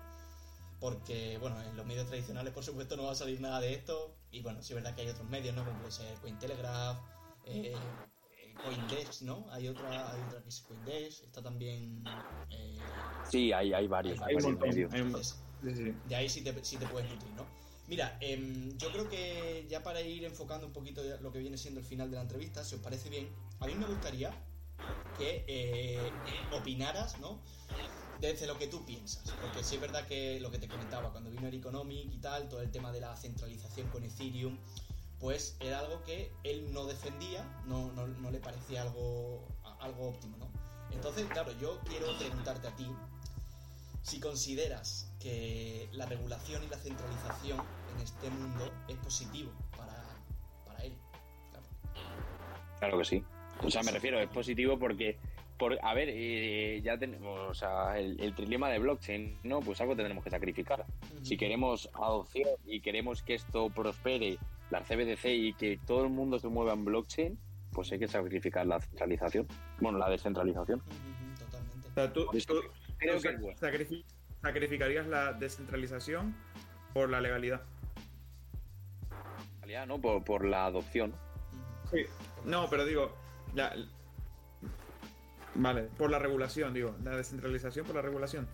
porque, 0.82 1.38
bueno, 1.38 1.62
en 1.62 1.76
los 1.76 1.86
medios 1.86 2.08
tradicionales, 2.08 2.52
por 2.52 2.64
supuesto, 2.64 2.96
no 2.96 3.04
va 3.04 3.12
a 3.12 3.14
salir 3.14 3.40
nada 3.40 3.60
de 3.60 3.72
esto. 3.72 4.16
Y 4.32 4.40
bueno, 4.40 4.60
sí 4.64 4.72
es 4.72 4.74
verdad 4.74 4.96
que 4.96 5.02
hay 5.02 5.08
otros 5.10 5.28
medios, 5.28 5.54
¿no? 5.54 5.64
Como 5.64 5.78
puede 5.78 5.92
ser 5.92 6.12
Cointelegraph, 6.18 6.98
eh, 7.44 7.72
eh 7.72 8.54
Coindesk, 8.64 9.22
¿no? 9.22 9.46
Hay 9.52 9.68
otra, 9.68 10.12
hay 10.12 10.20
otra 10.22 10.42
que 10.42 10.48
es 10.48 10.60
Coindesk, 10.62 11.22
está 11.22 11.40
también... 11.40 12.02
Eh, 12.50 12.80
sí, 13.30 13.52
hay, 13.52 13.72
hay 13.72 13.86
varios, 13.86 14.20
hay, 14.22 14.34
varios 14.34 14.90
medios. 14.90 15.36
de 15.62 16.16
ahí 16.16 16.28
sí 16.28 16.42
te, 16.42 16.64
sí 16.64 16.76
te 16.78 16.86
puedes 16.86 17.08
nutrir, 17.08 17.32
¿no? 17.34 17.46
Mira, 17.86 18.18
em, 18.20 18.76
yo 18.76 18.90
creo 18.90 19.08
que 19.08 19.64
ya 19.70 19.84
para 19.84 20.00
ir 20.00 20.24
enfocando 20.24 20.66
un 20.66 20.72
poquito 20.72 21.00
lo 21.20 21.30
que 21.30 21.38
viene 21.38 21.58
siendo 21.58 21.78
el 21.78 21.86
final 21.86 22.10
de 22.10 22.16
la 22.16 22.22
entrevista, 22.22 22.64
si 22.64 22.74
os 22.74 22.80
parece 22.80 23.08
bien, 23.08 23.28
a 23.60 23.68
mí 23.68 23.76
me 23.76 23.86
gustaría 23.86 24.32
que 25.16 25.44
eh, 25.46 26.10
opinaras, 26.50 27.20
¿no? 27.20 27.40
Desde 28.22 28.46
lo 28.46 28.56
que 28.56 28.68
tú 28.68 28.84
piensas. 28.86 29.24
Porque 29.40 29.64
sí 29.64 29.74
es 29.74 29.80
verdad 29.80 30.06
que 30.06 30.40
lo 30.40 30.50
que 30.50 30.58
te 30.58 30.68
comentaba, 30.68 31.10
cuando 31.10 31.28
vino 31.30 31.48
el 31.48 31.54
Economic 31.54 32.10
y 32.10 32.18
tal, 32.18 32.48
todo 32.48 32.62
el 32.62 32.70
tema 32.70 32.92
de 32.92 33.00
la 33.00 33.14
centralización 33.16 33.88
con 33.88 34.04
Ethereum, 34.04 34.56
pues 35.18 35.56
era 35.60 35.80
algo 35.80 36.02
que 36.04 36.32
él 36.44 36.72
no 36.72 36.86
defendía, 36.86 37.44
no, 37.66 37.92
no, 37.92 38.30
le 38.30 38.38
parecía 38.38 38.82
algo, 38.82 39.46
algo 39.80 40.08
óptimo, 40.08 40.36
¿no? 40.36 40.48
Entonces, 40.92 41.26
claro, 41.26 41.52
yo 41.60 41.80
quiero 41.88 42.16
preguntarte 42.18 42.68
a 42.68 42.76
ti 42.76 42.86
si 44.02 44.20
consideras 44.20 45.12
que 45.20 45.88
la 45.92 46.06
regulación 46.06 46.62
y 46.64 46.68
la 46.68 46.78
centralización 46.78 47.60
en 47.94 48.02
este 48.02 48.30
mundo 48.30 48.72
es 48.88 48.96
positivo 48.98 49.52
para, 49.76 50.04
para 50.66 50.84
él. 50.84 50.96
Claro. 51.50 51.66
claro 52.78 52.98
que 52.98 53.04
sí. 53.04 53.24
O 53.62 53.70
sea, 53.70 53.82
me 53.82 53.90
refiero, 53.90 54.20
es 54.20 54.28
positivo 54.28 54.78
porque, 54.78 55.18
por, 55.62 55.78
a 55.80 55.94
ver, 55.94 56.08
eh, 56.10 56.80
ya 56.82 56.98
tenemos, 56.98 57.38
o 57.48 57.54
sea, 57.54 57.96
el, 57.96 58.20
el, 58.20 58.34
trilema 58.34 58.68
de 58.68 58.80
blockchain, 58.80 59.38
¿no? 59.44 59.60
Pues 59.60 59.80
algo 59.80 59.94
tendremos 59.94 60.24
que 60.24 60.30
sacrificar. 60.30 60.84
Si 61.22 61.36
queremos 61.36 61.88
adopción 61.94 62.48
y 62.66 62.80
queremos 62.80 63.22
que 63.22 63.34
esto 63.34 63.70
prospere, 63.70 64.38
la 64.70 64.80
CBDC 64.80 65.26
y 65.26 65.52
que 65.52 65.78
todo 65.86 66.02
el 66.02 66.10
mundo 66.10 66.40
se 66.40 66.48
mueva 66.48 66.72
en 66.72 66.84
blockchain, 66.84 67.38
pues 67.70 67.92
hay 67.92 68.00
que 68.00 68.08
sacrificar 68.08 68.66
la 68.66 68.80
centralización. 68.80 69.46
Bueno, 69.78 69.98
la 69.98 70.10
descentralización. 70.10 70.82
Totalmente. 71.38 71.88
O 71.90 71.94
sea, 71.94 72.12
tú, 72.12 72.26
creo 72.98 73.20
que 73.20 74.04
sacrificarías 74.42 75.06
la 75.06 75.32
descentralización 75.32 76.34
por 76.92 77.08
la 77.08 77.20
legalidad. 77.20 77.62
Legalidad, 79.60 79.86
¿no? 79.86 80.00
Por, 80.00 80.24
por 80.24 80.44
la 80.44 80.66
adopción. 80.66 81.14
Sí. 81.88 82.04
No, 82.44 82.68
pero 82.68 82.84
digo, 82.84 83.14
la, 83.54 83.76
vale, 85.54 85.82
por 85.98 86.10
la 86.10 86.18
regulación, 86.18 86.74
digo, 86.74 86.94
la 87.02 87.16
descentralización 87.16 87.86
por 87.86 87.96
la 87.96 88.02
regulación. 88.02 88.48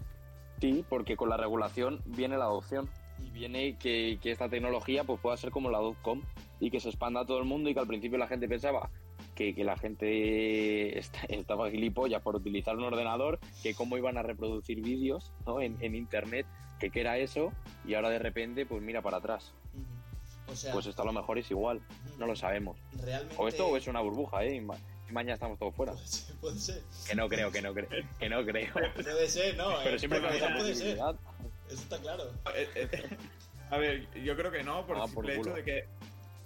Sí, 0.60 0.84
porque 0.88 1.16
con 1.16 1.28
la 1.28 1.36
regulación 1.36 2.02
viene 2.04 2.36
la 2.36 2.44
adopción 2.46 2.88
y 3.20 3.30
viene 3.30 3.76
que, 3.78 4.18
que 4.20 4.32
esta 4.32 4.48
tecnología 4.48 5.04
pues 5.04 5.20
pueda 5.20 5.36
ser 5.36 5.50
como 5.50 5.70
la 5.70 5.78
.com 6.02 6.22
y 6.60 6.70
que 6.70 6.80
se 6.80 6.88
expanda 6.88 7.20
a 7.20 7.26
todo 7.26 7.38
el 7.38 7.44
mundo 7.44 7.70
y 7.70 7.74
que 7.74 7.80
al 7.80 7.86
principio 7.86 8.18
la 8.18 8.26
gente 8.26 8.48
pensaba 8.48 8.90
que, 9.34 9.54
que 9.54 9.64
la 9.64 9.76
gente 9.76 10.98
estaba 11.28 11.70
gilipollas 11.70 12.22
por 12.22 12.36
utilizar 12.36 12.76
un 12.76 12.84
ordenador, 12.84 13.38
que 13.62 13.74
cómo 13.74 13.96
iban 13.96 14.18
a 14.18 14.22
reproducir 14.22 14.82
vídeos 14.82 15.32
¿no? 15.46 15.60
en, 15.60 15.76
en 15.80 15.94
internet, 15.94 16.46
que 16.80 16.90
qué 16.90 17.00
era 17.00 17.18
eso 17.18 17.52
y 17.84 17.94
ahora 17.94 18.10
de 18.10 18.18
repente 18.18 18.66
pues 18.66 18.82
mira 18.82 19.02
para 19.02 19.18
atrás. 19.18 19.54
O 20.50 20.56
sea, 20.56 20.72
pues 20.72 20.86
esto 20.86 21.02
a 21.02 21.04
lo 21.04 21.12
mejor 21.12 21.38
es 21.38 21.50
igual, 21.50 21.80
no 22.18 22.26
lo 22.26 22.34
sabemos. 22.34 22.78
Realmente... 23.02 23.36
O 23.38 23.48
esto 23.48 23.76
es 23.76 23.86
una 23.86 24.00
burbuja, 24.00 24.44
¿eh? 24.44 24.54
Y 25.08 25.12
mañana 25.12 25.34
estamos 25.34 25.58
todos 25.58 25.74
fuera. 25.74 25.92
Puede 25.92 26.06
ser, 26.06 26.36
puede 26.36 26.58
ser. 26.58 26.82
Que 27.08 27.14
no 27.14 27.28
creo, 27.28 27.50
que 27.50 27.62
no 27.62 27.72
creo, 27.72 27.88
que 28.18 28.28
no 28.28 28.44
creo. 28.44 28.72
Puede 28.94 29.28
ser, 29.28 29.56
no. 29.56 29.70
Pero 29.82 29.96
eh, 29.96 29.98
siempre 29.98 30.20
puede 30.20 30.74
ser. 30.74 30.98
Eso 30.98 31.82
está 31.82 31.98
claro. 31.98 32.24
Eh, 32.54 32.68
eh, 32.74 33.16
a 33.70 33.76
ver, 33.76 34.08
yo 34.22 34.36
creo 34.36 34.50
que 34.50 34.62
no, 34.62 34.86
por 34.86 34.96
ah, 34.96 35.04
el 35.04 35.10
simple 35.10 35.36
hecho 35.36 35.54
de 35.54 35.64
que, 35.64 35.86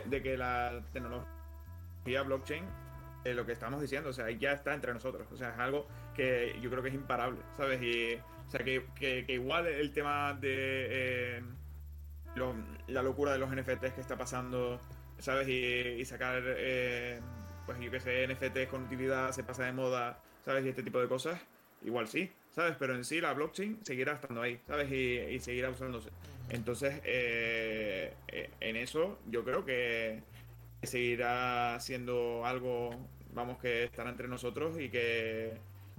de 0.07 0.23
que 0.23 0.37
la 0.37 0.83
tecnología 0.93 2.23
blockchain, 2.25 2.65
eh, 3.25 3.35
lo 3.35 3.47
que 3.47 3.53
estamos 3.53 3.81
diciendo, 3.81 4.11
o 4.11 4.13
sea, 4.13 4.31
ya 4.31 4.53
está 4.53 4.75
entre 4.75 4.93
nosotros. 4.93 5.29
O 5.33 5.37
sea, 5.37 5.51
es 5.51 5.59
algo 5.59 5.87
que 6.15 6.57
yo 6.61 6.71
creo 6.71 6.83
que 6.83 6.89
es 6.89 6.95
imparable, 6.95 7.41
¿sabes? 7.57 7.81
Y, 7.83 8.15
o 8.15 8.51
sea, 8.51 8.65
que, 8.65 8.85
que, 8.97 9.25
que 9.25 9.33
igual 9.35 9.67
el 9.67 9.93
tema 9.93 10.35
de 10.35 11.37
eh, 11.39 11.43
lo, 12.35 12.55
la 12.89 13.03
locura 13.03 13.33
de 13.33 13.39
los 13.39 13.51
NFTs 13.51 13.93
que 13.95 14.01
está 14.01 14.17
pasando, 14.17 14.81
¿sabes? 15.19 15.49
Y, 15.49 16.01
y 16.01 16.05
sacar, 16.05 16.43
eh, 16.45 17.21
pues 17.67 17.79
yo 17.81 17.91
que 17.91 18.01
sé, 18.01 18.27
NFTs 18.27 18.69
con 18.69 18.85
utilidad 18.85 19.33
se 19.33 19.45
pasa 19.45 19.65
de 19.65 19.73
moda, 19.73 20.19
¿sabes? 20.45 20.65
Y 20.65 20.69
este 20.69 20.83
tipo 20.83 21.01
de 21.01 21.09
cosas, 21.09 21.41
igual 21.85 22.09
sí, 22.09 22.31
¿sabes? 22.51 22.77
Pero 22.79 22.95
en 22.95 23.05
sí 23.05 23.21
la 23.21 23.33
blockchain 23.33 23.85
seguirá 23.85 24.15
estando 24.15 24.43
ahí, 24.43 24.61
¿sabes? 24.67 24.91
Y, 24.91 25.19
y 25.19 25.41
seguirá 25.41 25.71
usándose. 25.71 26.11
Entonces, 26.51 27.01
eh, 27.05 28.13
eh, 28.29 28.51
en 28.61 28.77
eso 28.77 29.19
yo 29.29 29.45
creo 29.45 29.65
que 29.65 30.23
seguirá 30.83 31.79
siendo 31.81 32.45
algo, 32.45 32.91
vamos, 33.33 33.59
que 33.59 33.85
estará 33.85 34.11
entre 34.11 34.29
nosotros 34.29 34.79
y 34.79 34.89
que, 34.89 35.55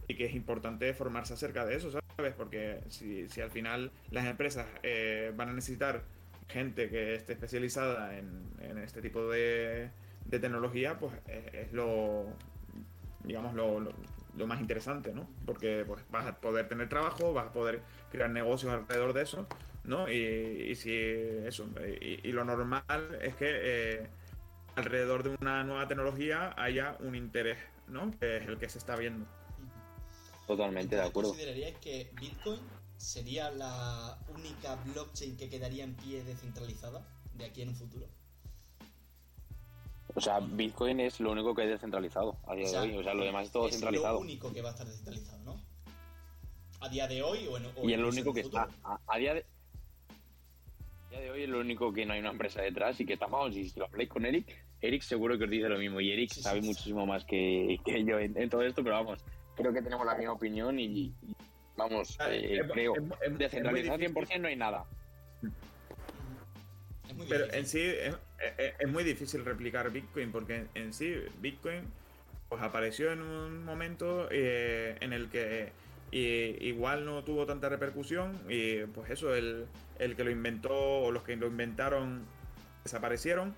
y 0.07 0.15
que 0.15 0.26
es 0.26 0.35
importante 0.35 0.94
formarse 0.94 1.34
acerca 1.34 1.65
de 1.65 1.76
eso, 1.76 1.91
¿sabes? 1.91 2.34
Porque 2.35 2.81
si, 2.90 3.27
si 3.30 3.41
al 3.41 3.52
final 3.52 3.91
las 4.11 4.26
empresas 4.26 4.68
eh, 4.84 5.31
van 5.35 5.49
a 5.49 5.53
necesitar 5.53 6.03
gente 6.49 6.90
que 6.90 7.15
esté 7.15 7.34
especializada 7.34 8.18
en, 8.18 8.52
en 8.61 8.77
este 8.77 9.02
tipo 9.02 9.27
de, 9.30 9.90
de 10.34 10.40
tecnología, 10.40 10.98
pues 10.98 11.14
es, 11.28 11.54
es 11.54 11.74
lo, 11.74 12.26
digamos, 13.24 13.54
lo, 13.54 13.80
lo, 13.80 13.94
lo, 14.36 14.48
más 14.48 14.60
interesante, 14.60 15.14
¿no? 15.14 15.28
Porque 15.46 15.84
pues, 15.86 16.04
vas 16.10 16.26
a 16.28 16.40
poder 16.40 16.68
tener 16.68 16.90
trabajo, 16.90 17.34
vas 17.34 17.48
a 17.48 17.54
poder 17.54 17.82
crear 18.12 18.30
negocios 18.30 18.74
alrededor 18.74 19.14
de 19.14 19.22
eso, 19.22 19.48
¿no? 19.84 20.10
Y, 20.10 20.72
y 20.72 20.76
si 20.76 20.94
eso, 20.94 21.68
y, 22.02 22.28
y, 22.28 22.32
lo 22.32 22.44
normal 22.44 22.84
es 23.22 23.36
que 23.36 23.50
eh, 23.50 24.08
alrededor 24.76 25.24
de 25.24 25.38
una 25.40 25.64
nueva 25.64 25.88
tecnología 25.88 26.54
haya 26.58 26.98
un 27.00 27.16
interés, 27.16 27.60
¿no? 27.88 28.12
Que 28.20 28.38
es 28.38 28.48
el 28.48 28.58
que 28.58 28.70
se 28.70 28.80
está 28.80 28.96
viendo. 28.96 29.26
Totalmente 30.48 30.96
de 30.96 31.04
acuerdo. 31.04 31.30
¿Consideraríais 31.30 31.78
que 31.78 32.12
Bitcoin 32.20 32.60
sería 32.98 33.52
la 33.52 34.18
única 34.30 34.76
blockchain 34.86 35.38
que 35.38 35.50
quedaría 35.50 35.84
en 35.84 35.96
pie 35.96 36.24
descentralizada 36.24 37.06
de 37.36 37.46
aquí 37.46 37.62
en 37.62 37.70
un 37.70 37.76
futuro? 37.76 38.08
O 40.15 40.22
sea, 40.22 40.40
Bitcoin 40.40 40.99
es 40.99 41.19
lo 41.19 41.31
único 41.31 41.56
que 41.56 41.64
es 41.64 41.69
descentralizado 41.69 42.38
a 42.48 42.56
día 42.56 42.65
o 42.65 42.69
sea, 42.69 42.81
de 42.81 42.90
hoy. 42.90 42.98
O 42.98 43.03
sea, 43.03 43.14
lo 43.14 43.23
demás 43.23 43.48
es 43.48 43.52
todo 43.52 43.68
es 43.68 43.73
centralizado. 43.73 44.15
lo 44.15 44.19
único 44.19 44.53
que 44.53 44.61
va 44.61 44.69
a 44.69 44.72
estar 44.72 44.88
descentralizado, 44.88 45.44
¿no? 45.44 45.61
A 46.81 46.90
día 46.90 47.07
de 47.07 47.23
hoy 47.23 47.48
o 47.48 47.57
en, 47.57 47.65
o 47.65 47.90
Y 47.90 47.94
es 47.94 47.99
lo 47.99 48.10
único 48.10 48.34
que 48.34 48.41
está. 48.41 48.68
A, 48.84 48.99
a, 49.07 49.18
día 49.18 49.34
de. 49.34 49.45
A 51.07 51.10
día 51.11 51.19
de 51.22 51.31
hoy 51.31 51.44
es 51.44 51.49
lo 51.49 51.60
único 51.60 51.91
que 51.94 52.06
no 52.06 52.14
hay 52.14 52.19
una 52.19 52.31
empresa 52.31 52.61
detrás 52.61 52.99
y 52.99 53.06
que 53.06 53.14
estamos. 53.14 53.56
Y 53.56 53.69
si 53.69 53.80
lo 53.80 53.85
habláis 53.85 54.10
con 54.10 54.26
Eric, 54.26 54.45
Eric 54.81 55.02
seguro 55.02 55.38
que 55.38 55.45
os 55.45 55.49
dice 55.49 55.69
lo 55.69 55.77
mismo. 55.80 55.99
Y 56.02 56.11
Eric 56.11 56.31
sí, 56.31 56.41
sabe 56.41 56.61
sí, 56.61 56.68
muchísimo 56.68 57.02
sí. 57.02 57.07
más 57.07 57.26
que, 57.26 57.80
que 57.84 58.03
yo 58.03 58.19
en, 58.19 58.38
en, 58.38 58.49
todo 58.49 58.61
esto, 58.64 58.84
pero 58.84 58.95
vamos, 58.95 59.19
creo 59.56 59.73
que 59.73 59.81
tenemos 59.81 60.06
la 60.06 60.15
misma 60.15 60.34
opinión 60.34 60.80
y, 60.80 60.85
y 60.85 61.14
vamos, 61.76 62.18
eh, 62.27 62.60
eh, 62.60 62.61
creo. 62.72 62.94
Descentralizado 63.38 63.98
100% 63.98 64.40
no 64.40 64.48
hay 64.48 64.56
nada. 64.56 64.85
Pero 67.30 67.52
en 67.54 67.68
sí 67.68 67.82
es, 67.82 68.16
es, 68.80 68.88
muy 68.90 69.04
difícil 69.04 69.44
replicar 69.46 69.92
Bitcoin 69.92 70.32
porque 70.32 70.66
en 70.74 70.94
sí 70.94 71.16
Bitcoin 71.40 71.84
pues 72.50 72.62
apareció 72.62 73.12
en 73.12 73.22
un 73.22 73.66
momento 73.66 74.28
eh, 74.32 74.98
en 75.02 75.14
el 75.14 75.30
que 75.30 75.72
igual 76.12 77.06
no 77.06 77.24
tuvo 77.24 77.46
tanta 77.46 77.70
repercusión 77.70 78.40
y 78.48 78.84
pues 78.86 79.10
eso, 79.10 79.34
el, 79.34 79.66
el, 80.00 80.16
que 80.16 80.24
lo 80.24 80.30
inventó 80.30 80.74
o 80.74 81.12
los 81.12 81.24
que 81.24 81.36
lo 81.36 81.48
inventaron 81.48 82.24
desaparecieron 82.84 83.56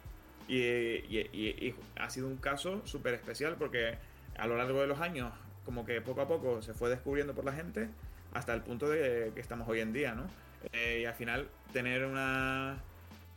y, 0.48 0.60
y, 0.60 1.30
y 1.34 1.76
ha 1.98 2.10
sido 2.10 2.28
un 2.28 2.38
caso 2.38 2.86
súper 2.86 3.14
especial 3.14 3.56
porque 3.58 3.98
a 4.38 4.48
lo 4.48 4.58
largo 4.58 4.82
de 4.82 4.88
los 4.88 5.02
años 5.02 5.34
como 5.66 5.86
que 5.86 6.00
poco 6.02 6.22
a 6.22 6.28
poco 6.28 6.62
se 6.62 6.74
fue 6.74 6.90
descubriendo 6.90 7.34
por 7.34 7.44
la 7.44 7.52
gente 7.52 7.90
hasta 8.34 8.54
el 8.54 8.62
punto 8.62 8.88
de 8.90 9.32
que 9.34 9.42
estamos 9.42 9.68
hoy 9.68 9.80
en 9.80 9.94
día, 9.94 10.14
¿no? 10.14 10.28
Eh, 10.74 11.00
y 11.02 11.06
al 11.06 11.14
final 11.14 11.50
tener 11.74 12.06
una 12.06 12.78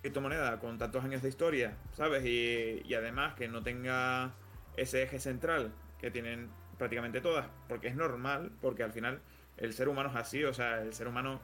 criptomoneda 0.01 0.59
con 0.61 0.79
tantos 0.79 1.05
años 1.05 1.23
de 1.23 1.29
historia, 1.29 1.77
¿sabes? 1.93 2.25
Y, 2.25 2.83
y, 2.85 2.95
además 2.95 3.35
que 3.35 3.49
no 3.49 3.63
tenga 3.63 4.33
ese 4.77 5.03
eje 5.03 5.19
central 5.19 5.73
que 5.99 6.11
tienen 6.11 6.51
prácticamente 6.79 7.21
todas, 7.21 7.47
porque 7.69 7.89
es 7.89 7.97
normal, 7.97 8.53
porque 8.61 8.85
al 8.85 8.93
final 8.93 9.21
el 9.57 9.75
ser 9.75 9.89
humano 9.89 10.09
es 10.11 10.17
así, 10.17 10.45
o 10.45 10.55
sea, 10.55 10.81
el 10.83 10.95
ser 10.95 11.09
humano 11.09 11.41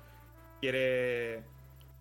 quiere 0.60 1.42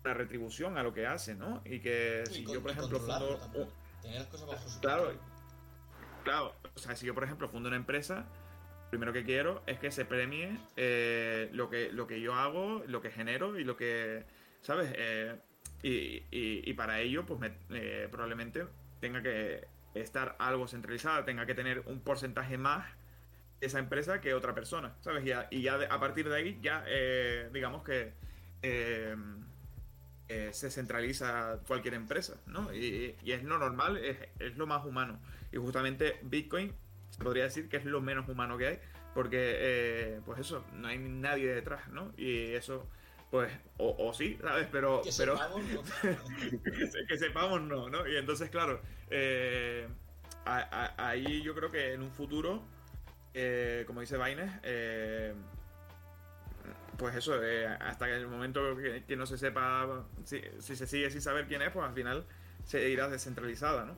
una 0.04 0.14
retribución 0.14 0.78
a 0.78 0.82
lo 0.82 0.94
que 0.94 1.06
hace, 1.06 1.34
¿no? 1.34 1.60
Y 1.64 1.80
que 1.80 2.24
y 2.30 2.32
si 2.32 2.44
con, 2.44 2.54
yo, 2.54 2.62
por 2.62 2.70
ejemplo, 2.70 3.00
fundo... 3.00 3.40
Uh, 3.54 3.66
Tener 4.02 4.20
las 4.20 4.28
cosas 4.28 4.46
bajo 4.46 4.68
su 4.68 4.80
claro, 4.80 5.12
claro, 6.24 6.54
o 6.74 6.78
sea, 6.78 6.94
si 6.94 7.06
yo, 7.06 7.14
por 7.14 7.24
ejemplo, 7.24 7.48
fundo 7.48 7.68
una 7.68 7.76
empresa, 7.76 8.26
primero 8.90 9.12
que 9.12 9.24
quiero 9.24 9.62
es 9.66 9.78
que 9.78 9.90
se 9.90 10.04
premie 10.04 10.58
eh, 10.76 11.48
lo, 11.52 11.70
que, 11.70 11.90
lo 11.90 12.06
que 12.06 12.20
yo 12.20 12.34
hago, 12.34 12.82
lo 12.86 13.00
que 13.00 13.10
genero 13.10 13.58
y 13.58 13.64
lo 13.64 13.76
que, 13.76 14.24
¿sabes? 14.60 14.92
Eh, 14.94 15.36
y, 15.84 16.24
y, 16.30 16.62
y, 16.64 16.72
para 16.72 17.00
ello, 17.00 17.26
pues 17.26 17.38
me, 17.38 17.52
eh, 17.70 18.08
probablemente 18.10 18.66
tenga 19.00 19.22
que 19.22 19.66
estar 19.92 20.34
algo 20.38 20.66
centralizada, 20.66 21.26
tenga 21.26 21.44
que 21.44 21.54
tener 21.54 21.80
un 21.86 22.00
porcentaje 22.00 22.56
más 22.56 22.86
esa 23.60 23.78
empresa 23.78 24.20
que 24.20 24.32
otra 24.32 24.54
persona, 24.54 24.94
¿sabes? 25.02 25.24
Y, 25.26 25.56
y 25.56 25.62
ya 25.62 25.76
de, 25.76 25.86
a 25.86 26.00
partir 26.00 26.28
de 26.28 26.36
ahí, 26.36 26.58
ya 26.62 26.84
eh, 26.86 27.50
digamos 27.52 27.82
que 27.82 28.12
eh, 28.62 29.14
eh, 30.28 30.50
se 30.52 30.70
centraliza 30.70 31.58
cualquier 31.66 31.94
empresa, 31.94 32.34
¿no? 32.46 32.72
Y, 32.72 33.14
y 33.22 33.32
es 33.32 33.44
lo 33.44 33.58
normal, 33.58 33.98
es, 33.98 34.16
es, 34.38 34.56
lo 34.56 34.66
más 34.66 34.86
humano. 34.86 35.20
Y 35.52 35.58
justamente 35.58 36.18
Bitcoin 36.22 36.72
se 37.10 37.22
podría 37.22 37.44
decir 37.44 37.68
que 37.68 37.76
es 37.76 37.84
lo 37.84 38.00
menos 38.00 38.26
humano 38.28 38.56
que 38.56 38.66
hay, 38.66 38.78
porque, 39.14 40.18
pues 40.24 40.40
eso, 40.40 40.64
no 40.72 40.88
hay 40.88 40.98
nadie 40.98 41.54
detrás, 41.54 41.88
¿no? 41.88 42.12
Y 42.16 42.52
eso 42.54 42.88
pues, 43.34 43.52
o, 43.78 43.96
o, 43.98 44.14
sí, 44.14 44.38
¿sabes? 44.40 44.68
Pero. 44.70 45.02
Que 45.02 45.10
pero 45.18 45.36
sepamos, 45.36 45.62
no. 45.64 45.82
que, 47.08 47.18
sepamos, 47.18 47.62
no, 47.62 47.90
¿no? 47.90 48.06
Y 48.06 48.16
entonces, 48.16 48.48
claro, 48.48 48.80
eh, 49.10 49.88
a, 50.44 50.92
a, 50.96 51.08
ahí 51.08 51.42
yo 51.42 51.52
creo 51.52 51.68
que 51.68 51.94
en 51.94 52.02
un 52.02 52.12
futuro, 52.12 52.62
eh, 53.34 53.82
como 53.88 54.02
dice 54.02 54.16
Baines, 54.16 54.52
eh, 54.62 55.34
pues 56.96 57.16
eso, 57.16 57.42
eh, 57.42 57.66
hasta 57.66 58.06
que 58.06 58.14
el 58.14 58.28
momento 58.28 58.76
que, 58.76 59.02
que 59.02 59.16
no 59.16 59.26
se 59.26 59.36
sepa, 59.36 60.04
si, 60.22 60.40
si, 60.60 60.76
se 60.76 60.86
sigue 60.86 61.10
sin 61.10 61.20
saber 61.20 61.48
quién 61.48 61.60
es, 61.62 61.72
pues 61.72 61.84
al 61.84 61.94
final 61.94 62.24
se 62.64 62.88
irá 62.88 63.08
descentralizada, 63.08 63.84
¿no? 63.84 63.96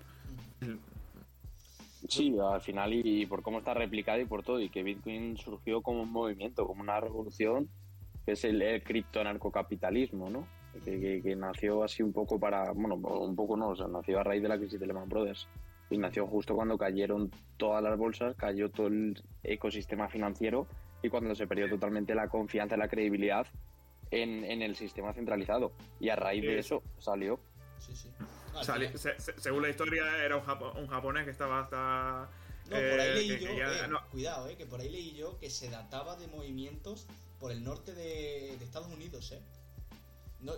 Sí, 2.09 2.35
al 2.41 2.63
final 2.63 2.95
y, 2.95 3.03
y 3.05 3.27
por 3.27 3.43
cómo 3.43 3.59
está 3.59 3.75
replicado 3.75 4.19
y 4.19 4.25
por 4.25 4.43
todo, 4.43 4.61
y 4.61 4.71
que 4.71 4.83
Bitcoin 4.83 5.37
surgió 5.37 5.83
como 5.83 6.05
un 6.05 6.11
movimiento, 6.11 6.67
como 6.67 6.81
una 6.81 6.99
revolución 7.01 7.69
que 8.27 8.33
es 8.33 8.45
el, 8.45 8.61
el 8.61 8.83
criptonarcocapitalismo, 8.83 10.29
¿no? 10.29 10.47
Que, 10.85 11.01
que, 11.01 11.23
que, 11.23 11.37
nació 11.37 11.83
así 11.85 12.03
un 12.03 12.13
poco 12.13 12.39
para, 12.39 12.73
bueno, 12.73 12.97
un 12.97 13.35
poco 13.35 13.57
no, 13.57 13.69
o 13.69 13.77
sea, 13.77 13.87
nació 13.87 14.21
a 14.21 14.25
raíz 14.25 14.43
de 14.43 14.49
la 14.49 14.59
crisis 14.59 14.79
de 14.79 14.87
Lehman 14.87 15.09
Brothers. 15.09 15.49
y 15.89 15.97
nació 15.97 16.27
justo 16.27 16.55
cuando 16.55 16.77
cayeron 16.77 17.31
todas 17.57 17.83
las 17.83 17.97
bolsas, 17.97 18.35
cayó 18.37 18.69
todo 18.71 18.89
el 18.89 19.23
ecosistema 19.43 20.09
financiero 20.09 20.67
y 21.03 21.09
cuando 21.09 21.35
se 21.35 21.47
perdió 21.47 21.69
totalmente 21.71 22.15
la 22.15 22.29
confianza 22.29 22.75
y 22.75 22.79
la 22.79 22.89
credibilidad 22.89 23.47
en, 24.11 24.45
en 24.45 24.61
el 24.63 24.77
sistema 24.77 25.13
centralizado. 25.15 25.73
Y 26.01 26.09
a 26.11 26.17
raíz 26.17 26.43
de 26.43 26.59
eso 26.59 26.83
salió. 26.99 27.39
Sí, 27.79 27.95
sí. 27.95 28.11
Final- 28.63 28.99
se- 28.99 29.19
se- 29.21 29.39
según 29.41 29.63
la 29.63 29.69
historia, 29.71 30.03
era 30.25 30.37
un, 30.37 30.43
japo- 30.43 30.75
un 30.79 30.89
japonés 30.89 31.25
que 31.25 31.31
estaba 31.31 31.61
hasta. 31.61 32.29
No, 32.69 32.71
por 32.71 32.79
ahí 33.01 33.09
eh, 33.09 33.15
leí 33.15 33.29
que- 33.29 33.45
yo, 33.45 33.51
que 33.51 33.57
ya- 33.59 33.85
eh, 33.85 33.89
no, 33.89 33.99
cuidado, 34.11 34.49
eh, 34.49 34.57
que 34.57 34.67
por 34.67 34.81
ahí 34.81 34.89
leí 34.91 35.15
yo 35.15 35.39
que 35.39 35.49
se 35.51 35.71
databa 35.71 36.17
de 36.17 36.27
movimientos 36.27 37.07
por 37.39 37.53
el 37.53 37.63
norte 37.65 37.95
de, 37.95 38.57
de 38.59 38.65
Estados 38.65 38.89
Unidos, 38.89 39.33
eh. 39.33 39.41
No, 40.41 40.55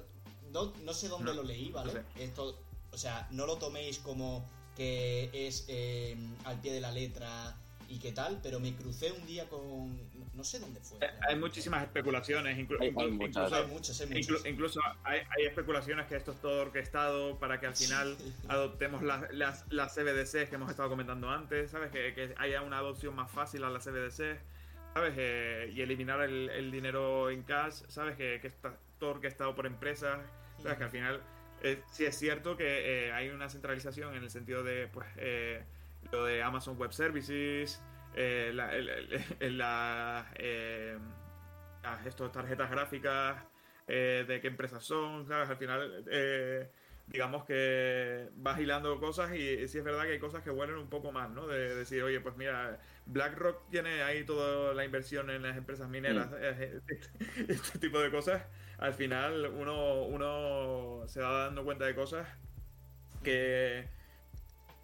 no, 0.52 0.72
no 0.84 0.94
sé 0.94 1.08
dónde 1.08 1.26
No, 1.30 1.34
lo 1.34 1.42
leí, 1.42 1.70
¿vale? 1.70 1.92
no 1.92 2.00
Esto, 2.22 2.58
o 2.92 2.96
sea, 2.98 3.26
no 3.30 3.46
lo 3.46 3.56
toméis 3.56 3.98
como 3.98 4.44
que 4.76 5.30
es 5.32 5.64
eh, 5.68 6.16
al 6.44 6.60
pie 6.60 6.72
de 6.72 6.80
la 6.80 6.92
letra 6.92 7.56
y 7.88 7.98
qué 7.98 8.12
tal, 8.12 8.38
pero 8.42 8.60
me 8.60 8.74
crucé 8.74 9.12
un 9.12 9.26
día 9.26 9.48
con... 9.48 9.98
no- 10.34 10.44
sé 10.44 10.58
dónde 10.60 10.78
fue. 10.80 10.98
eh, 11.00 11.10
hay 11.28 11.36
muchísimas 11.36 11.82
especulaciones. 11.82 12.56
inclu- 12.58 12.76
Hay- 12.80 12.88
hay 12.88 12.92
inclu- 12.94 13.10
muchas. 13.12 13.50
incluso, 13.50 14.44
Hay 14.44 14.50
incluso 14.52 14.80
hay, 15.04 15.20
hay 15.36 15.46
especulaciones 15.46 16.06
que 16.06 16.16
esto 16.16 16.32
es 16.32 16.40
todo 16.40 16.60
orquestado 16.62 17.38
para 17.38 17.58
que 17.58 17.66
al 17.66 17.74
final 17.74 18.16
adoptemos 18.48 19.02
las, 19.02 19.32
las, 19.32 19.64
las 19.70 19.94
CBDCs 19.94 20.48
que 20.48 20.54
hemos 20.56 20.70
estado 20.70 20.88
comentando 20.90 21.28
antes, 21.30 21.70
¿sabes? 21.70 21.90
Que, 21.90 22.14
que 22.14 22.34
haya 22.38 22.62
una 22.62 22.78
adopción 22.78 23.14
más 23.16 23.30
fácil 23.30 23.64
a 23.64 23.70
las 23.70 23.84
CBDCs, 23.84 24.38
¿sabes? 24.94 25.14
Eh, 25.16 25.70
y 25.74 25.80
eliminar 25.82 26.20
el, 26.22 26.50
el 26.50 26.70
dinero 26.70 27.30
en 27.30 27.42
cash, 27.42 27.82
¿sabes? 27.88 28.16
Que, 28.16 28.40
que 28.40 28.46
está 28.48 28.76
todo 28.98 29.10
orquestado 29.10 29.54
por 29.54 29.66
empresas, 29.66 30.18
¿sabes? 30.58 30.78
Que 30.78 30.84
al 30.84 30.90
final 30.90 31.20
eh, 31.62 31.82
sí 31.90 32.04
es 32.04 32.16
cierto 32.18 32.56
que 32.56 33.06
eh, 33.08 33.12
hay 33.12 33.28
una 33.30 33.48
centralización 33.48 34.14
en 34.14 34.22
el 34.22 34.30
sentido 34.30 34.62
de, 34.62 34.88
pues, 34.88 35.06
eh, 35.16 35.62
lo 36.12 36.24
de 36.24 36.42
Amazon 36.42 36.76
Web 36.78 36.92
Services, 36.92 37.82
eh, 38.14 38.50
la, 38.54 38.74
el- 38.74 38.88
el- 38.88 39.24
el- 39.40 39.58
la, 39.58 40.26
las- 41.82 42.06
estos 42.06 42.32
tarjetas 42.32 42.70
gráficas, 42.70 43.44
eh, 43.86 44.24
de 44.26 44.40
qué 44.40 44.48
empresas 44.48 44.84
son, 44.84 45.26
¿sabes? 45.26 45.48
Al 45.48 45.56
final, 45.56 46.04
eh, 46.10 46.70
digamos 47.10 47.44
que 47.44 48.28
vas 48.36 48.60
hilando 48.60 49.00
cosas 49.00 49.34
y 49.34 49.66
sí 49.68 49.78
es 49.78 49.84
verdad 49.84 50.04
que 50.04 50.12
hay 50.12 50.18
cosas 50.18 50.42
que 50.42 50.50
huelen 50.50 50.76
un 50.76 50.88
poco 50.88 51.10
más, 51.10 51.30
¿no? 51.30 51.46
De 51.46 51.74
decir, 51.74 52.02
oye, 52.02 52.20
pues 52.20 52.36
mira, 52.36 52.78
BlackRock 53.06 53.70
tiene 53.70 54.02
ahí 54.02 54.24
toda 54.24 54.74
la 54.74 54.84
inversión 54.84 55.30
en 55.30 55.42
las 55.42 55.56
empresas 55.56 55.88
mineras, 55.88 56.28
eh, 56.38 56.80
este, 56.86 57.00
este 57.52 57.78
tipo 57.78 57.98
de 57.98 58.10
cosas. 58.10 58.42
Al 58.78 58.94
final 58.94 59.46
uno, 59.46 60.02
uno 60.02 61.04
se 61.08 61.20
va 61.20 61.44
dando 61.44 61.64
cuenta 61.64 61.86
de 61.86 61.94
cosas 61.94 62.28
que... 63.22 63.88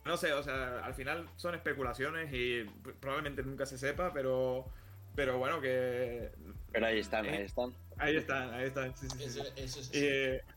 No 0.05 0.17
sé, 0.19 0.33
o 0.35 0.43
sea, 0.43 0.85
al 0.85 0.95
final 0.95 1.27
son 1.37 1.55
especulaciones 1.55 2.31
y 2.33 2.65
probablemente 3.01 3.43
nunca 3.43 3.65
se 3.65 3.79
sepa, 3.79 4.13
pero, 4.13 4.67
pero 5.15 5.39
bueno, 5.39 5.63
que 5.63 6.31
Pero 6.73 6.87
ahí 6.87 6.99
están, 6.99 7.25
Eh, 7.25 7.37
ahí 7.37 7.45
están. 7.45 7.75
Ahí 7.97 8.17
están, 8.17 8.53
ahí 8.53 8.65
están. 8.67 8.95
Sí, 8.97 9.09
sí, 9.09 9.19
sí. 9.19 9.25
Eso, 9.25 9.45
eso 9.57 9.81
es 9.81 9.91
Eh, 9.95 10.43
y 10.45 10.54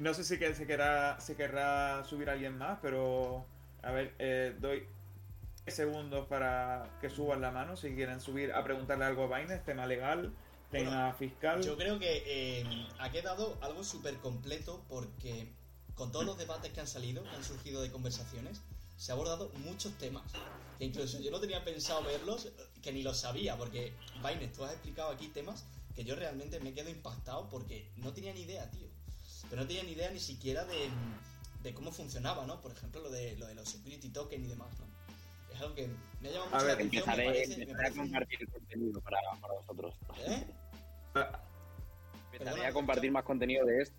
no 0.00 0.14
sé 0.14 0.24
si 0.24 0.38
que 0.38 0.54
se 0.54 0.66
querrá, 0.66 1.20
se 1.20 1.36
querrá 1.36 2.04
subir 2.04 2.30
alguien 2.30 2.56
más, 2.56 2.78
pero 2.82 3.44
a 3.82 3.92
ver, 3.92 4.14
eh, 4.18 4.56
doy 4.60 4.86
10 5.64 5.74
segundos 5.76 6.26
para 6.26 6.98
que 7.00 7.10
suban 7.10 7.40
la 7.40 7.50
mano 7.50 7.76
si 7.76 7.94
quieren 7.94 8.20
subir 8.20 8.52
a 8.52 8.64
preguntarle 8.64 9.04
algo 9.04 9.24
a 9.24 9.38
Binance, 9.38 9.64
tema 9.64 9.86
legal, 9.86 10.32
tema 10.70 11.12
fiscal. 11.14 11.62
Yo 11.62 11.76
creo 11.76 11.98
que 11.98 12.22
eh, 12.26 12.86
ha 12.98 13.10
quedado 13.10 13.58
algo 13.60 13.84
súper 13.84 14.16
completo 14.16 14.84
porque 14.88 15.52
con 15.94 16.12
todos 16.12 16.24
los 16.24 16.38
debates 16.38 16.72
que 16.72 16.80
han 16.80 16.86
salido, 16.86 17.22
que 17.24 17.30
han 17.30 17.44
surgido 17.44 17.82
de 17.82 17.90
conversaciones, 17.90 18.62
se 18.96 19.12
ha 19.12 19.14
abordado 19.14 19.50
muchos 19.64 19.92
temas. 19.98 20.24
Que 20.78 20.84
incluso 20.84 21.20
yo 21.20 21.30
no 21.30 21.40
tenía 21.40 21.64
pensado 21.64 22.02
verlos, 22.04 22.46
eh, 22.46 22.52
que 22.82 22.92
ni 22.92 23.02
los 23.02 23.18
sabía, 23.18 23.56
porque 23.56 23.92
Binance, 24.16 24.48
tú 24.48 24.64
has 24.64 24.72
explicado 24.72 25.10
aquí 25.10 25.28
temas 25.28 25.64
que 25.94 26.04
yo 26.04 26.14
realmente 26.14 26.60
me 26.60 26.72
quedo 26.72 26.90
impactado 26.90 27.48
porque 27.48 27.90
no 27.96 28.12
tenía 28.12 28.32
ni 28.32 28.42
idea, 28.42 28.70
tío. 28.70 28.86
Pero 29.50 29.62
no 29.62 29.66
tenía 29.68 29.82
ni 29.84 29.92
idea 29.92 30.10
ni 30.10 30.20
siquiera 30.20 30.64
de, 30.64 30.88
de 31.62 31.74
cómo 31.74 31.90
funcionaba, 31.92 32.46
¿no? 32.46 32.60
Por 32.60 32.72
ejemplo, 32.72 33.00
lo 33.00 33.10
de, 33.10 33.36
lo 33.36 33.46
de 33.46 33.54
los 33.54 33.68
security 33.68 34.10
tokens 34.10 34.44
y 34.44 34.48
demás, 34.48 34.68
¿no? 34.78 34.86
Es 35.54 35.60
algo 35.60 35.74
que 35.74 35.88
me 36.20 36.28
ha 36.28 36.32
llamado 36.32 36.50
mucho 36.50 36.62
A 36.64 36.66
la 36.68 36.72
atención. 36.74 37.02
Empezaré, 37.02 37.26
me 37.26 37.32
parece- 37.32 37.52
empezaré 37.54 37.72
a 37.72 37.76
parece 37.76 37.98
compartir 37.98 38.48
contenido 38.50 39.00
para, 39.00 39.18
para 39.40 39.54
vosotros. 39.54 39.94
¿Eh? 40.26 40.46
Ah, 41.14 41.40
Empezaré 42.32 42.50
Perdona, 42.50 42.68
a 42.68 42.72
compartir 42.72 43.10
más 43.10 43.24
contenido 43.24 43.64
de 43.66 43.82
esto. 43.82 43.96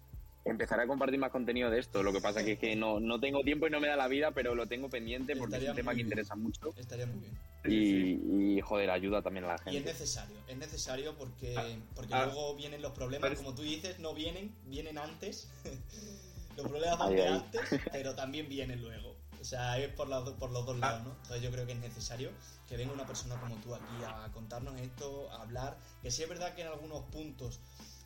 Empezaré 0.49 0.83
a 0.83 0.87
compartir 0.87 1.19
más 1.19 1.31
contenido 1.31 1.69
de 1.69 1.79
esto. 1.79 2.01
Lo 2.03 2.11
que 2.11 2.21
pasa 2.21 2.43
que 2.43 2.53
es 2.53 2.59
que 2.59 2.75
no, 2.75 2.99
no 2.99 3.19
tengo 3.19 3.41
tiempo 3.43 3.67
y 3.67 3.69
no 3.69 3.79
me 3.79 3.87
da 3.87 3.95
la 3.95 4.07
vida, 4.07 4.31
pero 4.31 4.55
lo 4.55 4.67
tengo 4.67 4.89
pendiente 4.89 5.35
porque 5.35 5.55
Estaría 5.55 5.67
es 5.69 5.71
un 5.71 5.75
tema 5.75 5.91
muy 5.91 5.95
que 5.97 6.03
bien. 6.03 6.07
interesa 6.07 6.35
mucho. 6.35 6.73
Estaría 6.75 7.05
muy 7.05 7.19
bien. 7.19 7.37
Y, 7.65 8.55
y, 8.57 8.61
joder, 8.61 8.89
ayuda 8.89 9.21
también 9.21 9.45
a 9.45 9.49
la 9.49 9.53
Y 9.65 9.69
es 9.69 9.73
gente. 9.75 9.91
necesario, 9.91 10.37
es 10.47 10.57
necesario 10.57 11.15
porque, 11.17 11.55
Ah, 11.57 11.65
porque 11.93 12.13
ah, 12.13 12.25
luego 12.25 12.55
vienen 12.55 12.81
los 12.81 12.93
problemas, 12.93 13.35
como 13.37 13.53
tú 13.53 13.61
dices, 13.63 13.99
no 13.99 14.13
vienen, 14.13 14.53
vienen 14.65 14.97
antes. 14.97 15.49
los 16.57 16.67
problemas 16.67 16.97
van 16.99 17.15
de 17.15 17.27
antes, 17.27 17.61
pero 17.91 18.15
también 18.15 18.47
vienen 18.49 18.81
luego. 18.81 19.15
O 19.41 19.43
sea, 19.45 19.77
es 19.79 19.93
por, 19.93 20.09
do- 20.09 20.35
por 20.37 20.51
los 20.51 20.65
dos 20.65 20.75
Ah. 20.81 20.91
lados, 20.91 21.03
¿no? 21.05 21.11
Entonces 21.21 21.41
yo 21.41 21.51
creo 21.51 21.65
que 21.65 21.71
es 21.73 21.79
necesario 21.79 22.31
que 22.67 22.75
venga 22.77 22.93
una 22.93 23.05
persona 23.05 23.35
como 23.39 23.55
tú 23.57 23.73
aquí 23.75 24.03
a 24.05 24.29
contarnos 24.33 24.79
esto, 24.79 25.29
a 25.31 25.41
hablar. 25.43 25.77
Que 26.01 26.11
sí 26.11 26.23
es 26.23 26.29
verdad 26.29 26.53
que 26.55 26.61
en 26.61 26.67
algunos 26.67 27.03
puntos 27.05 27.59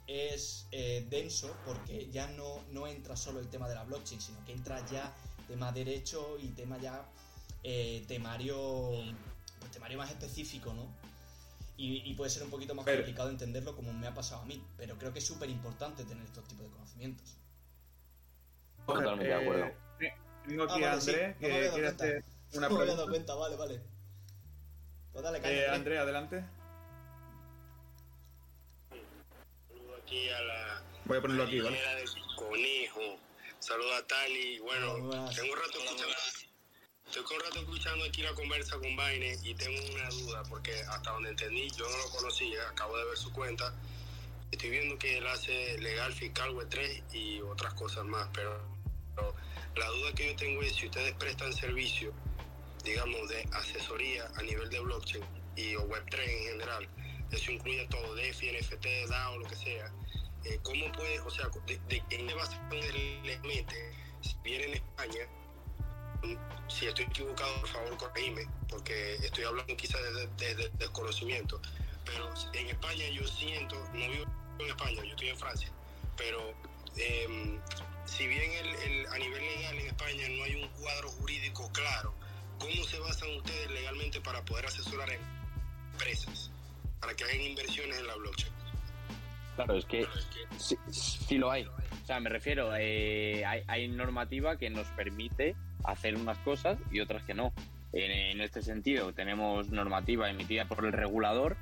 es 0.07 0.67
eh, 0.71 1.05
denso 1.09 1.55
porque 1.65 2.09
ya 2.11 2.27
no, 2.27 2.61
no 2.71 2.87
entra 2.87 3.15
solo 3.15 3.39
el 3.39 3.47
tema 3.49 3.67
de 3.69 3.75
la 3.75 3.83
blockchain, 3.83 4.19
sino 4.21 4.43
que 4.45 4.51
entra 4.53 4.85
ya 4.87 5.13
tema 5.47 5.71
derecho 5.71 6.37
y 6.39 6.47
tema 6.49 6.77
ya 6.77 7.05
eh, 7.63 8.03
temario, 8.07 8.91
pues, 9.59 9.71
temario 9.71 9.97
más 9.97 10.09
específico, 10.11 10.73
¿no? 10.73 10.87
Y, 11.77 12.09
y 12.09 12.13
puede 12.13 12.29
ser 12.29 12.43
un 12.43 12.49
poquito 12.49 12.75
más 12.75 12.85
Pero- 12.85 12.97
complicado 12.99 13.29
entenderlo 13.29 13.75
como 13.75 13.91
me 13.93 14.05
ha 14.07 14.13
pasado 14.13 14.41
a 14.41 14.45
mí, 14.45 14.61
pero 14.77 14.97
creo 14.97 15.11
que 15.13 15.19
es 15.19 15.25
súper 15.25 15.49
importante 15.49 16.03
tener 16.05 16.23
estos 16.25 16.43
tipos 16.47 16.65
de 16.65 16.71
conocimientos. 16.71 17.35
Totalmente 18.85 19.25
de 19.25 19.33
acuerdo. 19.33 19.65
eh, 19.99 20.13
Tengo 20.47 20.63
aquí 20.63 20.83
Ah, 20.83 20.87
a 20.87 20.89
vale, 20.95 21.01
sí, 21.01 21.11
André, 21.11 21.35
no 21.39 21.47
me 21.47 21.47
había 21.47 21.57
que 21.57 21.63
dado 21.63 21.73
quiere 21.73 21.87
cuenta. 21.87 22.03
hacer 22.03 22.23
una 22.53 22.69
no 22.69 22.75
me 22.75 22.81
había 22.81 22.95
dado 22.95 23.07
cuenta, 23.09 23.35
vale, 23.35 23.55
vale. 23.55 23.81
Pues 25.13 25.23
dale, 25.23 25.37
Eh, 25.37 25.41
Andrés. 25.41 25.69
André, 25.69 25.97
adelante. 25.99 26.43
Aquí 30.03 30.29
a 30.29 30.41
la 30.41 30.83
Voy 31.05 31.17
a 31.17 31.21
ponerlo 31.21 31.43
aquí, 31.43 31.59
¿vale? 31.59 31.77
del 31.77 32.09
conejo. 32.35 33.19
Saludo 33.59 33.95
a 33.95 34.07
Tali. 34.07 34.59
Bueno, 34.59 34.93
tengo 35.35 35.53
un 35.53 35.59
rato 35.59 35.79
escuchando. 35.79 36.15
Estoy 37.05 37.23
con 37.23 37.35
un 37.35 37.43
rato 37.43 37.59
escuchando 37.59 38.05
aquí 38.05 38.21
la 38.21 38.33
conversa 38.33 38.77
con 38.79 38.95
Vaine 38.95 39.37
y 39.43 39.53
tengo 39.53 39.79
una 39.93 40.09
duda 40.09 40.43
porque 40.49 40.73
hasta 40.89 41.11
donde 41.11 41.29
entendí 41.29 41.69
yo 41.71 41.87
no 41.87 41.97
lo 41.97 42.09
conocía, 42.09 42.69
acabo 42.69 42.97
de 42.97 43.05
ver 43.05 43.17
su 43.17 43.31
cuenta. 43.33 43.73
Estoy 44.51 44.69
viendo 44.69 44.97
que 44.97 45.17
él 45.17 45.27
hace 45.27 45.77
legal 45.79 46.13
fiscal 46.13 46.51
web 46.51 46.67
3 46.69 47.03
y 47.13 47.41
otras 47.41 47.73
cosas 47.73 48.05
más, 48.05 48.29
pero, 48.33 48.59
pero 49.15 49.35
la 49.75 49.87
duda 49.87 50.13
que 50.13 50.27
yo 50.27 50.35
tengo 50.35 50.61
es 50.61 50.73
si 50.75 50.85
ustedes 50.85 51.13
prestan 51.15 51.53
servicio, 51.53 52.13
digamos, 52.83 53.29
de 53.29 53.47
asesoría 53.51 54.31
a 54.35 54.41
nivel 54.41 54.69
de 54.69 54.79
blockchain 54.79 55.23
y 55.55 55.75
o 55.75 55.81
web 55.83 56.03
3 56.09 56.29
en 56.29 56.43
general. 56.51 56.87
Eso 57.33 57.51
incluye 57.51 57.85
todo, 57.87 58.15
DeFi, 58.15 58.51
NFT, 58.51 58.85
DAO, 59.09 59.37
lo 59.39 59.47
que 59.47 59.55
sea. 59.55 59.91
Eh, 60.45 60.59
¿Cómo 60.61 60.91
puede, 60.91 61.19
o 61.21 61.29
sea, 61.29 61.47
de, 61.65 61.77
de 61.87 62.03
qué 62.09 62.33
base 62.33 62.57
le 62.69 63.39
mete? 63.39 63.91
Si 64.21 64.35
viene 64.43 64.65
en 64.65 64.73
España, 64.75 65.27
si 66.67 66.85
estoy 66.87 67.05
equivocado, 67.05 67.59
por 67.61 67.69
favor, 67.69 67.97
corregime, 67.97 68.47
porque 68.69 69.15
estoy 69.15 69.43
hablando 69.45 69.75
quizás 69.75 70.01
desde 70.03 70.27
desde 70.37 70.69
desconocimiento. 70.77 71.59
Pero 72.05 72.29
en 72.53 72.67
España 72.67 73.05
yo 73.09 73.25
siento, 73.27 73.75
no 73.93 74.09
vivo 74.09 74.25
en 74.59 74.67
España, 74.67 75.03
yo 75.03 75.11
estoy 75.11 75.29
en 75.29 75.37
Francia, 75.37 75.69
pero 76.17 76.53
eh, 76.97 77.59
si 78.05 78.27
bien 78.27 78.51
el, 78.51 78.67
el- 78.75 79.07
a 79.07 79.17
nivel 79.17 79.41
legal 79.41 79.75
en 79.79 79.87
España 79.87 80.27
no 80.29 80.43
hay 80.43 80.55
un 80.61 80.67
cuadro 80.69 81.09
jurídico 81.11 81.69
claro, 81.71 82.13
¿cómo 82.59 82.83
se 82.83 82.99
basan 82.99 83.29
ustedes 83.37 83.71
legalmente 83.71 84.19
para 84.21 84.43
poder 84.45 84.65
asesorar 84.65 85.09
a 85.09 85.17
empresas 85.93 86.51
para 87.03 87.15
que 87.15 87.23
hagan 87.25 87.41
inversiones 87.41 87.99
en 87.99 88.07
la 88.07 88.15
blockchain? 88.15 88.53
Claro, 89.57 89.75
es 89.75 89.85
que 89.85 90.07
sí, 90.57 90.77
sí 90.89 91.37
lo 91.37 91.51
hay. 91.51 91.65
O 91.65 92.05
sea, 92.05 92.19
me 92.21 92.29
refiero, 92.29 92.71
eh, 92.77 93.43
hay, 93.45 93.61
hay 93.67 93.87
normativa 93.89 94.57
que 94.57 94.69
nos 94.69 94.87
permite 94.87 95.55
hacer 95.83 96.15
unas 96.15 96.37
cosas 96.39 96.77
y 96.91 97.01
otras 97.01 97.23
que 97.23 97.33
no. 97.33 97.51
En, 97.91 98.09
en 98.11 98.41
este 98.41 98.61
sentido, 98.61 99.11
tenemos 99.13 99.69
normativa 99.69 100.29
emitida 100.29 100.65
por 100.65 100.85
el 100.85 100.93
regulador, 100.93 101.57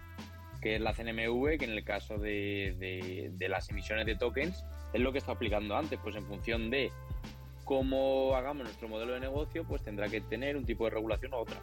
que 0.62 0.76
es 0.76 0.82
la 0.82 0.94
CNMV, 0.94 1.58
que 1.58 1.66
en 1.66 1.72
el 1.72 1.84
caso 1.84 2.18
de, 2.20 2.76
de- 2.80 3.32
de 3.34 3.50
las 3.50 3.68
emisiones 3.72 4.06
de 4.06 4.16
tokens 4.16 4.64
es 4.94 5.02
lo 5.02 5.12
que 5.12 5.18
está 5.18 5.32
aplicando 5.34 5.76
antes, 5.76 6.00
pues 6.04 6.16
en 6.16 6.26
función 6.26 6.70
de 6.70 6.92
cómo 7.66 8.36
hagamos 8.36 8.64
nuestro 8.66 8.88
modelo 8.88 9.14
de 9.14 9.20
negocio, 9.22 9.64
pues 9.66 9.82
tendrá 9.84 10.08
que 10.08 10.22
tener 10.22 10.56
un 10.56 10.66
tipo 10.66 10.86
de 10.86 10.92
regulación 10.92 11.34
u 11.34 11.38
otra. 11.38 11.58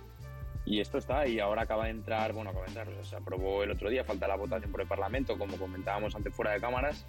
Y 0.68 0.80
esto 0.80 0.98
está, 0.98 1.26
y 1.26 1.40
ahora 1.40 1.62
acaba 1.62 1.84
de 1.84 1.90
entrar, 1.92 2.34
bueno, 2.34 2.50
acaba 2.50 2.66
de 2.66 2.72
entrar, 2.72 2.88
o 2.88 2.92
sea, 2.92 3.04
se 3.04 3.16
aprobó 3.16 3.62
el 3.62 3.70
otro 3.70 3.88
día, 3.88 4.04
falta 4.04 4.28
la 4.28 4.36
votación 4.36 4.70
por 4.70 4.82
el 4.82 4.86
Parlamento, 4.86 5.38
como 5.38 5.56
comentábamos 5.56 6.14
antes 6.14 6.34
fuera 6.34 6.52
de 6.52 6.60
cámaras, 6.60 7.06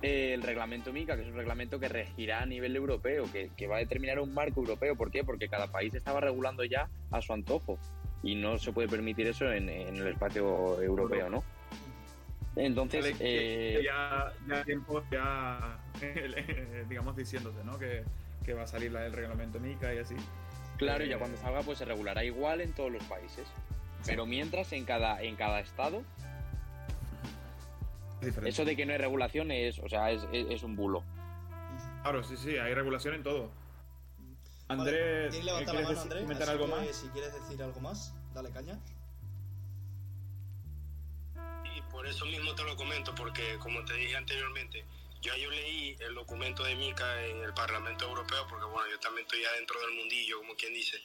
eh, 0.00 0.32
el 0.32 0.42
reglamento 0.42 0.92
MICA, 0.92 1.16
que 1.16 1.22
es 1.22 1.28
un 1.28 1.34
reglamento 1.34 1.80
que 1.80 1.88
regirá 1.88 2.40
a 2.40 2.46
nivel 2.46 2.76
europeo, 2.76 3.24
que, 3.32 3.66
va 3.66 3.76
a 3.76 3.78
determinar 3.80 4.20
un 4.20 4.32
marco 4.32 4.60
europeo. 4.60 4.94
¿Por 4.94 5.10
qué? 5.10 5.24
Porque 5.24 5.48
cada 5.48 5.66
país 5.72 5.92
estaba 5.92 6.20
regulando 6.20 6.62
ya 6.62 6.88
a 7.10 7.20
su 7.20 7.32
antojo 7.32 7.80
y 8.22 8.36
no 8.36 8.58
se 8.58 8.70
puede 8.70 8.86
permitir 8.86 9.26
eso 9.26 9.50
en, 9.52 9.68
el 9.68 10.06
espacio 10.06 10.80
europeo, 10.80 11.28
¿no? 11.28 11.42
Entonces, 12.54 13.16
eh, 13.18 13.82
ya, 13.84 14.32
ya 14.48 14.64
tiempo 14.64 15.02
ya, 15.10 15.80
digamos, 16.88 17.16
diciéndose, 17.16 17.64
¿no? 17.64 17.76
Que, 17.76 18.04
va 18.54 18.62
a 18.62 18.66
salir 18.66 18.96
el 18.96 19.12
reglamento 19.12 19.60
MICA 19.60 19.94
y 19.94 19.98
así. 19.98 20.14
Claro, 20.78 21.04
y 21.04 21.08
ya 21.08 21.16
eh, 21.16 21.18
cuando 21.18 21.36
salga, 21.36 21.62
pues 21.62 21.78
se 21.78 21.84
regulará 21.84 22.24
igual 22.24 22.60
en 22.60 22.72
todos 22.72 22.90
los 22.90 23.02
países. 23.04 23.46
Pero 24.06 24.26
mientras, 24.26 24.72
en 24.72 24.84
cada, 24.84 25.20
en 25.22 25.36
cada 25.36 25.60
estado 25.60 26.02
eso 28.44 28.64
de 28.64 28.76
que 28.76 28.84
no 28.84 28.92
hay 28.92 28.98
regulación 28.98 29.50
es, 29.50 29.78
o 29.78 29.88
sea, 29.88 30.10
es, 30.10 30.62
un 30.62 30.76
bulo. 30.76 31.04
Claro, 32.02 32.24
sí, 32.24 32.36
sí, 32.36 32.56
hay 32.56 32.74
regulación 32.74 33.14
en 33.14 33.22
todo. 33.22 33.50
Andrés, 34.68 35.34
¿quieres 35.34 36.00
comentar 36.22 36.50
algo 36.50 36.66
más? 36.66 36.86
Si 36.96 37.08
quieres 37.08 37.32
decir 37.32 37.62
algo 37.62 37.80
más, 37.80 38.14
dale 38.34 38.50
caña. 38.50 38.78
Y 41.76 41.80
por 41.90 42.06
eso 42.06 42.26
mismo 42.26 42.54
te 42.54 42.64
lo 42.64 42.76
comento, 42.76 43.14
porque 43.14 43.56
como 43.60 43.84
te 43.84 43.94
dije 43.94 44.16
anteriormente, 44.16 44.84
yo, 45.22 45.34
yo 45.36 45.50
leí 45.50 45.96
el 46.00 46.14
documento 46.14 46.64
de 46.64 46.74
Mica 46.76 47.24
en 47.26 47.42
el 47.42 47.54
Parlamento 47.54 48.06
Europeo, 48.06 48.46
porque 48.48 48.64
bueno, 48.66 48.90
yo 48.90 48.98
también 49.00 49.26
estoy 49.26 49.44
adentro 49.44 49.80
del 49.80 49.92
mundillo, 49.92 50.38
como 50.38 50.56
quien 50.56 50.74
dice, 50.74 51.02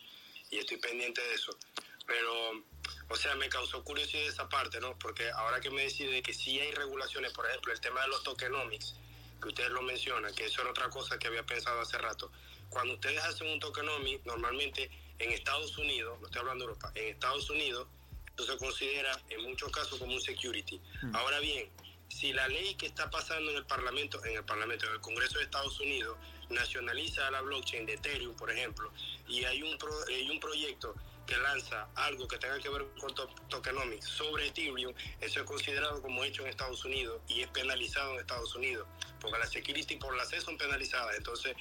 y 0.51 0.57
estoy 0.57 0.77
pendiente 0.77 1.21
de 1.21 1.33
eso. 1.33 1.57
Pero 2.05 2.63
o 3.09 3.15
sea, 3.15 3.35
me 3.35 3.49
causó 3.49 3.83
curiosidad 3.83 4.23
esa 4.23 4.49
parte, 4.49 4.79
¿no? 4.79 4.97
Porque 4.97 5.29
ahora 5.31 5.59
que 5.59 5.69
me 5.69 5.83
decide 5.83 6.21
que 6.21 6.33
sí 6.33 6.59
hay 6.59 6.71
regulaciones, 6.71 7.31
por 7.33 7.47
ejemplo, 7.47 7.73
el 7.73 7.79
tema 7.79 8.01
de 8.01 8.07
los 8.07 8.23
tokenomics, 8.23 8.95
que 9.41 9.49
ustedes 9.49 9.69
lo 9.71 9.81
mencionan, 9.81 10.33
que 10.33 10.45
eso 10.45 10.61
era 10.61 10.71
otra 10.71 10.89
cosa 10.89 11.19
que 11.19 11.27
había 11.27 11.45
pensado 11.45 11.81
hace 11.81 11.97
rato. 11.97 12.31
Cuando 12.69 12.95
ustedes 12.95 13.21
hacen 13.23 13.47
un 13.49 13.59
tokenomic, 13.59 14.25
normalmente 14.25 14.89
en 15.19 15.31
Estados 15.31 15.77
Unidos, 15.77 16.19
no 16.19 16.25
estoy 16.25 16.39
hablando 16.39 16.65
de 16.65 16.71
Europa, 16.71 16.91
en 16.95 17.07
Estados 17.09 17.49
Unidos, 17.49 17.87
esto 18.27 18.45
se 18.45 18.57
considera 18.57 19.21
en 19.29 19.43
muchos 19.43 19.71
casos 19.71 19.99
como 19.99 20.13
un 20.13 20.21
security. 20.21 20.81
Hmm. 21.03 21.15
Ahora 21.15 21.39
bien, 21.39 21.69
si 22.13 22.31
la 22.31 22.47
ley 22.47 22.75
que 22.75 22.85
está 22.85 23.09
pasando 23.09 23.51
en 23.51 23.57
el 23.57 23.65
Parlamento, 23.65 24.23
en 24.23 24.37
el 24.37 24.45
Parlamento, 24.45 24.85
en 24.93 25.01
Congreso 25.01 25.39
de 25.39 25.45
Estados 25.45 25.79
Unidos, 25.79 26.17
nacionaliza 26.49 27.29
la 27.31 27.41
blockchain 27.41 27.85
de 27.85 27.93
Ethereum, 27.93 28.35
por 28.35 28.51
ejemplo, 28.51 28.91
y 29.27 29.43
hay 29.45 29.63
un, 29.63 29.77
hay 30.07 30.29
un 30.29 30.39
proyecto 30.39 30.93
que 31.25 31.35
lanza 31.37 31.87
algo 31.95 32.27
que 32.27 32.37
tenga 32.37 32.59
que 32.59 32.69
ver 32.69 32.85
con 32.99 33.13
tokenomics 33.49 34.05
sobre 34.05 34.47
Ethereum, 34.47 34.93
eso 35.21 35.39
es 35.39 35.45
considerado 35.45 36.01
como 36.01 36.23
hecho 36.23 36.43
en 36.43 36.49
Estados 36.49 36.85
Unidos 36.85 37.21
y 37.27 37.41
es 37.41 37.47
penalizado 37.47 38.13
en 38.13 38.19
Estados 38.19 38.53
Unidos, 38.55 38.87
porque 39.19 39.39
las 39.39 39.49
security 39.49 39.95
por 39.95 40.15
la 40.15 40.25
C 40.25 40.39
son 40.39 40.57
penalizadas. 40.57 41.15
Entonces, 41.15 41.55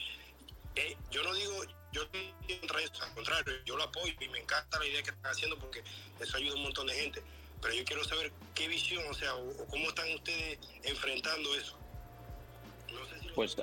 eh, 0.74 0.96
yo 1.10 1.22
no 1.22 1.32
digo, 1.34 1.64
yo 1.92 2.06
contra 2.60 2.82
eso, 2.82 3.02
al 3.02 3.14
contrario, 3.14 3.54
yo 3.64 3.76
lo 3.76 3.84
apoyo 3.84 4.14
y 4.20 4.28
me 4.28 4.38
encanta 4.38 4.78
la 4.78 4.86
idea 4.86 5.02
que 5.02 5.10
están 5.10 5.32
haciendo 5.32 5.58
porque 5.58 5.82
eso 6.20 6.36
ayuda 6.36 6.52
a 6.52 6.56
un 6.56 6.62
montón 6.64 6.86
de 6.88 6.94
gente. 6.94 7.22
Pero 7.62 7.74
yo 7.74 7.84
quiero 7.84 8.04
saber 8.04 8.32
qué 8.54 8.68
visión, 8.68 9.02
o 9.08 9.14
sea, 9.14 9.34
o, 9.34 9.66
cómo 9.70 9.88
están 9.88 10.12
ustedes 10.14 10.58
enfrentando 10.82 11.54
eso. 11.54 11.78
No 12.92 13.06
sé 13.06 13.20
si 13.20 13.28
lo 13.28 13.34
pues, 13.34 13.56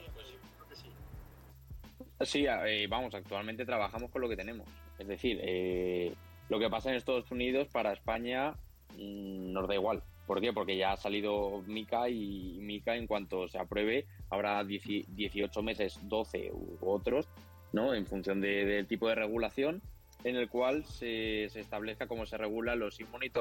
Sí, 2.21 2.45
eh, 2.47 2.87
vamos, 2.89 3.13
actualmente 3.13 3.65
trabajamos 3.65 4.09
con 4.09 4.21
lo 4.21 4.29
que 4.29 4.35
tenemos. 4.35 4.67
Es 4.97 5.07
decir, 5.07 5.39
eh, 5.41 6.13
lo 6.49 6.59
que 6.59 6.69
pasa 6.69 6.89
en 6.89 6.95
Estados 6.95 7.31
Unidos 7.31 7.67
para 7.71 7.93
España 7.93 8.55
mm, 8.97 9.53
nos 9.53 9.67
da 9.67 9.75
igual. 9.75 10.03
¿Por 10.27 10.41
qué? 10.41 10.53
Porque 10.53 10.77
ya 10.77 10.91
ha 10.91 10.97
salido 10.97 11.63
Mica 11.65 12.09
y 12.09 12.57
Mica 12.59 12.95
en 12.95 13.07
cuanto 13.07 13.47
se 13.47 13.57
apruebe 13.57 14.05
habrá 14.29 14.63
18 14.63 15.63
meses, 15.63 15.99
12 16.03 16.51
u 16.51 16.77
otros, 16.81 17.27
¿no? 17.73 17.93
En 17.93 18.05
función 18.05 18.39
del 18.41 18.85
tipo 18.87 19.07
de 19.07 19.15
regulación 19.15 19.81
en 20.23 20.35
el 20.35 20.49
cual 20.49 20.85
se, 20.85 21.45
establezca 21.45 22.07
cómo 22.07 22.25
se 22.25 22.37
regula 22.37 22.75
los 22.75 22.99
e-money 22.99 23.31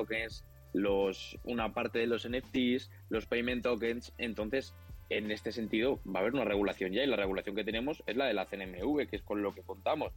los, 0.75 1.39
una 1.45 1.73
parte 1.73 1.99
de 1.99 2.07
los 2.07 2.29
NFTs, 2.29 2.91
los 3.09 3.27
payment 3.27 3.63
tokens. 3.63 4.13
Entonces, 4.19 4.75
en 5.11 5.31
este 5.31 5.53
sentido, 5.53 6.01
va 6.07 6.21
a 6.21 6.23
haber 6.23 6.35
una 6.35 6.45
regulación 6.45 6.93
ya 6.93 7.03
y 7.03 7.07
la 7.07 7.17
regulación 7.17 7.57
que 7.57 7.65
tenemos 7.65 8.03
es 8.07 8.17
la 8.17 8.27
de 8.27 8.35
la 8.35 8.47
CNMV, 8.47 9.09
que 9.09 9.17
es 9.17 9.23
con 9.23 9.43
lo 9.43 9.55
que 9.55 9.63
contamos. 9.63 10.13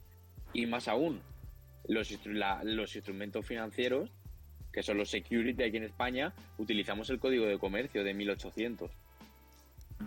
Y 0.54 0.66
más 0.66 0.88
aún, 0.88 1.22
los, 1.88 2.12
los 2.64 2.96
instrumentos 2.96 3.46
financieros, 3.46 4.12
que 4.72 4.84
son 4.84 4.98
los 4.98 5.10
security 5.10 5.64
aquí 5.64 5.78
en 5.78 5.84
España, 5.84 6.34
utilizamos 6.58 7.10
el 7.10 7.20
código 7.20 7.46
de 7.46 7.58
comercio 7.58 8.04
de 8.04 8.14
1800. 8.14 8.92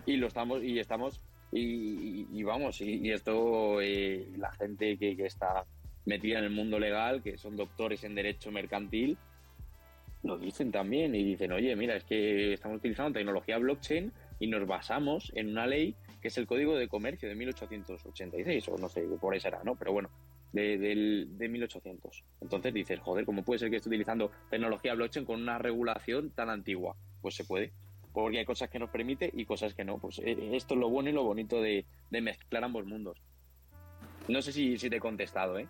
Y 0.05 0.17
lo 0.17 0.27
estamos, 0.27 0.63
y 0.63 0.79
estamos, 0.79 1.21
y, 1.51 2.43
vamos, 2.43 2.81
y, 2.81 3.11
esto 3.11 3.81
eh, 3.81 4.27
la 4.37 4.51
gente 4.51 4.97
que 4.97 5.15
está 5.25 5.65
metida 6.05 6.39
en 6.39 6.45
el 6.45 6.51
mundo 6.51 6.79
legal, 6.79 7.21
que 7.21 7.37
son 7.37 7.55
doctores 7.55 8.03
en 8.03 8.15
derecho 8.15 8.51
mercantil, 8.51 9.17
lo 10.23 10.37
dicen 10.37 10.71
también 10.71 11.13
y 11.15 11.23
dicen, 11.23 11.51
oye, 11.51 11.75
mira, 11.75 11.95
es 11.95 12.03
que 12.03 12.53
estamos 12.53 12.77
utilizando 12.77 13.13
tecnología 13.13 13.57
blockchain 13.57 14.11
y 14.39 14.47
nos 14.47 14.65
basamos 14.67 15.31
en 15.35 15.49
una 15.49 15.67
ley 15.67 15.95
que 16.21 16.29
es 16.29 16.37
el 16.39 16.47
Código 16.47 16.75
de 16.75 16.87
Comercio 16.87 17.29
de 17.29 17.35
1886, 17.35 18.69
o 18.69 18.77
no 18.79 18.89
sé, 18.89 19.03
por 19.21 19.33
ahí 19.35 19.39
será, 19.39 19.63
¿no? 19.63 19.75
Pero 19.75 19.93
bueno, 19.93 20.09
de, 20.53 20.77
de, 21.27 21.49
1800. 21.49 22.23
Entonces 22.41 22.73
dices, 22.73 22.99
joder, 22.99 23.25
¿cómo 23.25 23.43
puede 23.43 23.59
ser 23.59 23.69
que 23.69 23.75
esté 23.75 23.89
utilizando 23.89 24.31
tecnología 24.49 24.95
blockchain 24.95 25.25
con 25.25 25.39
una 25.39 25.59
regulación 25.59 26.31
tan 26.31 26.49
antigua? 26.49 26.95
Pues 27.21 27.35
se 27.35 27.43
puede, 27.43 27.73
porque 28.11 28.39
hay 28.39 28.45
cosas 28.45 28.69
que 28.69 28.79
nos 28.79 28.89
permite 28.89 29.29
y 29.35 29.45
cosas 29.45 29.75
que 29.75 29.85
no. 29.85 29.99
Pues 29.99 30.17
eh, 30.19 30.49
esto 30.53 30.73
es 30.73 30.79
lo 30.79 30.89
bueno 30.89 31.09
y 31.09 31.13
lo 31.13 31.23
bonito 31.23 31.61
de, 31.61 31.85
mezclar 32.09 32.63
ambos 32.63 32.87
mundos. 32.87 33.21
No 34.27 34.41
sé 34.41 34.51
si, 34.51 34.79
si, 34.79 34.89
te 34.89 34.95
he 34.95 34.99
contestado, 34.99 35.59
¿eh? 35.59 35.67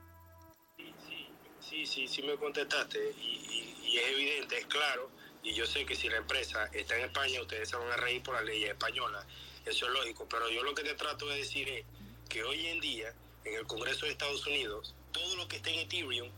Sí, 1.75 1.85
sí, 1.85 2.07
sí, 2.07 2.21
me 2.21 2.37
contestaste 2.37 3.13
y, 3.21 3.97
es 3.97 4.07
evidente, 4.07 4.59
es 4.59 4.65
claro 4.67 5.11
y 5.43 5.53
yo 5.53 5.65
sé 5.65 5.85
que 5.85 5.93
si 5.93 6.07
la 6.07 6.15
empresa 6.15 6.69
está 6.71 6.97
en 6.97 7.03
España, 7.03 7.41
ustedes 7.41 7.67
se 7.67 7.75
van 7.75 7.91
a 7.91 7.97
reír 7.97 8.23
por 8.23 8.33
la 8.33 8.43
ley 8.43 8.63
española. 8.63 9.27
Eso 9.65 9.85
es 9.85 9.91
lógico. 9.91 10.25
Pero 10.29 10.49
yo 10.49 10.63
lo 10.63 10.73
que 10.73 10.83
te 10.83 10.93
trato 10.93 11.27
de 11.27 11.35
decir 11.35 11.67
es 11.67 11.85
que 12.29 12.43
hoy 12.45 12.65
en 12.67 12.79
día, 12.79 13.13
en 13.43 13.55
el 13.55 13.67
Congreso 13.67 14.05
de 14.05 14.13
Estados 14.13 14.47
Unidos, 14.47 14.95
todo 15.11 15.35
lo 15.35 15.49
que 15.49 15.57
está 15.57 15.69
en 15.69 15.79
Ethereum 15.79 16.29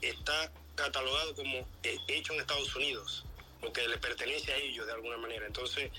está 0.00 0.50
catalogado 0.76 1.34
como 1.34 1.58
eh, 1.82 1.98
hecho 2.08 2.32
en 2.32 2.40
Estados 2.40 2.74
Unidos, 2.74 3.26
porque 3.60 3.86
le 3.86 3.98
pertenece 3.98 4.50
a 4.50 4.56
ellos 4.56 4.86
de 4.86 4.92
alguna 4.94 5.18
manera. 5.18 5.46
Entonces, 5.46 5.92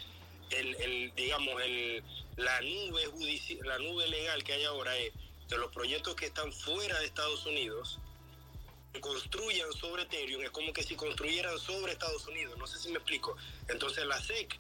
el, 0.50 1.14
digamos, 1.16 1.62
el, 1.62 2.04
la, 2.36 2.60
nube 2.62 3.08
la 3.62 3.78
nube 3.78 4.08
legal 4.08 4.44
que 4.44 4.54
hay 4.54 4.64
ahora 4.64 4.98
es 4.98 5.14
de 5.50 5.58
los 5.60 5.72
proyectos 5.72 6.16
que 6.16 6.26
están 6.26 6.52
fuera 6.52 7.00
de 7.00 7.06
Estados 7.06 7.46
Unidos, 7.46 8.00
construyan 9.00 9.72
sobre 9.74 10.04
Ethereum 10.04 10.44
es 10.44 10.52
como 10.52 10.74
que 10.74 10.84
si 10.84 10.96
construyeran 10.96 11.58
sobre 11.60 11.94
Estados 11.94 12.28
Unidos, 12.28 12.58
no 12.58 12.68
sé 12.68 12.78
si 12.78 12.90
me 12.90 12.98
explico. 12.98 13.38
Entonces 13.68 14.06
la 14.06 14.20
SEC 14.22 14.60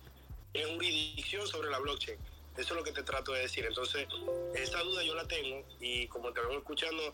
es 0.54 0.66
jurisdicción 0.68 1.48
sobre 1.48 1.70
la 1.70 1.80
blockchain. 1.80 2.18
Eso 2.58 2.74
es 2.74 2.76
lo 2.76 2.84
que 2.84 2.92
te 2.92 3.04
trato 3.04 3.32
de 3.32 3.42
decir. 3.42 3.66
Entonces, 3.66 4.08
esa 4.56 4.80
duda 4.82 5.04
yo 5.04 5.16
la 5.16 5.28
tengo 5.28 5.66
y 5.80 6.08
como 6.08 6.34
te 6.34 6.42
vengo 6.42 6.58
escuchando, 6.58 7.14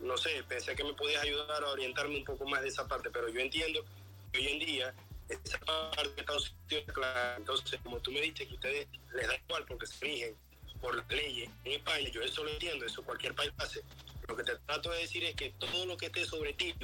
no 0.00 0.16
sé, 0.16 0.42
pensé 0.48 0.74
que 0.74 0.84
me 0.84 0.94
podías 0.94 1.22
ayudar 1.22 1.62
a 1.62 1.68
orientarme 1.68 2.16
un 2.16 2.24
poco 2.24 2.46
más 2.46 2.62
de 2.62 2.68
esa 2.68 2.86
parte, 2.86 3.10
pero 3.10 3.28
yo 3.28 3.40
entiendo 3.40 3.84
que 4.32 4.38
hoy 4.38 4.48
en 4.48 4.58
día 4.58 4.94
esa 5.28 5.58
parte 5.60 6.20
está 6.20 6.92
clara. 6.92 7.36
Entonces, 7.36 7.78
como 7.82 8.00
tú 8.00 8.10
me 8.10 8.20
dices 8.20 8.48
que 8.48 8.54
ustedes 8.54 8.88
les 9.12 9.26
da 9.26 9.34
igual 9.36 9.64
porque 9.66 9.86
se 9.86 10.04
rigen 10.04 10.36
por 10.80 10.94
las 10.94 11.08
leyes 11.08 11.50
en 11.64 11.72
España, 11.72 12.08
yo 12.08 12.22
eso 12.22 12.44
lo 12.44 12.50
entiendo, 12.50 12.86
eso 12.86 13.02
cualquier 13.02 13.34
país 13.34 13.52
hace. 13.58 13.82
Lo 14.28 14.36
que 14.36 14.44
te 14.44 14.56
trato 14.66 14.90
de 14.90 14.98
decir 14.98 15.24
es 15.24 15.34
que 15.34 15.50
todo 15.58 15.86
lo 15.86 15.96
que 15.96 16.06
esté 16.06 16.24
sobre 16.26 16.52
ti 16.52 16.74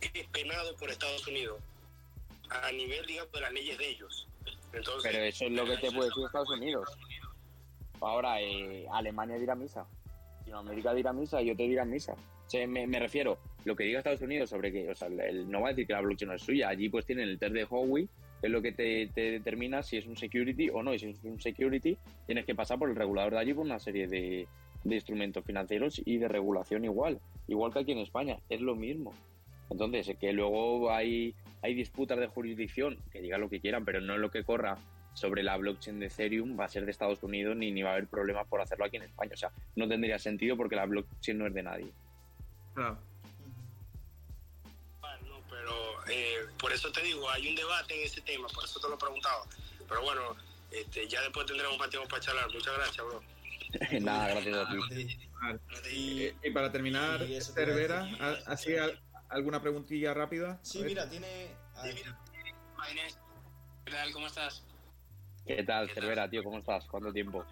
es 0.00 0.26
penado 0.28 0.74
por 0.76 0.90
Estados 0.90 1.26
Unidos 1.28 1.60
a 2.50 2.72
nivel, 2.72 3.04
digamos, 3.06 3.32
de 3.32 3.40
las 3.40 3.52
leyes 3.52 3.78
de 3.78 3.88
ellos. 3.88 4.26
Pero 4.72 5.24
eso 5.24 5.44
es 5.44 5.52
lo 5.52 5.64
que 5.66 5.76
te 5.76 5.92
puede 5.92 6.08
decir 6.08 6.24
Estados 6.24 6.50
Unidos. 6.50 6.88
Ahora, 8.00 8.40
eh, 8.40 8.86
Alemania 8.90 9.36
dirá 9.38 9.54
misa. 9.54 9.86
América 10.52 10.94
dirá 10.94 11.12
misa 11.12 11.40
y 11.42 11.46
yo 11.46 11.56
te 11.56 11.64
dirá 11.64 11.84
misa. 11.84 12.14
Me, 12.68 12.98
refiero, 12.98 13.38
lo 13.64 13.74
que 13.74 13.84
diga 13.84 13.98
Estados 13.98 14.20
Unidos 14.20 14.50
sobre 14.50 14.70
que, 14.70 14.90
o 14.90 14.94
sea, 14.94 15.08
no 15.08 15.60
va 15.60 15.68
a 15.68 15.70
decir 15.70 15.86
que 15.86 15.92
la 15.92 16.00
blockchain 16.00 16.28
no 16.28 16.34
es 16.34 16.42
suya. 16.42 16.68
Allí 16.68 16.88
pues 16.88 17.04
tienen 17.06 17.28
el 17.28 17.38
test 17.38 17.54
de 17.54 17.64
Huawei, 17.64 18.08
que 18.40 18.46
es 18.46 18.50
lo 18.52 18.62
que 18.62 18.72
te, 18.72 19.10
determina 19.14 19.82
si 19.82 19.96
es 19.96 20.06
un 20.06 20.16
security 20.16 20.70
o 20.70 20.82
no. 20.82 20.94
Y 20.94 20.98
si 20.98 21.10
es 21.10 21.24
un 21.24 21.40
security, 21.40 21.96
tienes 22.26 22.44
que 22.44 22.54
pasar 22.54 22.78
por 22.78 22.90
el 22.90 22.96
regulador 22.96 23.32
de 23.32 23.38
allí 23.40 23.54
por 23.54 23.64
una 23.64 23.78
serie 23.78 24.06
de, 24.06 24.46
de 24.84 24.94
instrumentos 24.94 25.44
financieros 25.44 26.00
y 26.04 26.18
de 26.18 26.28
regulación 26.28 26.84
igual, 26.84 27.20
igual 27.48 27.72
que 27.72 27.80
aquí 27.80 27.92
en 27.92 27.98
España, 27.98 28.38
es 28.48 28.60
lo 28.60 28.76
mismo. 28.76 29.12
Entonces, 29.70 30.16
que 30.18 30.32
luego 30.32 30.90
hay, 30.92 31.34
hay 31.62 31.74
disputas 31.74 32.18
de 32.18 32.26
jurisdicción, 32.26 32.98
que 33.10 33.20
digan 33.20 33.40
lo 33.40 33.48
que 33.48 33.60
quieran, 33.60 33.84
pero 33.84 34.00
no 34.00 34.14
es 34.14 34.20
lo 34.20 34.30
que 34.30 34.44
corra 34.44 34.76
sobre 35.14 35.42
la 35.42 35.56
blockchain 35.56 36.00
de 36.00 36.06
Ethereum 36.06 36.58
va 36.58 36.64
a 36.64 36.68
ser 36.68 36.84
de 36.84 36.90
Estados 36.90 37.22
Unidos 37.22 37.56
ni, 37.56 37.70
ni 37.70 37.82
va 37.82 37.90
a 37.90 37.92
haber 37.92 38.08
problemas 38.08 38.46
por 38.48 38.60
hacerlo 38.60 38.84
aquí 38.84 38.96
en 38.96 39.04
España. 39.04 39.30
O 39.34 39.36
sea, 39.36 39.50
no 39.76 39.88
tendría 39.88 40.18
sentido 40.18 40.56
porque 40.56 40.76
la 40.76 40.86
blockchain 40.86 41.38
no 41.38 41.46
es 41.46 41.54
de 41.54 41.62
nadie. 41.62 41.92
Claro. 42.74 42.98
Bueno, 45.00 45.40
pero 45.48 45.72
eh, 46.10 46.46
por 46.58 46.72
eso 46.72 46.90
te 46.90 47.00
digo, 47.02 47.30
hay 47.30 47.48
un 47.48 47.54
debate 47.54 47.98
en 47.98 48.06
ese 48.06 48.20
tema, 48.22 48.48
por 48.48 48.64
eso 48.64 48.80
te 48.80 48.88
lo 48.88 48.98
preguntaba. 48.98 49.44
Pero 49.88 50.02
bueno, 50.02 50.36
Este, 50.74 51.06
ya 51.06 51.22
después 51.22 51.46
tendremos 51.46 51.78
más 51.78 51.88
tiempo 51.88 52.08
para 52.08 52.20
charlar. 52.20 52.52
Muchas 52.52 52.74
gracias, 52.76 53.06
bro. 53.06 53.22
Nada, 54.00 54.28
gracias 54.28 54.56
a 54.56 54.68
ti. 54.70 55.18
Y, 55.92 56.48
y 56.48 56.50
para 56.52 56.70
terminar, 56.70 57.22
y 57.22 57.40
Cervera, 57.40 58.04
decir. 58.04 58.22
¿ha- 58.22 58.38
¿así 58.46 58.76
al- 58.76 59.00
alguna 59.28 59.60
preguntilla 59.60 60.14
rápida? 60.14 60.58
Sí, 60.62 60.82
mira, 60.82 61.08
tiene. 61.08 61.56
¿qué 63.84 63.90
tal? 63.90 64.12
¿Cómo 64.12 64.26
estás? 64.26 64.62
¿Qué 65.46 65.62
tal, 65.64 65.90
Cervera, 65.90 66.28
tío? 66.28 66.42
¿Cómo 66.42 66.58
estás? 66.58 66.86
¿Cuánto 66.86 67.12
tiempo? 67.12 67.44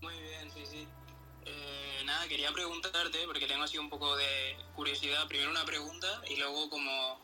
Muy 0.00 0.14
bien, 0.20 0.50
sí, 0.50 0.64
sí. 0.64 0.88
Eh, 1.44 2.02
nada, 2.04 2.26
quería 2.28 2.52
preguntarte, 2.52 3.18
porque 3.26 3.46
tengo 3.46 3.64
así 3.64 3.76
un 3.78 3.90
poco 3.90 4.16
de 4.16 4.56
curiosidad. 4.74 5.26
Primero 5.28 5.50
una 5.50 5.64
pregunta 5.64 6.22
y 6.28 6.36
luego 6.36 6.70
como 6.70 7.20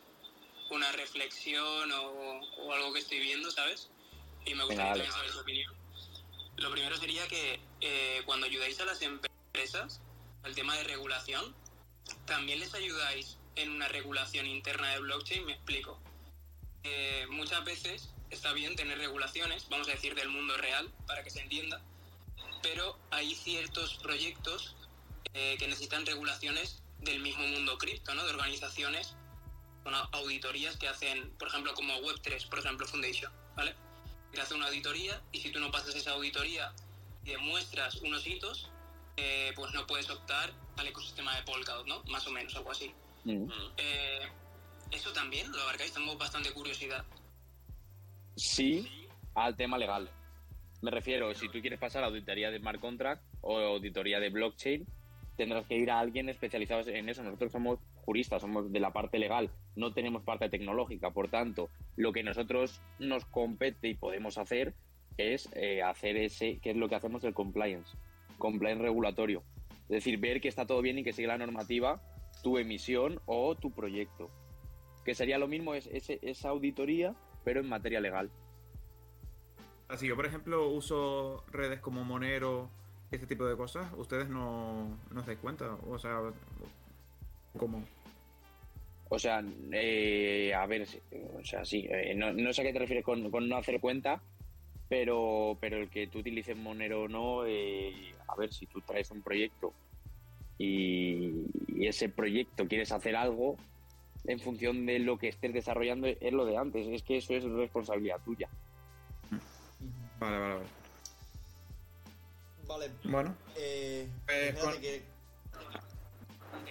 una 0.70 0.90
reflexión 0.92 1.90
o, 1.92 2.40
o 2.58 2.72
algo 2.72 2.92
que 2.92 2.98
estoy 2.98 3.20
viendo, 3.20 3.50
¿sabes? 3.50 3.88
Y 4.44 4.54
me 4.54 4.64
gustaría 4.64 4.92
también 4.92 5.12
saber 5.12 5.30
tu 5.30 5.40
opinión. 5.40 5.74
Lo 6.56 6.70
primero 6.70 6.96
sería 6.96 7.26
que 7.28 7.60
eh, 7.80 8.22
cuando 8.24 8.46
ayudáis 8.46 8.80
a 8.80 8.84
las 8.84 9.02
empresas, 9.02 10.00
al 10.42 10.54
tema 10.54 10.76
de 10.76 10.84
regulación, 10.84 11.54
¿también 12.24 12.60
les 12.60 12.74
ayudáis 12.74 13.38
en 13.56 13.70
una 13.70 13.88
regulación 13.88 14.46
interna 14.46 14.90
de 14.90 15.00
blockchain? 15.00 15.44
Me 15.44 15.52
explico. 15.52 16.00
Eh, 16.84 17.26
muchas 17.30 17.64
veces 17.64 18.10
está 18.30 18.52
bien 18.52 18.76
tener 18.76 18.98
regulaciones, 18.98 19.68
vamos 19.68 19.88
a 19.88 19.92
decir, 19.92 20.14
del 20.14 20.28
mundo 20.28 20.56
real, 20.56 20.92
para 21.06 21.22
que 21.22 21.30
se 21.30 21.40
entienda, 21.40 21.82
pero 22.62 22.98
hay 23.10 23.34
ciertos 23.34 23.96
proyectos 23.96 24.76
eh, 25.34 25.56
que 25.58 25.68
necesitan 25.68 26.06
regulaciones 26.06 26.82
del 27.00 27.20
mismo 27.20 27.46
mundo 27.46 27.76
cripto, 27.78 28.14
¿no? 28.14 28.24
De 28.24 28.30
organizaciones 28.30 29.16
con 29.82 29.94
auditorías 29.94 30.76
que 30.76 30.88
hacen, 30.88 31.30
por 31.38 31.48
ejemplo, 31.48 31.74
como 31.74 31.94
Web3, 31.98 32.48
por 32.48 32.58
ejemplo, 32.58 32.86
Foundation, 32.86 33.32
¿vale? 33.54 33.74
Que 34.32 34.40
hace 34.40 34.54
una 34.54 34.66
auditoría 34.66 35.22
y 35.32 35.40
si 35.40 35.50
tú 35.50 35.60
no 35.60 35.70
pasas 35.70 35.94
esa 35.94 36.12
auditoría 36.12 36.72
y 37.26 37.30
demuestras 37.30 37.96
unos 38.02 38.26
hitos, 38.26 38.70
eh, 39.16 39.52
pues 39.56 39.72
no 39.74 39.86
puedes 39.86 40.08
optar 40.10 40.50
al 40.76 40.86
ecosistema 40.86 41.34
de 41.36 41.42
Polkadot, 41.42 41.86
¿no? 41.86 42.02
Más 42.04 42.26
o 42.26 42.30
menos, 42.30 42.54
algo 42.54 42.70
así. 42.70 42.94
Mm. 43.24 43.48
Eh, 43.76 44.20
eso 44.92 45.12
también 45.12 45.50
lo 45.50 45.60
abarcáis, 45.62 45.92
tengo 45.92 46.16
bastante 46.16 46.52
curiosidad. 46.52 47.04
Sí, 48.36 49.08
al 49.34 49.56
tema 49.56 49.78
legal. 49.78 50.10
Me 50.82 50.90
refiero, 50.90 51.34
si 51.34 51.48
tú 51.48 51.60
quieres 51.60 51.80
pasar 51.80 52.04
a 52.04 52.06
auditoría 52.06 52.50
de 52.50 52.58
smart 52.58 52.80
contract 52.80 53.22
o 53.40 53.58
auditoría 53.58 54.20
de 54.20 54.28
blockchain, 54.28 54.86
tendrás 55.36 55.66
que 55.66 55.76
ir 55.76 55.90
a 55.90 55.98
alguien 55.98 56.28
especializado 56.28 56.88
en 56.88 57.08
eso. 57.08 57.22
Nosotros 57.22 57.50
somos 57.50 57.80
juristas, 58.04 58.42
somos 58.42 58.70
de 58.70 58.78
la 58.78 58.92
parte 58.92 59.18
legal, 59.18 59.50
no 59.74 59.92
tenemos 59.92 60.22
parte 60.22 60.48
tecnológica. 60.48 61.10
Por 61.10 61.28
tanto, 61.28 61.70
lo 61.96 62.12
que 62.12 62.22
nosotros 62.22 62.80
nos 62.98 63.24
compete 63.24 63.88
y 63.88 63.94
podemos 63.94 64.38
hacer 64.38 64.74
es 65.18 65.48
eh, 65.52 65.82
hacer 65.82 66.16
ese, 66.16 66.58
que 66.58 66.70
es 66.70 66.76
lo 66.76 66.88
que 66.88 66.94
hacemos 66.94 67.24
el 67.24 67.34
compliance, 67.34 67.96
compliance 68.38 68.82
regulatorio. 68.82 69.42
Es 69.84 69.96
decir, 69.96 70.18
ver 70.18 70.40
que 70.40 70.48
está 70.48 70.66
todo 70.66 70.82
bien 70.82 70.98
y 70.98 71.04
que 71.04 71.12
sigue 71.12 71.28
la 71.28 71.38
normativa 71.38 72.00
tu 72.42 72.58
emisión 72.58 73.20
o 73.26 73.54
tu 73.54 73.70
proyecto. 73.72 74.30
Que 75.04 75.14
sería 75.14 75.38
lo 75.38 75.48
mismo, 75.48 75.74
es, 75.74 75.88
esa 75.92 76.48
auditoría, 76.48 77.14
pero 77.44 77.60
en 77.60 77.68
materia 77.68 78.00
legal. 78.00 78.30
Así 79.88 80.08
yo, 80.08 80.16
por 80.16 80.26
ejemplo, 80.26 80.68
uso 80.68 81.44
redes 81.50 81.80
como 81.80 82.04
Monero, 82.04 82.68
este 83.10 83.26
tipo 83.26 83.46
de 83.46 83.56
cosas. 83.56 83.92
¿Ustedes 83.96 84.28
no, 84.28 84.98
no 85.10 85.20
os 85.20 85.26
dais 85.26 85.38
cuenta? 85.38 85.76
O 85.88 85.98
sea, 85.98 86.20
¿cómo? 87.56 87.84
O 89.08 89.18
sea, 89.18 89.44
eh, 89.70 90.52
a 90.52 90.66
ver, 90.66 90.86
o 91.38 91.44
sea, 91.44 91.64
sí, 91.64 91.86
eh, 91.88 92.12
no, 92.16 92.32
no 92.32 92.52
sé 92.52 92.62
a 92.62 92.64
qué 92.64 92.72
te 92.72 92.80
refieres 92.80 93.04
con, 93.04 93.30
con 93.30 93.48
no 93.48 93.56
hacer 93.56 93.80
cuenta, 93.80 94.20
pero, 94.88 95.56
pero 95.60 95.78
el 95.78 95.90
que 95.90 96.06
tú 96.06 96.18
utilices 96.20 96.56
Monero 96.56 97.02
o 97.02 97.08
no, 97.08 97.44
eh, 97.46 98.14
a 98.28 98.36
ver, 98.36 98.52
si 98.52 98.66
tú 98.66 98.80
traes 98.80 99.10
un 99.10 99.22
proyecto 99.22 99.72
y, 100.58 101.44
y 101.68 101.86
ese 101.86 102.08
proyecto 102.08 102.66
quieres 102.66 102.92
hacer 102.92 103.16
algo 103.16 103.56
en 104.24 104.40
función 104.40 104.86
de 104.86 104.98
lo 104.98 105.18
que 105.18 105.28
estés 105.28 105.52
desarrollando, 105.52 106.06
es 106.06 106.32
lo 106.32 106.44
de 106.44 106.56
antes, 106.56 106.86
es 106.88 107.02
que 107.02 107.18
eso 107.18 107.34
es 107.34 107.44
responsabilidad 107.44 108.20
tuya. 108.24 108.48
Vale, 110.18 110.38
vale, 110.38 110.54
vale. 110.54 110.66
Vale, 112.66 112.90
Bueno, 113.04 113.36
eh, 113.56 114.08
Eh, 114.28 114.54
que. 114.80 115.02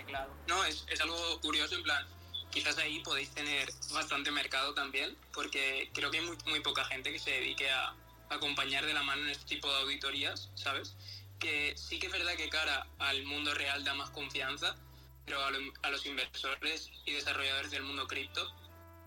Claro. 0.08 0.32
No, 0.48 0.64
es, 0.66 0.86
es 0.90 1.02
algo 1.02 1.16
curioso, 1.42 1.76
en 1.76 1.84
plan, 1.84 2.06
quizás 2.52 2.78
ahí 2.78 3.00
podéis 3.00 3.30
tener 3.32 3.68
bastante 3.94 4.30
mercado 4.32 4.74
también, 4.74 5.16
porque 5.34 5.90
creo 5.94 6.12
que 6.12 6.20
hay 6.20 6.26
muy, 6.26 6.38
muy 6.48 6.60
poca 6.60 6.84
gente 6.86 7.12
que 7.12 7.20
se 7.20 7.32
dedique 7.32 7.70
a 7.70 7.96
acompañar 8.30 8.85
de 8.85 8.93
la 8.93 9.03
mano 9.03 9.22
en 9.23 9.30
este 9.30 9.45
tipo 9.45 9.69
de 9.72 9.81
auditorías, 9.81 10.49
¿sabes? 10.56 10.95
Que 11.39 11.76
sí 11.77 11.99
que 11.99 12.07
es 12.07 12.14
verdad 12.14 12.35
que 12.35 12.49
cara 12.49 12.88
al 12.99 13.23
mundo 13.23 13.53
real 13.53 13.84
da 13.84 13.93
más 13.93 14.10
confianza, 14.11 14.76
pero 15.26 15.43
a, 15.43 15.52
lo- 15.52 15.73
a 15.84 15.89
los 15.89 16.06
inversores 16.06 16.91
y 17.06 17.11
desarrolladores 17.14 17.72
del 17.72 17.84
mundo 17.84 18.07
cripto, 18.07 18.53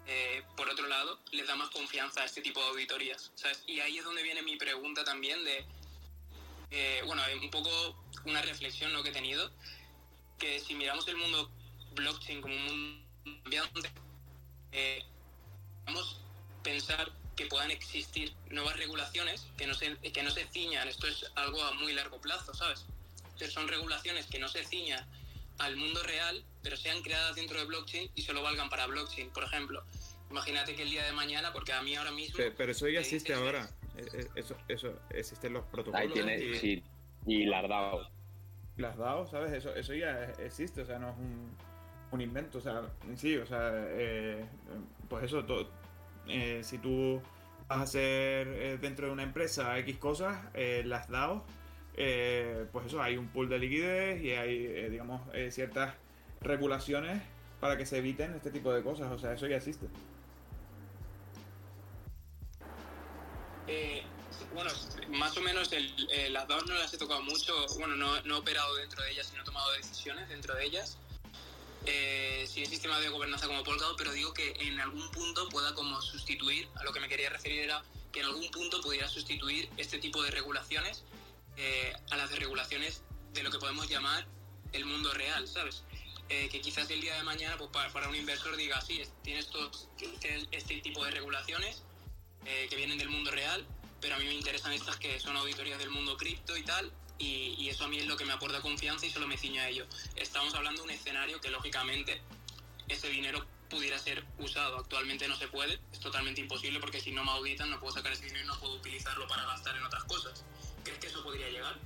eh, 0.07 0.43
por 0.57 0.69
otro 0.69 0.87
lado, 0.89 1.19
les 1.33 1.47
da 1.47 1.55
más 1.57 1.71
confianza 1.71 2.23
a 2.23 2.25
este 2.25 2.41
tipo 2.41 2.61
de 2.61 2.69
auditorías, 2.69 3.31
¿sabes? 3.35 3.63
Y 3.67 3.81
ahí 3.81 3.99
es 3.99 4.05
donde 4.05 4.23
viene 4.23 4.43
mi 4.43 4.57
pregunta 4.57 5.05
también 5.05 5.45
de, 5.45 5.65
eh, 6.71 7.03
bueno, 7.07 7.23
un 7.43 7.51
poco 7.51 7.71
una 8.25 8.43
reflexión 8.43 8.93
¿no? 8.93 9.03
que 9.03 9.11
he 9.11 9.13
tenido, 9.13 9.51
que 10.39 10.61
si 10.61 10.75
miramos 10.75 11.07
el 11.09 11.17
mundo 11.17 11.51
blockchain 11.95 12.41
como 12.41 12.55
un 12.55 12.67
mundo 12.67 13.41
cambiante, 13.43 13.91
eh, 14.73 15.05
vamos 15.87 16.17
a 16.59 16.63
pensar 16.63 17.11
que 17.39 17.47
puedan 17.47 17.71
existir 17.71 18.33
nuevas 18.51 18.77
regulaciones 18.77 19.47
que 19.57 19.67
no, 19.69 19.75
se, 19.75 19.97
que 19.97 20.23
no 20.25 20.31
se 20.31 20.45
ciñan, 20.47 20.89
esto 20.89 21.07
es 21.07 21.31
algo 21.37 21.63
a 21.63 21.73
muy 21.75 21.93
largo 21.93 22.21
plazo, 22.21 22.53
¿sabes? 22.53 22.85
Entonces 23.25 23.53
son 23.53 23.69
regulaciones 23.69 24.27
que 24.27 24.41
no 24.41 24.49
se 24.49 24.65
ciñan 24.65 25.07
al 25.59 25.77
mundo 25.77 26.03
real, 26.03 26.43
pero 26.63 26.77
sean 26.77 27.01
creadas 27.03 27.37
dentro 27.37 27.59
de 27.61 27.65
blockchain 27.67 28.11
y 28.17 28.23
solo 28.23 28.43
valgan 28.43 28.69
para 28.69 28.87
blockchain. 28.89 29.31
Por 29.31 29.45
ejemplo, 29.45 29.85
imagínate 30.31 30.75
que 30.75 30.83
el 30.83 30.91
día 30.91 31.05
de 31.05 31.13
mañana, 31.13 31.53
porque 31.53 31.73
a 31.73 31.81
mí 31.83 31.95
ahora 31.95 32.11
mismo... 32.11 32.37
pe- 32.37 32.51
pero 32.51 32.73
eso 32.73 32.89
ya 32.89 32.99
existe 33.01 33.33
dices- 33.33 33.45
ahora. 33.47 33.71
Eh, 33.97 34.05
eh, 34.13 34.29
Eso, 34.35 34.57
eso, 34.69 34.93
existen 35.11 35.53
los 35.53 35.65
protocolos. 35.67 36.01
Ahí 36.01 36.13
tiene, 36.13 36.39
y 36.39 36.55
sí, 36.59 36.83
y 37.27 37.47
las 37.47 37.69
DAO. 37.69 38.09
las 38.77 38.97
DAO, 38.97 39.27
¿sabes? 39.29 39.53
Eso, 39.53 39.75
eso 39.75 39.95
ya 39.95 40.25
existe, 40.41 40.83
o 40.83 40.87
sea, 40.87 40.99
no 40.99 41.11
es 41.11 41.17
un, 41.19 41.57
un 42.13 42.21
invento, 42.21 42.59
o 42.59 42.61
sea, 42.61 42.83
sí, 43.17 43.37
o 43.37 43.47
sea, 43.47 43.71
eh, 43.75 44.45
pues 45.09 45.25
eso, 45.25 45.45
to- 45.45 45.71
eh, 46.29 46.61
si 46.63 46.79
tú 46.79 47.21
vas 47.69 47.79
a 47.79 47.83
hacer 47.83 48.49
eh, 48.49 48.79
dentro 48.81 49.07
de 49.07 49.13
una 49.13 49.23
empresa 49.23 49.79
X 49.79 49.99
cosas, 49.99 50.39
eh, 50.55 50.83
las 50.85 51.09
DAO, 51.09 51.45
eh, 51.97 52.67
pues 52.73 52.87
eso, 52.87 53.03
hay 53.03 53.17
un 53.17 53.29
pool 53.29 53.49
de 53.49 53.59
liquidez 53.59 54.23
y 54.23 54.33
hay, 54.33 54.89
digamos, 54.89 55.21
ciertas 55.51 55.95
regulaciones 56.41 57.23
para 57.61 57.77
que 57.77 57.85
se 57.85 57.99
eviten 57.99 58.35
este 58.35 58.51
tipo 58.51 58.73
de 58.73 58.83
cosas, 58.83 59.11
o 59.11 59.19
sea, 59.19 59.33
eso 59.33 59.47
ya 59.47 59.57
existe. 59.57 59.87
Bueno, 64.55 64.71
más 65.11 65.37
o 65.37 65.43
menos 65.43 65.71
el, 65.73 66.33
las 66.33 66.49
dos 66.49 66.67
no 66.67 66.75
las 66.75 66.93
he 66.95 66.99
tocado 66.99 67.21
mucho. 67.23 67.53
Bueno, 67.79 67.97
no, 67.97 68.21
no 68.23 68.37
he 68.37 68.39
operado 68.39 68.75
dentro 68.77 69.03
de 69.03 69.11
ellas, 69.11 69.27
sino 69.27 69.43
he 69.43 69.45
tomado 69.45 69.71
decisiones 69.73 70.29
dentro 70.29 70.55
de 70.55 70.65
ellas. 70.65 70.99
Eh, 71.87 72.47
sí 72.51 72.61
hay 72.61 72.67
sistemas 72.67 73.01
de 73.01 73.09
gobernanza 73.09 73.47
como 73.47 73.65
Polkadot, 73.65 73.97
pero 73.97 74.13
digo 74.13 74.35
que 74.35 74.53
en 74.59 74.79
algún 74.81 75.11
punto 75.11 75.49
pueda 75.49 75.75
como 75.75 76.01
sustituir, 76.03 76.69
a 76.77 76.85
lo 76.85 76.93
que 76.93 77.01
me 77.01 77.09
quería 77.09 77.31
referir 77.31 77.61
era 77.61 77.83
que 78.13 78.21
en 78.21 78.27
algún 78.27 78.51
punto 78.51 78.81
pudiera 78.81 79.09
sustituir 79.09 79.69
este 79.77 79.99
tipo 79.99 80.23
de 80.23 80.31
regulaciones 80.31 81.05
eh, 81.57 81.93
a 82.11 82.17
las 82.17 82.31
regulaciones 82.39 83.03
de 83.33 83.43
lo 83.43 83.51
que 83.51 83.59
podemos 83.59 83.89
llamar 83.89 84.27
el 84.73 84.85
mundo 84.85 85.13
real, 85.15 85.47
¿sabes? 85.49 85.83
Eh, 86.29 86.49
que 86.51 86.61
quizás 86.61 86.91
el 86.91 87.01
día 87.01 87.15
de 87.17 87.23
mañana 87.23 87.57
pues, 87.57 87.71
para, 87.93 88.09
un 88.09 88.15
inversor 88.15 88.55
diga, 88.57 88.81
sí, 88.83 89.01
es- 89.01 89.11
tienes, 89.23 89.49
tienes 90.21 90.47
este 90.51 90.81
tipo 90.81 91.05
de 91.05 91.11
regulaciones, 91.11 91.83
que 92.71 92.77
vienen 92.77 92.97
del 92.97 93.11
mundo 93.11 93.31
real, 93.31 93.67
pero 94.01 94.15
a 94.15 94.19
mí 94.19 94.25
me 94.25 94.33
interesan 94.33 94.73
estas 94.73 94.97
que 94.97 95.21
son 95.21 95.37
auditorías 95.37 95.79
del 95.79 95.91
mundo 95.91 96.17
cripto 96.17 96.57
y 96.57 96.63
tal, 96.63 96.91
y, 97.19 97.69
eso 97.69 97.85
a 97.85 97.89
mí 97.89 97.99
es 97.99 98.07
lo 98.07 98.17
que 98.17 98.25
me 98.25 98.33
aporta 98.33 98.61
confianza 98.61 99.07
y 99.07 99.11
solo 99.11 99.27
me 99.27 99.37
ciño 99.37 99.61
a 99.61 99.69
ello. 99.69 99.87
Estamos 100.17 100.55
hablando 100.55 100.83
de 100.83 100.89
un 100.89 100.95
escenario 100.95 101.41
que 101.41 101.51
lógicamente 101.51 102.21
ese 102.89 103.09
dinero 103.09 103.45
pudiera 103.69 103.99
ser 103.99 104.25
usado. 104.39 104.79
Actualmente 104.79 105.29
no 105.29 105.37
se 105.37 105.49
puede, 105.49 105.79
es 105.93 106.01
totalmente 106.01 106.41
imposible 106.41 106.81
porque 106.81 107.01
si 107.01 107.13
no 107.13 107.25
me 107.25 107.31
auditan 107.33 107.71
no 107.71 107.79
puedo 107.79 107.93
sacar 107.93 108.13
ese 108.13 108.27
dinero 108.27 108.45
y 108.45 108.49
no 108.49 108.59
puedo 108.59 108.75
utilizarlo 108.77 109.27
para 109.29 109.45
gastar 109.45 109.77
en 109.77 109.85
otras 109.85 110.05
cosas. 110.05 110.45
¿Crees 110.83 110.99
que 110.99 111.07
eso 111.09 111.23
podría 111.23 111.49
llegar? 111.51 111.77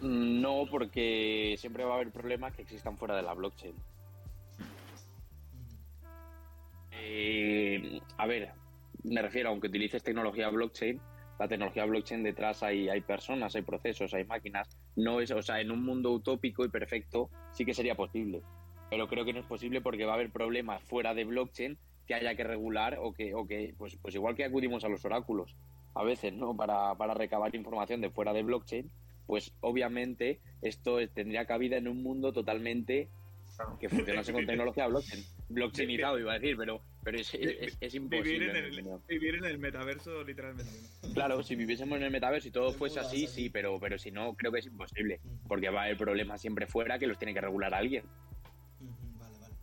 No, 0.00 0.66
porque 0.70 1.56
siempre 1.58 1.84
va 1.84 1.92
a 1.92 1.96
haber 1.96 2.12
problemas 2.12 2.54
que 2.54 2.62
existan 2.62 2.98
fuera 2.98 3.16
de 3.16 3.22
la 3.22 3.32
blockchain. 3.32 3.74
Eh, 6.92 8.00
a 8.18 8.26
ver, 8.26 8.52
me 9.04 9.22
refiero, 9.22 9.48
aunque 9.48 9.68
utilices 9.68 10.02
tecnología 10.02 10.48
blockchain, 10.50 11.00
la 11.38 11.48
tecnología 11.48 11.84
blockchain 11.84 12.22
detrás 12.22 12.62
hay, 12.62 12.88
hay 12.88 13.00
personas, 13.00 13.54
hay 13.54 13.62
procesos, 13.62 14.14
hay 14.14 14.24
máquinas. 14.24 14.68
No 14.96 15.20
es, 15.20 15.30
o 15.30 15.42
sea, 15.42 15.60
en 15.60 15.70
un 15.70 15.84
mundo 15.84 16.12
utópico 16.12 16.64
y 16.64 16.68
perfecto 16.68 17.30
sí 17.52 17.64
que 17.64 17.74
sería 17.74 17.94
posible. 17.94 18.42
Pero 18.88 19.08
creo 19.08 19.24
que 19.24 19.32
no 19.32 19.40
es 19.40 19.46
posible 19.46 19.80
porque 19.80 20.04
va 20.04 20.12
a 20.12 20.14
haber 20.14 20.30
problemas 20.30 20.82
fuera 20.82 21.12
de 21.14 21.24
blockchain 21.24 21.76
que 22.06 22.14
haya 22.14 22.36
que 22.36 22.44
regular 22.44 22.98
o 23.00 23.12
que, 23.12 23.34
o 23.34 23.46
que 23.46 23.74
pues, 23.76 23.96
pues 24.00 24.14
igual 24.14 24.36
que 24.36 24.44
acudimos 24.44 24.84
a 24.84 24.88
los 24.88 25.04
oráculos. 25.04 25.56
a 25.94 26.04
veces, 26.04 26.32
¿no? 26.32 26.56
Para, 26.56 26.94
para 26.94 27.14
recabar 27.14 27.54
información 27.54 28.00
de 28.00 28.10
fuera 28.10 28.32
de 28.32 28.42
blockchain, 28.42 28.90
pues 29.26 29.52
obviamente 29.60 30.40
esto 30.62 30.98
tendría 31.08 31.46
cabida 31.46 31.76
en 31.76 31.88
un 31.88 32.02
mundo 32.02 32.32
totalmente 32.32 33.08
que 33.78 33.88
funcionase 33.88 34.32
con 34.32 34.46
tecnología 34.46 34.86
blockchain. 34.86 35.24
Blockchainizado 35.48 36.18
iba 36.18 36.32
a 36.32 36.38
decir, 36.38 36.56
pero, 36.56 36.82
pero 37.02 37.18
es, 37.18 37.32
es, 37.34 37.94
imposible. 37.94 38.38
Vivir 38.38 38.50
en, 38.50 38.56
el, 38.56 39.00
vivir 39.08 39.34
en, 39.36 39.44
el, 39.44 39.58
metaverso, 39.58 40.22
literalmente. 40.22 40.72
Claro, 41.14 41.42
si 41.42 41.56
viviésemos 41.56 41.96
en 41.98 42.04
el 42.04 42.10
metaverso 42.10 42.48
y 42.48 42.50
todo 42.50 42.72
fuese 42.72 43.00
así, 43.00 43.26
sí, 43.26 43.50
pero, 43.50 43.78
pero 43.80 43.98
si 43.98 44.10
no, 44.10 44.34
creo 44.34 44.52
que 44.52 44.60
es 44.60 44.66
imposible. 44.66 45.20
Porque 45.48 45.70
va 45.70 45.82
a 45.82 45.84
haber 45.84 45.96
problemas 45.96 46.40
siempre 46.40 46.66
fuera 46.66 46.98
que 46.98 47.06
los 47.06 47.18
tiene 47.18 47.34
que 47.34 47.40
regular 47.40 47.74
alguien. 47.74 48.04
Vale, 49.18 49.38
vale. 49.38 49.54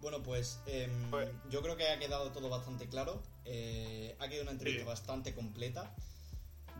Bueno, 0.00 0.22
pues, 0.22 0.62
em, 0.66 1.10
pues 1.10 1.28
yo 1.50 1.62
creo 1.62 1.76
que 1.76 1.88
ha 1.88 1.98
quedado 1.98 2.32
todo 2.32 2.48
bastante 2.48 2.88
claro. 2.88 3.22
Eh, 3.44 4.14
ha 4.18 4.28
quedado 4.28 4.42
una 4.42 4.52
entrevista 4.52 4.84
bastante 4.84 5.34
completa. 5.34 5.94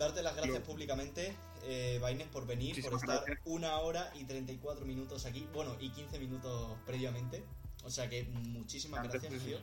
Darte 0.02 0.20
las 0.20 0.34
gracias 0.34 0.58
públicamente, 0.62 1.32
eh, 1.62 2.00
Baines, 2.02 2.26
por 2.26 2.44
venir, 2.44 2.82
por 2.82 2.94
estar 2.94 3.22
una 3.44 3.78
hora 3.78 4.12
y 4.16 4.24
34 4.24 4.84
minutos 4.84 5.26
aquí, 5.26 5.46
bueno, 5.54 5.76
y 5.78 5.90
15 5.90 6.18
minutos 6.18 6.76
previamente. 6.84 7.44
O 7.84 7.90
sea 7.90 8.08
que 8.08 8.24
muchísimas 8.24 9.04
gracias, 9.04 9.32
tío, 9.44 9.58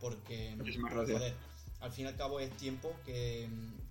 porque, 0.00 0.56
joder, 0.58 1.36
al 1.78 1.92
fin 1.92 2.06
y 2.06 2.08
al 2.08 2.16
cabo 2.16 2.40
es 2.40 2.50
tiempo 2.56 2.92
que, 3.06 3.48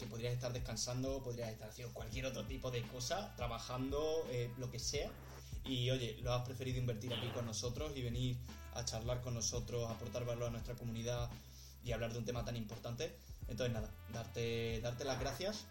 podrías 0.09 0.33
estar 0.33 0.51
descansando, 0.51 1.23
podrías 1.23 1.49
estar 1.49 1.69
haciendo 1.69 1.93
cualquier 1.93 2.25
otro 2.25 2.43
tipo 2.47 2.69
de 2.69 2.81
cosa, 2.81 3.33
trabajando, 3.37 4.27
eh, 4.29 4.51
lo 4.57 4.69
que 4.69 4.79
sea. 4.79 5.09
Y 5.63 5.89
oye, 5.89 6.17
lo 6.21 6.33
has 6.33 6.45
preferido 6.45 6.79
invertir 6.79 7.13
aquí 7.13 7.29
con 7.29 7.45
nosotros 7.45 7.93
y 7.95 8.01
venir 8.01 8.35
a 8.73 8.83
charlar 8.83 9.21
con 9.21 9.35
nosotros, 9.35 9.89
aportar 9.89 10.25
valor 10.25 10.49
a 10.49 10.51
nuestra 10.51 10.75
comunidad 10.75 11.29
y 11.81 11.93
hablar 11.93 12.11
de 12.11 12.19
un 12.19 12.25
tema 12.25 12.43
tan 12.43 12.57
importante. 12.57 13.15
Entonces, 13.47 13.73
nada, 13.73 13.89
darte, 14.11 14.81
darte 14.81 15.05
las 15.05 15.17
gracias 15.21 15.65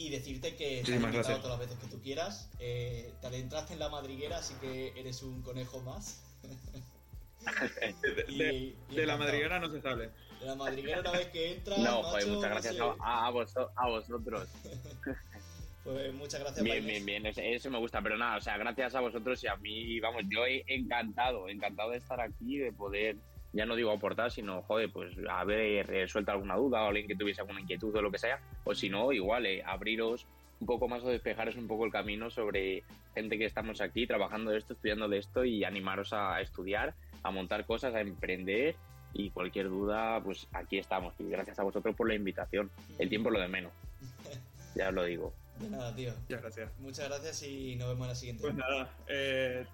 y 0.00 0.08
decirte 0.08 0.56
que 0.56 0.82
te 0.82 0.94
has 0.94 1.02
invitado 1.02 1.36
todas 1.40 1.58
las 1.58 1.68
veces 1.68 1.78
que 1.78 1.86
tú 1.88 2.02
quieras. 2.02 2.48
Eh, 2.58 3.12
te 3.20 3.26
adentraste 3.26 3.74
en 3.74 3.80
la 3.80 3.90
madriguera, 3.90 4.38
así 4.38 4.54
que 4.54 4.98
eres 4.98 5.22
un 5.22 5.42
conejo 5.42 5.80
más. 5.80 6.22
de, 8.28 9.06
la 9.06 9.18
madriguera 9.18 9.60
no 9.60 9.70
se 9.70 9.82
sale. 9.82 10.10
De 10.40 10.46
la 10.46 10.54
madriguera 10.54 11.00
una 11.00 11.12
vez 11.12 11.28
que 11.28 11.52
entras. 11.52 11.78
No, 11.78 12.02
pues 12.10 12.26
muchas 12.26 12.50
gracias 12.50 12.76
a, 12.80 13.26
a, 13.26 13.30
vosotros. 13.30 14.48
pues 15.84 16.14
muchas 16.14 16.40
gracias. 16.40 16.64
Bien, 16.64 16.86
bien, 16.86 17.04
bien, 17.04 17.26
eso 17.26 17.70
me 17.70 17.78
gusta, 17.78 18.00
pero 18.00 18.16
nada, 18.16 18.38
o 18.38 18.40
sea, 18.40 18.56
gracias 18.56 18.94
a 18.94 19.00
vosotros 19.00 19.44
y 19.44 19.48
a 19.48 19.56
mí, 19.56 20.00
vamos, 20.00 20.22
yo 20.30 20.46
he 20.46 20.64
encantado, 20.66 21.46
encantado 21.50 21.90
de 21.90 21.98
estar 21.98 22.22
aquí, 22.22 22.56
de 22.56 22.72
poder 22.72 23.16
ya 23.52 23.66
no 23.66 23.76
digo 23.76 23.90
aportar, 23.90 24.30
sino, 24.30 24.62
joder, 24.62 24.90
pues 24.92 25.14
haber 25.28 25.86
resuelto 25.86 26.30
alguna 26.30 26.56
duda 26.56 26.82
o 26.82 26.88
alguien 26.88 27.08
que 27.08 27.16
tuviese 27.16 27.40
alguna 27.40 27.60
inquietud 27.60 27.94
o 27.94 28.02
lo 28.02 28.10
que 28.10 28.18
sea, 28.18 28.40
o 28.64 28.74
si 28.74 28.88
no, 28.88 29.12
igual, 29.12 29.46
eh, 29.46 29.62
abriros 29.64 30.26
un 30.60 30.66
poco 30.66 30.88
más 30.88 31.02
o 31.02 31.08
despejaros 31.08 31.56
un 31.56 31.66
poco 31.66 31.86
el 31.86 31.92
camino 31.92 32.30
sobre 32.30 32.84
gente 33.14 33.38
que 33.38 33.46
estamos 33.46 33.80
aquí 33.80 34.06
trabajando 34.06 34.50
de 34.50 34.58
esto, 34.58 34.74
estudiando 34.74 35.08
de 35.08 35.18
esto 35.18 35.44
y 35.44 35.64
animaros 35.64 36.12
a 36.12 36.40
estudiar, 36.40 36.94
a 37.22 37.30
montar 37.30 37.64
cosas, 37.64 37.94
a 37.94 38.00
emprender 38.00 38.76
y 39.14 39.30
cualquier 39.30 39.68
duda, 39.68 40.22
pues 40.22 40.46
aquí 40.52 40.78
estamos. 40.78 41.14
Y 41.18 41.24
gracias 41.24 41.58
a 41.58 41.62
vosotros 41.62 41.96
por 41.96 42.08
la 42.08 42.14
invitación. 42.14 42.70
El 42.98 43.08
tiempo 43.08 43.30
es 43.30 43.34
lo 43.34 43.40
de 43.40 43.48
menos. 43.48 43.72
Ya 44.76 44.90
os 44.90 44.94
lo 44.94 45.02
digo. 45.02 45.32
De 45.58 45.68
nada, 45.68 45.92
tío. 45.96 46.12
Muchas 46.12 46.42
gracias. 46.42 46.78
Muchas 46.78 47.08
gracias 47.08 47.42
y 47.42 47.74
nos 47.74 47.88
vemos 47.88 48.02
en 48.02 48.08
la 48.08 48.14
siguiente. 48.14 48.42
Pues 48.42 48.54
nada, 48.54 48.94
eh, 49.08 49.66